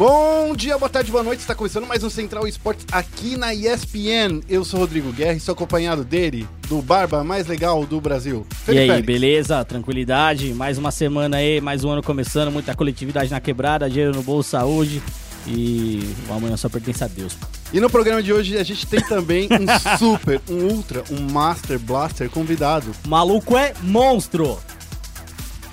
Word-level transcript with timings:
Bom 0.00 0.56
dia, 0.56 0.78
boa 0.78 0.88
tarde, 0.88 1.12
boa 1.12 1.22
noite. 1.22 1.40
Está 1.40 1.54
começando 1.54 1.86
mais 1.86 2.02
um 2.02 2.08
Central 2.08 2.48
Esportes 2.48 2.86
aqui 2.90 3.36
na 3.36 3.52
ESPN. 3.52 4.40
Eu 4.48 4.64
sou 4.64 4.80
Rodrigo 4.80 5.12
Guerra 5.12 5.34
e 5.34 5.40
sou 5.40 5.52
acompanhado 5.52 6.02
dele, 6.04 6.48
do 6.70 6.80
Barba 6.80 7.22
mais 7.22 7.46
legal 7.46 7.84
do 7.84 8.00
Brasil. 8.00 8.46
E 8.66 8.78
aí, 8.78 8.88
Félix. 8.88 9.04
beleza? 9.06 9.62
Tranquilidade? 9.62 10.54
Mais 10.54 10.78
uma 10.78 10.90
semana 10.90 11.36
aí, 11.36 11.60
mais 11.60 11.84
um 11.84 11.90
ano 11.90 12.02
começando, 12.02 12.50
muita 12.50 12.74
coletividade 12.74 13.30
na 13.30 13.42
quebrada, 13.42 13.90
dinheiro 13.90 14.14
no 14.14 14.22
bolso, 14.22 14.48
saúde. 14.48 15.02
E 15.46 16.14
o 16.30 16.32
amanhã 16.32 16.56
só 16.56 16.70
pertence 16.70 17.04
a 17.04 17.06
Deus. 17.06 17.36
E 17.70 17.78
no 17.78 17.90
programa 17.90 18.22
de 18.22 18.32
hoje 18.32 18.56
a 18.56 18.62
gente 18.62 18.86
tem 18.86 19.02
também 19.02 19.50
um 19.52 19.66
super, 19.98 20.40
um 20.48 20.76
ultra, 20.76 21.04
um 21.10 21.30
master 21.30 21.78
blaster 21.78 22.30
convidado. 22.30 22.90
Maluco 23.06 23.54
é 23.54 23.74
monstro! 23.82 24.58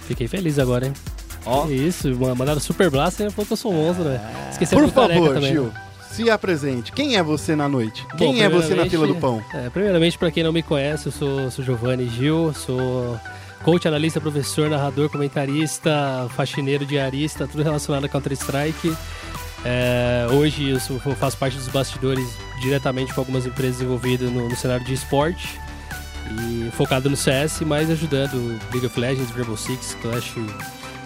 Fiquei 0.06 0.28
feliz 0.28 0.60
agora, 0.60 0.88
hein? 0.88 0.94
Ó. 1.48 1.68
Isso, 1.68 2.14
ma- 2.16 2.36
mandaram 2.36 2.60
Super 2.60 2.90
Blaster 2.90 3.28
e 3.28 3.32
falou 3.32 3.46
que 3.46 3.54
eu 3.54 3.58
sou 3.58 3.72
um 3.74 3.76
monstro, 3.76 4.06
né? 4.06 4.20
Esqueci 4.52 4.76
Por 4.76 4.88
favor, 4.90 5.34
também. 5.34 5.52
Gil, 5.52 5.72
se 6.12 6.30
apresente. 6.30 6.92
Quem 6.92 7.16
é 7.16 7.24
você 7.24 7.56
na 7.56 7.68
noite? 7.70 8.06
Bom, 8.12 8.18
Quem 8.18 8.42
é 8.44 8.50
você 8.50 8.74
na 8.76 8.86
fila 8.86 9.06
do 9.08 9.16
pão? 9.16 9.44
É, 9.54 9.70
primeiramente, 9.70 10.18
pra 10.18 10.30
quem 10.32 10.44
não 10.44 10.52
me 10.54 10.64
conhece, 10.64 11.08
eu 11.08 11.12
sou, 11.12 11.50
sou 11.52 11.64
Giovanni 11.64 12.10
Gil, 12.10 12.54
sou 12.54 13.20
coach, 13.64 13.88
analista, 13.88 14.20
professor, 14.22 14.70
narrador, 14.70 15.10
comentarista, 15.10 16.28
faxineiro, 16.36 16.86
diarista, 16.86 17.48
tudo 17.48 17.64
relacionado 17.64 18.06
a 18.06 18.10
Counter-Strike. 18.10 18.96
É, 19.66 20.28
hoje 20.32 20.70
eu 20.70 20.80
sou- 20.80 21.02
eu 21.06 21.16
faço 21.16 21.38
parte 21.38 21.58
dos 21.58 21.68
bastidores 21.68 22.28
diretamente 22.62 23.14
com 23.14 23.22
algumas 23.22 23.46
empresas 23.46 23.82
envolvidas 23.82 24.32
no, 24.32 24.48
no 24.48 24.56
cenário 24.56 24.86
de 24.86 24.94
esporte. 24.94 25.60
E 26.30 26.70
focado 26.72 27.10
no 27.10 27.16
CS, 27.16 27.62
mas 27.66 27.90
ajudando 27.90 28.60
League 28.72 28.86
of 28.86 29.00
Legends, 29.00 29.30
Rainbow 29.32 29.56
Six, 29.56 29.96
Clash, 30.02 30.34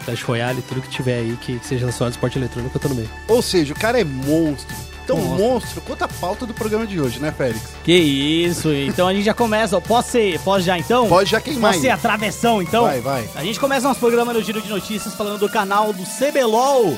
Clash 0.03 0.23
Royale, 0.23 0.61
tudo 0.61 0.81
que 0.81 0.89
tiver 0.89 1.19
aí 1.19 1.37
que, 1.41 1.59
que 1.59 1.65
seja 1.65 1.81
relacionado 1.81 2.11
ao 2.11 2.15
esporte 2.15 2.37
eletrônico, 2.37 2.75
eu 2.75 2.81
tô 2.81 2.89
no 2.89 2.95
meio. 2.95 3.09
Ou 3.27 3.41
seja, 3.41 3.73
o 3.73 3.79
cara 3.79 3.99
é 3.99 4.03
monstro. 4.03 4.75
Tão 5.07 5.17
Monstro. 5.17 5.43
monstro 5.45 5.81
quanto 5.81 6.03
a 6.03 6.07
pauta 6.07 6.45
do 6.45 6.53
programa 6.53 6.85
de 6.85 7.01
hoje, 7.01 7.19
né, 7.19 7.33
Félix? 7.35 7.61
Que 7.83 7.91
isso, 7.93 8.71
então 8.71 9.07
a 9.07 9.13
gente 9.13 9.25
já 9.25 9.33
começa. 9.33 9.75
ó. 9.75 9.81
Posso 9.81 10.11
ser, 10.11 10.39
posso 10.41 10.63
já 10.63 10.77
então? 10.77 11.07
Pode 11.07 11.29
já 11.29 11.41
queimar 11.41 11.71
Posso 11.71 11.81
ser 11.81 11.87
aí. 11.87 11.93
a 11.93 11.97
travessão 11.97 12.61
então? 12.61 12.83
Vai, 12.83 13.01
vai. 13.01 13.27
A 13.35 13.43
gente 13.43 13.59
começa 13.59 13.87
nosso 13.87 13.99
programa 13.99 14.31
no 14.31 14.43
Giro 14.43 14.61
de 14.61 14.69
Notícias 14.69 15.15
falando 15.15 15.39
do 15.39 15.49
canal 15.49 15.91
do 15.91 16.03
CBLOL, 16.03 16.95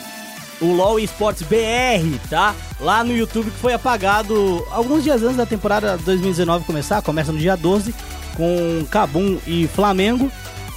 o 0.61 0.73
LOL 0.73 0.99
Esportes 0.99 1.43
BR, 1.43 2.19
tá? 2.29 2.53
Lá 2.79 3.03
no 3.05 3.15
YouTube 3.15 3.49
que 3.49 3.57
foi 3.57 3.73
apagado 3.73 4.67
alguns 4.69 5.01
dias 5.03 5.23
antes 5.23 5.37
da 5.37 5.45
temporada 5.45 5.97
2019 6.03 6.65
começar, 6.65 7.01
começa 7.01 7.31
no 7.31 7.39
dia 7.39 7.55
12, 7.55 7.95
com 8.35 8.85
Cabum 8.91 9.37
e 9.47 9.65
Flamengo. 9.73 10.29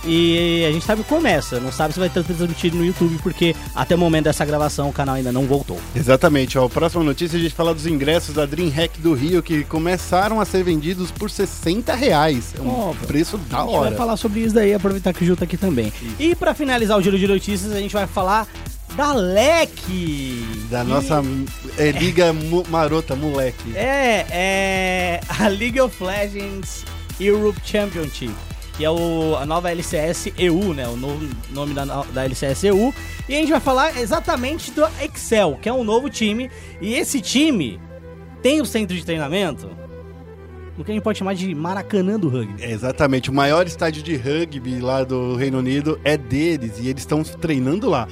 E 0.05 0.65
a 0.69 0.73
gente 0.73 0.85
sabe 0.85 1.03
que 1.03 1.09
começa, 1.09 1.59
não 1.59 1.73
sabe 1.73 1.93
se 1.95 1.99
vai 2.01 2.09
ter 2.09 2.23
transmitido 2.23 2.77
no 2.77 2.85
YouTube, 2.85 3.19
porque 3.23 3.55
até 3.75 3.95
o 3.95 3.99
momento 3.99 4.25
dessa 4.25 4.45
gravação 4.45 4.89
o 4.89 4.93
canal 4.93 5.17
ainda 5.17 5.33
não 5.33 5.47
voltou. 5.47 5.81
Exatamente, 5.95 6.57
ó. 6.59 6.69
Próxima 6.69 7.03
notícia 7.03 7.37
a 7.39 7.43
gente 7.43 7.55
fala 7.55 7.75
dos 7.75 7.87
ingressos 7.87 8.35
da 8.35 8.47
DreamHack 8.47 9.01
do 9.01 9.15
Rio 9.15 9.43
que 9.43 9.65
começaram 9.65 10.41
a 10.41 10.45
ser 10.45 10.63
vendidos 10.63 11.11
por 11.11 11.29
60 11.31 11.95
reais. 11.95 12.55
É 12.57 12.63
um 12.63 12.91
Ó, 12.91 12.95
preço 13.07 13.37
da 13.39 13.59
A 13.59 13.61
gente 13.63 13.71
vai 13.73 13.81
hora. 13.81 13.97
falar 13.97 14.17
sobre 14.17 14.41
isso 14.41 14.55
daí, 14.55 14.75
aproveitar 14.75 15.13
que 15.13 15.23
o 15.23 15.27
Gil 15.27 15.37
tá 15.37 15.45
aqui 15.45 15.57
também. 15.57 15.93
E 16.19 16.35
pra 16.37 16.55
finalizar 16.55 16.97
o 16.99 17.03
Giro 17.03 17.19
de 17.19 17.27
Notícias, 17.27 17.73
a 17.73 17.81
gente 17.81 17.93
vai 17.93 18.07
falar 18.07 18.47
da 18.97 19.13
LEC. 19.13 20.45
Da 20.71 20.85
nossa 20.85 21.23
é, 21.77 21.91
liga 21.91 22.33
mu- 22.33 22.65
marota, 22.69 23.15
moleque. 23.17 23.77
É, 23.77 24.25
é 24.31 25.21
a 25.29 25.49
League 25.49 25.81
of 25.81 26.03
Legends 26.03 26.85
Europe 27.21 27.59
Championship, 27.65 28.33
que 28.77 28.85
é 28.85 28.91
o, 28.91 29.37
a 29.37 29.47
nova 29.47 29.71
LCS 29.71 30.33
EU, 30.39 30.75
né? 30.75 30.87
O 30.87 30.97
novo 30.97 31.27
nome 31.51 31.73
da, 31.75 31.85
da 31.85 32.25
LCS 32.25 32.65
EU. 32.65 32.93
E 33.29 33.35
a 33.35 33.39
gente 33.39 33.51
vai 33.51 33.61
falar 33.61 33.99
exatamente 33.99 34.71
do 34.71 34.85
Excel, 35.03 35.59
que 35.61 35.69
é 35.69 35.73
um 35.73 35.83
novo 35.85 36.11
time. 36.11 36.51
E 36.81 36.95
esse 36.95 37.21
time 37.21 37.81
tem 38.43 38.61
o 38.61 38.67
centro 38.67 38.95
de 38.95 39.05
treinamento, 39.05 39.69
o 40.79 40.85
que 40.85 40.91
a 40.91 40.95
gente 40.95 41.03
pode 41.03 41.19
chamar 41.19 41.35
de 41.35 41.55
Maracanã 41.55 42.19
do 42.21 42.29
rugby. 42.29 42.63
É, 42.63 42.71
exatamente, 42.71 43.31
o 43.31 43.33
maior 43.33 43.67
estádio 43.67 44.03
de 44.03 44.15
rugby 44.15 44.79
lá 44.79 45.03
do 45.05 45.35
Reino 45.37 45.59
Unido 45.59 45.99
é 46.05 46.19
deles 46.19 46.73
e 46.79 46.89
eles 46.89 47.01
estão 47.03 47.23
treinando 47.23 47.89
lá. 47.89 48.07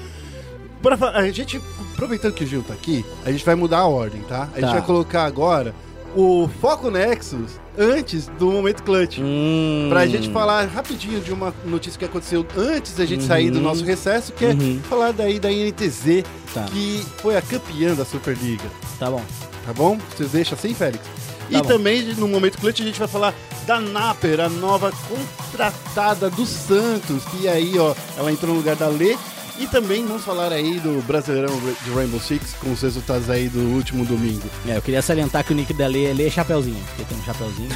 Pra, 0.83 0.97
a 1.11 1.31
gente, 1.31 1.61
aproveitando 1.93 2.33
que 2.33 2.45
o 2.45 2.47
Gil 2.47 2.63
tá 2.63 2.73
aqui, 2.75 3.05
a 3.25 3.31
gente 3.31 3.45
vai 3.45 3.55
mudar 3.55 3.79
a 3.81 3.87
ordem, 3.87 4.23
tá? 4.23 4.49
A 4.55 4.61
gente 4.61 4.69
Tá. 4.69 4.73
vai 4.73 4.83
colocar 4.83 5.25
agora 5.25 5.75
o 6.15 6.49
Foco 6.61 6.91
Nexus 6.91 7.53
antes 7.79 8.29
do 8.39 8.51
momento 8.51 8.83
clutch. 8.83 9.19
Hum. 9.21 9.87
Pra 9.89 10.07
gente 10.07 10.31
falar 10.31 10.65
rapidinho 10.67 11.21
de 11.21 11.33
uma 11.33 11.53
notícia 11.65 11.99
que 11.99 12.05
aconteceu 12.05 12.47
antes 12.57 12.95
da 12.95 13.05
gente 13.05 13.23
Uhum. 13.23 13.27
sair 13.29 13.51
do 13.51 13.61
nosso 13.61 13.85
recesso, 13.85 14.33
que 14.33 14.45
é 14.45 14.51
Uhum. 14.51 14.81
falar 14.89 15.13
daí 15.13 15.39
da 15.41 15.51
NTZ, 15.51 16.25
Tá. 16.53 16.65
que 16.65 17.05
foi 17.19 17.37
a 17.37 17.43
campeã 17.43 17.95
da 17.95 18.05
Superliga, 18.05 18.65
Tá 18.99 19.11
bom. 19.11 19.23
tá 19.67 19.73
bom? 19.73 19.99
Vocês 20.17 20.31
deixam 20.31 20.57
assim, 20.57 20.73
Félix? 20.73 21.05
Tá 21.05 21.11
e 21.51 21.55
bom. 21.57 21.63
também, 21.69 22.03
no 22.15 22.29
momento 22.29 22.59
clutch, 22.59 22.81
a 22.81 22.85
gente 22.85 22.99
vai 22.99 23.09
falar 23.09 23.35
da 23.67 23.81
Naper, 23.81 24.41
a 24.41 24.49
nova 24.49 24.93
contratada 25.09 26.31
do 26.31 26.47
Santos, 26.47 27.25
que 27.25 27.49
aí, 27.49 27.79
ó, 27.79 27.95
ela 28.17 28.31
entrou 28.33 28.53
no 28.53 28.59
lugar 28.61 28.77
da 28.77 28.89
Lê. 28.89 29.17
E 29.59 29.67
também 29.69 30.05
vamos 30.05 30.25
falar 30.25 30.53
aí 30.53 30.81
do 30.81 31.01
Brasileirão 31.07 31.57
de 31.85 31.91
Rainbow 31.93 32.19
Six, 32.21 32.55
com 32.55 32.73
os 32.73 32.83
resultados 32.83 33.31
aí 33.31 33.49
do 33.49 33.61
último 33.61 34.05
domingo. 34.05 34.43
É, 34.67 34.77
eu 34.77 34.83
queria 34.83 35.01
salientar 35.01 35.45
que 35.45 35.53
o 35.53 35.57
nick 35.57 35.73
da 35.73 35.87
Lê 35.87 36.07
é 36.07 36.13
Lê 36.13 36.29
Chapeuzinho, 36.29 36.83
porque 36.89 37.05
tem 37.05 37.19
um 37.19 37.23
chapeuzinho. 37.25 37.69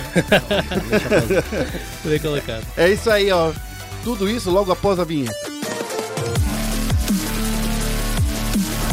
Lê 0.90 0.98
Chapeuzinho. 0.98 1.42
Bem 2.04 2.18
colocado. 2.18 2.66
É 2.76 2.88
isso 2.88 3.08
aí, 3.08 3.30
ó. 3.30 3.52
Tudo 4.02 4.28
isso 4.28 4.50
logo 4.50 4.72
após 4.72 4.98
a 4.98 5.04
vinheta. 5.04 5.36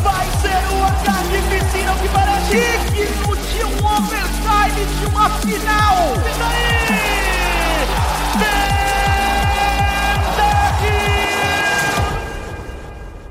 Vai 0.03 0.27
ser 0.41 0.73
uma 0.73 0.91
carnificina 1.03 1.95
que 2.01 2.09
parece 2.09 2.51
digno 2.91 3.35
de 3.35 3.63
um 3.65 3.85
overtime 3.97 4.85
de 4.99 5.05
uma 5.07 5.29
final. 5.39 6.13
E 6.15 6.39
daí? 6.39 7.34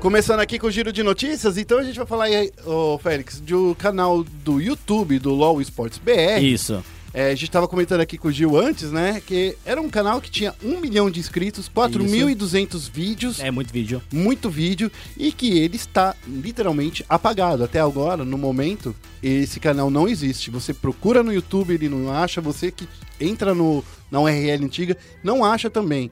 Começando 0.05 0.39
aqui 0.39 0.59
com 0.59 0.67
o 0.67 0.71
giro 0.71 0.93
de 0.93 1.01
notícias, 1.01 1.57
então 1.57 1.79
a 1.79 1.83
gente 1.83 1.97
vai 1.97 2.05
falar 2.05 2.25
aí, 2.25 2.51
ô 2.63 2.99
Félix, 2.99 3.39
do 3.39 3.73
canal 3.73 4.23
do 4.23 4.61
YouTube 4.61 5.17
do 5.17 5.33
LoL 5.33 5.59
Esports 5.59 5.97
BR. 5.97 6.39
Isso. 6.39 6.85
É, 7.11 7.31
a 7.31 7.35
gente 7.35 7.49
tava 7.49 7.67
comentando 7.67 8.01
aqui 8.01 8.15
com 8.15 8.27
o 8.27 8.31
Gil 8.31 8.55
antes, 8.55 8.91
né? 8.91 9.19
Que 9.25 9.57
era 9.65 9.81
um 9.81 9.89
canal 9.89 10.21
que 10.21 10.29
tinha 10.29 10.53
um 10.63 10.79
milhão 10.79 11.09
de 11.09 11.19
inscritos, 11.19 11.67
4.200 11.75 12.87
vídeos, 12.87 13.39
É 13.39 13.49
muito 13.49 13.73
vídeo. 13.73 13.99
muito 14.13 14.47
vídeo, 14.47 14.91
e 15.17 15.31
que 15.31 15.57
ele 15.57 15.75
está 15.75 16.13
literalmente 16.27 17.03
apagado. 17.09 17.63
Até 17.63 17.79
agora, 17.79 18.23
no 18.23 18.37
momento, 18.37 18.95
esse 19.23 19.59
canal 19.59 19.89
não 19.89 20.07
existe. 20.07 20.51
Você 20.51 20.71
procura 20.71 21.23
no 21.23 21.33
YouTube, 21.33 21.73
ele 21.73 21.89
não 21.89 22.11
acha. 22.11 22.39
Você 22.41 22.69
que 22.69 22.87
entra 23.19 23.55
no, 23.55 23.83
na 24.11 24.19
URL 24.19 24.65
antiga, 24.65 24.95
não 25.23 25.43
acha 25.43 25.67
também. 25.67 26.11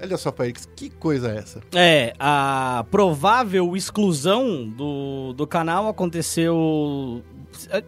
Olha 0.00 0.16
só, 0.16 0.32
Félix, 0.32 0.68
que 0.74 0.90
coisa 0.90 1.30
é 1.32 1.38
essa? 1.38 1.60
É, 1.74 2.14
a 2.18 2.84
provável 2.90 3.76
exclusão 3.76 4.68
do, 4.68 5.32
do 5.32 5.46
canal 5.46 5.88
aconteceu. 5.88 7.22
é, 7.70 7.82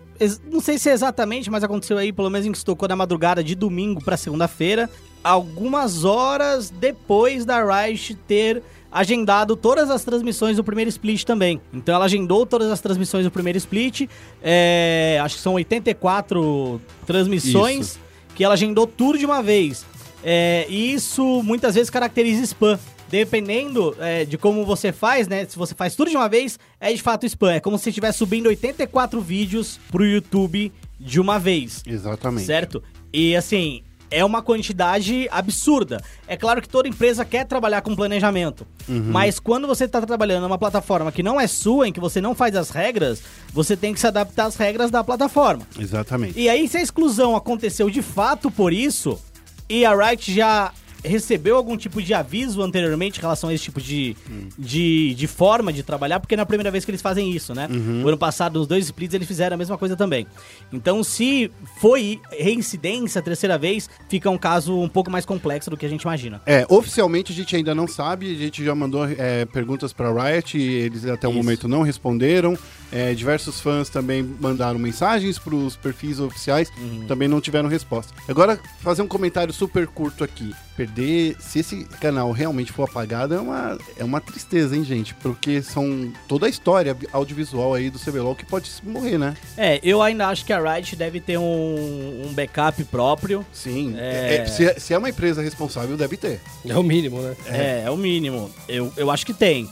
Não 0.51 0.61
sei 0.61 0.79
se 0.79 0.89
é 0.89 0.93
exatamente, 0.93 1.51
mas 1.51 1.65
aconteceu 1.65 1.99
aí, 1.99 2.13
pelo 2.13 2.31
menos 2.31 2.47
em 2.47 2.53
que 2.53 2.59
se 2.59 2.65
tocou 2.65 2.89
na 2.89 2.97
madrugada 2.97 3.43
de 3.43 3.55
domingo 3.55 4.03
pra 4.03 4.17
segunda-feira, 4.17 4.89
algumas 5.23 6.05
horas 6.05 6.71
depois 6.71 7.45
da 7.45 7.63
Riot 7.65 8.15
ter 8.27 8.63
agendado 8.91 9.57
todas 9.57 9.91
as 9.91 10.05
transmissões 10.05 10.57
do 10.57 10.65
primeiro 10.65 10.89
split 10.89 11.25
também. 11.25 11.61
Então 11.75 11.95
ela 11.95 12.05
agendou 12.07 12.47
todas 12.47 12.71
as 12.71 12.81
transmissões 12.81 13.25
do 13.25 13.31
primeiro 13.31 13.59
split, 13.59 14.09
é, 14.43 15.19
acho 15.23 15.37
que 15.37 15.43
são 15.43 15.55
84 15.55 16.81
transmissões, 17.05 17.87
Isso. 17.89 18.01
que 18.35 18.45
ela 18.45 18.55
agendou 18.55 18.87
tudo 18.87 19.19
de 19.19 19.27
uma 19.27 19.43
vez. 19.43 19.85
É, 20.29 20.67
e 20.69 20.93
isso 20.93 21.41
muitas 21.45 21.77
vezes 21.77 21.89
caracteriza 21.89 22.43
spam. 22.43 22.77
Dependendo 23.09 23.97
é, 24.01 24.25
de 24.25 24.37
como 24.37 24.67
você 24.67 24.91
faz, 24.91 25.29
né? 25.29 25.47
Se 25.47 25.57
você 25.57 25.73
faz 25.77 25.95
tudo 25.95 26.11
de 26.11 26.17
uma 26.17 26.29
vez, 26.29 26.59
é 26.81 26.93
de 26.93 27.01
fato 27.01 27.25
spam. 27.25 27.53
É 27.53 27.61
como 27.61 27.79
se 27.79 27.85
você 27.85 27.91
estivesse 27.91 28.19
subindo 28.19 28.49
84 28.49 29.21
vídeos 29.21 29.79
pro 29.93 30.05
YouTube 30.05 30.73
de 30.99 31.21
uma 31.21 31.39
vez. 31.39 31.85
Exatamente. 31.87 32.45
Certo? 32.45 32.83
E 33.13 33.37
assim, 33.37 33.85
é 34.11 34.25
uma 34.25 34.43
quantidade 34.43 35.29
absurda. 35.31 36.03
É 36.27 36.37
claro 36.37 36.61
que 36.61 36.69
toda 36.69 36.89
empresa 36.89 37.25
quer 37.25 37.45
trabalhar 37.45 37.81
com 37.83 37.95
planejamento. 37.95 38.67
Mas 38.89 39.39
quando 39.39 39.67
você 39.67 39.85
está 39.85 40.01
trabalhando 40.01 40.43
numa 40.43 40.59
plataforma 40.59 41.13
que 41.13 41.23
não 41.23 41.41
é 41.41 41.47
sua, 41.47 41.89
em 41.89 41.93
que 41.93 42.01
você 42.01 42.21
não 42.21 42.35
faz 42.35 42.55
as 42.57 42.71
regras, 42.71 43.23
você 43.53 43.77
tem 43.77 43.95
que 43.95 44.01
se 44.01 44.07
adaptar 44.07 44.47
às 44.47 44.57
regras 44.57 44.91
da 44.91 45.03
plataforma. 45.03 45.67
Exatamente. 45.79 46.39
E 46.39 46.49
aí, 46.49 46.67
se 46.69 46.77
a 46.77 46.83
exclusão 46.83 47.37
aconteceu 47.37 47.89
de 47.91 48.03
fato 48.03 48.51
por 48.51 48.73
isso, 48.73 49.21
e 49.69 49.85
a 49.85 49.95
Riot 49.95 50.33
já 50.33 50.73
recebeu 51.07 51.57
algum 51.57 51.77
tipo 51.77 52.03
de 52.03 52.13
aviso 52.13 52.63
anteriormente 52.63 53.19
em 53.19 53.23
relação 53.23 53.51
a 53.51 53.55
esse 53.55 53.65
tipo 53.65 53.81
de, 53.81 54.17
de, 54.59 55.15
de 55.15 55.27
forma 55.27 55.73
de 55.73 55.83
trabalhar? 55.83 56.21
Porque 56.21 56.37
não 56.37 56.43
é 56.43 56.45
a 56.45 56.47
primeira 56.47 56.71
vez 56.71 56.85
que 56.85 56.91
eles 56.91 57.03
fazem 57.03 57.31
isso, 57.31 57.55
né? 57.55 57.69
O 58.05 58.09
ano 58.09 58.19
passado, 58.19 58.59
nos 58.59 58.67
dois 58.67 58.85
splits, 58.87 59.15
eles 59.15 59.27
fizeram 59.27 59.55
a 59.55 59.57
mesma 59.57 59.79
coisa 59.79 59.97
também. 59.97 60.27
Então, 60.73 61.03
se 61.03 61.51
foi 61.81 62.21
reincidência 62.31 63.19
a 63.19 63.23
terceira 63.23 63.57
vez, 63.59 63.89
fica 64.09 64.29
um 64.31 64.39
caso 64.39 64.79
um 64.79 64.89
pouco 64.89 65.11
mais 65.11 65.25
complexo 65.25 65.71
do 65.71 65.77
que 65.77 65.87
a 65.87 65.89
gente 65.89 66.03
imagina. 66.03 66.41
É, 66.47 66.67
oficialmente 66.69 67.33
a 67.33 67.35
gente 67.35 67.55
ainda 67.57 67.75
não 67.75 67.87
sabe, 67.87 68.35
a 68.35 68.39
gente 68.39 68.65
já 68.65 68.75
mandou 68.75 69.07
é, 69.07 69.45
perguntas 69.47 69.93
para 69.93 70.13
Riot, 70.13 70.59
e 70.59 70.63
eles 70.63 71.05
até 71.07 71.27
o 71.27 71.31
Isso. 71.31 71.39
momento 71.39 71.69
não 71.69 71.83
responderam. 71.83 72.59
É, 72.93 73.15
diversos 73.15 73.61
fãs 73.61 73.89
também 73.89 74.23
mandaram 74.23 74.79
mensagens 74.79 75.39
para 75.39 75.55
os 75.55 75.77
perfis 75.77 76.21
oficiais, 76.21 76.71
também 77.09 77.27
não 77.29 77.41
tiveram 77.41 77.69
resposta. 77.69 78.15
Agora, 78.29 78.59
fazer 78.81 79.03
um 79.03 79.09
comentário 79.09 79.53
super 79.53 79.87
curto 79.87 80.23
aqui. 80.23 80.55
Perder, 80.77 81.37
se 81.41 81.61
esse 81.61 81.85
canal 82.01 82.31
realmente 82.33 82.71
for 82.71 82.85
apagado, 82.85 83.35
é 83.35 83.41
uma, 83.41 83.79
é 83.97 84.05
uma 84.05 84.21
tristeza, 84.21 84.77
hein, 84.77 84.85
gente? 84.85 85.15
Porque 85.15 85.63
são 85.63 86.13
toda 86.29 86.45
a 86.47 86.49
história 86.51 86.95
audiovisual 87.13 87.73
aí 87.73 87.89
do 87.89 87.99
CBLOL 87.99 88.35
que 88.35 88.45
pode 88.45 88.71
morrer, 88.83 89.17
né? 89.17 89.35
É, 89.57 89.81
eu 89.83 90.03
ainda 90.03 90.27
acho 90.29 90.45
que 90.45 90.53
a 90.53 90.61
Riot 90.75 90.95
deve 90.95 91.19
ter 91.21 91.39
um, 91.39 92.25
um 92.27 92.33
backup 92.35 92.85
próprio. 92.85 93.45
Sim. 93.53 93.95
É. 93.97 94.37
É, 94.37 94.47
se, 94.47 94.79
se 94.79 94.93
é 94.93 94.99
uma 94.99 95.09
empresa 95.09 95.41
responsável, 95.41 95.97
deve 95.97 96.17
ter. 96.19 96.41
É 96.69 96.77
o 96.77 96.83
mínimo, 96.83 97.23
né? 97.23 97.35
É, 97.47 97.83
é, 97.87 97.91
o 97.91 97.97
mínimo. 97.97 98.51
Eu, 98.69 98.93
eu 98.99 99.11
acho 99.11 99.25
que 99.25 99.33
tem. 99.33 99.69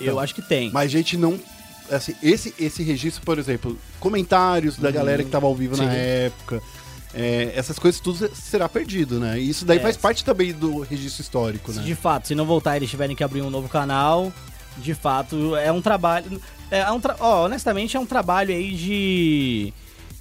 Eu 0.00 0.06
Então, 0.06 0.18
acho 0.18 0.34
que 0.34 0.42
tem. 0.42 0.70
Mas 0.72 0.86
a 0.86 0.88
gente 0.88 1.16
não. 1.16 1.38
Assim, 1.90 2.14
esse, 2.22 2.54
esse 2.58 2.82
registro, 2.82 3.22
por 3.24 3.38
exemplo, 3.38 3.76
comentários 3.98 4.76
da 4.76 4.90
galera 4.90 5.22
que 5.24 5.30
tava 5.30 5.46
ao 5.46 5.54
vivo 5.54 5.76
na 5.76 5.84
Sim. 5.84 5.96
época, 5.96 6.62
é, 7.14 7.52
essas 7.54 7.78
coisas 7.78 8.00
tudo 8.00 8.30
será 8.34 8.68
perdido, 8.68 9.18
né? 9.18 9.38
E 9.40 9.48
isso 9.48 9.64
daí 9.64 9.78
É, 9.78 9.80
faz 9.80 9.96
parte 9.96 10.24
também 10.24 10.52
do 10.52 10.80
registro 10.80 11.22
histórico, 11.22 11.72
né? 11.72 11.82
de 11.82 11.94
fato, 11.94 12.28
se 12.28 12.34
não 12.34 12.46
voltar 12.46 12.76
eles 12.76 12.88
tiverem 12.90 13.16
que 13.16 13.24
abrir 13.24 13.42
um 13.42 13.50
novo 13.50 13.68
canal, 13.68 14.32
de 14.78 14.94
fato, 14.94 15.56
é 15.56 15.70
um 15.72 15.82
trabalho. 15.82 16.40
É 16.70 16.90
um 16.90 17.00
tra... 17.00 17.16
ó, 17.18 17.44
honestamente, 17.46 17.96
é 17.96 18.00
um 18.00 18.06
trabalho 18.06 18.54
aí 18.54 18.72
de 18.74 19.72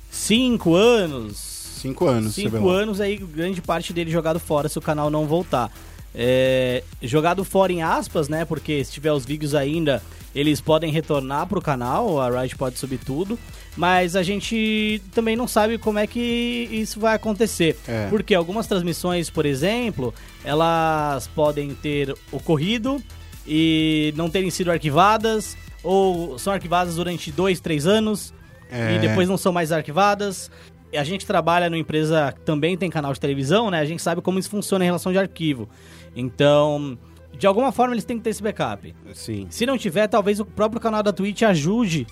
cinco 0.10 0.74
anos. 0.76 1.38
Cinco 1.80 2.08
anos, 2.08 2.36
Cinco 2.36 2.68
anos 2.70 3.00
aí, 3.00 3.16
grande 3.16 3.62
parte 3.62 3.94
dele 3.94 4.12
jogado 4.12 4.40
fora 4.40 4.68
se 4.68 4.78
o 4.78 4.82
canal 4.82 5.10
não 5.10 5.26
voltar. 5.26 5.72
É, 6.14 6.84
jogado 7.02 7.46
fora 7.46 7.72
em 7.72 7.82
aspas, 7.82 8.28
né? 8.28 8.44
Porque 8.44 8.84
se 8.84 8.92
tiver 8.92 9.14
os 9.14 9.24
vídeos 9.24 9.56
ainda, 9.56 10.04
eles 10.36 10.62
podem 10.62 10.92
retornar 10.92 11.48
pro 11.48 11.62
canal, 11.62 12.20
a 12.22 12.30
Riot 12.42 12.56
pode 12.56 12.78
subir 12.78 13.00
tudo. 13.00 13.38
Mas 13.78 14.16
a 14.16 14.24
gente 14.24 15.02
também 15.14 15.36
não 15.36 15.48
sabe 15.48 15.78
como 15.78 16.00
é 16.00 16.06
que 16.08 16.68
isso 16.72 17.00
vai 17.00 17.16
acontecer. 17.16 17.78
É. 17.88 18.08
Porque 18.10 18.36
algumas 18.36 18.68
transmissões, 18.68 19.30
por 19.30 19.46
exemplo, 19.46 20.14
elas 20.44 21.28
podem 21.28 21.74
ter 21.76 22.14
ocorrido 22.32 23.02
e 23.48 24.14
não 24.18 24.30
terem 24.30 24.50
sido 24.50 24.70
arquivadas, 24.70 25.56
ou 25.82 26.38
são 26.38 26.52
arquivadas 26.52 26.96
durante 26.96 27.32
dois, 27.32 27.60
três 27.62 27.88
anos 27.88 28.34
É. 28.70 28.96
e 28.96 29.00
depois 29.00 29.30
não 29.30 29.38
são 29.38 29.54
mais 29.54 29.72
arquivadas. 29.72 30.52
A 30.94 31.04
gente 31.04 31.26
trabalha 31.26 31.70
numa 31.70 31.80
empresa 31.80 32.34
que 32.34 32.42
também 32.42 32.76
tem 32.76 32.90
canal 32.90 33.14
de 33.14 33.20
televisão, 33.20 33.70
né? 33.72 33.80
A 33.80 33.86
gente 33.86 34.02
sabe 34.02 34.22
como 34.22 34.40
isso 34.40 34.50
funciona 34.50 34.84
em 34.84 34.88
relação 34.88 35.12
de 35.12 35.20
arquivo. 35.20 35.70
Então, 36.16 36.98
de 37.38 37.48
alguma 37.48 37.72
forma 37.72 37.94
eles 37.94 38.04
têm 38.04 38.18
que 38.18 38.24
ter 38.24 38.32
esse 38.32 38.44
backup. 38.44 38.94
Sim. 39.14 39.48
Se 39.50 39.66
não 39.66 39.78
tiver, 39.78 40.08
talvez 40.08 40.40
o 40.40 40.46
próprio 40.46 40.82
canal 40.82 41.02
da 41.02 41.14
Twitch 41.14 41.44
ajude 41.44 42.06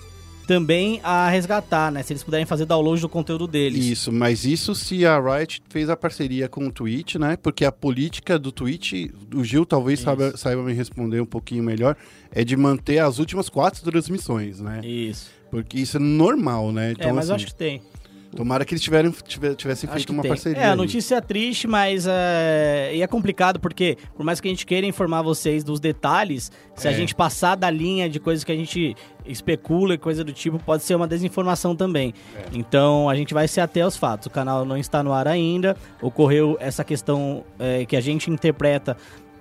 também 0.48 0.98
a 1.04 1.28
resgatar, 1.28 1.92
né? 1.92 2.02
Se 2.02 2.14
eles 2.14 2.24
puderem 2.24 2.46
fazer 2.46 2.64
download 2.64 3.02
do 3.02 3.08
conteúdo 3.08 3.46
deles. 3.46 3.84
Isso, 3.84 4.10
mas 4.10 4.46
isso 4.46 4.74
se 4.74 5.04
a 5.04 5.20
Riot 5.20 5.62
fez 5.68 5.90
a 5.90 5.96
parceria 5.96 6.48
com 6.48 6.66
o 6.66 6.72
Twitch, 6.72 7.16
né? 7.16 7.36
Porque 7.36 7.66
a 7.66 7.70
política 7.70 8.38
do 8.38 8.50
Twitch, 8.50 9.10
o 9.34 9.44
Gil 9.44 9.66
talvez 9.66 10.00
saiba, 10.00 10.34
saiba 10.38 10.62
me 10.62 10.72
responder 10.72 11.20
um 11.20 11.26
pouquinho 11.26 11.62
melhor, 11.62 11.94
é 12.32 12.42
de 12.42 12.56
manter 12.56 12.98
as 12.98 13.18
últimas 13.18 13.50
quatro 13.50 13.82
transmissões, 13.82 14.58
né? 14.58 14.80
Isso. 14.82 15.30
Porque 15.50 15.78
isso 15.78 15.98
é 15.98 16.00
normal, 16.00 16.72
né? 16.72 16.94
é, 16.98 17.12
mas 17.12 17.28
eu 17.28 17.34
acho 17.34 17.46
que 17.46 17.54
tem. 17.54 17.82
Tomara 18.34 18.64
que 18.64 18.74
eles 18.74 18.82
tivessem 18.82 19.88
feito 19.90 20.10
uma 20.10 20.22
tem. 20.22 20.28
parceria. 20.30 20.62
É, 20.62 20.66
a 20.70 20.76
notícia 20.76 21.16
é 21.16 21.20
triste, 21.20 21.66
mas 21.66 22.06
é... 22.08 22.92
E 22.94 23.02
é 23.02 23.06
complicado 23.06 23.58
porque, 23.58 23.96
por 24.16 24.24
mais 24.24 24.40
que 24.40 24.48
a 24.48 24.50
gente 24.50 24.64
queira 24.66 24.86
informar 24.86 25.22
vocês 25.22 25.64
dos 25.64 25.80
detalhes, 25.80 26.50
se 26.74 26.86
a 26.86 26.90
É. 26.90 26.94
gente 26.94 27.14
passar 27.14 27.54
da 27.56 27.70
linha 27.70 28.08
de 28.08 28.20
coisas 28.20 28.44
que 28.44 28.52
a 28.52 28.56
gente 28.56 28.94
especula 29.26 29.94
e 29.94 29.98
coisa 29.98 30.22
do 30.24 30.32
tipo, 30.32 30.58
pode 30.58 30.82
ser 30.82 30.94
uma 30.94 31.06
desinformação 31.08 31.74
também. 31.74 32.14
É. 32.36 32.44
Então 32.52 33.08
a 33.08 33.14
gente 33.14 33.34
vai 33.34 33.48
se 33.48 33.60
ater 33.60 33.84
aos 33.84 33.96
fatos. 33.96 34.26
O 34.26 34.30
canal 34.30 34.64
não 34.64 34.76
está 34.76 35.02
no 35.02 35.12
ar 35.12 35.26
ainda, 35.28 35.76
ocorreu 36.00 36.56
essa 36.60 36.84
questão 36.84 37.44
é, 37.58 37.84
que 37.84 37.96
a 37.96 38.00
gente 38.00 38.30
interpreta 38.30 38.96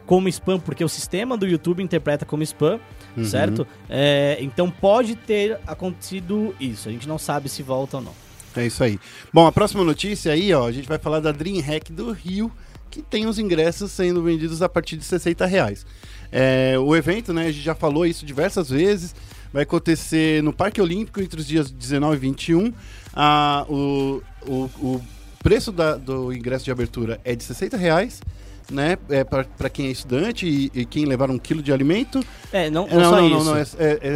como 0.05 0.29
spam, 0.29 0.57
porque 0.59 0.83
o 0.83 0.87
sistema 0.89 1.35
do 1.35 1.45
YouTube 1.45 1.83
interpreta 1.83 2.25
como 2.25 2.41
spam, 2.43 2.79
Uhum. 3.17 3.25
certo? 3.25 3.67
É, 3.89 4.37
então 4.39 4.69
pode 4.71 5.15
ter 5.15 5.59
acontecido 5.67 6.55
isso. 6.59 6.87
A 6.87 6.91
gente 6.91 7.07
não 7.07 7.17
sabe 7.17 7.49
se 7.49 7.61
volta 7.63 7.97
ou 7.97 8.03
não. 8.03 8.26
É 8.57 8.65
isso 8.65 8.83
aí. 8.83 8.99
Bom, 9.31 9.45
a 9.45 9.51
próxima 9.51 9.83
notícia 9.83 10.31
aí, 10.31 10.53
ó, 10.53 10.67
a 10.67 10.71
gente 10.71 10.87
vai 10.87 10.97
falar 10.97 11.19
da 11.19 11.31
DreamHack 11.31 11.91
do 11.91 12.11
Rio, 12.11 12.51
que 12.89 13.01
tem 13.01 13.27
os 13.27 13.37
ingressos 13.37 13.91
sendo 13.91 14.23
vendidos 14.23 14.61
a 14.61 14.69
partir 14.69 14.97
de 14.97 15.03
60 15.05 15.45
reais. 15.45 15.85
É, 16.31 16.75
o 16.79 16.95
evento, 16.95 17.31
né, 17.33 17.43
a 17.47 17.51
gente 17.51 17.63
já 17.63 17.75
falou 17.75 18.05
isso 18.05 18.25
diversas 18.25 18.69
vezes, 18.69 19.13
vai 19.53 19.63
acontecer 19.63 20.41
no 20.43 20.51
Parque 20.51 20.81
Olímpico 20.81 21.21
entre 21.21 21.39
os 21.39 21.45
dias 21.47 21.69
19 21.69 22.15
e 22.15 22.19
21. 22.19 22.73
Ah, 23.13 23.65
o, 23.69 24.21
o, 24.45 24.53
o 24.81 25.01
preço 25.43 25.71
da- 25.71 25.95
do 25.95 26.33
ingresso 26.33 26.65
de 26.65 26.71
abertura 26.71 27.19
é 27.23 27.35
de 27.35 27.43
60 27.43 27.77
reais. 27.77 28.21
Né, 28.69 28.97
é 29.09 29.23
para 29.23 29.69
quem 29.69 29.87
é 29.87 29.91
estudante 29.91 30.45
e, 30.45 30.69
e 30.81 30.85
quem 30.85 31.05
levar 31.05 31.29
um 31.31 31.37
quilo 31.39 31.61
de 31.61 31.71
alimento. 31.71 32.21
É, 32.51 32.69
não, 32.69 32.85
É, 32.87 32.93
não, 32.95 32.99
Não, 33.01 33.09
só 33.09 33.15
não, 33.21 33.27
isso. 33.27 33.37
não, 33.37 33.43
não, 33.45 33.57
é, 33.57 33.67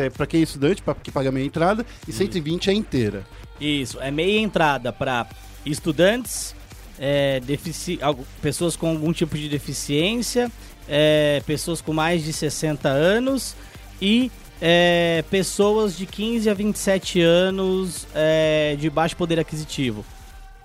é, 0.06 0.10
para 0.10 0.28
quem 0.28 0.42
é 0.42 0.44
estudante, 0.44 0.82
para 0.82 0.94
que 0.96 1.10
paga 1.10 1.32
meia 1.32 1.46
entrada, 1.46 1.86
e 2.06 2.12
120 2.12 2.70
é 2.70 2.74
inteira. 2.74 3.24
Isso, 3.62 3.98
é 4.02 4.12
meia 4.12 4.40
entrada 4.40 4.92
para 4.92 5.26
estudantes, 5.66 6.54
é, 7.00 7.40
defici- 7.40 8.00
pessoas 8.42 8.76
com 8.76 8.90
algum 8.90 9.14
tipo 9.14 9.38
de 9.38 9.48
deficiência, 9.48 10.52
é, 10.88 11.42
pessoas 11.46 11.80
com 11.80 11.94
mais 11.94 12.24
de 12.24 12.34
60 12.34 12.90
anos 12.90 13.56
e 14.02 14.30
é, 14.62 15.24
pessoas 15.32 15.96
de 15.98 16.06
15 16.06 16.50
a 16.50 16.54
27 16.54 17.22
anos 17.22 18.06
é, 18.14 18.76
de 18.78 18.90
baixo 18.90 19.16
poder 19.16 19.40
aquisitivo. 19.40 20.04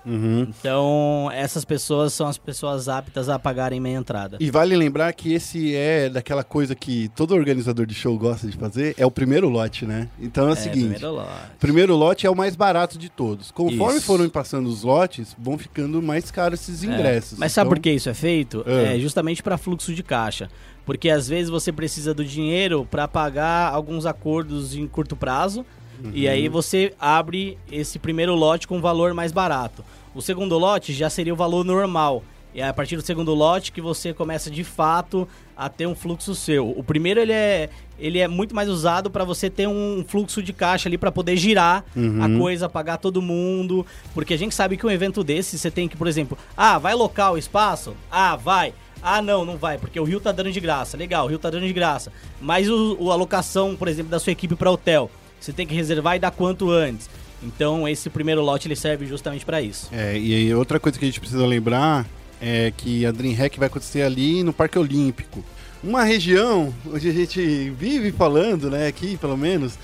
Uhum. 0.07 0.47
Então, 0.59 1.29
essas 1.33 1.65
pessoas 1.65 2.13
são 2.13 2.27
as 2.27 2.37
pessoas 2.37 2.87
aptas 2.87 3.27
a 3.27 3.37
pagarem 3.37 3.79
meia 3.79 3.97
entrada. 3.97 4.37
E 4.39 4.49
vale 4.49 4.75
lembrar 4.75 5.11
que 5.11 5.33
esse 5.33 5.75
é 5.75 6.09
daquela 6.09 6.43
coisa 6.43 6.73
que 6.73 7.09
todo 7.09 7.35
organizador 7.35 7.85
de 7.85 7.93
show 7.93 8.17
gosta 8.17 8.47
de 8.47 8.55
fazer, 8.55 8.95
é 8.97 9.05
o 9.05 9.11
primeiro 9.11 9.49
lote, 9.49 9.85
né? 9.85 10.07
Então 10.19 10.47
é 10.47 10.53
o 10.53 10.55
seguinte, 10.55 10.99
primeiro 10.99 11.11
lote. 11.11 11.31
primeiro 11.59 11.95
lote 11.95 12.25
é 12.25 12.29
o 12.29 12.35
mais 12.35 12.55
barato 12.55 12.97
de 12.97 13.09
todos. 13.09 13.51
Conforme 13.51 13.97
Isso. 13.97 14.05
foram 14.05 14.29
passando 14.29 14.67
os 14.67 14.83
lotes, 14.83 15.35
vão 15.37 15.57
ficando 15.57 16.01
mais 16.01 16.31
caros 16.31 16.61
esses 16.61 16.83
ingressos. 16.83 17.33
É. 17.33 17.39
Mas 17.39 17.51
sabe 17.51 17.67
Então, 17.67 17.75
por 17.75 17.81
que 17.81 17.91
isso 17.91 18.09
é 18.09 18.13
feito? 18.13 18.63
Ah. 18.65 18.93
É 18.93 18.99
justamente 18.99 19.43
para 19.43 19.57
fluxo 19.57 19.93
de 19.93 20.03
caixa. 20.03 20.49
Porque 20.85 21.09
às 21.09 21.27
vezes 21.27 21.49
você 21.49 21.69
precisa 21.69 22.13
do 22.13 22.23
dinheiro 22.23 22.87
para 22.89 23.09
pagar 23.09 23.73
alguns 23.73 24.05
acordos 24.05 24.73
em 24.73 24.87
curto 24.87 25.17
prazo. 25.17 25.65
E 26.13 26.25
Uhum. 26.25 26.31
aí 26.31 26.49
você 26.49 26.93
abre 26.99 27.57
esse 27.71 27.97
primeiro 27.99 28.35
lote 28.35 28.67
com 28.67 28.77
um 28.77 28.81
valor 28.81 29.13
mais 29.13 29.31
barato. 29.31 29.83
O 30.13 30.21
segundo 30.21 30.57
lote 30.57 30.93
já 30.93 31.09
seria 31.09 31.33
o 31.33 31.37
valor 31.37 31.63
normal. 31.65 32.23
E 32.55 32.61
é 32.61 32.67
a 32.67 32.73
partir 32.73 32.95
do 32.95 33.01
segundo 33.03 33.33
lote 33.35 33.71
que 33.71 33.81
você 33.81 34.13
começa 34.13 34.49
de 34.49 34.63
fato 34.63 35.27
a 35.55 35.69
ter 35.69 35.85
um 35.85 35.93
fluxo 35.93 36.33
seu. 36.33 36.69
O 36.71 36.83
primeiro 36.83 37.19
ele 37.19 37.31
é, 37.33 37.69
ele 37.99 38.17
é 38.19 38.27
muito 38.27 38.55
mais 38.55 38.67
usado 38.69 39.11
para 39.11 39.23
você 39.23 39.47
ter 39.49 39.67
um 39.67 40.03
fluxo 40.07 40.41
de 40.41 40.53
caixa 40.53 40.89
ali 40.89 40.97
para 40.97 41.11
poder 41.11 41.35
girar 41.37 41.83
Uhum. 41.95 42.23
a 42.23 42.39
coisa, 42.39 42.67
pagar 42.69 42.97
todo 42.97 43.21
mundo. 43.21 43.85
Porque 44.13 44.33
a 44.33 44.37
gente 44.37 44.55
sabe 44.55 44.75
que 44.77 44.85
um 44.85 44.89
evento 44.89 45.23
desse 45.23 45.57
você 45.59 45.69
tem 45.69 45.87
que, 45.87 45.95
por 45.97 46.07
exemplo, 46.07 46.35
ah, 46.55 46.79
vai 46.79 46.95
local 46.95 47.33
o 47.33 47.37
espaço? 47.37 47.95
Ah, 48.09 48.35
vai. 48.35 48.73
Ah, 49.03 49.21
não, 49.21 49.45
não 49.45 49.57
vai, 49.57 49.77
porque 49.77 49.99
o 49.99 50.03
Rio 50.03 50.19
tá 50.19 50.31
dando 50.31 50.51
de 50.51 50.59
graça. 50.59 50.97
Legal, 50.97 51.25
o 51.25 51.29
Rio 51.29 51.37
tá 51.37 51.51
dando 51.51 51.67
de 51.67 51.73
graça. 51.73 52.11
Mas 52.41 52.67
o, 52.67 52.97
o- 52.99 53.11
a 53.11 53.13
alocação, 53.13 53.75
por 53.75 53.87
exemplo, 53.87 54.09
da 54.09 54.19
sua 54.19 54.31
equipe 54.31 54.55
para 54.55 54.71
hotel, 54.71 55.11
você 55.39 55.53
tem 55.53 55.65
que 55.65 55.75
reservar 55.75 56.15
e 56.15 56.19
dar 56.19 56.31
quanto 56.31 56.69
antes. 56.69 57.09
Então, 57.41 57.87
esse 57.87 58.09
primeiro 58.09 58.41
lote 58.41 58.67
ele 58.67 58.75
serve 58.75 59.05
justamente 59.05 59.45
para 59.45 59.61
isso. 59.61 59.89
É, 59.91 60.17
e 60.17 60.53
outra 60.53 60.79
coisa 60.79 60.97
que 60.97 61.05
a 61.05 61.07
gente 61.07 61.19
precisa 61.19 61.45
lembrar 61.45 62.05
é 62.41 62.71
que 62.75 63.05
a 63.05 63.11
DreamHack 63.11 63.57
vai 63.59 63.67
acontecer 63.67 64.01
ali 64.01 64.43
no 64.43 64.53
Parque 64.53 64.77
Olímpico. 64.77 65.43
Uma 65.83 66.03
região 66.03 66.73
onde 66.91 67.09
a 67.09 67.13
gente 67.13 67.69
vive 67.71 68.11
falando, 68.11 68.69
né, 68.69 68.87
aqui 68.87 69.17
pelo 69.17 69.37
menos. 69.37 69.77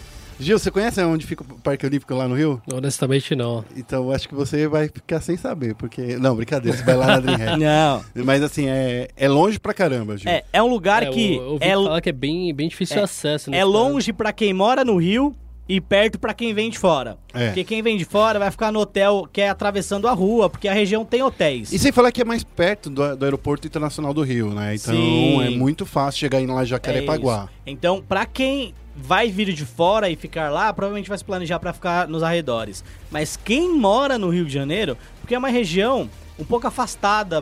Gil, 0.43 0.59
você 0.59 0.69
conhece 0.69 1.01
onde 1.03 1.25
fica 1.25 1.43
o 1.43 1.45
Parque 1.59 1.85
Olímpico 1.85 2.13
lá 2.13 2.27
no 2.27 2.35
Rio? 2.35 2.61
Honestamente, 2.71 3.35
não. 3.35 3.63
Então 3.75 4.11
acho 4.11 4.27
que 4.29 4.35
você 4.35 4.67
vai 4.67 4.87
ficar 4.87 5.21
sem 5.21 5.37
saber, 5.37 5.75
porque... 5.75 6.17
Não, 6.17 6.35
brincadeira, 6.35 6.77
você 6.77 6.83
vai 6.83 6.95
lá 6.95 7.07
na 7.07 7.19
DreamHack. 7.19 7.59
Não. 7.63 8.03
Mas 8.25 8.41
assim, 8.43 8.67
é, 8.67 9.07
é 9.15 9.27
longe 9.27 9.59
pra 9.59 9.73
caramba, 9.73 10.17
Gil. 10.17 10.29
É, 10.29 10.43
é 10.51 10.61
um 10.61 10.67
lugar 10.67 11.03
É, 11.03 11.07
que 11.09 11.35
eu, 11.35 11.41
eu 11.41 11.49
ouvi 11.53 11.65
é, 11.65 11.73
falar 11.73 12.01
que 12.01 12.09
é 12.09 12.13
bem, 12.13 12.53
bem 12.53 12.67
difícil 12.67 12.97
é- 12.97 13.01
o 13.01 13.03
acesso. 13.03 13.53
é 13.53 13.63
longe 13.63 14.11
para 14.13 14.31
quem 14.33 14.53
mora 14.53 14.83
no 14.83 14.97
Rio 14.97 15.35
e 15.67 15.79
perto 15.79 16.19
pra 16.19 16.33
quem 16.33 16.53
vem 16.53 16.69
de 16.69 16.77
fora. 16.77 17.17
É. 17.33 17.47
Porque 17.47 17.63
quem 17.63 17.81
vem 17.81 17.97
de 17.97 18.03
fora 18.03 18.37
vai 18.37 18.51
ficar 18.51 18.71
no 18.71 18.79
hotel 18.79 19.27
que 19.31 19.39
é 19.39 19.49
atravessando 19.49 20.07
a 20.07 20.11
rua, 20.11 20.49
porque 20.49 20.67
a 20.67 20.73
região 20.73 21.05
tem 21.05 21.21
hotéis. 21.23 21.71
E 21.71 21.79
sem 21.79 21.91
falar 21.91 22.11
que 22.11 22.21
é 22.21 22.25
mais 22.25 22.43
perto 22.43 22.89
do, 22.89 23.15
do 23.15 23.23
Aeroporto 23.23 23.65
Internacional 23.65 24.13
do 24.13 24.21
Rio, 24.23 24.49
né? 24.53 24.75
Então 24.75 24.93
Sim. 24.93 25.41
é 25.45 25.49
muito 25.51 25.85
fácil 25.85 26.19
chegar 26.19 26.41
em 26.41 26.47
lá 26.47 26.59
em 26.61 26.63
É 26.63 26.65
Jacarepaguá. 26.65 27.45
isso. 27.45 27.53
Então, 27.65 28.01
pra 28.01 28.25
quem 28.25 28.73
vai 28.95 29.31
vir 29.31 29.53
de 29.53 29.65
fora 29.65 30.09
e 30.09 30.15
ficar 30.15 30.49
lá, 30.49 30.71
provavelmente 30.73 31.09
vai 31.09 31.17
se 31.17 31.25
planejar 31.25 31.59
pra 31.59 31.73
ficar 31.73 32.07
nos 32.07 32.23
arredores. 32.23 32.83
Mas 33.09 33.37
quem 33.37 33.75
mora 33.75 34.17
no 34.17 34.29
Rio 34.29 34.45
de 34.45 34.53
Janeiro, 34.53 34.97
porque 35.19 35.35
é 35.35 35.37
uma 35.37 35.49
região 35.49 36.09
um 36.37 36.43
pouco 36.43 36.67
afastada 36.67 37.41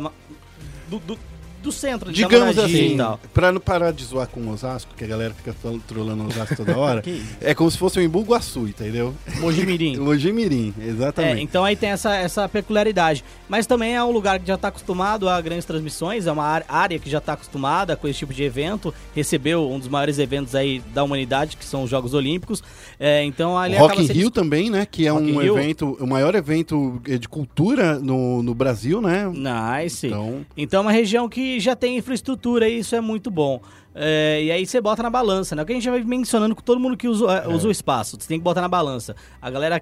do, 0.90 1.00
do, 1.00 1.20
do 1.62 1.72
centro 1.72 2.12
de 2.12 2.24
Digamos 2.24 2.58
assim, 2.58 2.98
pra 3.34 3.52
não 3.52 3.60
parar 3.62 3.92
de 3.92 4.04
zoar 4.04 4.28
com 4.28 4.48
Osasco, 4.50 4.94
que 4.96 5.04
a 5.04 5.08
galera 5.08 5.34
fica 5.34 5.56
trolando 5.88 6.26
Osasco 6.28 6.56
toda 6.56 6.78
hora, 6.78 7.04
é 7.42 7.54
como 7.54 7.70
se 7.70 7.78
fosse 7.78 8.00
um 8.00 8.02
Embu 8.02 8.22
Guaçu, 8.22 8.68
entendeu? 8.68 9.14
Mojimirim. 9.40 9.98
Mojimirim, 10.02 10.74
É, 10.80 10.88
exatamente. 10.88 11.44
então 11.44 11.64
aí 11.64 11.76
tem 11.76 11.90
essa, 11.90 12.16
essa 12.16 12.48
peculiaridade. 12.50 13.24
Mas 13.48 13.66
também 13.66 13.96
é 13.96 14.04
um 14.04 14.12
lugar 14.12 14.40
que 14.40 14.48
já 14.48 14.56
está 14.56 14.70
acostumado 14.70 15.28
a 15.28 15.40
grandes 15.42 15.66
transmissões, 15.66 16.28
é 16.28 16.32
uma 16.32 16.64
área 16.68 16.98
que 16.98 17.10
já 17.10 17.18
está 17.18 17.34
acostumada 17.34 17.96
com 17.96 18.08
esse 18.08 18.20
tipo 18.20 18.34
de 18.34 18.44
evento. 18.44 18.94
Recebeu 19.14 19.70
um 19.70 19.78
dos 19.78 19.88
maiores 19.88 20.20
eventos 20.20 20.56
aí 20.56 20.82
da 20.94 21.04
humanidade, 21.04 21.58
que 21.58 21.66
são 21.66 21.84
os 21.84 21.90
Jogos 21.90 22.14
Olímpicos. 22.14 22.64
É, 23.00 23.24
então 23.24 23.58
ali 23.58 23.76
Rock 23.76 24.02
in 24.02 24.06
Rio 24.06 24.32
também, 24.32 24.70
né? 24.70 24.86
Que 24.86 25.08
é 25.08 25.12
Rock 25.12 25.32
um 25.32 25.42
evento, 25.42 25.98
o 26.00 26.08
maior 26.08 26.36
evento 26.36 27.02
eh, 27.08 27.18
de 27.18 27.28
cultura 27.28 28.00
no, 28.00 28.42
no 28.42 28.54
Brasil, 28.54 29.02
né? 29.02 29.30
Nice. 29.30 30.08
Então... 30.08 30.46
Então, 30.56 30.80
é 30.80 30.82
uma 30.82 30.92
região 30.92 31.28
que 31.28 31.51
já 31.60 31.76
tem 31.76 31.98
infraestrutura 31.98 32.68
e 32.70 32.80
isso 32.80 32.96
é 32.96 33.02
muito 33.02 33.30
bom. 33.32 33.62
É, 33.94 34.42
e 34.44 34.52
aí 34.52 34.66
você 34.66 34.80
bota 34.80 35.04
na 35.04 35.10
balança, 35.10 35.56
né? 35.56 35.64
O 35.64 35.66
que 35.66 35.74
a 35.74 35.76
gente 35.76 35.84
já 35.84 35.92
vai 35.92 36.04
mencionando 36.04 36.56
com 36.56 36.62
todo 36.62 36.80
mundo 36.80 36.96
que 36.96 37.08
usa, 37.08 37.26
É. 37.32 37.48
usa 37.48 37.68
o 37.68 37.72
espaço. 37.72 38.18
Você 38.20 38.28
tem 38.28 38.38
que 38.40 38.44
botar 38.44 38.62
na 38.62 38.70
balança. 38.70 39.16
A 39.42 39.50
galera 39.50 39.82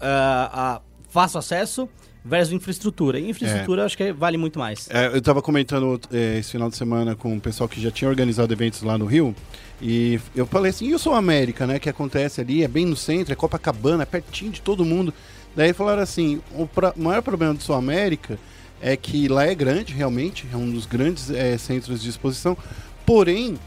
ah, 0.00 0.50
ah, 0.52 0.80
fácil 1.08 1.38
acesso 1.38 1.88
versus 2.24 2.52
infraestrutura. 2.52 3.18
E 3.18 3.30
infraestrutura 3.30 3.82
eu 3.82 3.86
acho 3.86 3.96
que 3.96 4.12
vale 4.12 4.36
muito 4.36 4.58
mais. 4.58 4.88
é, 4.90 5.06
eu 5.06 5.20
tava 5.22 5.40
comentando 5.42 6.00
eh, 6.12 6.38
esse 6.38 6.52
final 6.52 6.68
de 6.68 6.76
semana 6.76 7.14
com 7.16 7.36
o 7.36 7.40
pessoal 7.40 7.68
que 7.68 7.80
já 7.80 7.90
tinha 7.90 8.08
organizado 8.08 8.52
eventos 8.52 8.82
lá 8.82 8.96
no 8.98 9.06
Rio. 9.06 9.34
E 9.80 10.20
eu 10.36 10.44
falei 10.46 10.70
assim, 10.70 10.86
e 10.88 10.94
o 10.94 10.98
Sul 10.98 11.14
América, 11.14 11.66
né? 11.66 11.78
Que 11.78 11.88
acontece 11.88 12.40
ali, 12.40 12.62
é 12.64 12.68
bem 12.68 12.84
no 12.84 12.96
centro, 12.96 13.32
é 13.32 13.36
Copacabana, 13.36 14.02
é 14.02 14.06
pertinho 14.06 14.50
de 14.52 14.60
todo 14.60 14.84
mundo. 14.84 15.14
Daí 15.56 15.72
falaram 15.72 16.02
assim, 16.02 16.40
o 16.54 16.66
pra- 16.66 16.92
maior 16.96 17.22
problema 17.22 17.54
do 17.54 17.62
Sul 17.62 17.74
América 17.74 18.38
é 18.80 18.96
que 18.96 19.28
lá 19.28 19.44
é 19.46 19.54
grande, 19.54 19.92
realmente, 19.92 20.46
é 20.52 20.56
um 20.56 20.70
dos 20.70 20.86
grandes 20.86 21.30
eh, 21.30 21.56
centros 21.58 22.02
de 22.02 22.08
exposição, 22.08 22.56
porém 23.06 23.58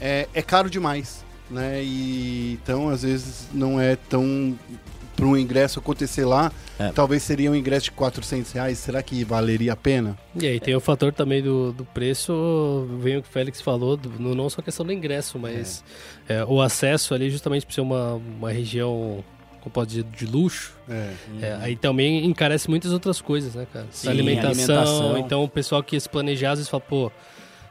é, 0.00 0.28
é 0.34 0.42
caro 0.42 0.68
demais, 0.70 1.24
né? 1.50 1.82
E 1.82 2.58
então 2.62 2.88
às 2.88 3.02
vezes 3.02 3.48
não 3.52 3.80
é 3.80 3.96
tão 3.96 4.58
para 5.16 5.26
um 5.26 5.36
ingresso 5.36 5.78
acontecer 5.78 6.24
lá, 6.24 6.50
É. 6.76 6.90
talvez 6.90 7.22
seria 7.22 7.48
um 7.48 7.54
ingresso 7.54 7.84
de 7.84 7.92
400 7.92 8.50
reais. 8.50 8.78
Será 8.78 9.00
que 9.00 9.22
valeria 9.22 9.72
a 9.72 9.76
pena? 9.76 10.18
E 10.34 10.44
aí 10.44 10.58
tem 10.58 10.74
o 10.74 10.80
fator 10.80 11.12
também 11.12 11.40
do, 11.40 11.72
do 11.72 11.84
preço, 11.84 12.84
vem 13.00 13.18
o 13.18 13.22
que 13.22 13.28
o 13.28 13.30
Félix 13.30 13.60
falou, 13.60 13.96
do- 13.96 14.10
não 14.18 14.34
não 14.34 14.50
só 14.50 14.60
a 14.60 14.64
questão 14.64 14.84
do 14.84 14.92
ingresso, 14.92 15.38
mas 15.38 15.84
é, 16.28 16.44
o 16.44 16.60
acesso 16.60 17.14
ali 17.14 17.30
justamente 17.30 17.64
por 17.64 17.72
ser 17.72 17.80
uma, 17.82 18.14
uma 18.14 18.50
região, 18.50 19.22
como 19.64 19.72
pode 19.72 19.90
dizer, 19.90 20.04
de 20.04 20.26
luxo, 20.26 20.74
É. 20.88 21.10
é, 21.40 21.58
aí 21.62 21.74
também 21.74 22.24
encarece 22.26 22.68
muitas 22.68 22.92
outras 22.92 23.20
coisas, 23.20 23.54
né, 23.54 23.66
cara? 23.72 23.86
Sim, 23.90 24.08
alimentação, 24.10 24.76
alimentação. 24.76 25.18
então 25.18 25.42
o 25.42 25.48
pessoal 25.48 25.82
que 25.82 25.98
se 25.98 26.08
planejar 26.08 26.52
às 26.52 26.58
vezes 26.58 26.68
fala, 26.70 26.82
pô, 26.82 27.10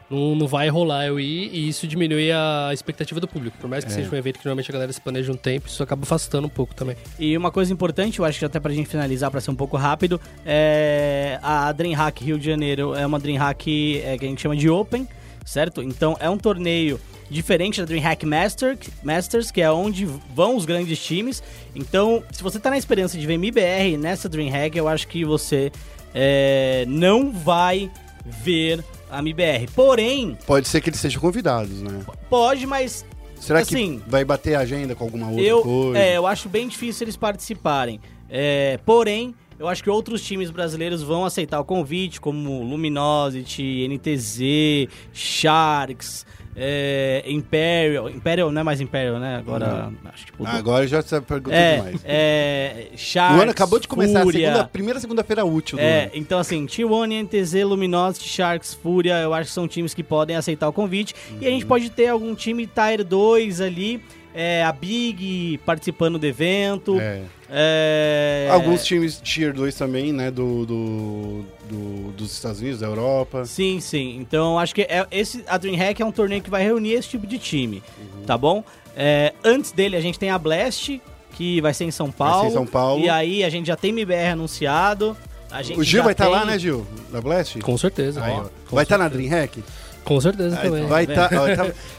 não, 0.09 0.35
não 0.35 0.47
vai 0.47 0.67
rolar 0.69 1.05
eu 1.05 1.19
ir 1.19 1.49
e 1.53 1.69
isso 1.69 1.87
diminui 1.87 2.31
a 2.31 2.71
expectativa 2.73 3.19
do 3.19 3.27
público. 3.27 3.57
Por 3.59 3.69
mais 3.69 3.83
que 3.85 3.91
É. 3.91 3.95
seja 3.95 4.09
um 4.11 4.15
evento 4.17 4.37
que 4.39 4.45
normalmente 4.45 4.69
a 4.69 4.73
galera 4.73 4.91
se 4.91 4.99
planeja 4.99 5.31
um 5.31 5.35
tempo, 5.37 5.67
isso 5.67 5.81
acaba 5.83 6.03
afastando 6.03 6.45
um 6.47 6.49
pouco 6.49 6.73
também. 6.75 6.95
E 7.19 7.37
uma 7.37 7.51
coisa 7.51 7.71
importante, 7.71 8.19
eu 8.19 8.25
acho 8.25 8.37
que 8.39 8.45
até 8.45 8.59
pra 8.59 8.73
gente 8.73 8.89
finalizar, 8.89 9.29
pra 9.31 9.39
ser 9.39 9.51
um 9.51 9.55
pouco 9.55 9.77
rápido, 9.77 10.19
é 10.45 11.39
a 11.41 11.71
DreamHack 11.71 12.23
Rio 12.23 12.37
de 12.39 12.45
Janeiro 12.45 12.93
é 12.95 13.05
uma 13.05 13.19
DreamHack 13.19 14.01
é, 14.03 14.17
que 14.17 14.25
a 14.25 14.27
gente 14.27 14.41
chama 14.41 14.55
de 14.55 14.69
Open, 14.69 15.07
certo? 15.45 15.81
Então 15.81 16.17
é 16.19 16.29
um 16.29 16.37
torneio 16.37 16.99
diferente 17.29 17.79
da 17.79 17.85
DreamHack 17.85 18.25
Master, 18.25 18.77
Masters, 19.03 19.51
que 19.51 19.61
é 19.61 19.71
onde 19.71 20.05
vão 20.33 20.55
os 20.55 20.65
grandes 20.65 21.03
times. 21.03 21.41
Então, 21.75 22.23
se 22.31 22.43
você 22.43 22.59
tá 22.59 22.69
na 22.69 22.77
esperança 22.77 23.17
de 23.17 23.25
ver 23.25 23.37
MIBR 23.37 23.97
nessa 23.97 24.29
DreamHack, 24.29 24.77
eu 24.77 24.87
acho 24.87 25.07
que 25.07 25.25
você 25.25 25.71
é, 26.13 26.85
não 26.87 27.31
vai 27.31 27.89
ver 28.25 28.83
a 29.09 29.21
MIBR. 29.21 29.69
Porém, 29.75 30.37
Pode 30.45 30.67
ser 30.67 30.81
que 30.81 30.89
eles 30.89 30.99
sejam 30.99 31.21
convidados, 31.21 31.81
né? 31.81 32.01
pode, 32.29 32.65
mas 32.65 33.05
Será 33.39 33.59
Assim, 33.59 33.99
que 33.99 34.09
vai 34.09 34.23
bater 34.23 34.55
a 34.55 34.59
agenda 34.61 34.95
com 34.95 35.03
alguma 35.03 35.27
outra 35.27 35.43
eu, 35.43 35.61
coisa? 35.61 35.99
é, 35.99 36.15
eu 36.17 36.25
acho 36.25 36.47
bem 36.47 36.65
difícil 36.65 37.03
eles 37.03 37.17
participarem. 37.17 37.99
É, 38.29 38.79
porém, 38.85 39.35
eu 39.59 39.67
acho 39.67 39.83
que 39.83 39.89
outros 39.89 40.23
times 40.23 40.49
brasileiros 40.49 41.03
vão 41.03 41.25
aceitar 41.25 41.59
o 41.59 41.65
convite, 41.65 42.21
como 42.21 42.63
Luminosity, 42.63 43.85
NTZ, 43.89 44.87
Sharks, 45.11 46.25
é, 46.55 47.23
Imperial. 47.27 48.09
Imperial 48.09 48.51
não 48.51 48.61
é 48.61 48.63
mais 48.63 48.79
Imperial, 48.81 49.19
né? 49.19 49.37
Agora 49.37 49.91
acho 50.13 50.25
que 50.27 50.33
Ah, 50.45 50.57
agora 50.57 50.87
já 50.87 51.01
se 51.01 51.19
perguntou 51.21 51.53
é, 51.53 51.75
demais. 51.77 52.01
é, 52.05 52.87
Sharks, 52.95 53.37
o 53.37 53.41
ano 53.41 53.51
acabou 53.51 53.79
de 53.79 53.87
começar, 53.87 54.19
a 54.21 54.23
Fúria, 54.23 54.47
segunda, 54.51 54.67
primeira 54.67 54.99
segunda-feira 54.99 55.43
útil 55.45 55.77
do 55.77 55.81
é, 55.83 56.03
ano. 56.03 56.11
então 56.15 56.39
assim, 56.39 56.65
T1, 56.65 57.23
NTZ, 57.23 57.63
Luminosity, 57.63 58.27
Sharks, 58.27 58.73
Fúria, 58.73 59.19
eu 59.21 59.33
acho 59.33 59.49
que 59.49 59.53
são 59.53 59.67
times 59.67 59.93
que 59.93 60.03
podem 60.03 60.35
aceitar 60.35 60.67
o 60.67 60.73
convite. 60.73 61.15
E 61.39 61.45
a 61.45 61.49
Uhum. 61.49 61.53
gente 61.55 61.65
pode 61.65 61.89
ter 61.89 62.07
algum 62.07 62.33
time 62.35 62.67
Tier 62.67 63.03
2 63.03 63.61
ali, 63.61 64.01
é, 64.33 64.63
a 64.63 64.71
Big 64.71 65.59
participando 65.65 66.17
do 66.17 66.25
evento. 66.25 66.99
É. 66.99 67.21
é, 67.49 68.47
Alguns 68.51 68.83
times 68.83 69.19
Tier 69.21 69.53
2 69.53 69.75
também, 69.75 70.11
né? 70.11 70.31
Do, 70.31 70.65
do, 70.65 71.45
do- 71.69 72.11
dos 72.13 72.31
Estados 72.31 72.59
Unidos, 72.59 72.79
da 72.79 72.87
Europa. 72.87 73.45
Sim, 73.45 73.79
sim. 73.79 74.17
Então 74.19 74.57
acho 74.59 74.73
que 74.75 74.81
é, 74.83 75.05
esse, 75.11 75.43
a 75.47 75.57
DreamHack 75.57 76.01
é 76.01 76.05
um 76.05 76.11
torneio 76.11 76.41
que 76.41 76.49
vai 76.49 76.63
reunir 76.63 76.93
esse 76.93 77.09
tipo 77.09 77.25
de 77.27 77.37
time, 77.37 77.81
Uhum. 77.99 78.23
tá 78.25 78.37
bom? 78.37 78.63
É, 78.95 79.33
antes 79.43 79.71
dele 79.71 79.95
a 79.95 80.01
gente 80.01 80.19
tem 80.19 80.29
a 80.29 80.37
Blast, 80.37 81.01
que 81.35 81.59
vai 81.61 81.73
ser 81.73 81.85
em 81.85 81.91
São 81.91 82.11
Paulo. 82.11 82.33
Vai 82.43 82.51
ser 82.51 82.55
em 82.55 82.57
São 82.57 82.65
Paulo. 82.67 83.03
E 83.03 83.09
aí 83.09 83.43
a 83.43 83.49
gente 83.49 83.67
já 83.67 83.75
tem 83.75 83.89
MBR 83.91 84.31
anunciado. 84.33 85.17
A 85.51 85.61
gente 85.61 85.79
O 85.79 85.83
Gil 85.83 86.03
vai 86.03 86.13
estar 86.13 86.25
tem- 86.25 86.33
lá, 86.33 86.45
né, 86.45 86.57
Gil? 86.57 86.85
Da 87.11 87.21
Blast? 87.21 87.59
Com 87.59 87.77
certeza. 87.77 88.23
Aí, 88.23 88.33
ó. 88.33 88.43
Com 88.67 88.75
vai 88.75 88.83
estar 88.83 88.97
na 88.97 89.05
certeza. 89.09 89.29
DreamHack? 89.29 89.63
Com 90.03 90.19
certeza 90.19 90.57
Aí, 90.59 90.69
também. 90.69 90.85
vai 90.85 91.03
estar. 91.09 91.29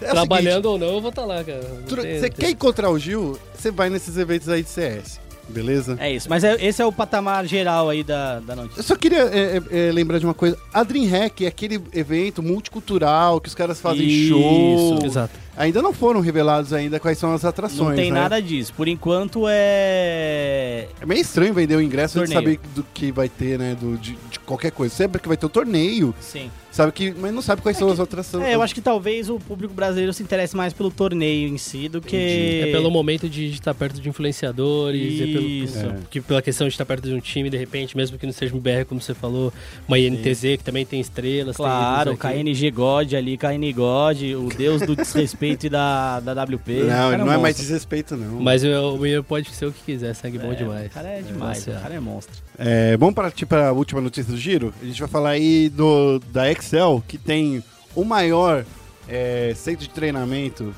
Trabalhando 0.00 0.66
ou 0.66 0.78
não, 0.78 0.88
eu 0.94 1.00
vou 1.00 1.11
estar 1.11 1.25
lá, 1.25 1.42
cara. 1.42 1.61
Não 1.62 1.96
Você 1.96 2.20
tem- 2.20 2.30
quer 2.32 2.50
encontrar 2.50 2.90
o 2.90 2.99
Gil? 2.99 3.38
Você 3.56 3.70
vai 3.70 3.88
nesses 3.90 4.16
eventos 4.16 4.49
aí 4.49 4.62
de 4.62 4.68
CS. 4.68 5.20
Beleza? 5.49 5.96
É 6.00 6.11
isso, 6.11 6.26
mas 6.28 6.42
é- 6.42 6.56
esse 6.64 6.80
é 6.80 6.87
o 6.87 6.92
patamar 6.92 7.44
geral 7.46 7.90
aí 7.90 8.02
da, 8.02 8.40
da 8.40 8.56
notícia. 8.56 8.80
Eu 8.80 8.82
só 8.84 8.96
queria 8.96 9.25
é, 9.25 9.61
é, 9.70 9.88
é, 9.88 9.92
lembrar 9.92 10.18
de 10.18 10.25
uma 10.25 10.32
coisa. 10.32 10.56
A 10.73 10.82
DreamHack 10.82 11.44
é 11.44 11.49
aquele 11.49 11.78
evento 11.92 12.42
multicultural 12.42 13.38
que 13.40 13.49
os 13.49 13.54
caras 13.54 13.78
fazem 13.78 14.06
Isso. 14.06 14.28
show. 14.30 15.04
Exato. 15.04 15.43
Ainda 15.56 15.80
não 15.80 15.92
foram 15.92 16.20
revelados 16.20 16.73
ainda 16.73 16.99
quais 16.99 17.16
são 17.18 17.32
as 17.32 17.44
atrações, 17.44 17.90
Não 17.90 17.94
tem 17.96 18.11
né? 18.12 18.20
nada 18.20 18.40
disso. 18.42 18.73
Por 18.75 18.88
enquanto 18.88 19.44
é. 19.49 20.88
É 21.00 21.06
meio 21.06 21.20
estranho 21.20 21.54
vender 21.54 21.76
o 21.76 21.80
ingresso 21.82 22.18
antes 22.18 22.30
de 22.30 22.34
Torneio. 22.34 22.58
saber 22.61 22.75
do 22.75 22.84
que 22.94 23.12
vai 23.12 23.28
ter, 23.28 23.58
né? 23.58 23.76
Do, 23.78 23.96
de, 23.96 24.16
de 24.30 24.38
qualquer 24.40 24.70
coisa. 24.73 24.94
Sabe 24.94 25.18
que 25.18 25.28
vai 25.28 25.37
ter 25.37 25.46
o 25.46 25.49
torneio, 25.49 26.14
Sim. 26.20 26.50
sabe 26.70 26.92
que, 26.92 27.12
mas 27.18 27.32
não 27.32 27.40
sabe 27.42 27.62
quais 27.62 27.76
são 27.76 27.88
as 27.88 28.00
atrações. 28.00 28.44
É, 28.44 28.54
eu 28.54 28.62
acho 28.62 28.75
que 28.75 28.80
talvez 28.80 29.30
o 29.30 29.38
público 29.38 29.73
brasileiro 29.75 30.12
se 30.12 30.23
interesse 30.23 30.56
mais 30.56 30.73
pelo 30.73 30.90
torneio 30.90 31.49
em 31.49 31.56
si 31.58 31.88
do 31.88 32.00
que. 32.00 32.62
É 32.64 32.73
pelo 32.73 32.90
momento 32.90 33.28
de 33.28 33.46
estar 33.46 33.75
perto 33.75 34.00
de 34.00 34.08
influenciadores, 34.08 35.20
é 35.20 35.25
pelo, 35.26 35.46
Isso. 35.46 35.78
É. 35.78 35.96
que 36.11 36.20
pela 36.20 36.42
questão 36.42 36.66
de 36.66 36.75
estar 36.75 36.84
perto 36.84 37.08
de 37.08 37.14
um 37.14 37.20
time, 37.20 37.49
de 37.49 37.56
repente, 37.56 37.96
mesmo 37.96 38.18
que 38.18 38.26
não 38.26 38.32
seja 38.32 38.54
um 38.54 38.58
BR, 38.58 38.84
como 38.88 39.00
você 39.00 39.14
falou, 39.14 39.52
uma 39.87 39.99
INTZ 39.99 40.40
que 40.58 40.64
também 40.64 40.84
tem 40.84 41.00
estrelas. 41.00 41.56
tem 41.56 41.64
Claro, 41.64 42.11
o 42.11 42.14
aqui. 42.14 42.42
KNG 42.42 42.70
God 42.70 43.14
ali, 43.14 43.37
KN 43.37 43.73
God, 43.75 44.20
o 44.37 44.49
deus 44.56 44.82
do 44.82 44.96
desrespeito 44.96 45.43
e 45.44 45.68
da, 45.68 46.20
da 46.20 46.44
WP. 46.44 46.72
Não, 46.84 47.12
ele 47.12 47.14
é 47.14 47.24
não 47.24 47.32
é 47.32 47.38
um 47.38 47.40
mais 47.40 47.56
desrespeito, 47.56 48.16
não. 48.16 48.40
Mas 48.40 48.62
o, 48.64 48.96
menino 48.96 49.22
pode 49.22 49.50
ser 49.50 49.66
o 49.66 49.72
que 49.72 49.82
quiser, 49.82 50.14
sangue 50.14 50.38
bom 50.38 50.52
É, 50.52 50.54
demais. 50.54 50.86
O 50.86 50.90
cara 50.90 51.08
é 51.08 51.22
demais, 51.22 51.66
Nossa, 51.66 51.78
o 51.78 51.82
cara 51.82 51.94
é 51.94 52.00
monstro. 52.00 52.34
É, 52.58 52.96
vamos 52.96 53.14
partir 53.14 53.46
para 53.46 53.68
a 53.68 53.72
última 53.72 54.00
notícia 54.00 54.32
do 54.32 54.38
giro? 54.38 54.72
A 54.80 54.84
gente 54.84 55.00
vai 55.00 55.08
falar 55.08 55.30
aí 55.30 55.68
do, 55.68 56.18
da 56.32 56.50
Excel, 56.50 57.02
que 57.06 57.18
tem 57.18 57.62
o 57.94 58.04
maior 58.04 58.64
é, 59.08 59.52
centro 59.54 59.82
de 59.82 59.90
treinamento 59.90 60.74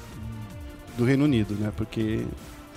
do 0.96 1.04
Reino 1.04 1.24
Unido, 1.24 1.54
né? 1.54 1.72
Porque 1.76 2.24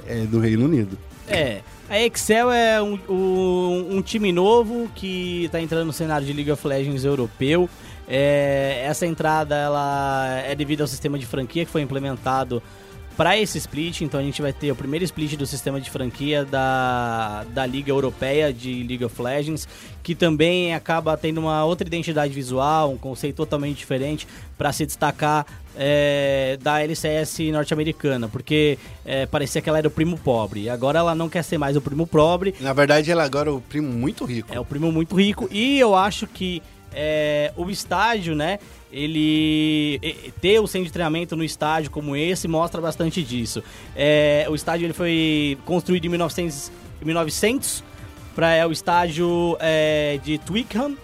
é 0.08 0.22
do 0.22 0.40
Reino 0.40 0.66
Unido. 0.66 0.98
É, 1.28 1.62
a 1.88 2.00
Excel 2.00 2.52
é 2.52 2.82
um, 2.82 3.00
um, 3.08 3.98
um 3.98 4.02
time 4.02 4.32
novo 4.32 4.90
que 4.96 5.46
está 5.46 5.62
entrando 5.62 5.86
no 5.86 5.94
cenário 5.94 6.26
de 6.26 6.34
League 6.34 6.52
of 6.52 6.68
Legends 6.68 7.06
europeu. 7.06 7.70
É, 8.10 8.84
essa 8.86 9.06
entrada 9.06 9.56
ela 9.56 10.42
é 10.44 10.56
devido 10.56 10.82
ao 10.82 10.88
sistema 10.88 11.20
de 11.20 11.28
franquia 11.28 11.64
que 11.64 11.72
foi 11.72 11.84
implementado 11.84 12.62
para 13.20 13.38
esse 13.38 13.58
split. 13.58 14.00
Então 14.00 14.18
a 14.18 14.24
gente 14.24 14.42
vai 14.42 14.54
ter 14.54 14.72
o 14.72 14.76
primeiro 14.76 15.04
split 15.04 15.36
do 15.36 15.46
sistema 15.46 15.82
de 15.82 15.90
franquia 15.90 16.46
da, 16.46 17.46
da 17.54 17.66
Liga 17.66 17.92
Europeia 17.92 18.54
de 18.54 18.82
League 18.82 19.04
of 19.04 19.22
Legends, 19.22 19.68
que 20.02 20.16
também 20.16 20.74
acaba 20.74 21.18
tendo 21.18 21.40
uma 21.40 21.66
outra 21.66 21.86
identidade 21.86 22.34
visual, 22.34 22.94
um 22.94 22.98
conceito 22.98 23.36
totalmente 23.36 23.78
diferente 23.78 24.26
para 24.58 24.72
se 24.72 24.86
destacar 24.86 25.46
é, 25.78 26.58
da 26.62 26.82
LCS 26.82 27.40
norte-americana, 27.52 28.30
porque 28.30 28.80
é, 29.06 29.26
parecia 29.26 29.62
que 29.62 29.68
ela 29.68 29.80
era 29.80 29.88
o 29.90 29.92
primo 29.92 30.18
pobre. 30.18 30.70
Agora 30.70 31.00
ela 31.00 31.14
não 31.14 31.28
quer 31.28 31.44
ser 31.44 31.58
mais 31.58 31.76
o 31.76 31.82
primo 31.82 32.08
pobre. 32.08 32.56
Na 32.62 32.72
verdade, 32.72 33.12
ela 33.12 33.26
agora 33.26 33.50
é 33.50 33.52
o 33.52 33.60
primo 33.60 33.92
muito 33.92 34.24
rico. 34.24 34.48
É 34.50 34.60
o 34.60 34.64
primo 34.64 34.94
muito 34.94 35.14
rico. 35.16 35.50
E 35.52 35.78
eu 35.78 35.94
acho 35.94 36.26
que 36.26 36.64
é, 36.94 37.54
o 37.56 37.70
estádio, 37.70 38.36
né? 38.36 38.60
Ele 38.92 40.00
ter 40.42 40.60
o 40.60 40.68
centro 40.68 40.88
de 40.88 40.94
treinamento 40.94 41.36
no 41.36 41.44
estádio 41.44 41.92
como 41.92 42.16
esse 42.16 42.48
mostra 42.48 42.82
bastante 42.82 43.22
disso. 43.24 43.64
É, 43.96 44.48
o 44.50 44.56
estádio 44.56 44.86
ele 44.86 44.94
foi 44.94 45.58
construído 45.66 46.06
em 46.06 46.10
1900, 46.10 46.72
1900 47.04 47.84
para 48.36 48.54
é 48.56 48.66
o 48.66 48.72
estádio 48.72 49.58
é, 49.60 50.20
de 50.24 50.38
Twickenham 50.40 50.98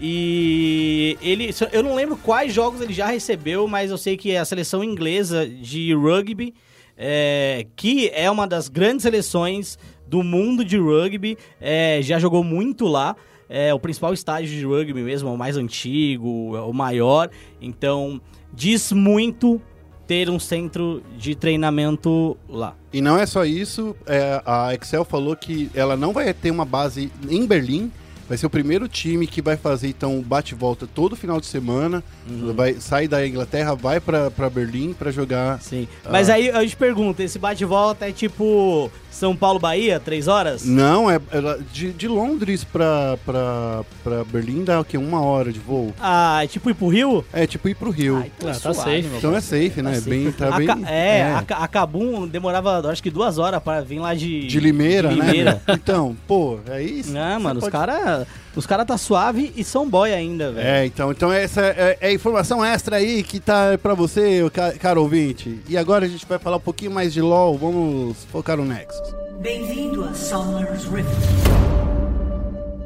e 0.00 1.18
ele, 1.20 1.50
eu 1.72 1.82
não 1.82 1.94
lembro 1.94 2.16
quais 2.16 2.52
jogos 2.52 2.80
ele 2.80 2.92
já 2.92 3.06
recebeu, 3.06 3.66
mas 3.66 3.90
eu 3.90 3.98
sei 3.98 4.16
que 4.16 4.30
é 4.30 4.38
a 4.38 4.44
seleção 4.44 4.84
inglesa 4.84 5.46
de 5.46 5.92
rugby, 5.92 6.54
é, 6.96 7.66
que 7.74 8.08
é 8.14 8.30
uma 8.30 8.46
das 8.46 8.68
grandes 8.68 9.02
seleções 9.02 9.78
do 10.06 10.22
mundo 10.22 10.64
de 10.64 10.78
rugby, 10.78 11.36
é, 11.60 12.00
já 12.02 12.18
jogou 12.18 12.44
muito 12.44 12.86
lá. 12.86 13.16
É 13.48 13.72
o 13.72 13.78
principal 13.80 14.12
estádio 14.12 14.50
de 14.50 14.64
rugby 14.64 15.02
mesmo, 15.02 15.32
o 15.32 15.38
mais 15.38 15.56
antigo, 15.56 16.54
o 16.54 16.72
maior. 16.72 17.30
Então, 17.60 18.20
diz 18.52 18.92
muito 18.92 19.60
ter 20.06 20.30
um 20.30 20.38
centro 20.38 21.02
de 21.18 21.34
treinamento 21.34 22.36
lá. 22.48 22.74
E 22.92 23.00
não 23.00 23.18
é 23.18 23.26
só 23.26 23.44
isso, 23.44 23.94
é, 24.06 24.42
a 24.44 24.74
Excel 24.74 25.04
falou 25.04 25.36
que 25.36 25.70
ela 25.74 25.96
não 25.96 26.14
vai 26.14 26.32
ter 26.32 26.50
uma 26.50 26.64
base 26.64 27.12
em 27.28 27.46
Berlim, 27.46 27.92
vai 28.26 28.38
ser 28.38 28.46
o 28.46 28.50
primeiro 28.50 28.88
time 28.88 29.26
que 29.26 29.42
vai 29.42 29.56
fazer 29.56 29.88
então 29.88 30.20
bate-volta 30.22 30.86
todo 30.86 31.14
final 31.14 31.40
de 31.40 31.46
semana. 31.46 32.02
Uhum. 32.28 32.54
Vai 32.54 32.74
sai 32.74 33.08
da 33.08 33.26
Inglaterra, 33.26 33.74
vai 33.74 34.00
para 34.00 34.50
Berlim 34.50 34.92
para 34.92 35.10
jogar. 35.10 35.60
Sim. 35.60 35.86
Mas 36.10 36.30
aí 36.30 36.48
eu 36.48 36.66
te 36.66 36.76
pergunto, 36.76 37.22
esse 37.22 37.38
bate-volta 37.38 38.08
é 38.08 38.12
tipo 38.12 38.90
São 39.10 39.34
Paulo 39.34 39.58
Bahia, 39.58 39.98
três 39.98 40.28
horas? 40.28 40.64
Não, 40.64 41.10
é, 41.10 41.16
é 41.16 41.58
de, 41.72 41.92
de 41.92 42.08
Londres 42.08 42.64
para 42.64 43.16
para 43.24 44.24
Berlim 44.30 44.64
dá 44.64 44.80
o 44.80 44.84
quê? 44.84 44.96
Uma 44.96 45.20
hora 45.20 45.52
de 45.52 45.58
voo. 45.58 45.94
Ah, 46.00 46.44
é 46.44 46.46
tipo 46.46 46.70
ir 46.70 46.74
pro 46.74 46.88
Rio? 46.88 47.24
É 47.32 47.46
tipo 47.46 47.68
ir 47.68 47.74
pro 47.74 47.90
Rio. 47.90 48.18
Ah, 48.18 48.26
então, 48.26 48.50
ah, 48.50 48.52
tá 48.52 48.74
suave, 48.74 49.02
safe. 49.02 49.16
Então 49.16 49.34
é 49.34 49.40
safe, 49.40 49.82
né? 49.82 49.90
Tá 49.90 49.96
safe. 49.96 50.10
Bem, 50.10 50.32
tá 50.32 50.48
a, 50.54 50.58
bem, 50.58 50.68
é, 50.86 51.18
é. 51.18 51.22
A, 51.32 51.38
a 51.38 51.68
Cabum 51.68 52.26
demorava 52.26 52.88
acho 52.90 53.02
que 53.02 53.10
duas 53.10 53.38
horas 53.38 53.62
para 53.62 53.80
vir 53.80 53.98
lá 53.98 54.14
de 54.14 54.46
de 54.46 54.60
Limeira, 54.60 55.08
de 55.08 55.14
Limeira. 55.16 55.54
né? 55.54 55.74
então, 55.74 56.16
pô, 56.26 56.58
é 56.68 56.82
isso. 56.82 57.12
Não, 57.12 57.40
mano, 57.40 57.60
pode... 57.60 57.66
os 57.66 57.68
caras 57.72 58.26
os 58.58 58.66
cara 58.66 58.84
tá 58.84 58.98
suave 58.98 59.52
e 59.54 59.62
são 59.62 59.88
boy 59.88 60.12
ainda, 60.12 60.50
velho. 60.50 60.66
É, 60.66 60.84
então, 60.84 61.12
então 61.12 61.32
essa 61.32 61.60
é, 61.62 61.96
é, 62.00 62.12
informação 62.12 62.64
extra 62.64 62.96
aí 62.96 63.22
que 63.22 63.38
tá 63.38 63.78
pra 63.80 63.94
você, 63.94 64.40
caro 64.80 65.00
ouvinte. 65.00 65.60
E 65.68 65.78
agora 65.78 66.06
a 66.06 66.08
gente 66.08 66.26
vai 66.26 66.40
falar 66.40 66.56
um 66.56 66.60
pouquinho 66.60 66.90
mais 66.90 67.12
de 67.12 67.22
LoL, 67.22 67.56
vamos 67.56 68.16
focar 68.32 68.56
no 68.56 68.64
Nexus. 68.64 69.14
Bem-vindo 69.40 70.02
a 70.02 70.12
Summer's 70.12 70.82
Rift. 70.86 71.08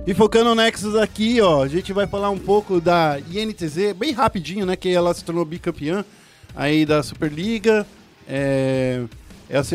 E 0.07 0.13
focando 0.13 0.51
no 0.51 0.55
Nexus 0.57 0.95
aqui, 0.95 1.41
ó, 1.41 1.63
a 1.63 1.69
gente 1.69 1.91
vai 1.91 2.07
falar 2.07 2.29
um 2.29 2.39
pouco 2.39 2.79
da 2.79 3.19
INTZ, 3.19 3.95
bem 3.97 4.13
rapidinho, 4.13 4.67
né, 4.67 4.77
que 4.77 4.91
ela 4.91 5.15
se 5.15 5.25
tornou 5.25 5.43
bicampeã 5.43 6.05
aí 6.55 6.85
da 6.85 7.03
Superliga, 7.03 7.87
é, 8.29 9.05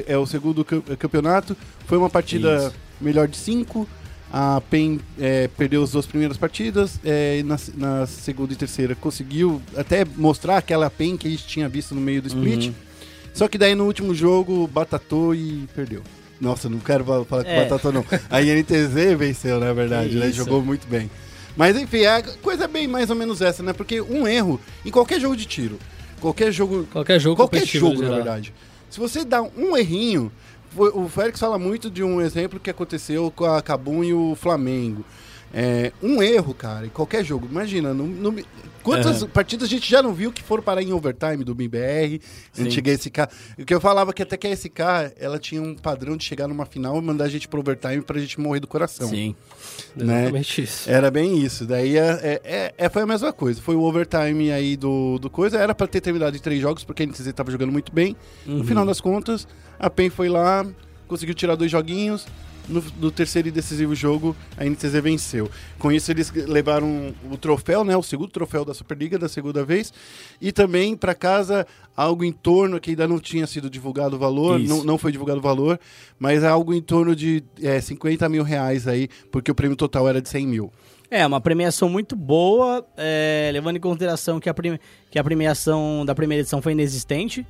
é, 0.05 0.15
o 0.15 0.27
segundo 0.27 0.63
campeonato, 0.63 1.57
foi 1.87 1.97
uma 1.97 2.09
partida 2.09 2.67
Isso. 2.67 2.73
melhor 3.01 3.27
de 3.27 3.37
cinco, 3.37 3.87
a 4.31 4.61
PEN 4.69 4.99
é, 5.19 5.47
perdeu 5.47 5.83
as 5.83 5.91
duas 5.91 6.05
primeiras 6.05 6.37
partidas, 6.37 6.99
é, 7.03 7.41
na, 7.43 7.57
na, 7.75 8.05
segunda 8.05 8.53
e 8.53 8.55
terceira 8.55 8.95
conseguiu 8.95 9.61
até 9.75 10.05
mostrar 10.15 10.57
aquela 10.57 10.89
PEN 10.89 11.17
que 11.17 11.27
a 11.27 11.31
gente 11.31 11.47
tinha 11.47 11.69
visto 11.69 11.95
no 11.95 12.01
meio 12.01 12.21
do 12.21 12.27
split. 12.27 12.67
Uhum. 12.67 12.73
Só 13.33 13.47
que 13.47 13.57
daí 13.57 13.75
no 13.75 13.85
último 13.85 14.13
jogo 14.13 14.67
batatou 14.67 15.33
e 15.33 15.67
perdeu. 15.75 16.01
Nossa, 16.41 16.69
não 16.69 16.79
quero 16.79 17.03
falar 17.03 17.43
que 17.43 17.49
é. 17.49 17.63
batatou 17.63 17.91
não. 17.91 18.05
A 18.29 18.41
INTZ 18.41 19.17
venceu, 19.17 19.59
na 19.59 19.73
verdade, 19.73 20.15
né? 20.15 20.31
Jogou 20.31 20.61
muito 20.61 20.87
bem. 20.87 21.09
Mas 21.55 21.75
enfim, 21.75 22.05
a 22.05 22.21
coisa 22.41 22.65
é 22.65 22.67
bem 22.67 22.87
mais 22.87 23.09
ou 23.09 23.15
menos 23.15 23.41
essa, 23.41 23.63
né? 23.63 23.73
Porque 23.73 24.01
um 24.01 24.27
erro 24.27 24.59
em 24.85 24.91
qualquer 24.91 25.19
jogo 25.19 25.35
de 25.35 25.45
tiro, 25.45 25.79
qualquer 26.19 26.51
jogo, 26.51 26.87
qualquer 26.91 27.19
jogo, 27.19 27.35
qualquer 27.35 27.65
jogo 27.65 28.01
na 28.01 28.09
verdade. 28.09 28.53
Se 28.89 28.99
você 28.99 29.25
dá 29.25 29.41
um 29.41 29.75
errinho, 29.75 30.31
o 30.77 31.09
Félix 31.09 31.39
fala 31.39 31.57
muito 31.57 31.89
de 31.89 32.03
um 32.03 32.21
exemplo 32.21 32.59
que 32.59 32.69
aconteceu 32.69 33.31
com 33.31 33.45
a 33.45 33.61
Cabum 33.61 34.03
e 34.03 34.13
o 34.13 34.35
Flamengo. 34.35 35.03
É, 35.53 35.93
um 36.03 36.21
erro, 36.21 36.53
cara, 36.53 36.85
em 36.85 36.89
qualquer 36.89 37.23
jogo. 37.23 37.47
Imagina, 37.49 37.93
no, 37.93 38.05
no, 38.05 38.35
quantas 38.83 39.21
uhum. 39.21 39.29
partidas 39.29 39.67
a 39.67 39.69
gente 39.69 39.89
já 39.89 40.03
não 40.03 40.13
viu 40.13 40.31
que 40.31 40.43
foram 40.43 40.61
parar 40.61 40.81
em 40.81 40.91
overtime 40.91 41.43
do 41.43 41.55
BBR, 41.55 42.21
antiga 42.59 42.91
SK. 42.93 43.17
O 43.57 43.65
que 43.65 43.73
eu 43.73 43.79
falava 43.79 44.11
que 44.13 44.21
até 44.21 44.35
que 44.35 44.45
a 44.45 44.55
SK, 44.55 44.79
ela 45.17 45.39
tinha 45.39 45.61
um 45.61 45.73
padrão 45.73 46.17
de 46.17 46.25
chegar 46.25 46.49
numa 46.49 46.65
final 46.65 46.97
e 46.97 47.01
mandar 47.01 47.25
a 47.25 47.29
gente 47.29 47.47
pro 47.47 47.61
overtime 47.61 48.01
pra 48.01 48.19
gente 48.19 48.39
morrer 48.39 48.59
do 48.59 48.67
coração. 48.67 49.07
Sim, 49.07 49.35
né? 49.95 50.23
exatamente 50.23 50.61
isso. 50.63 50.89
Era 50.89 51.09
bem 51.09 51.39
isso. 51.39 51.65
Daí 51.65 51.97
é, 51.97 52.41
é, 52.43 52.73
é, 52.77 52.89
foi 52.89 53.03
a 53.03 53.07
mesma 53.07 53.31
coisa. 53.31 53.61
Foi 53.61 53.75
o 53.75 53.83
overtime 53.83 54.51
aí 54.51 54.75
do, 54.75 55.17
do 55.17 55.29
coisa. 55.29 55.57
Era 55.57 55.73
pra 55.73 55.87
ter 55.87 56.01
terminado 56.01 56.35
em 56.35 56.39
três 56.39 56.61
jogos, 56.61 56.83
porque 56.83 57.03
a 57.03 57.05
NTZ 57.05 57.31
tava 57.33 57.51
jogando 57.51 57.71
muito 57.71 57.93
bem. 57.93 58.17
Uhum. 58.45 58.57
No 58.57 58.63
final 58.65 58.85
das 58.85 58.99
contas, 58.99 59.47
a 59.79 59.89
PEN 59.89 60.09
foi 60.09 60.29
lá, 60.29 60.65
conseguiu 61.07 61.35
tirar 61.35 61.55
dois 61.55 61.71
joguinhos. 61.71 62.25
No, 62.69 62.83
no, 62.99 63.09
terceiro 63.09 63.47
e 63.47 63.51
decisivo 63.51 63.95
jogo, 63.95 64.35
a 64.57 64.65
NTZ 64.65 65.01
venceu. 65.01 65.49
Com 65.79 65.89
isso, 65.89 66.11
eles 66.11 66.29
levaram 66.33 67.15
o 67.31 67.37
troféu, 67.37 67.85
né, 67.85 67.95
o 67.95 68.03
segundo 68.03 68.29
troféu 68.29 68.65
da 68.65 68.73
Superliga, 68.73 69.17
da 69.17 69.29
segunda 69.29 69.63
vez, 69.63 69.93
e 70.41 70.51
também 70.51 70.93
para 70.93 71.15
casa 71.15 71.65
algo 71.95 72.25
em 72.25 72.33
torno, 72.33 72.77
que 72.77 72.89
ainda 72.89 73.07
não 73.07 73.21
tinha 73.21 73.47
sido 73.47 73.69
divulgado 73.69 74.17
o 74.17 74.19
valor, 74.19 74.59
não, 74.59 74.83
não, 74.83 74.97
foi 74.97 75.13
divulgado 75.13 75.39
o 75.39 75.41
valor, 75.41 75.79
mas 76.19 76.43
é 76.43 76.47
algo 76.49 76.73
em 76.73 76.81
torno 76.81 77.15
de 77.15 77.41
é, 77.63 77.79
50 77.79 78.27
mil 78.27 78.43
reais 78.43 78.85
aí, 78.85 79.07
porque 79.31 79.49
o 79.49 79.55
prêmio 79.55 79.77
total 79.77 80.05
era 80.09 80.21
de 80.21 80.27
100 80.27 80.45
mil. 80.45 80.69
É, 81.09 81.25
uma 81.25 81.39
premiação 81.39 81.87
muito 81.87 82.17
boa, 82.17 82.85
é, 82.97 83.49
levando 83.53 83.77
em 83.77 83.79
consideração 83.79 84.41
que 84.41 84.49
a, 84.49 84.55
que 85.09 85.17
a 85.17 85.23
premiação 85.23 86.05
da 86.05 86.13
primeira 86.13 86.41
edição 86.41 86.61
foi 86.61 86.73
inexistente. 86.73 87.47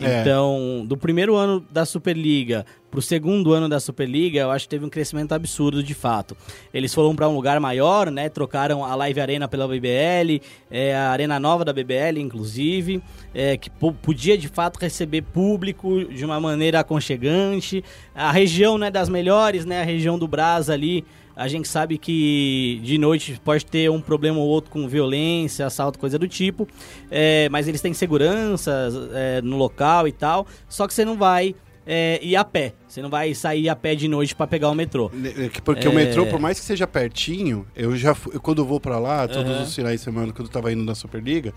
É. 0.00 0.20
Então, 0.20 0.84
do 0.86 0.96
primeiro 0.96 1.36
ano 1.36 1.64
da 1.70 1.84
Superliga 1.84 2.64
pro 2.90 3.00
segundo 3.00 3.52
ano 3.52 3.68
da 3.68 3.78
Superliga, 3.78 4.40
eu 4.40 4.50
acho 4.50 4.64
que 4.64 4.70
teve 4.70 4.84
um 4.84 4.90
crescimento 4.90 5.32
absurdo 5.32 5.82
de 5.82 5.94
fato. 5.94 6.36
Eles 6.74 6.92
foram 6.92 7.14
para 7.14 7.28
um 7.28 7.34
lugar 7.34 7.60
maior, 7.60 8.10
né? 8.10 8.28
Trocaram 8.28 8.84
a 8.84 8.94
Live 8.94 9.20
Arena 9.20 9.46
pela 9.46 9.68
BBL, 9.68 10.42
é, 10.70 10.94
a 10.94 11.10
Arena 11.10 11.38
Nova 11.38 11.64
da 11.64 11.72
BBL, 11.72 12.18
inclusive, 12.18 13.02
é, 13.34 13.56
que 13.56 13.70
podia 13.70 14.36
de 14.36 14.48
fato 14.48 14.78
receber 14.78 15.22
público 15.22 16.04
de 16.04 16.24
uma 16.24 16.40
maneira 16.40 16.80
aconchegante. 16.80 17.84
A 18.14 18.32
região, 18.32 18.76
né, 18.76 18.90
das 18.90 19.08
melhores, 19.08 19.64
né? 19.64 19.80
A 19.80 19.84
região 19.84 20.18
do 20.18 20.26
Brás 20.26 20.68
ali 20.68 21.04
a 21.40 21.48
gente 21.48 21.68
sabe 21.68 21.96
que 21.96 22.78
de 22.82 22.98
noite 22.98 23.40
pode 23.42 23.64
ter 23.64 23.90
um 23.90 23.98
problema 23.98 24.38
ou 24.38 24.46
outro 24.46 24.70
com 24.70 24.86
violência, 24.86 25.64
assalto, 25.64 25.98
coisa 25.98 26.18
do 26.18 26.28
tipo. 26.28 26.68
É, 27.10 27.48
mas 27.48 27.66
eles 27.66 27.80
têm 27.80 27.94
segurança 27.94 28.90
é, 29.14 29.40
no 29.40 29.56
local 29.56 30.06
e 30.06 30.12
tal. 30.12 30.46
Só 30.68 30.86
que 30.86 30.92
você 30.92 31.02
não 31.02 31.16
vai 31.16 31.54
é, 31.86 32.18
ir 32.22 32.36
a 32.36 32.44
pé. 32.44 32.74
Você 32.86 33.02
não 33.02 33.10
vai 33.10 33.34
sair 33.34 33.68
a 33.68 33.76
pé 33.76 33.94
de 33.94 34.08
noite 34.08 34.34
para 34.34 34.46
pegar 34.46 34.70
o 34.70 34.74
metrô. 34.74 35.10
É 35.24 35.48
porque 35.60 35.86
é... 35.86 35.90
o 35.90 35.94
metrô, 35.94 36.26
por 36.26 36.40
mais 36.40 36.58
que 36.58 36.64
seja 36.64 36.86
pertinho, 36.86 37.66
eu 37.74 37.96
já 37.96 38.16
eu, 38.32 38.40
quando 38.40 38.62
eu 38.62 38.66
vou 38.66 38.80
para 38.80 38.98
lá, 38.98 39.26
todos 39.26 39.50
uhum. 39.50 39.62
os 39.62 39.74
finais 39.74 40.00
de 40.00 40.04
semana, 40.04 40.32
quando 40.32 40.48
eu 40.48 40.52
tava 40.52 40.72
indo 40.72 40.84
na 40.84 40.94
Superliga, 40.94 41.52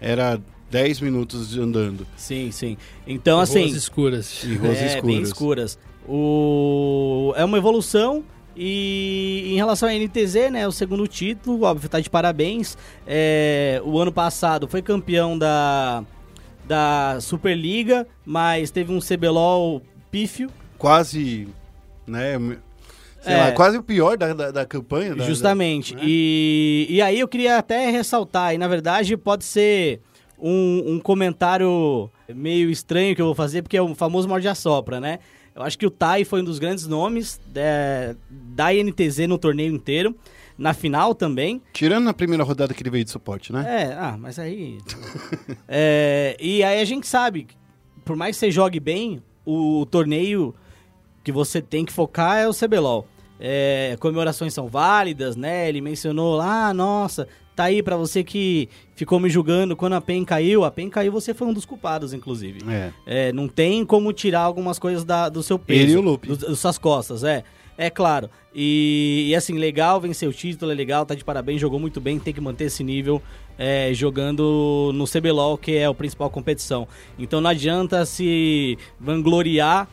era 0.00 0.40
10 0.70 1.00
minutos 1.00 1.56
andando. 1.56 2.06
Sim, 2.16 2.50
sim. 2.50 2.76
Então, 3.06 3.40
assim. 3.40 3.60
Ruas 3.60 3.74
escuras. 3.74 4.44
E 4.44 4.54
ruas 4.54 4.78
é, 4.78 4.86
escuras. 4.86 5.02
bem 5.02 5.22
escuras. 5.22 5.78
O... 6.08 7.32
É 7.36 7.44
uma 7.44 7.58
evolução 7.58 8.24
e 8.56 9.52
em 9.52 9.56
relação 9.56 9.86
à 9.86 9.92
NTZ, 9.92 10.50
né, 10.50 10.66
o 10.66 10.72
segundo 10.72 11.06
título, 11.06 11.62
óbvio, 11.64 11.90
tá 11.90 12.00
de 12.00 12.08
parabéns. 12.08 12.76
É, 13.06 13.82
o 13.84 13.98
ano 13.98 14.10
passado 14.10 14.66
foi 14.66 14.80
campeão 14.80 15.36
da, 15.36 16.02
da 16.66 17.18
Superliga, 17.20 18.06
mas 18.24 18.70
teve 18.70 18.92
um 18.92 18.98
CBLOL 18.98 19.82
pífio. 20.10 20.50
Quase, 20.78 21.48
né, 22.06 22.38
sei 23.20 23.34
é, 23.34 23.36
lá, 23.38 23.52
quase 23.52 23.78
o 23.78 23.82
pior 23.82 24.16
da, 24.16 24.32
da, 24.32 24.50
da 24.50 24.66
campanha. 24.66 25.14
Da, 25.14 25.24
justamente. 25.24 25.94
Da, 25.94 26.00
né? 26.00 26.06
e, 26.06 26.86
e 26.90 27.02
aí 27.02 27.18
eu 27.20 27.28
queria 27.28 27.58
até 27.58 27.90
ressaltar, 27.90 28.54
e 28.54 28.58
na 28.58 28.68
verdade 28.68 29.16
pode 29.16 29.44
ser 29.44 30.00
um, 30.38 30.94
um 30.94 31.00
comentário 31.00 32.10
meio 32.28 32.70
estranho 32.70 33.14
que 33.14 33.22
eu 33.22 33.26
vou 33.26 33.34
fazer, 33.34 33.62
porque 33.62 33.76
é 33.76 33.82
o 33.82 33.94
famoso 33.94 34.28
morde 34.28 34.48
a 34.48 34.54
sopra, 34.54 35.00
né? 35.00 35.18
Eu 35.54 35.62
acho 35.62 35.78
que 35.78 35.86
o 35.86 35.90
Tai 35.90 36.22
foi 36.24 36.42
um 36.42 36.44
dos 36.44 36.58
grandes 36.58 36.86
nomes 36.86 37.40
da, 37.46 38.14
da 38.30 38.74
INTZ 38.74 39.20
no 39.26 39.38
torneio 39.38 39.74
inteiro. 39.74 40.14
Na 40.58 40.72
final 40.72 41.14
também. 41.14 41.60
Tirando 41.72 42.04
na 42.04 42.14
primeira 42.14 42.42
rodada 42.42 42.72
que 42.72 42.82
ele 42.82 42.90
veio 42.90 43.04
de 43.04 43.10
suporte, 43.10 43.52
né? 43.52 43.64
É, 43.66 43.92
ah, 43.94 44.16
mas 44.18 44.38
aí. 44.38 44.78
é, 45.68 46.36
e 46.40 46.62
aí 46.64 46.80
a 46.80 46.84
gente 46.84 47.06
sabe 47.06 47.46
por 48.06 48.16
mais 48.16 48.36
que 48.36 48.40
você 48.40 48.50
jogue 48.52 48.78
bem, 48.78 49.20
o, 49.44 49.84
torneio 49.84 50.54
que 51.24 51.32
você 51.32 51.60
tem 51.60 51.84
que 51.84 51.92
focar 51.92 52.38
é 52.38 52.48
o 52.48 52.54
CBLOL. 52.54 53.06
É, 53.38 53.96
comemorações 53.98 54.54
são 54.54 54.68
válidas, 54.68 55.34
né? 55.36 55.68
Ele 55.68 55.80
mencionou 55.80 56.36
lá, 56.36 56.68
ah, 56.68 56.74
nossa, 56.74 57.26
tá 57.54 57.64
aí 57.64 57.82
pra 57.82 57.96
você 57.96 58.22
que 58.22 58.68
ficou 58.94 59.18
me 59.18 59.28
julgando 59.28 59.76
quando 59.76 59.94
a 59.94 60.00
PEN 60.00 60.24
caiu. 60.24 60.64
A 60.64 60.70
PEN 60.70 60.88
caiu, 60.88 61.10
você 61.10 61.34
foi 61.34 61.48
um 61.48 61.52
dos 61.52 61.64
culpados, 61.66 62.14
inclusive. 62.14 62.60
É. 62.70 62.92
É, 63.04 63.32
não 63.32 63.48
tem 63.48 63.84
como 63.84 64.12
tirar 64.12 64.42
algumas 64.42 64.78
coisas 64.78 65.04
da, 65.04 65.28
do 65.28 65.42
seu 65.42 65.58
peso. 65.58 65.82
Ele 65.82 65.92
e 65.92 65.96
o 65.96 66.00
Lupe. 66.00 66.28
do- 66.28 66.36
das 66.36 66.58
suas 66.60 66.78
costas, 66.78 67.24
é. 67.24 67.42
É 67.78 67.90
claro. 67.90 68.30
E, 68.54 69.26
e, 69.28 69.34
assim, 69.34 69.54
legal 69.54 70.00
vencer 70.00 70.28
o 70.28 70.32
título, 70.32 70.72
é 70.72 70.74
legal, 70.74 71.04
tá 71.04 71.14
de 71.14 71.22
parabéns, 71.22 71.60
jogou 71.60 71.78
muito 71.78 72.00
bem, 72.00 72.18
tem 72.18 72.32
que 72.32 72.40
manter 72.40 72.64
esse 72.64 72.82
nível 72.82 73.22
é, 73.58 73.90
jogando 73.92 74.90
no 74.94 75.04
CBLOL, 75.04 75.58
que 75.58 75.76
é 75.76 75.86
a 75.86 75.94
principal 75.94 76.30
competição. 76.30 76.86
Então 77.18 77.40
não 77.40 77.50
adianta 77.50 78.04
se 78.06 78.78
vangloriar 78.98 79.88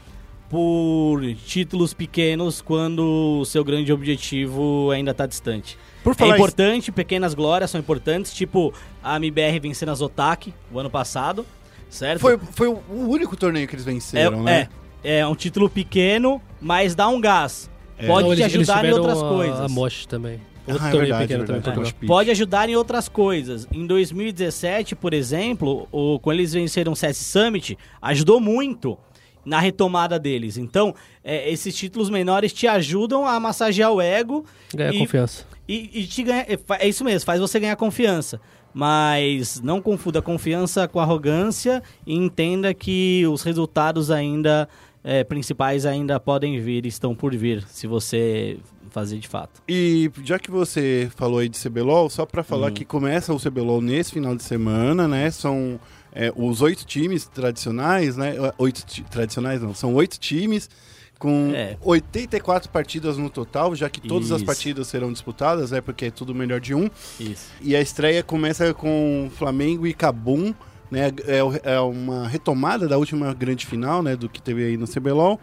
por 0.50 1.22
títulos 1.46 1.94
pequenos 1.94 2.62
quando 2.62 3.40
o 3.42 3.46
seu 3.46 3.64
grande 3.64 3.92
objetivo 3.92 4.92
ainda 4.92 5.12
está 5.12 5.26
distante. 5.26 5.78
Por 6.04 6.16
É 6.20 6.28
importante, 6.28 6.92
pequenas 6.92 7.34
glórias 7.34 7.72
são 7.72 7.80
importantes, 7.80 8.34
tipo 8.34 8.74
a 9.02 9.16
MBR 9.16 9.60
vencendo 9.60 9.90
a 9.90 9.96
Zotac 9.96 10.54
o 10.72 10.80
ano 10.80 10.90
passado, 10.90 11.46
certo? 11.90 12.20
Foi, 12.20 12.38
foi 12.38 12.68
o 12.68 12.82
o 12.90 13.10
único 13.10 13.36
torneio 13.36 13.68
que 13.68 13.76
eles 13.76 13.86
venceram, 13.86 14.42
é, 14.42 14.44
né? 14.44 14.70
é, 15.04 15.20
é 15.20 15.28
um 15.28 15.36
título 15.36 15.70
pequeno, 15.70 16.42
mas 16.62 16.94
dá 16.94 17.08
um 17.08 17.20
gás. 17.20 17.70
É. 17.98 18.08
Pode 18.08 18.28
Não, 18.28 18.36
te 18.36 18.42
eles- 18.42 18.54
eles 18.56 18.70
ajudar 18.70 18.86
em 18.88 18.94
outras 18.94 19.22
a- 19.22 19.30
coisas. 19.30 19.60
A 19.62 19.68
Mosh 19.70 20.06
também. 20.06 20.40
Ah, 20.66 20.72
Outro 20.72 20.88
é 20.88 20.92
torneio 20.92 21.00
verdade, 21.02 21.24
pequeno 21.28 21.44
é 21.44 21.46
também. 21.46 21.62
verdade. 21.62 21.88
jogar. 21.88 22.00
Pit. 22.00 22.08
Pode 22.08 22.32
ajudar 22.32 22.70
em 22.70 22.76
outras 22.76 23.10
coisas. 23.10 23.68
Em 23.72 23.86
2017, 23.86 24.96
por 24.96 25.14
exemplo, 25.14 25.88
o, 25.92 26.20
quando 26.20 26.38
eles 26.40 26.54
venceram 26.54 26.94
o 26.94 26.96
CS 26.96 27.18
Summit, 27.18 27.78
ajudou 28.02 28.40
muito 28.40 28.98
na 29.46 29.60
retomada 29.60 30.18
deles. 30.18 30.56
Então, 30.58 30.96
é, 31.24 31.50
esses 31.52 31.76
títulos 31.76 32.10
menores 32.10 32.54
te 32.54 32.66
ajudam 32.66 33.26
a 33.28 33.38
massagear 33.42 33.92
o 33.92 34.00
ego 34.02 34.46
Ganhar 34.74 34.94
e- 34.94 35.00
confiança. 35.00 35.46
e, 35.68 35.90
e 36.02 36.08
te 36.08 36.24
ganha, 36.24 36.46
é, 36.48 36.58
é 36.80 36.88
isso 36.88 37.04
mesmo, 37.04 37.26
faz 37.26 37.42
você 37.42 37.60
ganhar 37.60 37.76
confiança. 37.76 38.40
Mas 38.74 39.62
não 39.62 39.82
confunda 39.82 40.22
confiança 40.22 40.88
com 40.88 41.00
arrogância 41.00 41.84
e 42.08 42.16
entenda 42.16 42.74
que 42.74 43.24
os 43.28 43.44
resultados 43.44 44.10
ainda 44.10 44.68
é, 45.04 45.24
principais 45.24 45.86
ainda 45.86 46.20
podem 46.20 46.60
vir, 46.62 46.86
estão 46.86 47.14
por 47.16 47.36
vir, 47.36 47.64
se 47.68 47.88
você 47.88 48.58
fazer 48.90 49.18
de 49.18 49.28
fato. 49.28 49.62
E 49.68 50.10
já 50.24 50.38
que 50.38 50.52
você 50.52 51.10
falou 51.16 51.40
aí 51.40 51.50
de 51.50 51.58
CBLOL, 51.60 52.10
só 52.10 52.26
pra 52.26 52.44
falar 52.44 52.70
Hum. 52.70 52.74
que 52.74 52.86
começa 52.86 53.34
o 53.34 53.40
CBLOL 53.40 53.82
nesse 53.82 54.12
final 54.12 54.36
de 54.36 54.44
semana, 54.44 55.08
né? 55.08 55.32
São 55.32 55.80
é, 56.16 56.32
os 56.36 56.62
oito 56.62 56.86
times 56.86 57.26
tradicionais, 57.26 58.16
né? 58.16 58.36
Oito 58.60 58.86
ti- 58.86 59.04
tradicionais 59.10 59.62
não, 59.64 59.74
são 59.74 59.96
oito 59.96 60.20
times 60.20 60.70
com 61.18 61.52
É. 61.56 61.76
84 61.82 62.70
partidas 62.70 63.18
no 63.18 63.30
total, 63.32 63.74
já 63.76 63.90
que 63.90 64.00
todas 64.00 64.32
as 64.32 64.38
Isso. 64.38 64.46
partidas 64.46 64.88
serão 64.88 65.12
disputadas, 65.12 65.72
né? 65.72 65.82
Porque 65.82 66.06
é 66.06 66.12
tudo 66.12 66.36
melhor 66.36 66.60
de 66.60 66.76
um. 66.76 66.88
Isso. 67.20 67.48
E 67.62 67.76
a 67.76 67.82
estreia 67.82 68.22
começa 68.22 68.74
com 68.76 69.28
Flamengo 69.36 69.88
e 69.88 69.94
Cabum, 69.94 70.54
né? 70.94 71.12
É, 71.26 71.74
é 71.74 71.80
uma 71.80 72.28
retomada 72.28 72.88
da 72.88 72.98
última 72.98 73.34
grande 73.34 73.66
final, 73.66 74.04
né? 74.04 74.16
Do 74.16 74.30
que 74.30 74.42
teve 74.42 74.64
aí 74.64 74.78
no 74.78 74.88
CBLOL. 74.88 75.40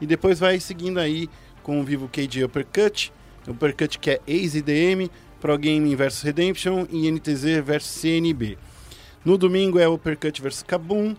E 0.00 0.06
depois 0.06 0.38
vai 0.38 0.60
seguindo 0.60 0.98
aí 0.98 1.28
com 1.62 1.80
o 1.80 1.84
Vivo 1.84 2.08
KD 2.08 2.44
Uppercut, 2.44 3.12
Uppercut 3.46 3.98
que 3.98 4.10
é 4.10 4.20
ex-IDM, 4.26 5.10
Pro 5.40 5.58
Gaming 5.58 5.94
versus 5.96 6.22
Redemption 6.22 6.86
e 6.90 7.10
NTZ 7.10 7.62
versus 7.64 7.90
CNB. 8.00 8.56
No 9.24 9.36
domingo 9.36 9.78
é 9.78 9.88
Uppercut 9.88 10.40
versus 10.40 10.62
Kabum, 10.62 11.16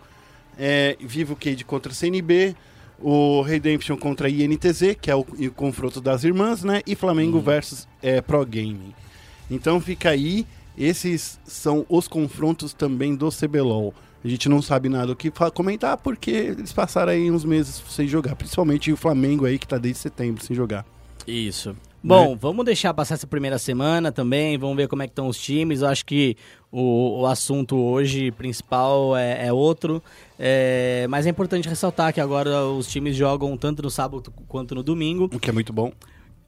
é 0.57 0.97
Vivo 0.99 1.35
Cade 1.35 1.63
contra 1.65 1.93
CNB, 1.93 2.55
o 3.01 3.41
Redemption 3.41 3.97
contra 3.97 4.29
INTZ, 4.29 4.95
que 5.01 5.11
é 5.11 5.15
o, 5.15 5.21
o 5.21 5.51
confronto 5.51 5.99
das 5.99 6.23
irmãs, 6.23 6.63
né? 6.63 6.81
E 6.87 6.95
Flamengo 6.95 7.39
versus 7.39 7.87
é, 8.01 8.21
Pro 8.21 8.45
Gaming. 8.45 8.93
Então 9.51 9.79
fica 9.81 10.09
aí, 10.09 10.45
esses 10.77 11.39
são 11.45 11.85
os 11.89 12.07
confrontos 12.07 12.73
também 12.73 13.15
do 13.15 13.29
CBLOL. 13.29 13.93
A 14.23 14.27
gente 14.27 14.47
não 14.47 14.61
sabe 14.61 14.87
nada 14.87 15.11
o 15.11 15.15
que 15.15 15.31
comentar 15.53 15.97
porque 15.97 16.31
eles 16.31 16.71
passaram 16.71 17.11
aí 17.11 17.29
uns 17.29 17.43
meses 17.43 17.81
sem 17.89 18.07
jogar, 18.07 18.35
principalmente 18.35 18.91
o 18.91 18.97
Flamengo 18.97 19.45
aí 19.45 19.59
que 19.59 19.67
tá 19.67 19.77
desde 19.77 19.99
setembro 19.99 20.43
sem 20.43 20.55
jogar. 20.55 20.85
Isso. 21.27 21.75
Bom, 22.05 22.35
vamos 22.35 22.65
deixar 22.65 22.93
passar 22.93 23.13
essa 23.13 23.25
primeira 23.25 23.57
semana 23.57 24.11
também, 24.11 24.57
vamos 24.57 24.75
ver 24.75 24.89
como 24.89 25.01
é 25.03 25.07
que 25.07 25.11
estão 25.11 25.27
os 25.27 25.37
times. 25.37 25.81
Eu 25.81 25.87
acho 25.87 26.05
que 26.05 26.35
o, 26.69 27.21
o 27.21 27.25
assunto 27.25 27.77
hoje 27.77 28.29
principal 28.31 29.15
é, 29.15 29.47
é 29.47 29.53
outro, 29.53 30.03
É, 30.37 31.05
mas 31.09 31.25
é 31.25 31.29
importante 31.29 31.69
ressaltar 31.69 32.13
que 32.13 32.19
agora 32.19 32.65
os 32.65 32.87
times 32.87 33.15
jogam 33.15 33.55
tanto 33.55 33.81
no 33.81 33.89
sábado 33.89 34.33
quanto 34.49 34.75
no 34.75 34.83
domingo. 34.83 35.29
O 35.33 35.39
que 35.39 35.49
é 35.49 35.53
muito 35.53 35.71
bom. 35.71 35.93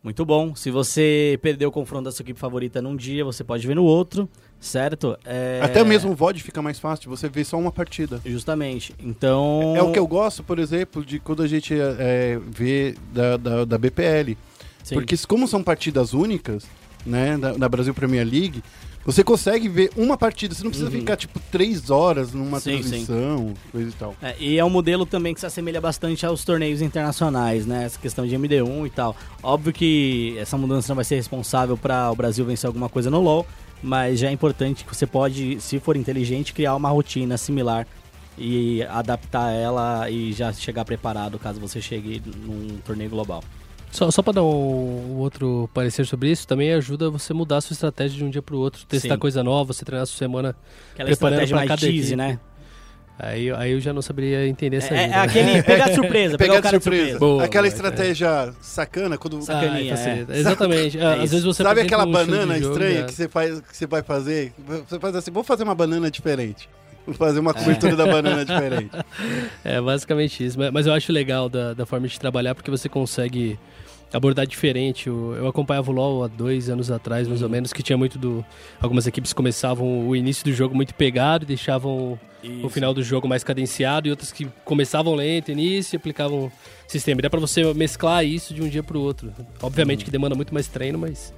Muito 0.06 0.24
bom. 0.24 0.54
Se 0.54 0.70
você 0.70 1.40
perdeu 1.42 1.70
o 1.70 1.72
confronto 1.72 2.04
da 2.04 2.12
sua 2.12 2.22
equipe 2.22 2.40
favorita 2.40 2.80
num 2.80 2.96
dia, 2.96 3.26
você 3.26 3.44
pode 3.44 3.66
ver 3.66 3.74
no 3.76 3.84
outro, 3.84 4.30
certo? 4.60 5.18
É, 5.26 5.60
Até 5.64 5.84
mesmo 5.84 6.12
o 6.12 6.16
VOD 6.16 6.44
fica 6.44 6.62
mais 6.62 6.78
fácil, 6.78 7.10
você 7.10 7.28
vê 7.28 7.44
só 7.44 7.58
uma 7.58 7.72
partida. 7.72 8.22
Justamente. 8.24 8.94
Então. 9.00 9.74
É 9.76 9.82
o 9.82 9.92
que 9.92 9.98
eu 9.98 10.06
gosto, 10.06 10.44
por 10.44 10.60
exemplo, 10.60 11.04
de 11.04 11.18
quando 11.18 11.42
a 11.42 11.48
gente 11.48 11.74
é, 11.74 12.40
vê 12.46 12.94
da, 13.12 13.36
da, 13.36 13.66
da 13.66 13.78
BPL. 13.80 14.38
Sim. 14.84 14.94
Porque 14.94 15.18
como 15.28 15.48
são 15.48 15.64
partidas 15.64 16.14
únicas, 16.14 16.68
né, 17.04 17.36
da 17.36 17.68
Brasil 17.68 17.96
Premier 17.96 18.28
League, 18.28 18.62
você 19.06 19.24
consegue 19.24 19.70
ver 19.70 19.92
uma 19.96 20.18
partida. 20.18 20.54
Você 20.56 20.64
não 20.64 20.72
precisa 20.72 20.90
Uhum. 20.92 21.00
ficar, 21.00 21.16
tipo, 21.16 21.40
três 21.52 21.90
horas 21.90 22.34
numa 22.34 22.60
Sim, 22.60 22.80
transmissão, 22.80 23.54
coisa 23.72 23.90
e 23.90 23.94
tal. 23.94 24.16
É, 24.22 24.36
e 24.40 24.58
é 24.58 24.66
um 24.66 24.70
modelo 24.70 25.06
também 25.06 25.34
que 25.34 25.40
se 25.40 25.46
assemelha 25.46 25.80
bastante 25.80 26.26
aos 26.26 26.44
torneios 26.44 26.82
internacionais, 26.82 27.66
né? 27.66 27.86
Essa 27.86 28.00
questão 28.00 28.26
de 28.26 28.36
MD1 28.36 28.88
e 28.88 28.90
tal. 28.90 29.16
Óbvio 29.44 29.72
que 29.72 30.36
essa 30.40 30.58
mudança 30.58 30.90
não 30.90 30.96
vai 30.96 31.06
ser 31.06 31.16
responsável 31.16 31.78
para 31.78 32.12
o 32.12 32.16
Brasil 32.16 32.44
vencer 32.44 32.68
alguma 32.68 32.90
coisa 32.90 33.10
no 33.12 33.22
LoL, 33.22 33.46
mas 33.84 34.20
já 34.20 34.30
é 34.30 34.32
importante 34.32 34.84
que 34.84 34.96
você 34.96 35.06
pode, 35.06 35.60
se 35.62 35.80
for 35.80 35.96
inteligente, 35.96 36.54
criar 36.54 36.76
uma 36.76 36.90
rotina 36.90 37.38
similar 37.38 37.86
e 38.38 38.82
adaptar 38.84 39.52
ela 39.52 40.10
e 40.10 40.34
já 40.34 40.52
chegar 40.52 40.84
preparado 40.84 41.40
caso 41.40 41.60
você 41.60 41.80
chegue 41.82 42.22
num 42.46 42.78
torneio 42.86 43.10
global. 43.10 43.44
Só, 43.96 44.12
só 44.12 44.22
pra 44.22 44.34
dar 44.34 44.44
um, 44.44 45.14
um 45.14 45.18
outro 45.20 45.70
parecer 45.74 46.06
sobre 46.06 46.30
isso, 46.30 46.46
também 46.48 46.74
ajuda 46.74 47.10
você 47.10 47.34
mudar 47.34 47.58
a 47.58 47.62
sua 47.62 47.74
estratégia 47.74 48.18
de 48.18 48.24
um 48.26 48.30
dia 48.30 48.42
pro 48.42 48.58
outro, 48.58 48.86
testar 48.86 49.14
Sim. 49.16 49.20
coisa 49.20 49.44
nova, 49.44 49.72
você 49.74 49.86
treinar 49.86 50.04
a 50.04 50.06
sua 50.06 50.18
semana. 50.18 50.56
Aquela 50.94 51.08
Preparando 51.10 51.50
mais 51.52 51.68
cada 51.70 51.88
equipe. 51.88 52.16
né? 52.16 52.40
Aí, 53.18 53.50
aí 53.52 53.72
eu 53.72 53.80
já 53.80 53.94
não 53.94 54.02
saberia 54.02 54.46
entender 54.46 54.76
essa 54.78 54.94
É, 54.94 55.04
é 55.04 55.08
né? 55.08 55.16
aquele 55.20 55.64
pegar 55.64 55.88
de 55.88 55.96
surpresa, 55.96 56.38
pegar 56.38 56.56
o 56.60 56.62
de 56.62 56.70
surpresa. 56.70 57.18
Boa, 57.20 57.46
Aquela 57.46 57.66
é. 57.66 57.70
estratégia 57.70 58.54
sacana, 58.60 59.18
quando... 59.18 59.42
Saca- 59.42 59.62
sacaninha, 59.68 59.94
Ah, 59.94 59.98
facilita. 59.98 60.34
é. 60.34 60.38
Exatamente. 60.38 60.98
Ah, 61.00 61.16
É 61.16 61.24
Às 61.24 61.32
vezes 61.32 61.46
você 61.46 61.64
Sabe 61.64 61.80
aquela 61.80 62.06
um 62.06 62.12
banana 62.12 62.56
de 62.56 62.60
jogo, 62.60 62.74
estranha 62.74 63.00
já- 63.00 63.06
que 63.06 63.14
você, 63.14 63.30
faz, 63.30 63.62
que 63.62 63.78
você 63.78 63.88
vai 63.88 64.04
fazer? 64.04 64.54
Você 64.90 65.00
faz 65.00 65.16
assim, 65.16 65.32
vou 65.32 65.46
fazer 65.46 65.64
uma 65.64 65.74
banana 65.76 66.12
diferente. 66.12 66.68
Vou 67.06 67.16
fazer 67.16 67.40
uma 67.40 67.54
cobertura 67.54 67.96
da 67.96 68.06
banana 68.06 68.44
diferente. 68.44 68.90
É, 69.64 69.80
basicamente 69.80 70.46
isso. 70.46 70.60
Mas- 70.60 70.72
Mas 70.74 70.86
eu 70.86 70.92
acho 70.92 71.14
legal 71.14 71.48
da, 71.48 71.74
da 71.74 71.86
forma 71.86 72.10
de 72.10 72.20
trabalhar 72.20 72.54
porque 72.54 72.70
você 72.70 72.90
consegue 72.90 73.58
abordar 74.14 74.46
diferente. 74.48 75.08
Eu, 75.08 75.34
eu 75.36 75.48
acompanhava 75.48 75.92
o 75.92 75.94
LoL 75.94 76.24
há 76.24 76.28
dois 76.28 76.70
anos 76.70 76.90
atrás, 76.92 77.28
mais 77.28 77.42
ou 77.42 77.50
menos, 77.50 77.74
que 77.74 77.84
tinha 77.84 77.98
muito 77.98 78.18
do... 78.18 78.46
Algumas 78.82 79.08
equipes 79.08 79.34
começavam 79.34 80.08
o 80.08 80.16
início 80.16 80.44
do 80.44 80.54
jogo 80.54 80.76
muito 80.76 80.94
pegado 80.94 81.44
e 81.44 81.48
deixavam 81.48 82.20
o 82.64 82.70
final 82.70 82.94
do 82.94 83.02
jogo 83.02 83.28
mais 83.28 83.44
cadenciado 83.44 84.08
e 84.08 84.12
outras 84.12 84.32
que 84.32 84.48
começavam 84.64 85.16
lento, 85.16 85.52
início 85.52 85.96
e 85.96 85.98
aplicavam 85.98 86.52
sistema. 86.88 87.20
E 87.20 87.24
dá 87.24 87.30
pra 87.30 87.40
você 87.40 87.74
mesclar 87.74 88.24
isso 88.24 88.54
de 88.54 88.62
um 88.62 88.70
dia 88.70 88.84
pro 88.84 89.00
outro. 89.00 89.34
Obviamente 89.62 90.06
que 90.06 90.12
demanda 90.12 90.36
muito 90.36 90.54
mais 90.54 90.68
treino, 90.68 90.98
mas... 90.98 91.34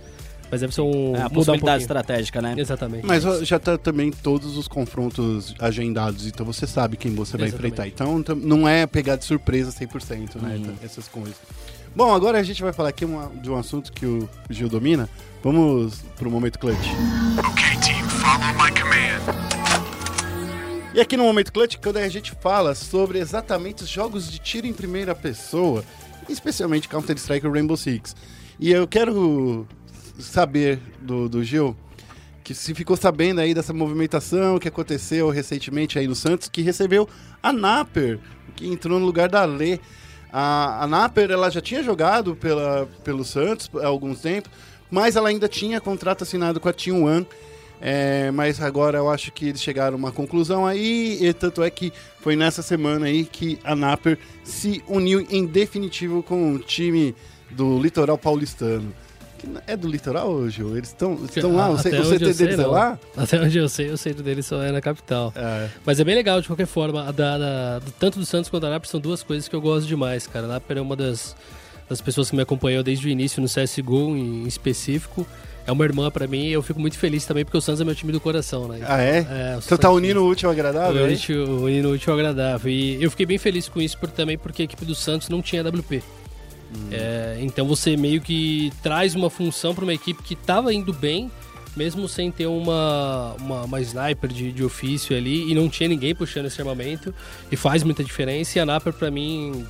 Mas 0.49 0.61
deve 0.61 0.73
ser 0.73 0.79
um... 0.79 1.13
É 1.13 1.23
a 1.23 1.25
um 1.25 1.29
possibilidade 1.29 1.59
pouquinho. 1.59 1.77
estratégica, 1.77 2.41
né? 2.41 2.55
Exatamente. 2.57 3.05
Mas 3.05 3.23
já 3.45 3.59
tá 3.59 3.77
também 3.77 4.11
todos 4.11 4.55
os 4.55 4.65
confrontos 4.65 5.53
agendados, 5.59 6.25
então 6.25 6.45
você 6.45 6.65
sabe 6.65 6.95
quem 6.95 7.13
você 7.13 7.35
vai 7.35 7.47
Exatamente. 7.47 7.73
enfrentar. 7.73 7.87
Então 7.89 8.35
não 8.37 8.65
é 8.65 8.87
pegar 8.87 9.17
de 9.17 9.25
surpresa 9.25 9.71
100%, 9.71 10.41
né? 10.41 10.55
Uhum. 10.55 10.73
Essas 10.81 11.09
coisas. 11.09 11.35
Bom, 11.97 12.13
agora 12.13 12.37
a 12.37 12.43
gente 12.43 12.61
vai 12.61 12.71
falar 12.71 12.89
aqui 12.89 13.03
uma- 13.03 13.31
de 13.41 13.49
um 13.49 13.57
assunto 13.57 13.91
que 13.91 14.05
o 14.05 14.29
Gil 14.51 14.69
domina. 14.69 15.09
Vamos 15.43 16.03
pro 16.15 16.29
momento 16.29 16.59
clutch. 16.59 16.77
Okay, 17.39 17.75
team, 17.81 18.07
follow 18.07 18.53
my 18.53 18.69
command. 18.79 19.17
E 20.93 21.01
aqui 21.01 21.17
no 21.17 21.23
Momento 21.23 21.51
Clutch, 21.51 21.77
quando 21.77 21.97
a 21.97 22.07
gente 22.07 22.33
fala 22.39 22.75
sobre 22.75 23.17
exatamente 23.17 23.81
os 23.81 23.89
jogos 23.89 24.29
de 24.31 24.37
tiro 24.37 24.67
em 24.67 24.73
primeira 24.73 25.15
pessoa, 25.15 25.83
especialmente 26.29 26.87
Counter-Strike 26.87 27.47
e 27.47 27.49
Rainbow 27.49 27.75
Six. 27.75 28.15
E 28.59 28.71
eu 28.71 28.87
quero 28.87 29.67
saber 30.19 30.79
do, 31.01 31.27
do 31.27 31.43
Gil, 31.43 31.75
que 32.43 32.53
se 32.53 32.75
ficou 32.75 32.95
sabendo 32.95 33.41
aí 33.41 33.55
dessa 33.55 33.73
movimentação 33.73 34.59
que 34.59 34.67
aconteceu 34.67 35.31
recentemente 35.31 35.97
aí 35.97 36.07
no 36.07 36.15
Santos, 36.15 36.47
que 36.47 36.61
recebeu 36.61 37.09
a 37.41 37.51
Naper, 37.51 38.19
que 38.55 38.67
entrou 38.67 38.99
no 38.99 39.05
lugar 39.07 39.29
da 39.29 39.45
Lê. 39.45 39.79
A, 40.31 40.83
a 40.83 40.87
Naper, 40.87 41.31
ela 41.31 41.49
já 41.49 41.61
tinha 41.61 41.81
jogado 41.81 42.35
pela, 42.35 42.87
pelo 43.03 43.23
Santos 43.23 43.69
há 43.81 43.87
alguns 43.87 44.21
tempos, 44.21 44.51
mas 44.89 45.15
ela 45.15 45.29
ainda 45.29 45.47
tinha 45.47 45.79
contrato 45.81 46.23
assinado 46.23 46.59
com 46.59 46.69
a 46.69 46.73
Team 46.73 47.03
One, 47.03 47.27
É, 47.79 48.31
mas 48.31 48.59
agora 48.59 48.97
eu 48.97 49.07
acho 49.07 49.31
que 49.31 49.49
eles 49.49 49.61
chegaram 49.61 49.95
a 49.95 49.99
uma 49.99 50.11
conclusão 50.11 50.65
aí, 50.65 51.19
e 51.21 51.31
tanto 51.31 51.61
é 51.61 51.69
que 51.69 51.93
foi 52.19 52.35
nessa 52.35 52.63
semana 52.63 53.05
aí 53.05 53.23
que 53.23 53.59
a 53.63 53.75
Naper 53.75 54.17
se 54.43 54.81
uniu 54.87 55.25
em 55.29 55.45
definitivo 55.45 56.23
com 56.23 56.55
o 56.55 56.59
time 56.59 57.13
do 57.51 57.79
litoral 57.79 58.17
paulistano. 58.17 58.91
Que 59.37 59.47
É 59.67 59.77
do 59.77 59.87
litoral 59.87 60.29
hoje? 60.29 60.61
Eles 60.63 60.89
estão 60.89 61.15
lá? 61.55 61.69
O, 61.69 61.77
C- 61.77 61.89
o 61.89 62.03
CT 62.03 62.33
sei, 62.33 62.47
deles 62.47 62.59
é 62.59 62.63
não. 62.63 62.71
lá? 62.71 62.99
Até 63.15 63.39
onde 63.39 63.57
eu 63.57 63.69
sei, 63.69 63.89
o 63.89 63.97
centro 63.97 64.23
dele 64.23 64.41
só 64.41 64.61
é 64.63 64.71
na 64.71 64.81
capital. 64.81 65.31
É. 65.35 65.67
Mas 65.85 65.99
é 65.99 66.03
bem 66.03 66.15
legal, 66.15 66.41
de 66.41 66.47
qualquer 66.47 66.65
forma. 66.67 67.11
Da, 67.13 67.37
da- 67.37 67.81
tanto 67.99 68.17
do 68.19 68.25
Santos 68.25 68.49
quanto 68.49 68.63
da 68.63 68.69
Napper 68.71 68.89
são 68.89 68.99
duas 68.99 69.21
coisas 69.23 69.47
que 69.47 69.55
eu 69.55 69.61
gosto 69.61 69.87
demais, 69.87 70.25
cara. 70.27 70.45
A 70.45 70.49
Napper 70.49 70.77
é 70.77 70.81
uma 70.81 70.95
das, 70.95 71.35
das 71.89 72.01
pessoas 72.01 72.29
que 72.29 72.35
me 72.35 72.41
acompanhou 72.41 72.81
desde 72.83 73.07
o 73.07 73.09
início 73.09 73.41
no 73.41 73.47
CSGO 73.47 74.15
em, 74.15 74.43
em 74.43 74.47
específico. 74.47 75.25
É 75.65 75.71
uma 75.71 75.83
irmã 75.83 76.09
pra 76.09 76.25
mim 76.27 76.45
e 76.45 76.53
eu 76.53 76.63
fico 76.63 76.79
muito 76.79 76.97
feliz 76.97 77.25
também 77.25 77.43
porque 77.43 77.57
o 77.57 77.61
Santos 77.61 77.81
é 77.81 77.83
meu 77.83 77.93
time 77.93 78.13
do 78.13 78.21
coração, 78.21 78.69
né? 78.69 78.79
Ah, 78.87 79.01
é? 79.01 79.17
É, 79.17 79.21
Então 79.49 79.61
Santos- 79.61 79.79
tá 79.79 79.89
unindo 79.91 80.23
o 80.23 80.29
útil 80.29 80.47
ao 80.47 80.53
agradável? 80.53 81.03
o 81.03 81.07
hein? 81.09 81.13
útil- 81.15 81.43
unindo 81.63 81.89
o 81.89 81.91
útil 81.91 82.13
ao 82.13 82.17
agradável. 82.19 82.71
E 82.71 83.03
eu 83.03 83.11
fiquei 83.11 83.25
bem 83.25 83.37
feliz 83.37 83.67
com 83.67 83.81
isso 83.81 83.97
por, 83.97 84.09
também 84.09 84.37
porque 84.37 84.61
a 84.61 84.65
equipe 84.65 84.85
do 84.85 84.95
Santos 84.95 85.27
não 85.27 85.41
tinha 85.41 85.61
WP. 85.61 86.01
É, 86.91 87.37
então 87.41 87.65
você 87.65 87.95
meio 87.95 88.21
que 88.21 88.71
traz 88.83 89.15
uma 89.15 89.29
função 89.29 89.73
para 89.73 89.83
uma 89.83 89.93
equipe 89.93 90.21
que 90.21 90.33
estava 90.33 90.73
indo 90.73 90.93
bem, 90.93 91.31
mesmo 91.75 92.07
sem 92.07 92.31
ter 92.31 92.47
uma, 92.47 93.35
uma, 93.39 93.63
uma 93.63 93.81
sniper 93.81 94.29
de, 94.31 94.51
de 94.51 94.63
ofício 94.63 95.15
ali, 95.15 95.49
e 95.49 95.55
não 95.55 95.69
tinha 95.69 95.87
ninguém 95.87 96.15
puxando 96.15 96.47
esse 96.47 96.59
armamento, 96.59 97.13
e 97.51 97.55
faz 97.55 97.83
muita 97.83 98.03
diferença. 98.03 98.57
E 98.57 98.61
a 98.61 98.65
Naper, 98.65 98.93
para 98.93 99.11
mim, 99.11 99.65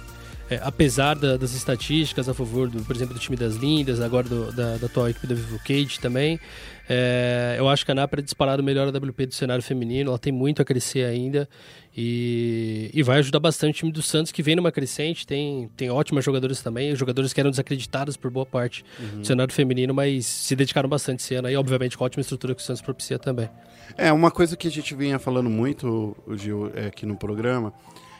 é, 0.49 0.59
apesar 0.63 1.15
da- 1.15 1.37
das 1.37 1.53
estatísticas 1.53 2.27
a 2.29 2.33
favor, 2.33 2.69
do, 2.69 2.81
por 2.83 2.95
exemplo, 2.95 3.13
do 3.13 3.19
time 3.19 3.35
das 3.35 3.55
Lindas, 3.55 3.99
agora 3.99 4.27
do- 4.27 4.51
da, 4.51 4.77
da 4.77 4.85
atual 4.85 5.09
equipe 5.09 5.27
da 5.27 5.35
Vivo 5.35 5.59
Cage 5.59 5.99
também, 5.99 6.39
é, 6.89 7.55
eu 7.57 7.67
acho 7.67 7.85
que 7.85 7.91
a 7.91 7.95
Naper 7.95 8.19
é 8.19 8.21
disparado 8.21 8.63
melhor 8.63 8.87
a 8.87 8.91
WP 8.97 9.25
do 9.25 9.33
cenário 9.35 9.61
feminino, 9.63 10.09
ela 10.11 10.19
tem 10.19 10.31
muito 10.31 10.61
a 10.61 10.65
crescer 10.65 11.03
ainda 11.05 11.49
e, 11.95 12.89
e 12.93 13.03
vai 13.03 13.19
ajudar 13.19 13.39
bastante 13.39 13.73
o 13.75 13.77
time 13.79 13.91
do 13.91 14.01
Santos, 14.01 14.31
que 14.31 14.41
vem 14.43 14.55
numa 14.55 14.71
crescente, 14.71 15.25
tem, 15.27 15.69
tem 15.75 15.89
ótimas 15.89 16.23
jogadoras 16.23 16.61
também, 16.61 16.95
jogadores 16.95 17.33
que 17.33 17.39
eram 17.39 17.49
desacreditados 17.49 18.15
por 18.15 18.29
boa 18.31 18.45
parte 18.45 18.85
do 19.15 19.25
cenário 19.25 19.53
feminino, 19.53 19.93
mas 19.93 20.25
se 20.25 20.55
dedicaram 20.55 20.87
bastante 20.87 21.19
esse 21.19 21.35
ano, 21.35 21.49
e 21.49 21.55
obviamente 21.57 21.97
com 21.97 22.03
a 22.03 22.07
ótima 22.07 22.21
estrutura 22.21 22.53
que 22.55 22.61
o 22.61 22.63
Santos 22.65 22.81
propicia 22.81 23.17
também. 23.19 23.49
É, 23.97 24.11
uma 24.13 24.29
coisa 24.31 24.55
que 24.55 24.67
a 24.67 24.71
gente 24.71 24.93
vinha 24.95 25.17
falando 25.19 25.49
muito, 25.49 26.15
o 26.25 26.37
Gil, 26.37 26.71
é, 26.75 26.87
aqui 26.87 27.05
no 27.05 27.15
programa, 27.17 27.73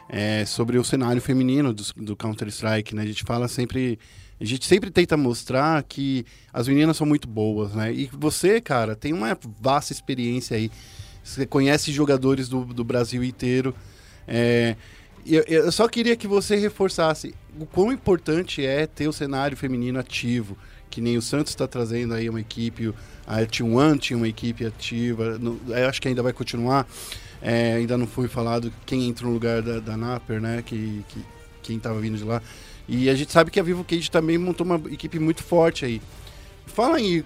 é 0.10 0.46
sobre 0.46 0.78
o 0.78 0.84
cenário 0.84 1.22
feminino 1.22 1.74
do, 1.74 1.84
do 1.98 2.16
Counter-Strike, 2.16 2.96
né? 2.96 3.04
A 3.04 3.06
gente 3.06 3.24
fala 3.24 3.48
sempre... 3.48 4.00
A 4.40 4.46
gente 4.46 4.68
sempre 4.68 4.92
tenta 4.92 5.18
mostrar 5.18 5.82
que 5.82 6.24
as 6.54 6.68
meninas 6.68 6.96
são 6.96 7.08
muito 7.08 7.28
boas, 7.28 7.74
né? 7.74 7.92
E 7.92 8.08
você, 8.14 8.62
cara, 8.62 8.96
tem 8.96 9.12
uma 9.12 9.36
vasta 9.60 9.92
experiência 9.92 10.56
aí. 10.56 10.70
Você 11.24 11.44
conhece 11.44 11.92
jogadores 11.92 12.48
do, 12.48 12.64
do 12.64 12.84
Brasil 12.84 13.24
inteiro. 13.24 13.74
É, 14.28 14.76
eu, 15.26 15.44
eu 15.48 15.72
só 15.72 15.88
queria 15.88 16.16
que 16.16 16.28
você 16.28 16.56
reforçasse 16.56 17.34
o 17.60 17.66
quão 17.66 17.92
importante 17.92 18.64
é 18.64 18.86
ter 18.86 19.08
o 19.08 19.12
cenário 19.12 19.58
feminino 19.58 19.98
ativo. 20.00 20.56
Que 20.88 21.02
nem 21.02 21.18
o 21.18 21.22
Santos 21.22 21.52
está 21.52 21.68
trazendo 21.68 22.14
aí 22.14 22.30
uma 22.30 22.40
equipe, 22.40 22.94
a 23.26 23.40
T1 23.42 24.00
tinha 24.00 24.16
uma 24.18 24.28
equipe 24.28 24.66
ativa, 24.68 25.38
no- 25.40 25.60
acho 25.90 26.00
que 26.00 26.08
ainda 26.08 26.22
vai 26.22 26.32
continuar. 26.32 26.88
É, 27.42 27.74
ainda 27.74 27.98
não 27.98 28.08
foi 28.08 28.28
falado 28.28 28.74
quem 28.86 29.08
entra 29.08 29.26
no 29.26 29.34
lugar 29.34 29.62
da, 29.62 29.80
da 29.80 29.96
Naper, 29.96 30.42
né? 30.42 30.64
Que, 30.66 31.04
que, 31.10 31.24
quem 31.62 31.78
estava 31.78 32.00
vindo 32.00 32.18
de 32.18 32.24
lá. 32.24 32.42
E 32.88 33.10
a 33.10 33.16
gente 33.16 33.32
sabe 33.32 33.52
que 33.52 33.60
a 33.60 33.64
Vivo 33.64 33.84
Cage 33.84 34.10
também 34.10 34.38
montou 34.38 34.66
uma 34.66 34.82
equipe 34.92 35.20
muito 35.20 35.44
forte 35.44 35.86
aí. 35.86 36.02
Fala 36.66 36.98
aí, 36.98 37.24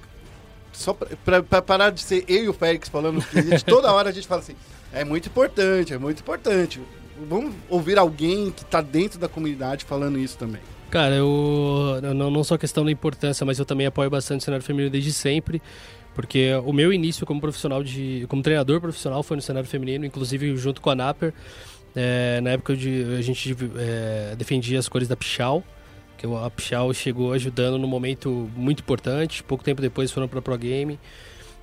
só 0.74 0.94
pra 0.94 1.62
parar 1.62 1.92
de 1.92 2.02
ser 2.02 2.26
eu 2.28 2.46
e 2.46 2.50
o 2.50 2.54
Félix 2.54 2.90
falando, 2.90 3.22
que 3.22 3.42
gente, 3.42 3.64
toda 3.66 3.92
hora 3.92 4.10
a 4.10 4.12
gente 4.12 4.28
fala 4.28 4.42
assim, 4.42 4.56
é 4.92 5.04
muito 5.04 5.28
importante, 5.28 5.94
é 5.94 5.98
muito 5.98 6.20
importante. 6.20 6.82
Vamos 7.30 7.54
ouvir 7.70 8.00
alguém 8.00 8.50
que 8.50 8.66
tá 8.66 8.82
dentro 8.82 9.20
da 9.20 9.28
comunidade 9.28 9.86
falando 9.86 10.18
isso 10.18 10.38
também. 10.38 10.62
Cara, 10.90 11.16
eu 11.16 12.00
não, 12.16 12.30
não 12.30 12.44
só 12.44 12.58
questão 12.58 12.84
da 12.84 12.92
importância, 12.92 13.46
mas 13.46 13.58
eu 13.60 13.66
também 13.66 13.88
apoio 13.88 14.10
bastante 14.10 14.42
o 14.42 14.44
cenário 14.44 14.66
feminino 14.66 14.90
desde 14.90 15.14
sempre, 15.14 15.62
porque 16.14 16.54
o 16.66 16.74
meu 16.74 16.92
início 16.92 17.26
como 17.26 17.40
profissional 17.40 17.84
de, 17.84 18.26
como 18.28 18.42
treinador 18.42 18.82
profissional 18.82 19.24
foi 19.24 19.38
no 19.38 19.42
cenário 19.42 19.68
feminino, 19.68 20.06
inclusive 20.06 20.56
junto 20.58 20.82
com 20.82 20.90
a 20.90 20.96
Naper. 20.96 21.34
É, 21.96 22.40
na 22.42 22.52
época 22.52 22.76
de, 22.76 23.16
a 23.18 23.22
gente 23.22 23.56
é, 23.78 24.36
defendia 24.38 24.80
as 24.80 24.88
cores 24.88 25.08
da 25.08 25.16
Pichal, 25.16 25.64
que 26.18 26.26
a 26.26 26.50
Pichal 26.50 26.94
chegou 26.94 27.34
ajudando 27.34 27.78
num 27.78 27.88
momento 27.88 28.50
muito 28.56 28.82
importante. 28.82 29.44
Pouco 29.44 29.64
tempo 29.64 29.82
depois 29.82 30.12
foram 30.12 30.28
para 30.28 30.42
Pro 30.42 30.58
Game. 30.58 31.00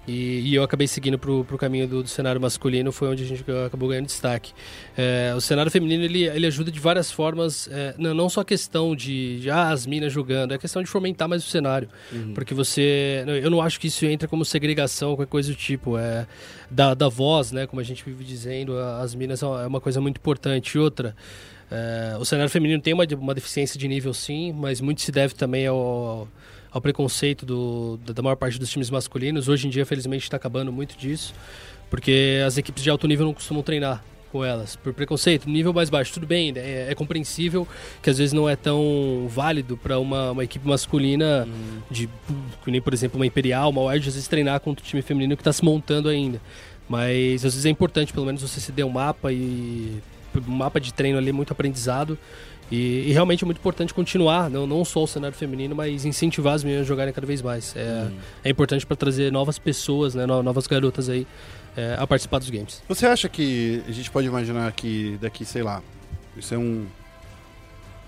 E, 0.09 0.41
e 0.41 0.55
eu 0.55 0.63
acabei 0.63 0.87
seguindo 0.89 1.19
pro, 1.19 1.45
pro 1.45 1.59
caminho 1.59 1.87
do, 1.87 2.03
do 2.03 2.09
cenário 2.09 2.41
masculino, 2.41 2.91
foi 2.91 3.09
onde 3.09 3.23
a 3.23 3.27
gente 3.27 3.45
acabou 3.67 3.91
ganhando 3.91 4.07
destaque. 4.07 4.53
É, 4.97 5.35
o 5.37 5.41
cenário 5.41 5.71
feminino 5.71 6.03
ele, 6.03 6.25
ele 6.25 6.47
ajuda 6.47 6.71
de 6.71 6.81
várias 6.81 7.13
formas, 7.13 7.69
é, 7.71 7.95
não, 7.99 8.15
não 8.15 8.29
só 8.29 8.41
a 8.41 8.45
questão 8.45 8.97
de, 8.97 9.39
de 9.41 9.51
ah, 9.51 9.69
as 9.69 9.87
minas 9.87 10.11
jogando, 10.13 10.53
é 10.53 10.55
a 10.55 10.59
questão 10.59 10.83
de 10.83 10.89
fomentar 10.89 11.29
mais 11.29 11.45
o 11.45 11.49
cenário. 11.49 11.89
Porque 12.35 12.55
você. 12.55 13.23
Eu 13.43 13.51
não 13.51 13.61
acho 13.61 13.79
que 13.79 13.89
isso 13.89 14.07
entra 14.07 14.27
como 14.27 14.45
segregação, 14.45 15.11
qualquer 15.15 15.31
coisa 15.31 15.51
do 15.51 15.57
tipo. 15.57 15.99
É, 15.99 16.27
da, 16.71 16.95
da 16.95 17.09
voz, 17.09 17.53
né? 17.53 17.67
Como 17.67 17.81
a 17.81 17.85
gente 17.85 18.05
vive 18.05 18.25
dizendo, 18.25 18.79
as 18.79 19.15
minas 19.15 19.43
é 19.43 19.47
uma- 19.47 19.63
é 19.63 19.67
uma 19.67 19.81
coisa 19.81 20.01
muito 20.01 20.17
importante. 20.19 20.79
Outra. 20.79 21.15
é, 21.71 22.17
o 22.19 22.25
cenário 22.25 22.51
feminino 22.51 22.81
tem 22.81 22.95
uma, 22.95 23.05
uma 23.19 23.35
deficiência 23.35 23.79
de 23.79 23.87
nível 23.87 24.15
sim, 24.15 24.53
mas 24.53 24.81
muito 24.81 25.01
se 25.03 25.13
deve 25.13 25.35
também 25.35 25.67
ao, 25.67 25.77
ao 25.77 26.29
preconceito 26.81 27.47
do, 27.47 27.99
da 28.05 28.23
maior 28.23 28.37
parte 28.37 28.59
dos 28.59 28.71
times 28.71 28.91
masculinos. 28.91 29.49
Hoje 29.49 29.67
em 29.67 29.71
dia, 29.71 29.85
felizmente, 29.87 30.25
está 30.25 30.37
acabando 30.37 30.73
muito 30.73 30.97
disso, 30.97 31.35
porque 31.91 32.43
as 32.47 32.59
equipes 32.59 32.83
de 32.83 32.91
alto 32.91 33.07
nível 33.07 33.27
não 33.27 33.35
costumam 33.35 33.63
treinar 33.63 34.05
com 34.31 34.45
elas, 34.45 34.77
por 34.77 34.93
preconceito. 34.93 35.49
Nível 35.49 35.73
mais 35.73 35.91
baixo, 35.91 36.13
tudo 36.13 36.27
bem, 36.27 36.53
é, 36.57 36.89
é 36.91 36.95
compreensível 36.95 37.67
que 38.03 38.11
às 38.11 38.19
vezes 38.19 38.33
não 38.33 38.49
é 38.49 38.57
tão 38.57 39.27
válido 39.29 39.77
para 39.77 39.99
uma, 39.99 40.33
uma 40.33 40.45
equipe 40.45 40.67
masculina, 40.67 41.49
de, 41.91 42.09
que 42.65 42.71
nem 42.71 42.81
por 42.81 42.93
exemplo 42.93 43.19
uma 43.19 43.27
Imperial, 43.27 43.71
uma 43.71 43.83
Wild, 43.83 44.09
às 44.09 44.15
vezes 44.15 44.29
treinar 44.29 44.61
contra 44.61 44.85
o 44.85 44.87
time 44.87 45.03
feminino 45.03 45.37
que 45.37 45.41
está 45.41 45.53
se 45.53 45.65
montando 45.65 46.09
ainda. 46.09 46.41
Mas 46.89 47.45
às 47.45 47.53
vezes 47.53 47.67
é 47.67 47.69
importante, 47.69 48.13
pelo 48.13 48.25
menos, 48.27 48.41
você 48.41 48.61
se 48.61 48.73
der 48.73 48.85
um 48.85 48.91
mapa 48.91 49.33
e 49.33 50.01
um 50.47 50.53
mapa 50.53 50.81
de 50.81 50.93
treino 50.93 51.19
ali, 51.19 51.33
muito 51.33 51.53
aprendizado. 51.53 52.19
E, 52.71 53.09
e 53.09 53.13
realmente 53.13 53.45
é 53.45 53.47
muito 53.47 53.59
importante 53.59 53.95
continuar, 53.95 54.51
não, 54.51 54.67
não 54.67 54.85
só 54.85 55.03
o 55.05 55.07
cenário 55.07 55.37
feminino, 55.37 55.75
mas 55.75 56.05
incentivar 56.05 56.55
as 56.55 56.63
meninas 56.63 56.85
a 56.85 56.89
jogarem 56.89 57.13
cada 57.15 57.27
vez 57.27 57.41
mais. 57.41 57.75
É, 57.75 58.09
é 58.45 58.51
importante 58.51 58.85
para 58.87 58.97
trazer 58.97 59.33
novas 59.33 59.59
pessoas, 59.59 60.15
né, 60.15 60.27
no- 60.27 60.43
novas 60.43 60.67
garotas 60.67 61.09
aí 61.09 61.27
é, 61.77 61.97
a 61.99 62.07
participar 62.07 62.39
dos 62.39 62.51
games. 62.51 62.83
Você 62.89 63.07
acha 63.07 63.29
que 63.29 63.83
a 63.89 63.93
gente 63.93 64.11
pode 64.11 64.27
imaginar 64.27 64.71
que 64.73 65.17
daqui, 65.21 65.45
sei 65.47 65.63
lá, 65.63 65.83
isso 66.37 66.53
é 66.53 66.59
um, 66.59 66.85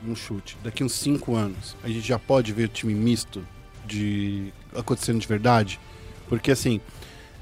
um 0.06 0.14
chute, 0.14 0.56
daqui 0.62 0.84
uns 0.84 0.92
5 0.92 1.34
anos, 1.34 1.76
a 1.82 1.88
gente 1.88 2.06
já 2.06 2.18
pode 2.18 2.52
ver 2.52 2.68
time 2.68 2.92
misto 2.94 3.42
de 3.86 4.52
acontecendo 4.76 5.18
de 5.18 5.26
verdade? 5.26 5.80
Porque 6.28 6.50
assim, 6.50 6.80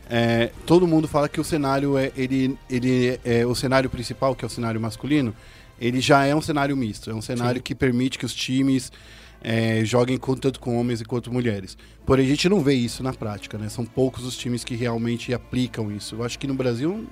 é, 0.09 0.51
todo 0.67 0.87
mundo 0.87 1.07
fala 1.09 1.29
que 1.29 1.41
o 1.41 1.45
cenário 1.45 1.99
é 1.99 2.11
ele, 2.17 2.57
ele 2.71 3.19
é 3.25 3.45
o 3.45 3.55
cenário 3.55 3.91
principal, 3.91 4.35
que 4.35 4.45
é 4.45 4.47
o 4.47 4.51
cenário 4.51 4.81
masculino, 4.81 5.35
ele 5.81 6.01
já 6.01 6.25
é 6.25 6.35
um 6.35 6.41
cenário 6.41 6.77
misto, 6.77 7.11
é 7.11 7.15
um 7.15 7.23
cenário 7.23 7.59
Sim. 7.59 7.63
que 7.63 7.75
permite 7.75 8.19
que 8.19 8.25
os 8.27 8.35
times 8.35 8.91
é, 9.43 9.85
joguem 9.85 10.19
com- 10.19 10.35
tanto 10.35 10.59
com 10.59 10.79
homens 10.79 11.03
quanto 11.03 11.33
mulheres. 11.33 11.77
Porém, 12.05 12.27
a 12.27 12.29
gente 12.29 12.49
não 12.49 12.61
vê 12.61 12.75
isso 12.75 13.03
na 13.03 13.13
prática, 13.13 13.57
né? 13.57 13.69
São 13.69 13.85
poucos 13.85 14.25
os 14.25 14.37
times 14.37 14.65
que 14.65 14.75
realmente 14.75 15.33
aplicam 15.33 15.93
isso. 15.93 16.17
Eu 16.17 16.25
acho 16.25 16.39
que 16.39 16.47
no 16.47 16.55
Brasil, 16.55 17.07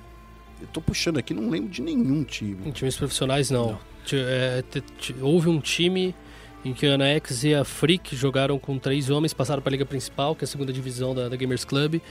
eu 0.59 0.67
tô 0.67 0.81
puxando 0.81 1.17
aqui, 1.17 1.33
não 1.33 1.49
lembro 1.49 1.69
de 1.69 1.81
nenhum 1.81 2.23
time. 2.25 2.57
Em 2.65 2.71
times 2.71 2.97
profissionais, 2.97 3.49
não. 3.49 3.79
Ti- 4.05 4.17
é, 4.17 4.63
houve 5.21 5.47
um 5.47 5.59
time 5.61 6.13
em 6.65 6.73
que 6.73 6.85
a 6.85 6.89
Ana 6.95 7.05
X 7.07 7.45
e 7.45 7.53
a 7.55 7.63
Freak 7.63 8.13
jogaram 8.15 8.59
com 8.59 8.77
três 8.77 9.09
homens, 9.09 9.33
passaram 9.33 9.61
para 9.61 9.69
a 9.69 9.73
Liga 9.73 9.85
Principal, 9.85 10.35
que 10.35 10.43
é 10.43 10.45
a 10.45 10.47
segunda 10.47 10.73
divisão 10.73 11.15
da, 11.15 11.29
da 11.29 11.35
Gamers 11.37 11.63
Club, 11.63 12.01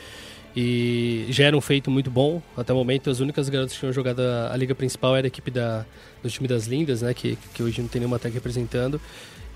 e 0.56 1.26
já 1.28 1.44
era 1.44 1.56
um 1.56 1.60
feito 1.60 1.90
muito 1.90 2.10
bom. 2.10 2.40
Até 2.56 2.72
o 2.72 2.76
momento, 2.76 3.10
as 3.10 3.20
únicas 3.20 3.48
garotas 3.50 3.74
que 3.74 3.78
tinham 3.80 3.92
jogado 3.92 4.20
a, 4.20 4.52
a 4.52 4.56
Liga 4.56 4.74
Principal 4.74 5.14
era 5.14 5.26
a 5.26 5.28
equipe 5.28 5.50
da, 5.50 5.84
do 6.22 6.30
time 6.30 6.48
das 6.48 6.66
Lindas, 6.66 7.02
né, 7.02 7.12
que, 7.12 7.36
que 7.52 7.62
hoje 7.62 7.80
não 7.82 7.88
tem 7.88 8.00
nenhuma 8.00 8.18
tag 8.18 8.32
representando. 8.34 9.00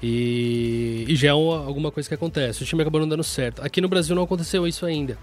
E, 0.02 1.04
e 1.08 1.14
já 1.16 1.28
é 1.28 1.34
uma- 1.34 1.64
alguma 1.64 1.90
coisa 1.90 2.08
que 2.08 2.14
acontece. 2.14 2.62
O 2.62 2.66
time 2.66 2.82
acabou 2.82 3.00
não 3.00 3.08
dando 3.08 3.22
certo. 3.24 3.62
Aqui 3.62 3.80
no 3.80 3.88
Brasil 3.88 4.14
não 4.16 4.22
aconteceu 4.24 4.66
isso 4.66 4.84
ainda. 4.86 5.16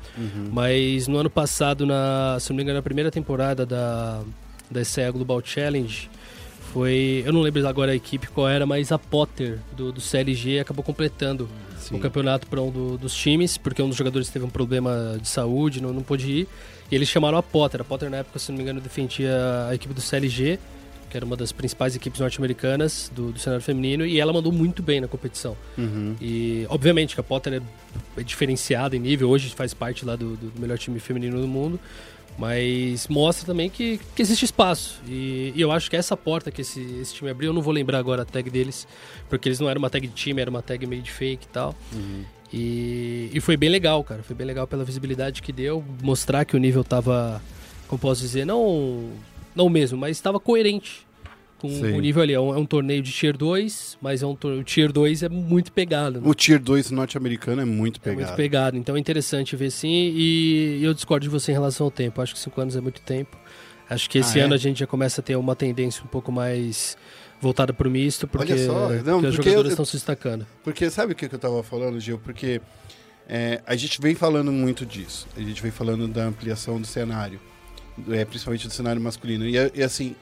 Mas 0.51 1.07
no 1.07 1.17
ano 1.17 1.29
passado, 1.29 1.85
na, 1.85 2.37
se 2.39 2.49
não 2.49 2.57
me 2.57 2.63
engano, 2.63 2.77
na 2.77 2.83
primeira 2.83 3.09
temporada 3.11 3.65
da, 3.65 4.21
da 4.69 4.83
SEA 4.83 5.11
Global 5.11 5.41
Challenge, 5.43 6.09
foi. 6.73 7.23
Eu 7.25 7.33
não 7.33 7.41
lembro 7.41 7.67
agora 7.67 7.91
a 7.91 7.95
equipe 7.95 8.27
qual 8.27 8.47
era, 8.47 8.65
mas 8.65 8.91
a 8.91 8.99
Potter 8.99 9.57
do, 9.75 9.91
do 9.91 10.01
CLG 10.01 10.59
acabou 10.59 10.83
completando 10.83 11.49
o 11.95 11.99
campeonato 11.99 12.47
para 12.47 12.61
um 12.61 12.69
do- 12.71 12.97
dos 12.97 13.13
times, 13.15 13.57
porque 13.57 13.81
um 13.81 13.87
dos 13.87 13.97
jogadores 13.97 14.29
teve 14.29 14.43
um 14.45 14.49
problema 14.49 15.17
de 15.21 15.27
saúde, 15.27 15.81
não, 15.81 15.93
não 15.93 16.01
pôde 16.03 16.29
ir. 16.31 16.47
E 16.91 16.95
eles 16.95 17.07
chamaram 17.07 17.37
a 17.37 17.43
Potter. 17.43 17.81
A 17.81 17.83
Potter, 17.83 18.09
na 18.09 18.17
época, 18.17 18.39
se 18.39 18.49
não 18.51 18.57
me 18.57 18.63
engano, 18.63 18.79
defendia 18.81 19.33
a 19.69 19.75
equipe 19.75 19.93
do 19.93 20.01
CLG. 20.01 20.59
que 21.09 21.15
era 21.15 21.25
uma 21.25 21.37
das 21.37 21.53
principais 21.53 21.95
equipes 21.95 22.19
norte-americanas 22.19 23.09
do, 23.15 23.31
do 23.31 23.39
cenário 23.39 23.63
feminino, 23.63 24.05
e 24.05 24.19
ela 24.19 24.33
mandou 24.33 24.51
muito 24.51 24.83
bem 24.83 24.99
na 24.99 25.07
competição. 25.07 25.55
Uhum. 25.77 26.15
E, 26.19 26.65
obviamente, 26.69 27.15
que 27.15 27.21
a 27.21 27.23
Potter 27.23 27.53
é, 28.17 28.19
é 28.19 28.23
diferenciada 28.23 28.93
em 28.93 28.99
nível, 28.99 29.29
hoje 29.29 29.49
faz 29.55 29.73
parte 29.73 30.03
lá 30.03 30.17
do, 30.17 30.35
do 30.35 30.59
melhor 30.59 30.77
time 30.77 30.99
feminino 30.99 31.39
do 31.39 31.47
mundo, 31.47 31.79
mas 32.37 33.07
mostra 33.07 33.45
também 33.45 33.69
que, 33.69 33.99
que 34.15 34.21
existe 34.21 34.45
espaço. 34.45 35.01
E, 35.07 35.51
e 35.55 35.61
eu 35.61 35.71
acho 35.71 35.89
que 35.89 35.95
essa 35.95 36.15
porta 36.15 36.51
que 36.51 36.61
esse, 36.61 36.81
esse 37.01 37.15
time 37.15 37.29
abriu, 37.31 37.49
eu 37.49 37.53
não 37.53 37.61
vou 37.61 37.73
lembrar 37.73 37.97
agora 37.97 38.21
a 38.21 38.25
tag 38.25 38.49
deles, 38.49 38.87
porque 39.27 39.49
eles 39.49 39.59
não 39.59 39.67
eram 39.69 39.79
uma 39.79 39.89
tag 39.89 40.05
de 40.05 40.13
time, 40.13 40.41
era 40.41 40.49
uma 40.49 40.61
tag 40.61 40.85
meio 40.85 41.01
de 41.01 41.11
fake 41.11 41.45
e 41.45 41.49
tal. 41.49 41.75
E, 42.53 43.31
e 43.33 43.41
foi 43.41 43.57
bem 43.57 43.69
legal, 43.69 44.03
cara. 44.03 44.21
Foi 44.21 44.35
bem 44.35 44.45
legal 44.45 44.67
pela 44.67 44.83
visibilidade 44.83 45.41
que 45.41 45.51
deu, 45.51 45.83
mostrar 46.03 46.45
que 46.45 46.55
o 46.55 46.59
nível 46.59 46.83
tava, 46.83 47.41
como 47.87 47.99
posso 47.99 48.21
dizer, 48.21 48.45
não, 48.45 49.09
não 49.55 49.65
o 49.65 49.69
mesmo, 49.69 49.97
mas 49.97 50.11
estava 50.11 50.39
coerente 50.39 51.06
com 51.59 51.69
Sim. 51.69 51.93
o 51.93 51.99
nível 51.99 52.21
ali. 52.21 52.33
É 52.33 52.39
um, 52.39 52.53
é 52.53 52.57
um 52.57 52.65
torneio 52.65 53.01
de 53.01 53.11
Tier 53.11 53.35
2, 53.35 53.97
mas 54.01 54.21
é 54.21 54.25
um 54.27 54.31
o 54.41 54.63
Tier 54.63 54.91
2 54.91 55.23
é 55.23 55.29
muito 55.29 55.71
pegado. 55.71 56.21
né? 56.21 56.27
O 56.29 56.33
Tier 56.33 56.59
2 56.59 56.91
norte-americano 56.91 57.61
é 57.61 57.65
muito 57.65 57.97
É 57.97 58.03
pegado. 58.03 58.21
muito 58.27 58.35
pegado, 58.35 58.77
então 58.77 58.95
é 58.95 58.99
interessante 58.99 59.55
ver 59.55 59.71
sim. 59.71 60.13
E 60.15 60.79
eu 60.83 60.93
discordo 60.93 61.23
de 61.23 61.29
você 61.29 61.51
em 61.51 61.55
relação 61.55 61.85
ao 61.85 61.91
tempo. 61.91 62.21
Acho 62.21 62.33
que 62.33 62.39
cinco 62.39 62.59
anos 62.61 62.75
é 62.75 62.81
muito 62.81 63.01
tempo. 63.01 63.37
Acho 63.89 64.09
que 64.09 64.17
esse 64.19 64.37
Ah, 64.37 64.41
é? 64.41 64.45
ano 64.45 64.53
a 64.53 64.57
gente 64.57 64.79
já 64.79 64.87
começa 64.87 65.21
a 65.21 65.23
ter 65.23 65.35
uma 65.37 65.55
tendência 65.55 66.03
um 66.03 66.07
pouco 66.07 66.31
mais 66.31 66.97
voltada 67.39 67.71
para 67.71 67.87
o 67.87 67.91
misto, 67.91 68.27
porque, 68.27 68.51
Olha 68.53 68.65
só, 68.65 68.89
não, 68.89 69.21
porque 69.21 69.25
eu- 69.27 69.31
jogadoras 69.31 69.71
estão 69.71 69.85
se 69.85 69.93
destacando. 69.93 70.45
Porque 70.63 70.89
sabe 70.89 71.13
o 71.13 71.15
que 71.15 71.25
eu 71.25 71.39
tava 71.39 71.63
falando, 71.63 71.99
Gil? 71.99 72.17
Porque 72.19 72.59
é, 73.29 73.61
a 73.65 73.75
gente 73.75 74.01
vem 74.01 74.13
falando 74.15 74.51
muito 74.51 74.85
disso. 74.85 75.27
A 75.37 75.41
gente 75.41 75.61
vem 75.61 75.71
falando 75.71 76.07
da 76.07 76.25
ampliação 76.25 76.79
do 76.81 76.87
cenário, 76.87 77.39
é, 78.09 78.25
principalmente 78.25 78.67
do 78.67 78.73
cenário 78.73 79.01
masculino. 79.01 79.45
E, 79.47 79.57
é- 79.57 79.71
e, 79.75 79.83
assim, 79.83 80.15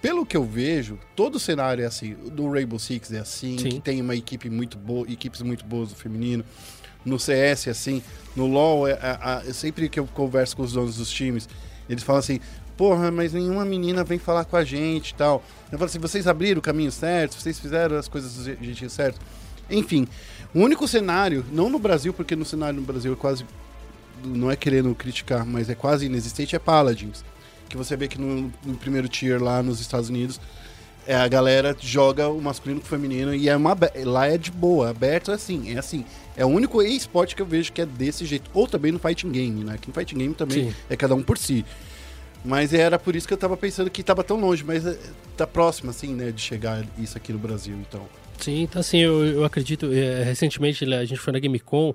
pelo 0.00 0.24
que 0.24 0.36
eu 0.36 0.44
vejo, 0.44 0.98
todo 1.16 1.36
o 1.36 1.40
cenário 1.40 1.82
é 1.82 1.86
assim. 1.86 2.14
Do 2.32 2.50
Rainbow 2.50 2.78
Six 2.78 3.12
é 3.12 3.18
assim, 3.20 3.58
Sim. 3.58 3.68
que 3.70 3.80
tem 3.80 4.00
uma 4.00 4.14
equipe 4.14 4.48
muito 4.48 4.78
boa, 4.78 5.10
equipes 5.10 5.42
muito 5.42 5.64
boas 5.64 5.90
do 5.90 5.94
feminino. 5.96 6.44
No 7.04 7.18
CS 7.18 7.68
é 7.68 7.70
assim, 7.70 8.02
no 8.36 8.46
LoL, 8.46 8.86
é, 8.88 8.92
a- 9.00 9.38
a- 9.46 9.52
sempre 9.54 9.88
que 9.88 9.98
eu 9.98 10.06
converso 10.06 10.56
com 10.56 10.62
os 10.62 10.72
donos 10.72 10.96
dos 10.96 11.10
times, 11.10 11.48
eles 11.88 12.02
falam 12.02 12.18
assim, 12.20 12.38
porra, 12.76 13.10
mas 13.10 13.32
nenhuma 13.32 13.64
menina 13.64 14.04
vem 14.04 14.18
falar 14.18 14.44
com 14.44 14.56
a 14.56 14.64
gente 14.64 15.10
e 15.10 15.14
tal. 15.14 15.42
Eu 15.72 15.78
falo 15.78 15.88
assim, 15.88 15.98
vocês 15.98 16.26
abriram 16.26 16.58
o 16.58 16.62
caminho 16.62 16.92
certo, 16.92 17.34
vocês 17.40 17.58
fizeram 17.58 17.96
as 17.96 18.08
coisas 18.08 18.34
do 18.34 18.44
je- 18.44 18.58
jeitinho 18.60 18.90
certo. 18.90 19.20
Enfim, 19.70 20.06
o 20.54 20.60
único 20.60 20.86
cenário, 20.86 21.44
não 21.52 21.68
no 21.70 21.78
Brasil, 21.78 22.12
porque 22.12 22.36
no 22.36 22.44
cenário 22.44 22.78
no 22.80 22.86
Brasil 22.86 23.12
é 23.12 23.16
quase, 23.16 23.44
não 24.24 24.50
é 24.50 24.56
querendo 24.56 24.94
criticar, 24.94 25.44
mas 25.46 25.68
é 25.70 25.74
quase 25.74 26.06
inexistente, 26.06 26.54
é 26.56 26.58
Paladins. 26.58 27.24
Que 27.68 27.76
você 27.76 27.96
vê 27.96 28.08
que 28.08 28.18
no, 28.18 28.52
no 28.64 28.76
primeiro 28.76 29.08
tier 29.08 29.42
lá 29.42 29.62
nos 29.62 29.80
Estados 29.80 30.08
Unidos, 30.08 30.40
é, 31.06 31.14
a 31.14 31.26
galera 31.28 31.76
joga 31.80 32.28
o 32.28 32.40
masculino 32.40 32.80
com 32.80 32.86
o 32.86 32.88
feminino 32.88 33.34
e 33.34 33.48
é 33.48 33.56
uma, 33.56 33.76
lá 34.04 34.26
é 34.26 34.36
de 34.36 34.50
boa, 34.50 34.90
aberto 34.90 35.30
é 35.30 35.34
assim, 35.34 35.74
é 35.74 35.78
assim. 35.78 36.04
É 36.36 36.44
o 36.44 36.48
único 36.48 36.82
esporte 36.82 37.34
que 37.34 37.42
eu 37.42 37.46
vejo 37.46 37.72
que 37.72 37.80
é 37.80 37.86
desse 37.86 38.24
jeito. 38.24 38.50
Ou 38.54 38.66
também 38.66 38.92
no 38.92 38.98
fighting 38.98 39.30
game, 39.30 39.64
né? 39.64 39.76
Que 39.80 39.88
no 39.88 39.94
fighting 39.94 40.18
game 40.18 40.34
também 40.34 40.70
Sim. 40.70 40.76
é 40.88 40.96
cada 40.96 41.14
um 41.14 41.22
por 41.22 41.36
si. 41.36 41.64
Mas 42.44 42.72
era 42.72 42.98
por 42.98 43.16
isso 43.16 43.26
que 43.26 43.34
eu 43.34 43.38
tava 43.38 43.56
pensando 43.56 43.90
que 43.90 44.02
tava 44.02 44.22
tão 44.22 44.38
longe, 44.38 44.62
mas 44.62 44.86
é, 44.86 44.96
tá 45.36 45.46
próximo, 45.46 45.90
assim, 45.90 46.14
né, 46.14 46.30
de 46.30 46.40
chegar 46.40 46.84
isso 46.98 47.16
aqui 47.16 47.32
no 47.32 47.38
Brasil, 47.38 47.76
então. 47.76 48.06
Sim, 48.38 48.68
tá 48.70 48.80
assim, 48.80 48.98
eu, 48.98 49.24
eu 49.24 49.44
acredito. 49.44 49.92
é, 49.92 50.22
recentemente 50.22 50.86
né, 50.86 50.98
a 50.98 51.04
gente 51.04 51.20
foi 51.20 51.32
na 51.32 51.40
GameCon, 51.40 51.94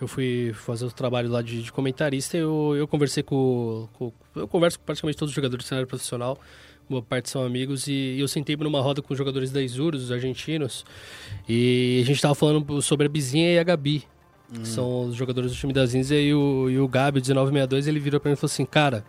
eu 0.00 0.06
fui 0.08 0.52
fazer 0.54 0.84
o 0.84 0.90
trabalho 0.90 1.28
lá 1.30 1.42
de, 1.42 1.62
de 1.62 1.72
comentarista 1.72 2.36
e 2.36 2.40
eu, 2.40 2.74
eu 2.76 2.86
conversei 2.86 3.22
com, 3.22 3.88
com- 3.94 4.12
Eu 4.36 4.46
converso 4.46 4.78
com 4.78 4.84
praticamente 4.84 5.18
todos 5.18 5.30
os 5.32 5.34
jogadores 5.36 5.64
do 5.64 5.68
cenário 5.68 5.88
profissional, 5.88 6.38
boa 6.88 7.02
parte 7.02 7.28
são 7.28 7.42
amigos, 7.44 7.86
e, 7.88 8.16
eu 8.18 8.28
sentei 8.28 8.56
numa 8.56 8.80
roda 8.80 9.02
com 9.02 9.12
os 9.12 9.18
jogadores 9.18 9.50
da 9.50 9.60
Isurus, 9.60 10.04
os 10.04 10.12
argentinos, 10.12 10.84
e 11.48 12.00
a 12.02 12.06
gente 12.06 12.20
tava 12.20 12.34
falando 12.34 12.80
sobre 12.82 13.06
a 13.06 13.08
Bizinha 13.08 13.52
e 13.52 13.58
a 13.58 13.62
Gabi. 13.64 14.04
Que 14.50 14.66
são 14.66 15.02
os 15.08 15.14
jogadores 15.14 15.50
do 15.52 15.56
time 15.58 15.74
da 15.74 15.84
Zinza 15.84 16.14
e 16.14 16.32
o, 16.32 16.70
e 16.70 16.78
o 16.78 16.88
Gabi, 16.88 17.18
o 17.18 17.22
1962, 17.22 17.86
ele 17.86 18.00
virou 18.00 18.18
pra 18.18 18.30
mim 18.30 18.32
e 18.32 18.36
falou 18.36 18.50
assim: 18.50 18.64
Cara, 18.64 19.04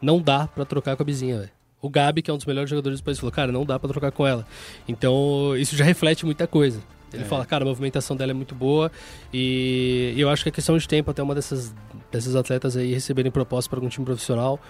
não 0.00 0.22
dá 0.22 0.46
pra 0.46 0.64
trocar 0.64 0.96
com 0.96 1.02
a 1.02 1.04
Bizinha, 1.04 1.36
velho. 1.38 1.50
O 1.82 1.90
Gabi, 1.90 2.22
que 2.22 2.30
é 2.30 2.34
um 2.34 2.38
dos 2.38 2.46
melhores 2.46 2.70
jogadores 2.70 2.98
do 2.98 3.04
país, 3.04 3.18
falou: 3.18 3.30
Cara, 3.30 3.52
não 3.52 3.66
dá 3.66 3.78
pra 3.78 3.90
trocar 3.90 4.10
com 4.10 4.26
ela. 4.26 4.46
Então, 4.88 5.54
isso 5.58 5.76
já 5.76 5.84
reflete 5.84 6.24
muita 6.24 6.46
coisa. 6.46 6.80
Ele 7.12 7.22
É. 7.22 7.26
fala, 7.26 7.44
cara, 7.44 7.64
a 7.64 7.66
movimentação 7.66 8.16
dela 8.16 8.30
é 8.30 8.34
muito 8.34 8.54
boa 8.54 8.90
e 9.32 10.14
eu 10.16 10.28
acho 10.28 10.42
que 10.42 10.48
é 10.48 10.52
questão 10.52 10.76
de 10.76 10.86
tempo 10.86 11.10
até 11.10 11.22
uma 11.22 11.34
dessas, 11.34 11.74
dessas 12.10 12.36
atletas 12.36 12.76
aí 12.76 12.92
receberem 12.92 13.30
proposta 13.32 13.68
para 13.68 13.78
algum 13.78 13.88
time 13.88 14.04
profissional. 14.06 14.60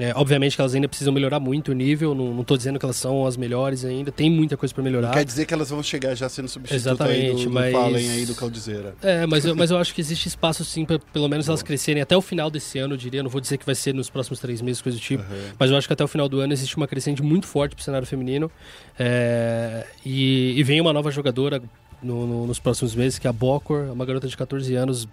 É, 0.00 0.12
obviamente 0.16 0.56
que 0.56 0.60
elas 0.62 0.74
ainda 0.74 0.88
precisam 0.88 1.12
melhorar 1.12 1.38
muito 1.38 1.70
o 1.70 1.74
nível, 1.74 2.14
não, 2.14 2.32
não 2.34 2.42
tô 2.42 2.56
dizendo 2.56 2.78
que 2.78 2.84
elas 2.86 2.96
são 2.96 3.26
as 3.26 3.36
melhores 3.36 3.84
ainda, 3.84 4.10
tem 4.10 4.30
muita 4.30 4.56
coisa 4.56 4.74
para 4.74 4.82
melhorar. 4.82 5.10
Quer 5.12 5.24
dizer 5.24 5.44
que 5.44 5.52
elas 5.52 5.68
vão 5.70 5.82
chegar 5.82 6.14
já 6.14 6.28
sendo 6.28 6.48
substitutas 6.48 6.86
aí 6.86 6.92
Exatamente, 6.94 7.44
do, 7.44 7.50
do 7.50 7.54
mas- 7.54 7.72
Fallen 7.72 8.10
aí 8.10 8.24
do 8.26 8.34
Caldizeira. 8.34 8.94
É, 9.02 9.26
mas 9.26 9.44
eu, 9.44 9.54
mas 9.54 9.70
eu 9.70 9.76
acho 9.78 9.94
que 9.94 10.00
existe 10.00 10.26
espaço 10.26 10.64
sim 10.64 10.84
para 10.84 10.98
pelo 10.98 11.28
menos 11.28 11.46
elas 11.48 11.62
crescerem 11.62 12.00
até 12.02 12.16
o 12.16 12.22
final 12.22 12.50
desse 12.50 12.78
ano, 12.78 12.94
eu 12.94 12.98
diria. 12.98 13.22
Não 13.22 13.30
vou 13.30 13.40
dizer 13.40 13.58
que 13.58 13.66
vai 13.66 13.74
ser 13.74 13.92
nos 13.94 14.08
próximos 14.08 14.40
três 14.40 14.62
meses, 14.62 14.80
coisa 14.80 14.96
do 14.96 15.02
tipo. 15.02 15.22
Aham. 15.22 15.52
Mas 15.58 15.70
eu 15.70 15.76
acho 15.76 15.86
que 15.86 15.92
até 15.92 16.02
o 16.02 16.08
final 16.08 16.28
do 16.28 16.40
ano 16.40 16.52
existe 16.52 16.76
uma 16.76 16.88
crescente 16.88 17.22
muito 17.22 17.46
forte 17.46 17.74
pro 17.74 17.84
cenário 17.84 18.06
feminino. 18.06 18.50
É, 18.98 19.84
e, 20.04 20.54
e 20.56 20.62
vem 20.62 20.80
uma 20.80 20.92
nova 20.92 21.10
jogadora 21.10 21.62
no- 22.02 22.26
no- 22.26 22.46
nos 22.46 22.58
próximos 22.58 22.94
meses, 22.94 23.18
que 23.18 23.26
é 23.26 23.30
a 23.30 23.32
Bocor, 23.32 23.90
uma 23.92 24.04
garota 24.06 24.26
de 24.28 24.36
14 24.36 24.74
anos 24.74 25.06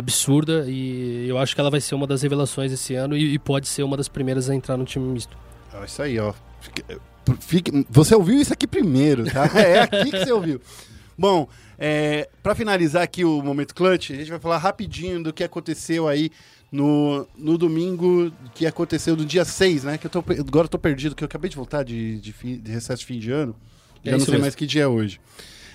absurda. 0.00 0.64
E 0.68 1.26
eu 1.28 1.38
acho 1.38 1.54
que 1.54 1.60
ela 1.60 1.70
vai 1.70 1.80
ser 1.80 1.94
uma 1.94 2.06
das 2.06 2.22
revelações 2.22 2.72
esse 2.72 2.94
ano 2.94 3.16
e, 3.16 3.34
e 3.34 3.38
pode 3.38 3.68
ser 3.68 3.82
uma 3.84 3.96
das 3.96 4.08
primeiras 4.08 4.50
a 4.50 4.54
entrar 4.54 4.76
no 4.76 4.84
time 4.84 5.06
misto. 5.06 5.36
Ó, 5.72 5.84
isso 5.84 6.02
aí, 6.02 6.18
ó. 6.18 6.34
Fique- 6.60 6.84
fique- 7.40 7.86
você 7.88 8.14
ouviu 8.14 8.40
isso 8.40 8.52
aqui 8.52 8.66
primeiro, 8.66 9.24
tá? 9.30 9.48
É 9.56 9.80
aqui 9.82 10.10
que 10.10 10.18
você 10.24 10.32
ouviu. 10.32 10.60
Bom, 11.16 11.48
é, 11.78 12.28
para 12.42 12.54
finalizar 12.54 13.02
aqui 13.02 13.24
o 13.24 13.42
Momento 13.42 13.74
Clutch, 13.74 14.10
a 14.10 14.14
gente 14.16 14.30
vai 14.30 14.38
falar 14.40 14.58
rapidinho 14.58 15.22
do 15.22 15.32
que 15.32 15.44
aconteceu 15.44 16.08
aí 16.08 16.30
no, 16.72 17.26
no 17.36 17.58
domingo, 17.58 18.32
que 18.54 18.66
aconteceu 18.66 19.14
no 19.16 19.24
dia 19.24 19.44
6, 19.44 19.84
né? 19.84 19.98
Que 19.98 20.06
eu 20.06 20.10
tô, 20.10 20.18
agora 20.20 20.64
eu 20.64 20.68
tô 20.68 20.78
perdido, 20.78 21.14
que 21.14 21.22
eu 21.22 21.26
acabei 21.26 21.50
de 21.50 21.56
voltar 21.56 21.82
de, 21.82 22.18
de, 22.20 22.32
fim- 22.32 22.58
de 22.58 22.70
recesso 22.72 23.00
de 23.00 23.06
fim 23.06 23.18
de 23.18 23.30
ano. 23.30 23.54
É 24.04 24.10
Já 24.10 24.16
não 24.16 24.24
sei 24.24 24.32
mesmo. 24.32 24.42
mais 24.42 24.54
que 24.54 24.66
dia 24.66 24.82
é 24.84 24.86
hoje. 24.86 25.20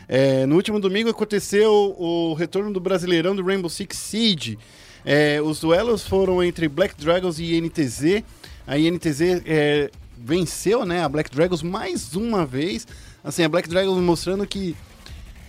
É, 0.07 0.45
no 0.45 0.55
último 0.55 0.79
domingo 0.79 1.09
aconteceu 1.09 1.71
o 1.97 2.33
retorno 2.33 2.71
do 2.71 2.79
Brasileirão 2.79 3.35
do 3.35 3.43
Rainbow 3.43 3.69
Six 3.69 3.97
Siege. 3.97 4.59
É, 5.03 5.41
os 5.41 5.59
duelos 5.59 6.07
foram 6.07 6.43
entre 6.43 6.67
Black 6.67 6.95
Dragons 6.95 7.39
e 7.39 7.55
INTZ. 7.55 8.23
A 8.67 8.77
INTZ 8.77 9.21
é, 9.45 9.91
venceu 10.17 10.85
né, 10.85 11.03
a 11.03 11.09
Black 11.09 11.29
Dragons 11.29 11.61
mais 11.61 12.15
uma 12.15 12.45
vez. 12.45 12.87
Assim, 13.23 13.43
a 13.43 13.49
Black 13.49 13.67
Dragons 13.67 13.99
mostrando 14.01 14.45
que 14.45 14.75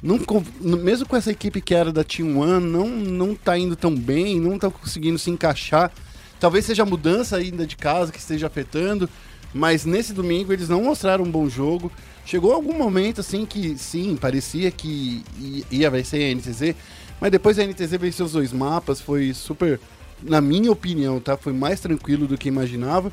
não, 0.02 0.18
mesmo 0.60 1.06
com 1.06 1.16
essa 1.16 1.30
equipe 1.30 1.60
que 1.60 1.74
era 1.74 1.92
da 1.92 2.04
Team 2.04 2.38
One, 2.38 2.64
não, 2.66 2.86
não 2.86 3.34
tá 3.34 3.58
indo 3.58 3.74
tão 3.74 3.94
bem, 3.94 4.40
não 4.40 4.58
tá 4.58 4.70
conseguindo 4.70 5.18
se 5.18 5.30
encaixar. 5.30 5.90
Talvez 6.38 6.66
seja 6.66 6.82
a 6.82 6.86
mudança 6.86 7.36
ainda 7.36 7.66
de 7.66 7.76
casa 7.76 8.12
que 8.12 8.18
esteja 8.18 8.46
afetando, 8.46 9.08
mas 9.54 9.84
nesse 9.84 10.12
domingo 10.12 10.52
eles 10.52 10.68
não 10.68 10.84
mostraram 10.84 11.24
um 11.24 11.30
bom 11.30 11.48
jogo. 11.48 11.90
Chegou 12.26 12.52
algum 12.52 12.76
momento 12.76 13.20
assim 13.20 13.46
que 13.46 13.78
sim, 13.78 14.16
parecia 14.16 14.68
que 14.72 15.24
ia 15.70 15.88
vencer 15.88 16.28
a 16.28 16.34
NTZ, 16.34 16.74
mas 17.20 17.30
depois 17.30 17.56
a 17.56 17.64
NTZ 17.64 17.92
venceu 17.92 18.26
os 18.26 18.32
dois 18.32 18.52
mapas, 18.52 19.00
foi 19.00 19.32
super, 19.32 19.78
na 20.20 20.40
minha 20.40 20.72
opinião, 20.72 21.20
tá? 21.20 21.36
Foi 21.36 21.52
mais 21.52 21.78
tranquilo 21.78 22.26
do 22.26 22.36
que 22.36 22.48
imaginava. 22.48 23.12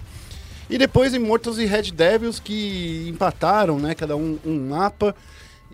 E 0.67 0.79
depois 0.79 1.13
Immortals 1.13 1.59
e 1.59 1.65
Red 1.65 1.91
Devils 1.91 2.39
que 2.39 3.05
empataram, 3.07 3.77
né? 3.77 3.93
Cada 3.93 4.15
um 4.17 4.39
um 4.43 4.67
mapa. 4.67 5.15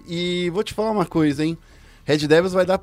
E 0.06 0.50
vou 0.50 0.62
te 0.62 0.74
falar 0.74 0.92
uma 0.92 1.06
coisa, 1.06 1.46
hein? 1.46 1.58
Red 2.04 2.28
Devils 2.28 2.52
vai 2.52 2.66
dar 2.66 2.82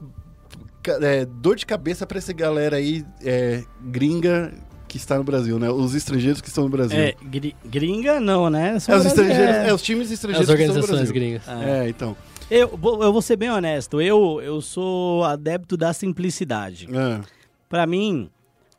é, 1.02 1.26
dor 1.26 1.56
de 1.56 1.66
cabeça 1.66 2.06
pra 2.06 2.16
essa 2.16 2.32
galera 2.32 2.76
aí 2.76 3.04
é, 3.22 3.62
gringa 3.82 4.54
que 4.88 4.96
está 4.96 5.16
no 5.18 5.24
Brasil, 5.24 5.58
né? 5.58 5.70
Os 5.70 5.94
estrangeiros 5.94 6.40
que 6.40 6.48
estão 6.48 6.64
no 6.64 6.70
Brasil. 6.70 6.98
É, 6.98 7.14
gri- 7.22 7.56
gringa 7.64 8.20
não, 8.20 8.48
né? 8.50 8.78
São 8.78 8.94
É, 8.94 8.98
os 8.98 9.06
estrangeiros, 9.06 9.54
é, 9.56 9.72
os 9.74 9.82
times 9.82 10.06
As 10.06 10.12
estrangeiros 10.12 10.46
que 10.46 10.52
estão 10.62 10.74
no 10.76 10.80
organizações 10.82 11.12
Brasil. 11.12 11.42
gringas. 11.42 11.68
É. 11.68 11.86
É, 11.86 11.88
então. 11.88 12.16
Eu, 12.50 12.76
vou- 12.76 13.02
eu 13.02 13.12
vou 13.12 13.20
ser 13.22 13.36
bem 13.36 13.50
honesto, 13.50 14.00
eu, 14.00 14.40
eu 14.42 14.60
sou 14.60 15.24
adepto 15.24 15.76
da 15.76 15.92
simplicidade. 15.92 16.88
É. 16.92 17.20
Pra 17.68 17.86
mim, 17.86 18.30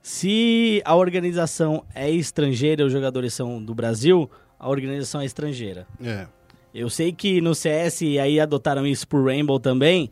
se 0.01 0.81
a 0.85 0.95
organização 0.95 1.83
é 1.93 2.09
estrangeira 2.09 2.81
e 2.81 2.85
os 2.85 2.93
jogadores 2.93 3.33
são 3.33 3.61
do 3.61 3.75
Brasil, 3.75 4.29
a 4.57 4.69
organização 4.69 5.19
é 5.21 5.25
estrangeira. 5.25 5.85
É. 6.01 6.27
Eu 6.73 6.89
sei 6.89 7.11
que 7.11 7.41
no 7.41 7.53
CS, 7.53 8.01
e 8.05 8.19
aí 8.19 8.39
adotaram 8.39 8.85
isso 8.87 9.07
pro 9.07 9.25
Rainbow 9.25 9.59
também, 9.59 10.09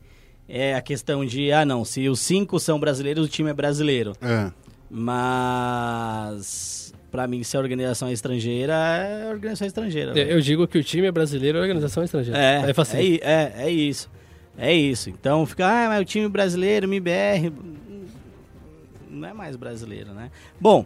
é 0.49 0.75
a 0.75 0.81
questão 0.81 1.25
de, 1.25 1.51
ah 1.51 1.63
não, 1.65 1.85
se 1.85 2.09
os 2.09 2.19
cinco 2.19 2.59
são 2.59 2.79
brasileiros, 2.79 3.25
o 3.25 3.29
time 3.29 3.49
é 3.49 3.53
brasileiro. 3.53 4.13
É. 4.21 4.51
Mas, 4.89 6.93
pra 7.11 7.27
mim, 7.27 7.43
se 7.43 7.57
a 7.57 7.59
organização 7.59 8.07
é 8.07 8.13
estrangeira, 8.13 8.73
é 8.73 9.29
organização 9.29 9.67
estrangeira. 9.67 10.13
velho. 10.13 10.31
Eu 10.31 10.41
digo 10.41 10.67
que 10.67 10.77
o 10.77 10.83
time 10.83 11.07
é 11.07 11.11
brasileiro 11.11 11.57
a 11.57 11.61
organização 11.61 12.03
é 12.03 12.05
estrangeira. 12.05 12.39
É, 12.39 12.73
Aí 12.93 13.19
é, 13.21 13.53
é, 13.57 13.67
é 13.67 13.71
isso. 13.71 14.09
É 14.57 14.73
isso. 14.73 15.09
Então 15.09 15.45
fica, 15.45 15.67
ah, 15.67 15.89
mas 15.89 16.01
o 16.01 16.05
time 16.05 16.29
brasileiro, 16.29 16.85
MBR. 16.85 17.51
Não 19.09 19.27
é 19.27 19.33
mais 19.33 19.55
brasileiro, 19.55 20.13
né? 20.13 20.29
Bom, 20.59 20.85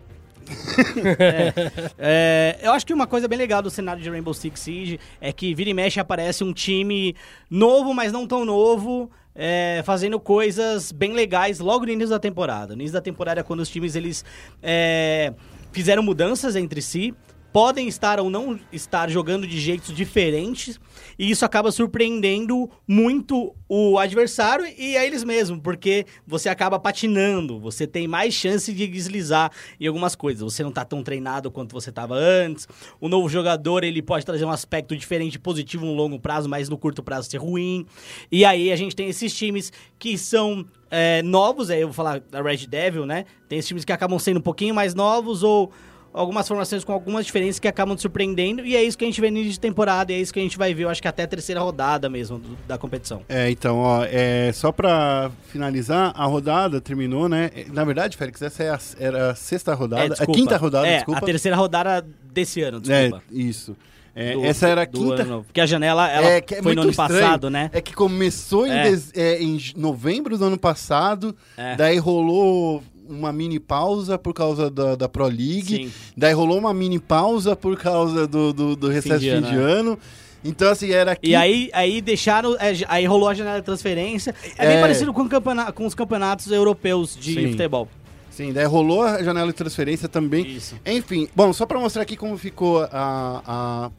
É, 1.98 2.58
eu 2.62 2.72
acho 2.72 2.86
que 2.86 2.94
uma 2.94 3.08
coisa 3.08 3.28
bem 3.28 3.38
legal 3.38 3.62
do 3.62 3.70
cenário 3.70 4.02
de 4.02 4.10
Rainbow 4.10 4.34
Six 4.34 4.60
Siege 4.60 5.00
é 5.22 5.32
que 5.32 5.54
vira 5.54 5.70
e 5.70 5.74
mexe 5.74 6.00
aparece 6.00 6.44
um 6.44 6.54
time 6.54 7.16
novo, 7.50 7.94
mas 7.94 8.12
não 8.12 8.28
tão 8.28 8.46
novo, 8.46 9.10
é, 9.42 9.82
fazendo 9.86 10.20
coisas 10.20 10.92
bem 10.92 11.14
legais 11.14 11.60
logo 11.60 11.86
no 11.86 11.92
início 11.92 12.10
da 12.10 12.20
temporada. 12.20 12.76
No 12.76 12.82
início 12.82 12.94
da 12.94 13.02
temporada 13.02 13.42
quando 13.42 13.62
os 13.62 13.70
times 13.70 13.96
eles 13.96 14.26
é, 14.62 15.34
fizeram 15.72 16.04
mudanças 16.04 16.58
entre 16.58 16.82
si, 16.82 17.16
podem 17.52 17.88
estar 17.88 18.20
ou 18.20 18.30
não 18.30 18.60
estar 18.72 19.10
jogando 19.10 19.48
de 19.48 19.60
jeitos 19.60 19.94
diferentes, 19.96 20.80
e 21.18 21.30
isso 21.30 21.44
acaba 21.44 21.72
surpreendendo 21.72 22.70
muito 22.88 23.56
o 23.68 23.98
adversário 23.98 24.66
e 24.78 24.96
a 24.98 25.06
eles 25.06 25.24
mesmos, 25.24 25.60
porque 25.62 26.06
você 26.26 26.50
acaba 26.50 26.80
patinando, 26.80 27.60
você 27.60 27.86
tem 27.86 28.08
mais 28.08 28.34
chance 28.34 28.74
de 28.74 28.88
deslizar 28.88 29.52
em 29.80 29.88
algumas 29.88 30.16
coisas. 30.16 30.42
Você 30.42 30.64
não 30.64 30.72
tá 30.72 30.86
tão 30.86 31.04
treinado 31.04 31.52
quanto 31.52 31.74
você 31.74 31.90
estava 31.90 32.16
antes. 32.16 32.68
O 33.00 33.08
novo 33.08 33.30
jogador, 33.30 33.84
ele 33.84 34.02
pode 34.02 34.26
trazer 34.26 34.46
um 34.46 34.52
aspecto 34.52 34.96
diferente 34.96 35.38
positivo 35.40 35.86
no 35.86 35.94
longo 35.94 36.20
prazo, 36.20 36.50
mas 36.50 36.70
no 36.70 36.78
curto 36.78 37.04
prazo 37.04 37.30
ser 37.30 37.38
ruim. 37.38 37.86
E 38.32 38.46
aí 38.46 38.72
a 38.72 38.76
gente 38.76 38.96
tem 38.96 39.10
esses 39.10 39.34
times 39.34 39.72
que 39.98 40.18
são 40.18 40.66
é, 40.90 41.22
novos, 41.22 41.70
aí 41.70 41.82
eu 41.82 41.88
vou 41.88 41.94
falar 41.94 42.20
da 42.20 42.42
Red 42.42 42.68
Devil, 42.68 43.06
né? 43.06 43.26
Tem 43.48 43.60
esses 43.60 43.68
times 43.68 43.86
que 43.86 43.92
acabam 43.92 44.18
sendo 44.18 44.38
um 44.38 44.44
pouquinho 44.44 44.74
mais 44.74 44.96
novos 44.96 45.44
ou 45.44 45.72
algumas 46.14 46.48
formações 46.48 46.84
com 46.84 46.92
algumas 46.92 47.26
diferenças 47.26 47.60
que 47.60 47.68
acabam 47.68 47.96
te 47.96 48.02
surpreendendo, 48.02 48.66
e 48.66 48.76
é 48.76 48.84
isso 48.84 48.98
que 48.98 49.06
a 49.06 49.08
gente 49.08 49.22
vê 49.22 49.30
no 49.30 49.38
início 49.38 49.54
de 49.54 49.60
temporada, 49.60 50.12
e 50.12 50.16
é 50.16 50.20
isso 50.20 50.34
que 50.34 50.40
a 50.40 50.44
gente 50.44 50.58
vai 50.58 50.74
ver, 50.74 50.84
eu 50.84 50.90
acho 50.90 51.02
que 51.02 51.08
até 51.08 51.24
a 51.24 51.28
terceira 51.28 51.62
rodada 51.62 52.10
mesmo 52.10 52.40
do- 52.40 52.58
da 52.68 52.78
competição. 52.78 53.22
É, 53.30 53.50
então, 53.50 53.78
ó, 53.78 54.04
é, 54.10 54.52
só 54.54 54.72
pra 54.72 55.30
finalizar, 55.48 56.12
a 56.16 56.26
rodada 56.26 56.82
terminou, 56.82 57.30
né? 57.30 57.52
Na 57.72 57.84
verdade, 57.84 58.18
Félix, 58.18 58.42
essa 58.42 58.64
é 58.64 58.70
a, 58.70 58.80
era 59.00 59.32
a 59.32 59.36
sexta 59.36 59.74
rodada, 59.74 60.04
a 60.06 60.08
desculpa. 60.10 60.34
quinta 60.34 60.58
rodada, 60.58 60.88
é, 60.88 60.96
desculpa. 60.98 61.20
a 61.20 61.24
terceira 61.24 61.56
rodada 61.58 62.06
desse 62.34 62.62
ano, 62.62 62.78
É, 62.88 63.02
desculpa. 63.04 63.24
isso. 63.32 63.76
É, 64.16 64.34
Do- 64.34 64.44
essa 64.44 64.68
era 64.68 64.82
a 64.82 64.86
quinta. 64.86 65.22
ano. 65.22 65.44
Porque 65.46 65.62
a 65.62 65.66
janela, 65.66 66.10
ela 66.10 66.28
É, 66.28 66.38
é 66.40 66.62
foi 66.64 66.74
no 66.76 66.82
ano 66.82 66.90
estranho. 66.92 67.22
passado, 67.22 67.50
né? 67.50 67.70
É 67.72 67.80
que 67.80 67.94
começou 67.94 68.66
em, 68.68 68.72
É. 68.72 68.92
é, 69.16 69.42
em 69.42 69.58
novembro 69.78 70.38
do 70.38 70.44
ano 70.46 70.58
passado, 70.58 71.34
É. 71.56 71.76
daí 71.76 71.98
rolou 72.00 72.84
uma 73.10 73.32
mini 73.34 73.60
pausa 73.60 74.18
por 74.18 74.34
causa 74.34 74.70
da, 74.70 74.96
da 74.96 75.10
Pro 75.10 75.26
League, 75.26 75.86
Sim. 75.88 75.92
daí 76.16 76.34
rolou 76.34 76.58
uma 76.58 76.74
mini 76.74 77.00
pausa 77.00 77.56
por 77.56 77.76
causa 77.78 78.28
do, 78.28 78.54
do, 78.54 78.76
do 78.76 78.88
recesso 78.90 79.20
de 79.20 79.30
de 79.30 79.36
fim 79.36 79.42
de 79.42 79.56
ano, 79.56 79.62
ano. 79.92 80.00
Então, 80.44 80.70
assim, 80.72 80.92
era 80.92 81.18
E 81.22 81.36
aí, 81.36 81.70
aí 81.74 82.00
deixaram. 82.02 82.56
é, 82.56 82.72
aí 82.88 83.06
rolou 83.06 83.28
a 83.28 83.34
janela 83.34 83.60
de 83.60 83.66
transferência. 83.66 84.34
É, 84.58 84.68
bem 84.68 84.78
É. 84.78 84.82
parecido 84.82 85.12
com, 85.14 85.24
o 85.24 85.28
campeona- 85.30 85.72
com 85.72 85.86
os 85.86 85.94
campeonatos 85.94 86.50
europeus 86.52 87.18
de 87.20 87.34
Sim. 87.34 87.52
futebol. 87.52 87.90
Sim, 88.32 88.54
daí 88.54 88.64
rolou 88.66 89.04
a 89.04 89.22
janela 89.22 89.48
de 89.48 89.54
transferência 89.54 90.08
também. 90.08 90.48
Isso. 90.48 90.76
Enfim, 90.86 91.28
bom, 91.36 91.52
só 91.52 91.66
pra 91.66 91.78
mostrar 91.78 92.04
aqui 92.04 92.16
como 92.16 92.38
ficou 92.38 92.84
a, 92.84 92.90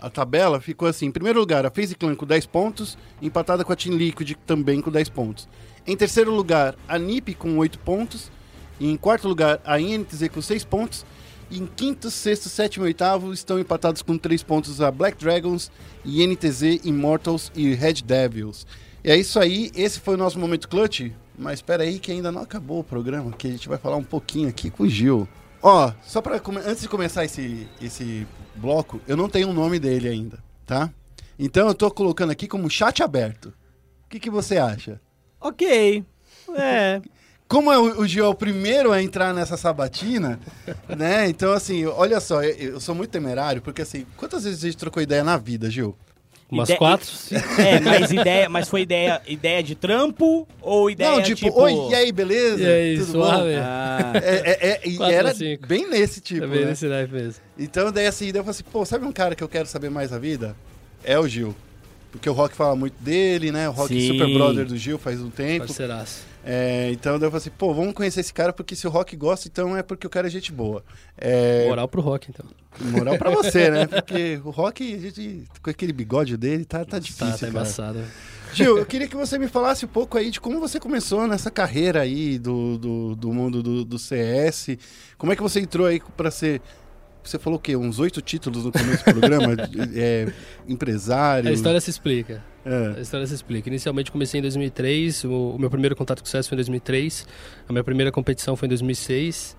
a, 0.01 0.07
a 0.07 0.09
tabela, 0.09 0.59
ficou 0.63 0.89
assim: 0.89 1.07
em 1.07 1.11
primeiro 1.11 1.39
lugar, 1.39 1.67
a 1.67 1.71
FaZe 1.71 1.95
Clan 1.95 2.15
com 2.15 2.25
10 2.25 2.47
pontos, 2.47 2.97
empatada 3.21 3.63
com 3.63 3.73
a 3.73 3.77
Team 3.77 3.97
Liquid 3.99 4.33
também 4.47 4.81
com 4.81 4.91
10 4.91 5.11
pontos. 5.11 5.47
Em 5.87 5.95
terceiro 5.95 6.31
lugar, 6.35 6.75
a 6.89 6.99
NiP 6.99 7.35
com 7.35 7.59
8 7.59 7.79
pontos. 7.81 8.31
E 8.81 8.91
em 8.91 8.97
quarto 8.97 9.29
lugar, 9.29 9.61
a 9.65 9.79
INTZ 9.79 10.29
com 10.33 10.41
6 10.43 10.65
pontos. 10.65 11.05
E 11.51 11.59
em 11.59 11.67
quinto, 11.67 12.11
sexto, 12.11 12.49
sétimo 12.49 12.87
e 12.87 12.89
oitavo 12.89 13.33
estão 13.33 13.59
empatados 13.59 14.03
com 14.03 14.17
3 14.17 14.43
pontos 14.43 14.81
a 14.81 14.91
Black 14.91 15.19
Dragons, 15.23 15.71
INTZ, 16.05 16.85
Immortals 16.85 17.53
e 17.55 17.75
Red 17.75 18.03
Devils. 18.05 18.67
E 19.05 19.11
é 19.11 19.17
isso 19.17 19.39
aí, 19.39 19.71
esse 19.75 20.01
foi 20.01 20.15
o 20.15 20.19
nosso 20.19 20.39
momento 20.39 20.69
clutch. 20.69 21.13
Mas 21.37 21.59
espera 21.59 21.83
aí 21.83 21.99
que 21.99 22.13
ainda 22.13 22.31
não 22.31 22.43
acabou 22.43 22.81
o 22.81 22.85
programa, 22.85 23.33
que 23.33 23.49
a 23.49 23.51
gente 23.51 23.69
vai 23.69 23.79
falar 23.79 23.97
um 23.97 24.05
pouquinho 24.05 24.49
aqui 24.49 24.71
com 24.71 24.85
o 24.85 24.89
Gil. 24.89 25.29
Ó, 25.63 25.93
só 26.03 26.23
para 26.23 26.41
antes 26.67 26.83
de 26.83 26.89
começar 26.89 27.25
esse, 27.25 27.69
esse 27.81 28.27
bloco, 28.57 29.01
eu 29.07 29.17
não 29.17 29.29
tenho 29.29 29.49
o 29.51 29.53
nome 29.53 29.79
dele 29.79 30.09
ainda, 30.09 30.39
tá? 30.67 30.91
Então 31.39 31.67
eu 31.69 31.75
tô 31.75 31.91
colocando 31.91 32.31
aqui 32.31 32.47
como 32.47 32.69
chat 32.71 33.03
aberto. 33.03 33.55
O 34.05 34.09
que, 34.11 34.21
que 34.21 34.31
você 34.31 34.59
acha? 34.59 35.01
Ok. 35.41 36.05
É. 36.57 37.01
Como 37.51 37.73
é 37.73 37.77
o, 37.77 38.01
o 38.03 38.07
Gil 38.07 38.25
é 38.25 38.29
o 38.29 38.35
primeiro 38.35 38.93
a 38.93 39.03
entrar 39.03 39.35
nessa 39.35 39.57
sabatina, 39.57 40.39
né? 40.97 41.29
Então, 41.29 41.53
assim, 41.53 41.85
olha 41.85 42.21
só, 42.21 42.43
eu, 42.45 42.75
eu 42.75 42.81
sou 42.81 42.95
muito 42.95 43.11
temerário, 43.11 43.61
porque 43.61 43.83
assim, 43.83 44.07
quantas 44.17 44.45
vezes 44.45 44.63
a 44.63 44.67
gente 44.69 44.77
trocou 44.77 45.03
ideia 45.03 45.25
na 45.25 45.37
vida, 45.37 45.69
Gil? 45.69 45.97
Umas 46.49 46.69
Ide- 46.69 46.79
quatro. 46.79 47.09
É, 47.59 47.81
mas 47.81 48.11
ideia, 48.13 48.49
mas 48.49 48.69
foi 48.69 48.83
ideia, 48.83 49.21
ideia 49.27 49.63
de 49.65 49.75
trampo 49.75 50.47
ou 50.63 50.89
ideia 50.91 51.11
não, 51.11 51.23
tipo, 51.23 51.51
oi, 51.61 51.73
e 51.91 51.95
aí, 51.95 52.13
beleza? 52.13 52.63
E 52.63 52.67
aí, 52.67 52.99
Tudo 52.99 53.13
suave? 53.13 53.55
bom? 53.57 53.61
Ah, 53.63 54.13
É, 54.15 54.21
é, 54.51 54.69
é, 54.71 54.81
e 54.89 54.97
Quatro 54.97 55.15
era 55.15 55.35
cinco. 55.35 55.67
bem 55.67 55.89
nesse 55.91 56.21
tipo, 56.21 56.41
Também 56.43 56.61
né? 56.61 56.67
nesse 56.71 56.87
naipe 56.87 57.13
mesmo. 57.13 57.43
Então, 57.59 57.91
daí 57.93 58.07
assim, 58.07 58.27
daí 58.33 58.41
eu 58.41 58.45
falei 58.45 58.51
assim, 58.51 58.65
pô, 58.71 58.85
sabe 58.85 59.05
um 59.05 59.13
cara 59.13 59.35
que 59.35 59.43
eu 59.43 59.49
quero 59.49 59.67
saber 59.67 59.91
mais 59.91 60.11
da 60.11 60.19
vida? 60.21 60.55
É 61.05 61.19
o 61.19 61.27
Gil. 61.27 61.55
Porque 62.13 62.29
o 62.29 62.33
Rock 62.33 62.55
fala 62.57 62.75
muito 62.75 62.95
dele, 63.01 63.53
né? 63.53 63.69
O 63.69 63.73
Rock 63.73 63.97
é 63.97 64.01
Sim. 64.01 64.07
super 64.09 64.29
brother 64.29 64.67
do 64.67 64.77
Gil 64.77 64.99
faz 64.99 65.21
um 65.21 65.31
tempo. 65.31 65.67
Parceiraço. 65.67 66.30
É, 66.45 66.91
então 66.93 67.15
eu 67.15 67.21
falei 67.21 67.37
assim, 67.37 67.51
pô, 67.51 67.75
vamos 67.75 67.93
conhecer 67.93 68.21
esse 68.21 68.33
cara, 68.33 68.53
porque 68.53 68.75
se 68.75 68.87
o 68.87 68.91
Rock 68.91 69.15
gosta, 69.17 69.47
então 69.47 69.77
é 69.77 69.83
porque 69.83 70.07
o 70.07 70.11
cara 70.11 70.27
é 70.27 70.31
gente 70.31 70.51
boa. 70.51 70.83
É, 71.17 71.67
Moral 71.69 71.87
pro 71.87 72.01
rock, 72.01 72.31
então. 72.31 72.47
moral 72.93 73.19
pra 73.19 73.31
você, 73.31 73.71
né? 73.71 73.85
Porque 73.91 74.41
o 74.43 74.49
Rock, 74.51 74.95
a 74.95 74.99
gente, 74.99 75.45
com 75.63 75.69
aquele 75.69 75.93
bigode 75.93 76.37
dele, 76.37 76.65
tá, 76.65 76.83
tá 76.85 76.99
difícil, 76.99 77.27
Tá, 77.27 77.33
tá 77.33 77.39
cara. 77.39 77.51
embaçado. 77.51 78.05
Gil, 78.55 78.79
eu 78.79 78.87
queria 78.87 79.07
que 79.07 79.15
você 79.17 79.39
me 79.39 79.49
falasse 79.49 79.85
um 79.85 79.89
pouco 79.89 80.17
aí 80.17 80.31
de 80.31 80.41
como 80.41 80.59
você 80.59 80.81
começou 80.81 81.27
nessa 81.29 81.51
carreira 81.51 82.01
aí 82.01 82.39
do, 82.39 82.79
do, 82.79 83.17
do 83.17 83.33
mundo 83.33 83.63
do, 83.63 83.85
do 83.85 83.99
CS. 83.99 84.77
Como 85.19 85.31
é 85.33 85.37
que 85.37 85.43
você 85.43 85.61
entrou 85.61 85.87
aí 85.87 86.01
pra 86.17 86.31
ser. 86.31 86.61
Você 87.23 87.39
falou 87.39 87.59
o 87.59 87.63
quê? 87.63 87.77
Uns 87.77 87.99
oito 87.99 88.21
títulos 88.23 88.65
no 88.65 88.73
começo 88.73 89.05
do 89.05 89.13
programa? 89.13 89.55
é, 89.95 90.33
empresário. 90.67 91.51
A 91.51 91.53
história 91.53 91.81
se 91.81 91.91
explica. 91.91 92.43
É. 92.65 92.99
A 92.99 93.01
história 93.01 93.27
se 93.27 93.35
explica. 93.35 93.69
Inicialmente 93.69 94.11
comecei 94.11 94.39
em 94.39 94.43
2003, 94.43 95.25
o, 95.25 95.31
o 95.51 95.59
meu 95.59 95.71
primeiro 95.71 95.97
contato 95.97 96.19
com 96.19 96.25
o 96.25 96.27
sucesso 96.27 96.49
foi 96.49 96.57
em 96.57 96.59
2003, 96.59 97.27
a 97.69 97.73
minha 97.73 97.85
primeira 97.85 98.13
competição 98.13 98.57
foi 98.57 98.67
em 98.67 98.71
2006. 98.71 99.57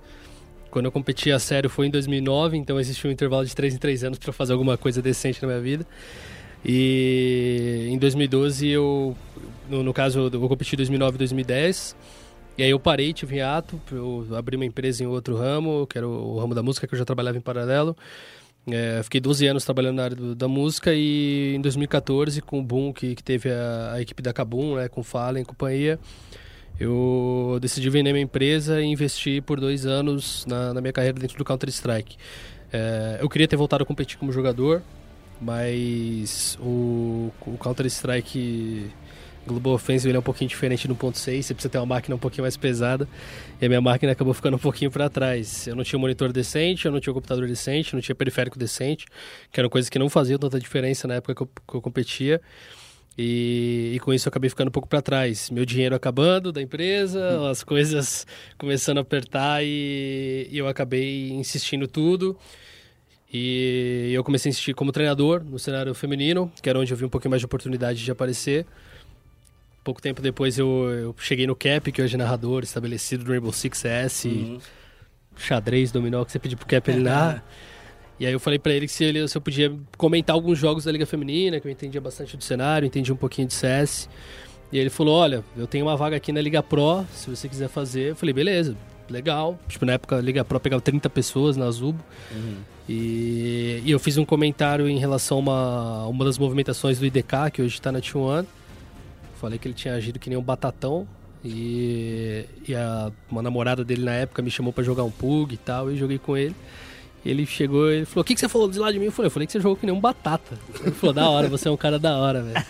Quando 0.70 0.86
eu 0.86 0.92
competi 0.92 1.32
a 1.32 1.40
sério 1.40 1.70
foi 1.70 1.88
em 1.88 1.90
2009, 1.90 2.58
então 2.58 2.80
existiu 2.80 3.10
um 3.10 3.14
intervalo 3.14 3.46
de 3.46 3.54
3 3.54 3.76
em 3.76 3.78
3 3.78 4.04
anos 4.06 4.20
para 4.20 4.32
fazer 4.32 4.54
alguma 4.54 4.78
coisa 4.78 5.02
decente 5.02 5.42
na 5.42 5.50
minha 5.50 5.60
vida. 5.60 5.86
E 6.64 7.88
em 7.90 7.98
2012 7.98 8.70
eu, 8.70 9.18
no, 9.70 9.84
no 9.84 9.94
caso, 9.94 10.30
eu 10.32 10.48
competi 10.48 10.76
em 10.76 10.78
2009 10.78 11.16
e 11.16 11.18
2010. 11.18 11.96
E 12.58 12.64
aí 12.64 12.70
eu 12.70 12.80
parei, 12.80 13.12
tive 13.12 13.38
hiato, 13.38 13.82
eu 13.92 14.28
abri 14.36 14.56
uma 14.56 14.66
empresa 14.66 15.04
em 15.04 15.08
outro 15.08 15.36
ramo, 15.36 15.88
que 15.88 15.98
era 15.98 16.08
o, 16.08 16.36
o 16.36 16.40
ramo 16.40 16.54
da 16.54 16.62
música 16.62 16.86
que 16.86 16.94
eu 16.94 17.00
já 17.00 17.06
trabalhava 17.06 17.38
em 17.38 17.42
paralelo. 17.42 17.96
É, 18.68 19.02
fiquei 19.04 19.20
12 19.20 19.48
anos 19.48 19.66
trabalhando 19.66 19.96
na 19.98 20.04
área 20.04 20.16
do- 20.16 20.36
da 20.36 20.48
música 20.48 20.94
e 20.94 21.56
em 21.56 21.62
2014, 21.62 22.42
com 22.42 22.60
o 22.60 22.64
boom 22.64 22.94
que, 22.94 23.16
que 23.16 23.24
teve 23.24 23.50
a, 23.50 23.94
a 23.94 24.02
equipe 24.02 24.22
da 24.22 24.32
Kabum, 24.32 24.76
né, 24.76 24.88
com 24.88 25.02
Fallen 25.04 25.42
e 25.42 25.46
companhia, 25.46 26.00
eu 26.80 27.58
decidi 27.62 27.90
vender 27.90 28.12
minha 28.14 28.24
empresa 28.24 28.82
e 28.82 28.86
investir 28.86 29.42
por 29.42 29.60
dois 29.60 29.86
anos 29.86 30.46
na, 30.48 30.74
na 30.74 30.82
minha 30.82 30.94
carreira 30.94 31.20
dentro 31.20 31.38
do 31.38 31.44
Counter-Strike. 31.46 32.18
É, 32.72 33.18
eu 33.20 33.28
queria 33.30 33.48
ter 33.48 33.56
voltado 33.56 33.84
a 33.84 33.86
competir 33.86 34.18
como 34.18 34.32
jogador, 34.32 34.82
mas 35.42 36.58
o, 36.62 37.32
o 37.46 37.58
Counter-Strike 37.58 38.92
Global 39.46 39.74
Offensive 39.74 40.10
ele 40.10 40.18
é 40.18 40.20
um 40.20 40.24
pouquinho 40.24 40.50
diferente 40.50 40.88
no 40.88 40.96
ponto 40.96 41.18
6, 41.18 41.46
você 41.46 41.54
precisa 41.54 41.70
ter 41.72 41.78
uma 41.78 41.86
máquina 41.86 42.16
um 42.16 42.20
pouquinho 42.20 42.44
mais 42.44 42.56
pesada, 42.56 43.08
e 43.60 43.66
a 43.66 43.70
minha 43.70 43.82
máquina 43.82 44.12
acabou 44.12 44.34
ficando 44.34 44.56
um 44.56 44.60
pouquinho 44.60 44.92
para 44.92 45.10
trás. 45.10 45.68
Eu 45.68 45.76
não 45.76 45.84
tinha 45.84 45.98
um 45.98 46.02
monitor 46.02 46.32
decente, 46.32 46.86
eu 46.86 46.92
não 46.92 47.00
tinha 47.00 47.12
um 47.12 47.16
computador 47.16 47.48
decente, 47.48 47.94
não 47.94 48.02
tinha 48.02 48.16
periférico 48.16 48.58
decente, 48.58 49.06
que 49.52 49.60
eram 49.60 49.70
coisas 49.70 49.90
que 49.90 49.98
não 49.98 50.10
faziam 50.10 50.38
tanta 50.38 50.60
diferença 50.60 51.08
na 51.08 51.16
época 51.16 51.36
que 51.36 51.42
eu, 51.42 51.50
que 51.68 51.76
eu 51.76 51.82
competia. 51.82 52.42
E, 53.18 53.92
e 53.96 54.00
com 54.00 54.14
isso 54.14 54.28
eu 54.28 54.30
acabei 54.30 54.50
ficando 54.50 54.70
um 54.70 54.72
pouco 54.72 54.88
para 54.88 55.02
trás. 55.02 55.50
Meu 55.50 55.66
dinheiro 55.66 55.96
acabando 55.96 56.52
da 56.52 56.62
empresa, 56.62 57.50
as 57.50 57.64
coisas 57.64 58.26
começando 58.58 59.00
a 59.00 59.02
apertar 59.02 59.64
e, 59.64 60.48
e 60.50 60.58
eu 60.58 60.68
acabei 60.68 61.30
insistindo 61.32 61.88
tudo. 61.88 62.38
E 63.34 64.12
eu 64.14 64.24
comecei 64.24 64.50
a 64.50 64.52
insistir 64.52 64.74
como 64.74 64.92
treinador 64.92 65.44
no 65.44 65.58
cenário 65.58 65.94
feminino, 65.94 66.52
que 66.62 66.70
era 66.70 66.78
onde 66.78 66.92
eu 66.92 66.98
vi 66.98 67.06
um 67.06 67.10
pouquinho 67.10 67.30
mais 67.30 67.42
de 67.42 67.46
oportunidade 67.46 68.04
de 68.04 68.12
aparecer. 68.12 68.66
Pouco 69.84 70.02
tempo 70.02 70.22
depois 70.22 70.60
eu, 70.60 70.68
eu 70.90 71.16
cheguei 71.20 71.48
no 71.48 71.56
Cap, 71.56 71.92
que 71.92 72.02
hoje 72.02 72.14
é 72.16 72.18
narrador 72.18 72.64
estabelecido 72.64 73.24
do 73.24 73.32
Rainbow 73.32 73.52
Six 73.52 73.84
S, 73.86 74.28
Uhum. 74.28 74.60
xadrez, 75.36 75.92
dominó, 75.92 76.24
que 76.24 76.32
você 76.32 76.40
pediu 76.40 76.58
pro 76.58 76.68
Cap 76.68 76.90
ele 76.92 77.02
narra. 77.02 77.44
E 78.20 78.26
aí 78.28 78.34
eu 78.34 78.40
falei 78.40 78.60
pra 78.60 78.72
ele 78.72 78.86
que 78.86 78.94
se, 78.94 79.04
ele 79.04 79.28
se 79.28 79.36
eu 79.36 79.42
podia 79.42 79.76
comentar 79.98 80.36
alguns 80.36 80.60
jogos 80.60 80.84
da 80.84 80.92
Liga 80.92 81.08
Feminina, 81.08 81.60
que 81.60 81.68
eu 81.68 81.72
entendia 81.72 82.00
bastante 82.00 82.38
do 82.38 82.44
cenário, 82.44 82.86
entendia 82.86 83.12
um 83.12 83.18
pouquinho 83.18 83.48
de 83.48 83.54
CS. 83.56 84.08
E 84.72 84.76
aí 84.78 84.84
ele 84.84 84.92
falou, 84.92 85.18
olha, 85.18 85.44
eu 85.58 85.66
tenho 85.66 85.86
uma 85.88 85.98
vaga 85.98 86.18
aqui 86.18 86.32
na 86.32 86.40
Liga 86.40 86.62
Pro, 86.62 87.04
se 87.16 87.28
você 87.32 87.50
quiser 87.50 87.68
fazer. 87.68 88.12
Eu 88.12 88.16
falei, 88.16 88.32
beleza, 88.32 88.78
legal. 89.10 89.58
Tipo, 89.68 89.86
na 89.88 89.94
época 89.94 90.18
a 90.18 90.22
Liga 90.22 90.46
Pro 90.46 90.60
pegava 90.60 90.80
30 90.84 91.10
pessoas 91.10 91.58
na 91.58 91.72
Zubo. 91.72 92.00
E, 92.88 93.82
e 93.86 93.90
eu 93.90 93.98
fiz 93.98 94.18
um 94.20 94.26
comentário 94.26 94.88
em 94.88 95.00
relação 95.00 95.38
a 95.38 95.42
uma, 95.42 96.06
uma 96.08 96.26
das 96.26 96.38
movimentações 96.38 97.00
do 97.00 97.06
IDK, 97.08 97.50
que 97.52 97.62
hoje 97.64 97.74
está 97.74 97.92
na 97.92 98.02
T1. 98.02 98.46
Falei 99.42 99.58
que 99.58 99.68
ele 99.68 99.74
tinha 99.74 99.96
agido 99.96 100.20
que 100.20 100.30
nem 100.30 100.38
um 100.38 100.44
batatão 100.44 101.08
E, 101.44 102.46
e 102.68 102.76
a, 102.76 103.12
uma 103.28 103.42
namorada 103.42 103.84
dele 103.84 104.04
na 104.06 104.14
época 104.14 104.40
me 104.44 104.52
chamou 104.52 104.72
pra 104.72 104.84
jogar 104.84 105.04
um 105.04 105.10
pug 105.10 105.56
e 105.56 105.58
tal, 105.58 105.92
e 105.92 105.98
joguei 105.98 106.20
com 106.20 106.38
ele. 106.38 106.56
Ele 107.26 107.44
chegou 107.48 107.92
e 107.92 108.06
falou: 108.06 108.22
O 108.22 108.24
que, 108.24 108.36
que 108.36 108.40
você 108.40 108.48
falou 108.48 108.70
de 108.70 108.78
lá 108.78 108.92
de 108.92 109.00
mim? 109.00 109.06
Eu 109.06 109.12
falei: 109.12 109.28
Eu 109.28 109.32
falei 109.32 109.48
que 109.48 109.52
você 109.52 109.60
jogou 109.60 109.76
que 109.76 109.86
nem 109.86 109.94
um 109.94 110.00
batata. 110.00 110.58
Ele 110.82 110.92
falou: 110.92 111.14
Da 111.14 111.28
hora, 111.28 111.48
você 111.48 111.68
é 111.68 111.72
um 111.72 111.78
cara 111.78 111.98
da 111.98 112.18
hora, 112.18 112.44
velho. 112.44 112.66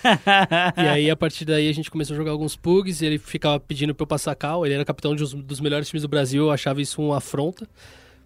e 0.77 0.87
aí, 0.87 1.09
a 1.09 1.15
partir 1.15 1.43
daí, 1.43 1.69
a 1.69 1.73
gente 1.73 1.91
começou 1.91 2.13
a 2.13 2.17
jogar 2.17 2.31
alguns 2.31 2.55
pugs. 2.55 3.01
E 3.01 3.05
ele 3.05 3.17
ficava 3.17 3.59
pedindo 3.59 3.93
pra 3.93 4.03
eu 4.03 4.07
passar 4.07 4.33
cal. 4.35 4.65
Ele 4.65 4.75
era 4.75 4.85
capitão 4.85 5.13
de 5.13 5.23
um 5.23 5.41
dos 5.41 5.59
melhores 5.59 5.87
times 5.89 6.01
do 6.01 6.07
Brasil. 6.09 6.43
Eu 6.45 6.51
achava 6.51 6.81
isso 6.81 7.01
uma 7.01 7.17
afronta. 7.17 7.67